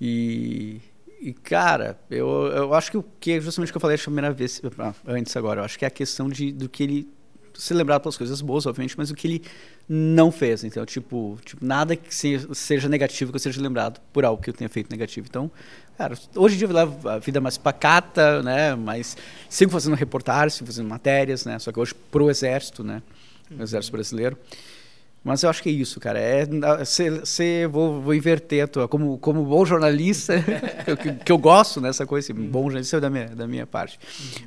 E, 0.00 0.80
e, 1.20 1.32
cara, 1.32 1.98
eu, 2.10 2.28
eu 2.28 2.74
acho 2.74 2.90
que 2.90 2.96
o 2.96 3.04
que 3.18 3.32
é 3.32 3.40
justamente 3.40 3.70
o 3.70 3.72
que 3.72 3.76
eu 3.76 3.80
falei 3.80 3.96
a 3.96 3.98
primeira 3.98 4.32
vez, 4.32 4.62
ah, 4.78 4.94
antes 5.06 5.36
agora, 5.36 5.60
eu 5.60 5.64
acho 5.64 5.78
que 5.78 5.84
é 5.84 5.88
a 5.88 5.90
questão 5.90 6.28
de, 6.28 6.52
do 6.52 6.68
que 6.68 6.82
ele. 6.82 7.08
Se 7.60 7.74
lembrar 7.74 7.98
pelas 7.98 8.16
coisas 8.16 8.40
boas, 8.40 8.66
obviamente, 8.66 8.94
mas 8.96 9.10
o 9.10 9.14
que 9.14 9.26
ele 9.26 9.42
não 9.88 10.30
fez. 10.30 10.62
Então, 10.62 10.86
tipo, 10.86 11.36
tipo 11.44 11.64
nada 11.64 11.96
que 11.96 12.14
se- 12.14 12.46
seja 12.54 12.88
negativo 12.88 13.32
que 13.32 13.36
eu 13.36 13.40
seja 13.40 13.60
lembrado 13.60 14.00
por 14.12 14.24
algo 14.24 14.40
que 14.40 14.48
eu 14.48 14.54
tenha 14.54 14.68
feito 14.70 14.88
negativo. 14.90 15.26
Então, 15.28 15.50
cara, 15.96 16.16
hoje 16.36 16.54
em 16.54 16.58
dia 16.58 16.68
eu 16.68 16.72
levo 16.72 17.08
a 17.08 17.18
vida 17.18 17.40
mais 17.40 17.58
pacata, 17.58 18.42
né? 18.44 18.76
Mas 18.76 19.16
sigo 19.48 19.72
fazendo 19.72 19.96
reportagens, 19.96 20.54
sigo 20.54 20.66
fazendo 20.66 20.88
matérias, 20.88 21.44
né? 21.44 21.58
Só 21.58 21.72
que 21.72 21.80
hoje 21.80 21.94
pro 22.12 22.30
exército, 22.30 22.84
né? 22.84 23.02
O 23.58 23.62
exército 23.62 23.92
brasileiro. 23.92 24.38
Mas 25.22 25.42
eu 25.42 25.50
acho 25.50 25.62
que 25.62 25.68
é 25.68 25.72
isso, 25.72 26.00
cara. 26.00 26.18
É, 26.18 26.46
cê, 26.84 27.24
cê, 27.26 27.66
vou, 27.66 28.00
vou 28.00 28.14
inverter 28.14 28.64
a 28.64 28.66
tua. 28.66 28.88
Como, 28.88 29.18
como 29.18 29.44
bom 29.44 29.64
jornalista, 29.64 30.34
que, 31.02 31.12
que, 31.24 31.32
eu 31.32 31.38
gosto 31.38 31.80
nessa 31.80 32.06
coisa, 32.06 32.32
assim, 32.32 32.40
bom 32.40 32.64
jornalista 32.64 32.96
é 32.96 33.00
da 33.00 33.10
minha, 33.10 33.26
da 33.28 33.46
minha 33.46 33.66
parte. 33.66 33.98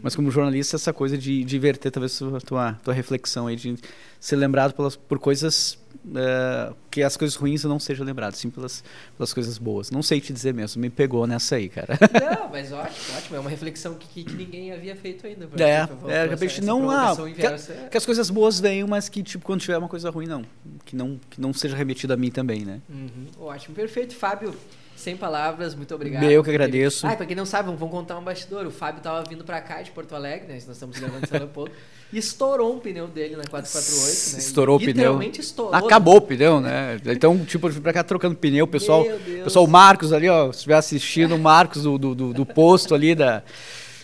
Mas 0.01 0.15
como 0.15 0.31
jornalista, 0.31 0.77
essa 0.77 0.93
coisa 0.93 1.17
de, 1.17 1.43
de 1.43 1.57
inverter 1.57 1.91
talvez 1.91 2.19
a 2.21 2.39
tua, 2.39 2.73
tua 2.83 2.93
reflexão 2.93 3.47
aí, 3.47 3.55
de 3.55 3.75
ser 4.19 4.37
lembrado 4.37 4.73
pelas, 4.73 4.95
por 4.95 5.19
coisas 5.19 5.77
uh, 6.05 6.75
que 6.89 7.03
as 7.03 7.15
coisas 7.15 7.35
ruins 7.35 7.63
eu 7.63 7.69
não 7.69 7.79
sejam 7.79 8.05
lembrado, 8.05 8.33
sim 8.35 8.49
pelas, 8.49 8.83
pelas 9.17 9.33
coisas 9.33 9.57
boas. 9.57 9.91
Não 9.91 10.01
sei 10.01 10.19
te 10.19 10.33
dizer 10.33 10.53
mesmo, 10.53 10.81
me 10.81 10.89
pegou 10.89 11.25
nessa 11.27 11.55
aí, 11.55 11.69
cara. 11.69 11.97
Não, 12.39 12.49
mas 12.49 12.71
ótimo, 12.71 13.17
ótimo. 13.17 13.35
É 13.35 13.39
uma 13.39 13.49
reflexão 13.49 13.93
que, 13.95 14.23
que 14.23 14.33
ninguém 14.33 14.71
havia 14.71 14.95
feito 14.95 15.25
ainda. 15.25 15.47
É, 15.57 15.87
é, 16.11 16.23
de 16.23 16.29
repente 16.29 16.61
não 16.61 16.89
há. 16.89 17.15
Que, 17.15 17.89
que, 17.89 17.97
as 17.97 18.05
coisas 18.05 18.29
boas 18.29 18.59
venham, 18.59 18.87
mas 18.87 19.09
que 19.09 19.23
tipo, 19.23 19.45
quando 19.45 19.61
tiver 19.61 19.77
uma 19.77 19.89
coisa 19.89 20.09
ruim, 20.09 20.27
não. 20.27 20.43
Que 20.85 20.95
não, 20.95 21.19
que 21.29 21.39
não 21.39 21.53
seja 21.53 21.75
remetido 21.75 22.13
a 22.13 22.17
mim 22.17 22.31
também, 22.31 22.65
né? 22.65 22.81
Uhum, 22.89 23.27
ótimo, 23.39 23.75
perfeito. 23.75 24.15
Fábio, 24.15 24.53
sem 25.01 25.17
palavras, 25.17 25.75
muito 25.75 25.93
obrigado. 25.93 26.23
Eu 26.23 26.43
que 26.43 26.49
agradeço. 26.49 27.05
Ah, 27.05 27.15
pra 27.15 27.25
quem 27.25 27.35
não 27.35 27.45
sabe, 27.45 27.69
vamos 27.75 27.89
contar 27.89 28.17
um 28.17 28.23
bastidor. 28.23 28.65
O 28.65 28.71
Fábio 28.71 29.01
tava 29.01 29.23
vindo 29.27 29.43
pra 29.43 29.59
cá 29.59 29.81
de 29.81 29.91
Porto 29.91 30.15
Alegre, 30.15 30.47
né? 30.47 30.53
Nós 30.53 30.69
estamos 30.69 30.97
gravando 30.97 31.25
em 31.25 31.27
São 31.27 31.39
Leopoldo. 31.39 31.71
E 32.13 32.17
estourou 32.17 32.75
um 32.75 32.79
pneu 32.79 33.07
dele 33.07 33.37
na 33.37 33.43
448, 33.45 34.33
né? 34.33 34.39
Estourou 34.39 34.75
o 34.75 34.79
pneu. 34.79 34.93
Literalmente 34.93 35.41
estourou. 35.41 35.73
Acabou 35.73 36.17
o 36.17 36.21
pneu, 36.21 36.59
né? 36.59 36.99
Então, 37.05 37.37
tipo, 37.45 37.67
eu 37.67 37.71
vim 37.71 37.81
pra 37.81 37.93
cá 37.93 38.03
trocando 38.03 38.35
pneu. 38.35 38.67
Pessoal, 38.67 39.05
pessoal, 39.43 39.65
o 39.65 39.67
Marcos 39.67 40.11
ali, 40.11 40.27
ó, 40.29 40.51
se 40.51 40.57
estiver 40.57 40.75
assistindo, 40.75 41.35
o 41.35 41.39
Marcos 41.39 41.83
do, 41.83 41.97
do, 41.97 42.13
do, 42.13 42.33
do 42.33 42.45
posto 42.45 42.93
ali 42.93 43.15
da. 43.15 43.43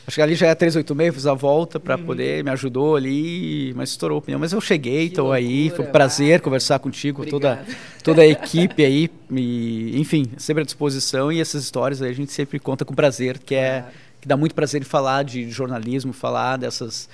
Acho 0.08 0.16
que 0.16 0.22
ali 0.22 0.36
já 0.36 0.48
é 0.48 0.56
386, 0.56 1.14
fiz 1.14 1.28
a 1.28 1.34
volta 1.34 1.82
para 1.82 1.98
uhum. 1.98 2.06
poder, 2.06 2.42
me 2.42 2.50
ajudou 2.52 2.96
ali, 2.96 3.74
mas 3.76 3.90
estourou 3.90 4.20
o 4.20 4.22
pneu. 4.22 4.40
Mas 4.40 4.54
eu 4.54 4.62
cheguei, 4.62 5.08
estou 5.08 5.34
aí, 5.34 5.70
foi 5.70 5.84
um 5.84 5.92
prazer 5.92 6.40
conversar 6.40 6.80
contigo, 6.80 7.26
toda, 7.26 7.66
toda 8.02 8.22
a 8.22 8.26
equipe 8.26 8.86
aí, 8.86 9.12
e, 9.30 10.00
enfim, 10.00 10.32
sempre 10.38 10.64
à 10.64 10.66
disposição. 10.66 11.30
E 11.30 11.42
essas 11.42 11.62
histórias 11.62 12.02
aí 12.02 12.10
a 12.10 12.14
gente 12.14 12.32
sempre 12.32 12.58
conta 12.58 12.86
com 12.86 12.96
prazer, 12.96 13.38
que 13.38 13.54
é 13.54 13.84
que 14.22 14.28
dá 14.28 14.38
muito 14.38 14.56
prazer 14.56 14.82
em 14.82 14.86
falar 14.86 15.24
de 15.24 15.52
jornalismo, 15.52 16.14
falar 16.14 16.56
dessas 16.56 17.10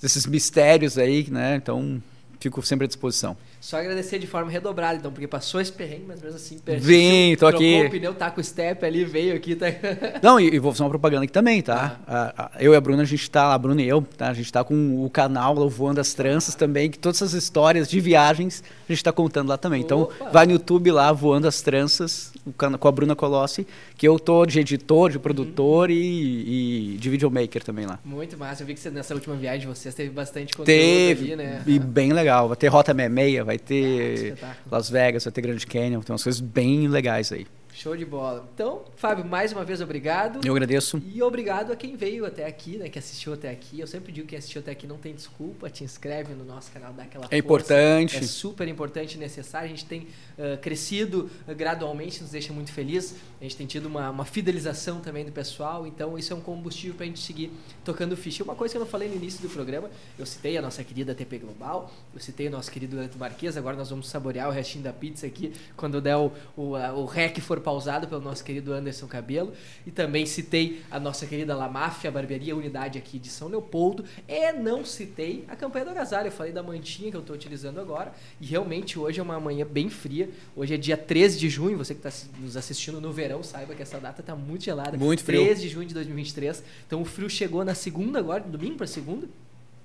desses 0.00 0.26
mistérios 0.26 0.98
aí, 0.98 1.26
né? 1.30 1.56
Então, 1.56 2.02
fico 2.38 2.60
sempre 2.62 2.84
à 2.84 2.88
disposição. 2.88 3.34
Só 3.60 3.76
agradecer 3.76 4.18
de 4.18 4.26
forma 4.26 4.50
redobrada, 4.50 4.96
então, 4.96 5.12
porque 5.12 5.28
passou 5.28 5.60
esse 5.60 5.70
perrengue, 5.70 6.04
mas 6.08 6.22
mesmo 6.22 6.36
assim, 6.36 6.58
Vim, 6.78 7.36
tô 7.36 7.46
aqui. 7.46 7.84
o 7.86 7.90
pneu, 7.90 8.14
tá 8.14 8.30
com 8.30 8.40
o 8.40 8.44
step 8.44 8.84
ali, 8.86 9.04
veio 9.04 9.36
aqui. 9.36 9.54
Tá... 9.54 9.66
Não, 10.22 10.40
e, 10.40 10.54
e, 10.54 10.58
vou 10.58 10.72
fazer 10.72 10.82
uma 10.82 10.88
propaganda 10.88 11.24
aqui 11.24 11.32
também, 11.32 11.60
tá? 11.60 12.00
Ah. 12.08 12.52
eu 12.58 12.72
e 12.72 12.76
a 12.76 12.80
Bruna, 12.80 13.02
a 13.02 13.06
gente 13.06 13.30
tá, 13.30 13.52
a 13.52 13.58
Bruna 13.58 13.82
e 13.82 13.88
eu, 13.88 14.00
tá? 14.16 14.28
A 14.28 14.34
gente 14.34 14.50
tá 14.50 14.64
com 14.64 15.04
o 15.04 15.10
canal 15.10 15.54
lá, 15.54 15.66
o 15.66 15.68
Voando 15.68 16.00
as 16.00 16.14
Tranças 16.14 16.54
também, 16.54 16.90
que 16.90 16.98
todas 16.98 17.20
essas 17.20 17.34
histórias 17.34 17.86
de 17.88 18.00
viagens 18.00 18.64
a 18.88 18.92
gente 18.92 19.04
tá 19.04 19.12
contando 19.12 19.50
lá 19.50 19.58
também. 19.58 19.82
Então, 19.82 20.02
Opa. 20.02 20.30
Vai 20.30 20.46
no 20.46 20.52
YouTube 20.52 20.90
lá, 20.90 21.12
Voando 21.12 21.46
as 21.46 21.60
Tranças, 21.60 22.32
com 22.56 22.88
a 22.88 22.92
Bruna 22.92 23.14
Colossi, 23.14 23.66
que 23.96 24.08
eu 24.08 24.18
tô 24.18 24.46
de 24.46 24.58
editor, 24.58 25.10
de 25.10 25.18
produtor 25.18 25.90
uhum. 25.90 25.94
e, 25.94 26.94
e, 26.94 26.96
de 26.96 27.10
videomaker 27.10 27.62
também 27.62 27.84
lá. 27.86 27.98
Muito 28.04 28.38
massa. 28.38 28.62
Eu 28.62 28.66
vi 28.66 28.74
que 28.74 28.90
nessa 28.90 29.14
última 29.14 29.36
viagem 29.36 29.60
de 29.60 29.66
vocês 29.66 29.94
teve 29.94 30.10
bastante 30.10 30.56
conteúdo 30.56 30.66
teve, 30.66 31.32
ali, 31.32 31.36
né? 31.36 31.62
E 31.66 31.78
bem 31.78 32.12
legal. 32.12 32.48
Vai 32.48 32.56
ter 32.56 32.68
Rota 32.68 32.94
Meia, 32.94 33.44
vai 33.50 33.58
ter 33.58 34.36
ah, 34.42 34.54
Las 34.70 34.88
Vegas, 34.88 35.24
vai 35.24 35.32
ter 35.32 35.40
Grand 35.40 35.58
Canyon, 35.58 36.00
tem 36.00 36.12
umas 36.12 36.22
coisas 36.22 36.40
bem 36.40 36.86
legais 36.86 37.32
aí. 37.32 37.46
Show 37.80 37.96
de 37.96 38.04
bola. 38.04 38.46
Então, 38.52 38.84
Fábio, 38.94 39.24
mais 39.24 39.52
uma 39.54 39.64
vez 39.64 39.80
obrigado. 39.80 40.46
Eu 40.46 40.52
agradeço. 40.52 41.02
E 41.14 41.22
obrigado 41.22 41.72
a 41.72 41.76
quem 41.76 41.96
veio 41.96 42.26
até 42.26 42.44
aqui, 42.44 42.76
né, 42.76 42.90
que 42.90 42.98
assistiu 42.98 43.32
até 43.32 43.50
aqui. 43.50 43.80
Eu 43.80 43.86
sempre 43.86 44.12
digo 44.12 44.28
que 44.28 44.36
assistiu 44.36 44.60
até 44.60 44.70
aqui 44.70 44.86
não 44.86 44.98
tem 44.98 45.14
desculpa, 45.14 45.70
te 45.70 45.82
inscreve 45.82 46.34
no 46.34 46.44
nosso 46.44 46.70
canal, 46.70 46.92
dá 46.92 47.04
aquela 47.04 47.24
É 47.24 47.28
força. 47.28 47.36
importante. 47.38 48.16
É 48.18 48.22
super 48.22 48.68
importante 48.68 49.14
e 49.14 49.18
necessário. 49.18 49.64
A 49.64 49.70
gente 49.70 49.86
tem 49.86 50.00
uh, 50.02 50.58
crescido 50.60 51.30
uh, 51.48 51.54
gradualmente, 51.54 52.20
nos 52.20 52.32
deixa 52.32 52.52
muito 52.52 52.70
feliz. 52.70 53.16
A 53.40 53.44
gente 53.44 53.56
tem 53.56 53.66
tido 53.66 53.86
uma, 53.86 54.10
uma 54.10 54.26
fidelização 54.26 55.00
também 55.00 55.24
do 55.24 55.32
pessoal, 55.32 55.86
então 55.86 56.18
isso 56.18 56.34
é 56.34 56.36
um 56.36 56.40
combustível 56.42 56.94
para 56.94 57.04
a 57.04 57.06
gente 57.06 57.20
seguir 57.20 57.50
tocando 57.82 58.14
ficha. 58.14 58.44
Uma 58.44 58.54
coisa 58.54 58.74
que 58.74 58.76
eu 58.76 58.80
não 58.80 58.88
falei 58.88 59.08
no 59.08 59.14
início 59.14 59.40
do 59.40 59.48
programa, 59.48 59.88
eu 60.18 60.26
citei 60.26 60.58
a 60.58 60.60
nossa 60.60 60.84
querida 60.84 61.14
TP 61.14 61.38
Global, 61.38 61.90
eu 62.12 62.20
citei 62.20 62.48
o 62.48 62.50
nosso 62.50 62.70
querido 62.70 62.94
Leto 62.98 63.16
Marques, 63.16 63.56
agora 63.56 63.74
nós 63.74 63.88
vamos 63.88 64.06
saborear 64.06 64.50
o 64.50 64.52
restinho 64.52 64.84
da 64.84 64.92
pizza 64.92 65.26
aqui, 65.26 65.54
quando 65.78 65.98
der 65.98 66.18
o, 66.18 66.30
o, 66.54 66.72
o 66.74 67.06
rec 67.06 67.40
for 67.40 67.58
pausado 67.70 68.08
pelo 68.08 68.20
nosso 68.20 68.42
querido 68.42 68.72
Anderson 68.72 69.06
Cabelo. 69.06 69.52
E 69.86 69.92
também 69.92 70.26
citei 70.26 70.82
a 70.90 70.98
nossa 70.98 71.24
querida 71.24 71.54
La 71.54 71.68
Máfia, 71.68 72.10
barbearia 72.10 72.56
unidade 72.56 72.98
aqui 72.98 73.16
de 73.16 73.28
São 73.28 73.46
Leopoldo. 73.46 74.04
E 74.26 74.52
não 74.52 74.84
citei 74.84 75.44
a 75.46 75.54
campanha 75.54 75.84
do 75.84 75.92
agasalho. 75.92 76.26
Eu 76.26 76.32
falei 76.32 76.52
da 76.52 76.62
mantinha 76.62 77.10
que 77.10 77.16
eu 77.16 77.20
estou 77.20 77.36
utilizando 77.36 77.78
agora. 77.80 78.12
E 78.40 78.46
realmente 78.46 78.98
hoje 78.98 79.20
é 79.20 79.22
uma 79.22 79.38
manhã 79.38 79.64
bem 79.64 79.88
fria. 79.88 80.28
Hoje 80.56 80.74
é 80.74 80.76
dia 80.76 80.96
13 80.96 81.38
de 81.38 81.48
junho. 81.48 81.78
Você 81.78 81.94
que 81.94 82.06
está 82.06 82.28
nos 82.40 82.56
assistindo 82.56 83.00
no 83.00 83.12
verão, 83.12 83.42
saiba 83.42 83.72
que 83.74 83.82
essa 83.82 84.00
data 84.00 84.20
está 84.20 84.34
muito 84.34 84.64
gelada. 84.64 84.98
Muito 84.98 85.22
frio. 85.22 85.44
13 85.44 85.62
de 85.62 85.68
junho 85.68 85.86
de 85.86 85.94
2023. 85.94 86.64
Então 86.86 87.00
o 87.00 87.04
frio 87.04 87.30
chegou 87.30 87.64
na 87.64 87.74
segunda 87.74 88.18
agora, 88.18 88.42
domingo 88.42 88.76
para 88.76 88.86
segunda 88.88 89.28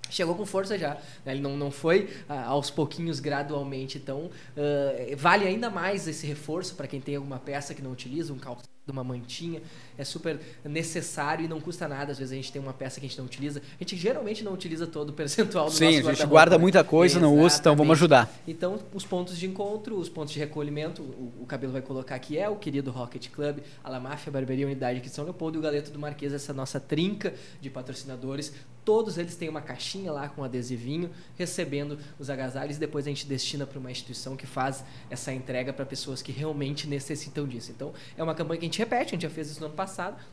chegou 0.10 0.36
com 0.36 0.46
força 0.46 0.78
já. 0.78 0.96
Né? 1.26 1.34
Ele 1.34 1.42
não, 1.42 1.58
não 1.58 1.72
foi 1.72 2.10
ah, 2.28 2.46
aos 2.46 2.70
pouquinhos, 2.70 3.20
gradualmente. 3.20 3.98
Então, 3.98 4.26
uh, 4.26 5.18
vale 5.18 5.46
ainda 5.48 5.70
mais 5.70 6.08
esse 6.08 6.26
reforço 6.26 6.76
para 6.76 6.88
quem 6.88 7.02
tem 7.02 7.16
alguma 7.16 7.40
peça 7.40 7.74
que 7.74 7.82
não 7.82 7.92
utiliza, 7.92 8.34
um 8.34 8.40
calçado, 8.40 8.68
uma 8.88 9.04
mantinha. 9.04 9.62
É 9.98 10.04
super 10.04 10.40
necessário 10.64 11.46
e 11.46 11.48
não 11.48 11.60
custa 11.60 11.88
nada. 11.88 12.12
Às 12.12 12.18
vezes 12.18 12.32
a 12.32 12.36
gente 12.36 12.52
tem 12.52 12.62
uma 12.62 12.74
peça 12.74 13.00
que 13.00 13.06
a 13.06 13.10
gente 13.10 13.18
não 13.18 13.26
utiliza. 13.26 13.62
A 13.80 13.84
gente 13.84 13.96
geralmente 13.96 14.44
não 14.44 14.54
utiliza 14.54 14.88
todo 14.88 15.10
o 15.10 15.14
percentual 15.14 15.66
do 15.66 15.72
Sim, 15.72 15.86
nosso 15.86 15.98
Sim, 15.98 16.10
a 16.10 16.14
gente 16.14 16.28
guarda 16.28 16.58
muita 16.58 16.84
coisa, 16.84 17.20
não 17.20 17.38
usa, 17.38 17.58
então 17.60 17.76
vamos 17.76 17.94
ajudar. 17.94 18.32
Então, 18.48 18.80
os 18.94 19.06
pontos 19.06 19.38
de 19.38 19.46
encontro, 19.46 19.98
os 19.98 20.10
pontos 20.10 20.34
de 20.34 20.40
recolhimento, 20.40 21.02
o, 21.02 21.34
o 21.42 21.46
cabelo 21.46 21.74
vai 21.74 21.82
colocar 21.82 22.16
aqui 22.16 22.38
é 22.38 22.50
o 22.50 22.56
querido 22.56 22.92
Rocket 22.92 23.30
Club, 23.30 23.60
a 23.84 23.90
La 23.90 24.00
Máfia 24.00 24.32
Barbearia 24.32 24.66
Unidade 24.66 25.00
aqui 25.00 25.10
de 25.10 25.16
São 25.16 25.26
Leopoldo 25.26 25.58
e 25.58 25.60
o 25.60 25.62
Galeto 25.62 25.92
do 25.92 26.00
Marquês, 26.00 26.34
essa 26.34 26.54
nossa 26.54 26.80
trinca 26.80 27.34
de 27.62 27.70
patrocinadores 27.70 28.54
Todos 28.86 29.18
eles 29.18 29.36
têm 29.36 29.50
uma 29.50 29.62
caixinha 29.62 30.12
lá 30.12 30.30
com 30.30 30.44
adesivinho, 30.44 31.10
recebendo 31.36 31.98
os 32.20 32.30
agasalhos 32.30 32.78
e 32.78 32.80
depois 32.80 33.08
a 33.08 33.10
gente 33.10 33.26
destina 33.26 33.66
para 33.66 33.80
uma 33.80 33.90
instituição 33.90 34.38
que 34.38 34.46
faz 34.46 34.86
essa 35.10 35.34
entrega 35.34 35.74
para 35.74 35.84
pessoas 35.84 36.22
que 36.22 36.32
realmente 36.32 36.88
necessitam 36.88 37.48
disso. 37.48 37.72
Então, 37.72 37.92
é 38.16 38.22
uma 38.22 38.36
campanha 38.36 38.60
que 38.60 38.66
a 38.66 38.68
gente 38.68 38.78
repete, 38.78 39.08
a 39.08 39.12
gente 39.16 39.24
já 39.24 39.30
fez 39.30 39.50
isso 39.50 39.60
no 39.60 39.66
ano 39.66 39.76
passado, 39.76 39.85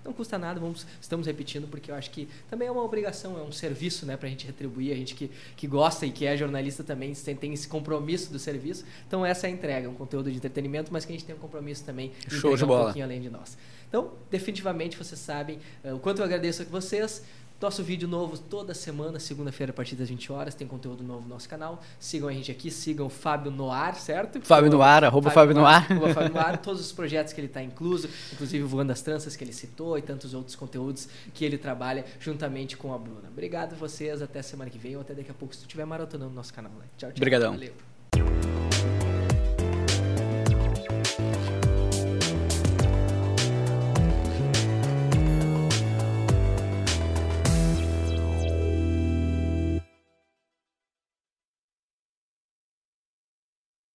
não 0.04 0.12
custa 0.12 0.38
nada, 0.38 0.60
vamos, 0.60 0.86
estamos 1.00 1.26
repetindo 1.26 1.68
porque 1.68 1.90
eu 1.90 1.94
acho 1.94 2.10
que 2.10 2.28
também 2.48 2.68
é 2.68 2.70
uma 2.70 2.82
obrigação, 2.82 3.38
é 3.38 3.42
um 3.42 3.52
serviço 3.52 4.06
né, 4.06 4.16
para 4.16 4.26
a 4.26 4.30
gente 4.30 4.46
retribuir, 4.46 4.92
a 4.92 4.96
gente 4.96 5.14
que, 5.14 5.30
que 5.56 5.66
gosta 5.66 6.06
e 6.06 6.10
que 6.10 6.26
é 6.26 6.36
jornalista 6.36 6.82
também 6.84 7.12
tem, 7.14 7.36
tem 7.36 7.52
esse 7.52 7.68
compromisso 7.68 8.32
do 8.32 8.38
serviço. 8.38 8.84
Então, 9.06 9.24
essa 9.24 9.46
é 9.46 9.50
a 9.50 9.52
entrega, 9.52 9.88
um 9.88 9.94
conteúdo 9.94 10.30
de 10.30 10.36
entretenimento, 10.36 10.92
mas 10.92 11.04
que 11.04 11.12
a 11.12 11.16
gente 11.16 11.24
tem 11.24 11.34
um 11.34 11.38
compromisso 11.38 11.84
também 11.84 12.12
de 12.26 12.36
Show 12.36 12.56
de 12.56 12.64
bola. 12.64 12.80
um 12.80 12.84
pouquinho 12.84 13.04
além 13.04 13.20
de 13.20 13.30
nós. 13.30 13.56
Então, 13.88 14.12
definitivamente, 14.30 14.96
vocês 14.96 15.20
sabem 15.20 15.58
uh, 15.84 15.94
o 15.94 15.98
quanto 15.98 16.20
eu 16.20 16.24
agradeço 16.24 16.62
a 16.62 16.64
vocês. 16.64 17.22
Nosso 17.62 17.80
vídeo 17.84 18.08
novo 18.08 18.36
toda 18.36 18.74
semana, 18.74 19.20
segunda-feira, 19.20 19.70
a 19.70 19.72
partir 19.72 19.94
das 19.94 20.08
20 20.08 20.32
horas. 20.32 20.52
Tem 20.52 20.66
conteúdo 20.66 21.04
novo 21.04 21.22
no 21.22 21.28
nosso 21.28 21.48
canal. 21.48 21.80
Sigam 22.00 22.28
a 22.28 22.32
gente 22.32 22.50
aqui, 22.50 22.72
sigam 22.72 23.06
o 23.06 23.08
Fábio 23.08 23.52
Noir, 23.52 23.94
certo? 23.94 24.40
Fábio 24.42 24.68
Noir, 24.68 25.04
arroba 25.04 25.30
Fábio 25.30 25.54
Noir. 25.54 25.86
Arroba 25.88 26.12
Fábio 26.12 26.34
Noir, 26.34 26.58
todos 26.60 26.80
os 26.80 26.90
projetos 26.90 27.32
que 27.32 27.40
ele 27.40 27.46
está 27.46 27.62
incluso, 27.62 28.08
inclusive 28.32 28.64
o 28.64 28.66
Voando 28.66 28.88
das 28.88 29.00
Tranças 29.00 29.36
que 29.36 29.44
ele 29.44 29.52
citou 29.52 29.96
e 29.96 30.02
tantos 30.02 30.34
outros 30.34 30.56
conteúdos 30.56 31.08
que 31.32 31.44
ele 31.44 31.56
trabalha 31.56 32.04
juntamente 32.18 32.76
com 32.76 32.92
a 32.92 32.98
Bruna. 32.98 33.28
Obrigado 33.30 33.74
a 33.74 33.76
vocês, 33.76 34.20
até 34.20 34.42
semana 34.42 34.68
que 34.68 34.78
vem 34.78 34.96
ou 34.96 35.02
até 35.02 35.14
daqui 35.14 35.30
a 35.30 35.34
pouco, 35.34 35.54
se 35.54 35.60
tu 35.60 35.66
estiver 35.66 35.84
maratonando 35.84 36.30
no 36.30 36.34
nosso 36.34 36.52
canal. 36.52 36.72
Né? 36.72 36.86
Tchau, 36.98 37.10
tchau. 37.10 37.16
Obrigadão. 37.16 37.52
Valeu. 37.52 39.11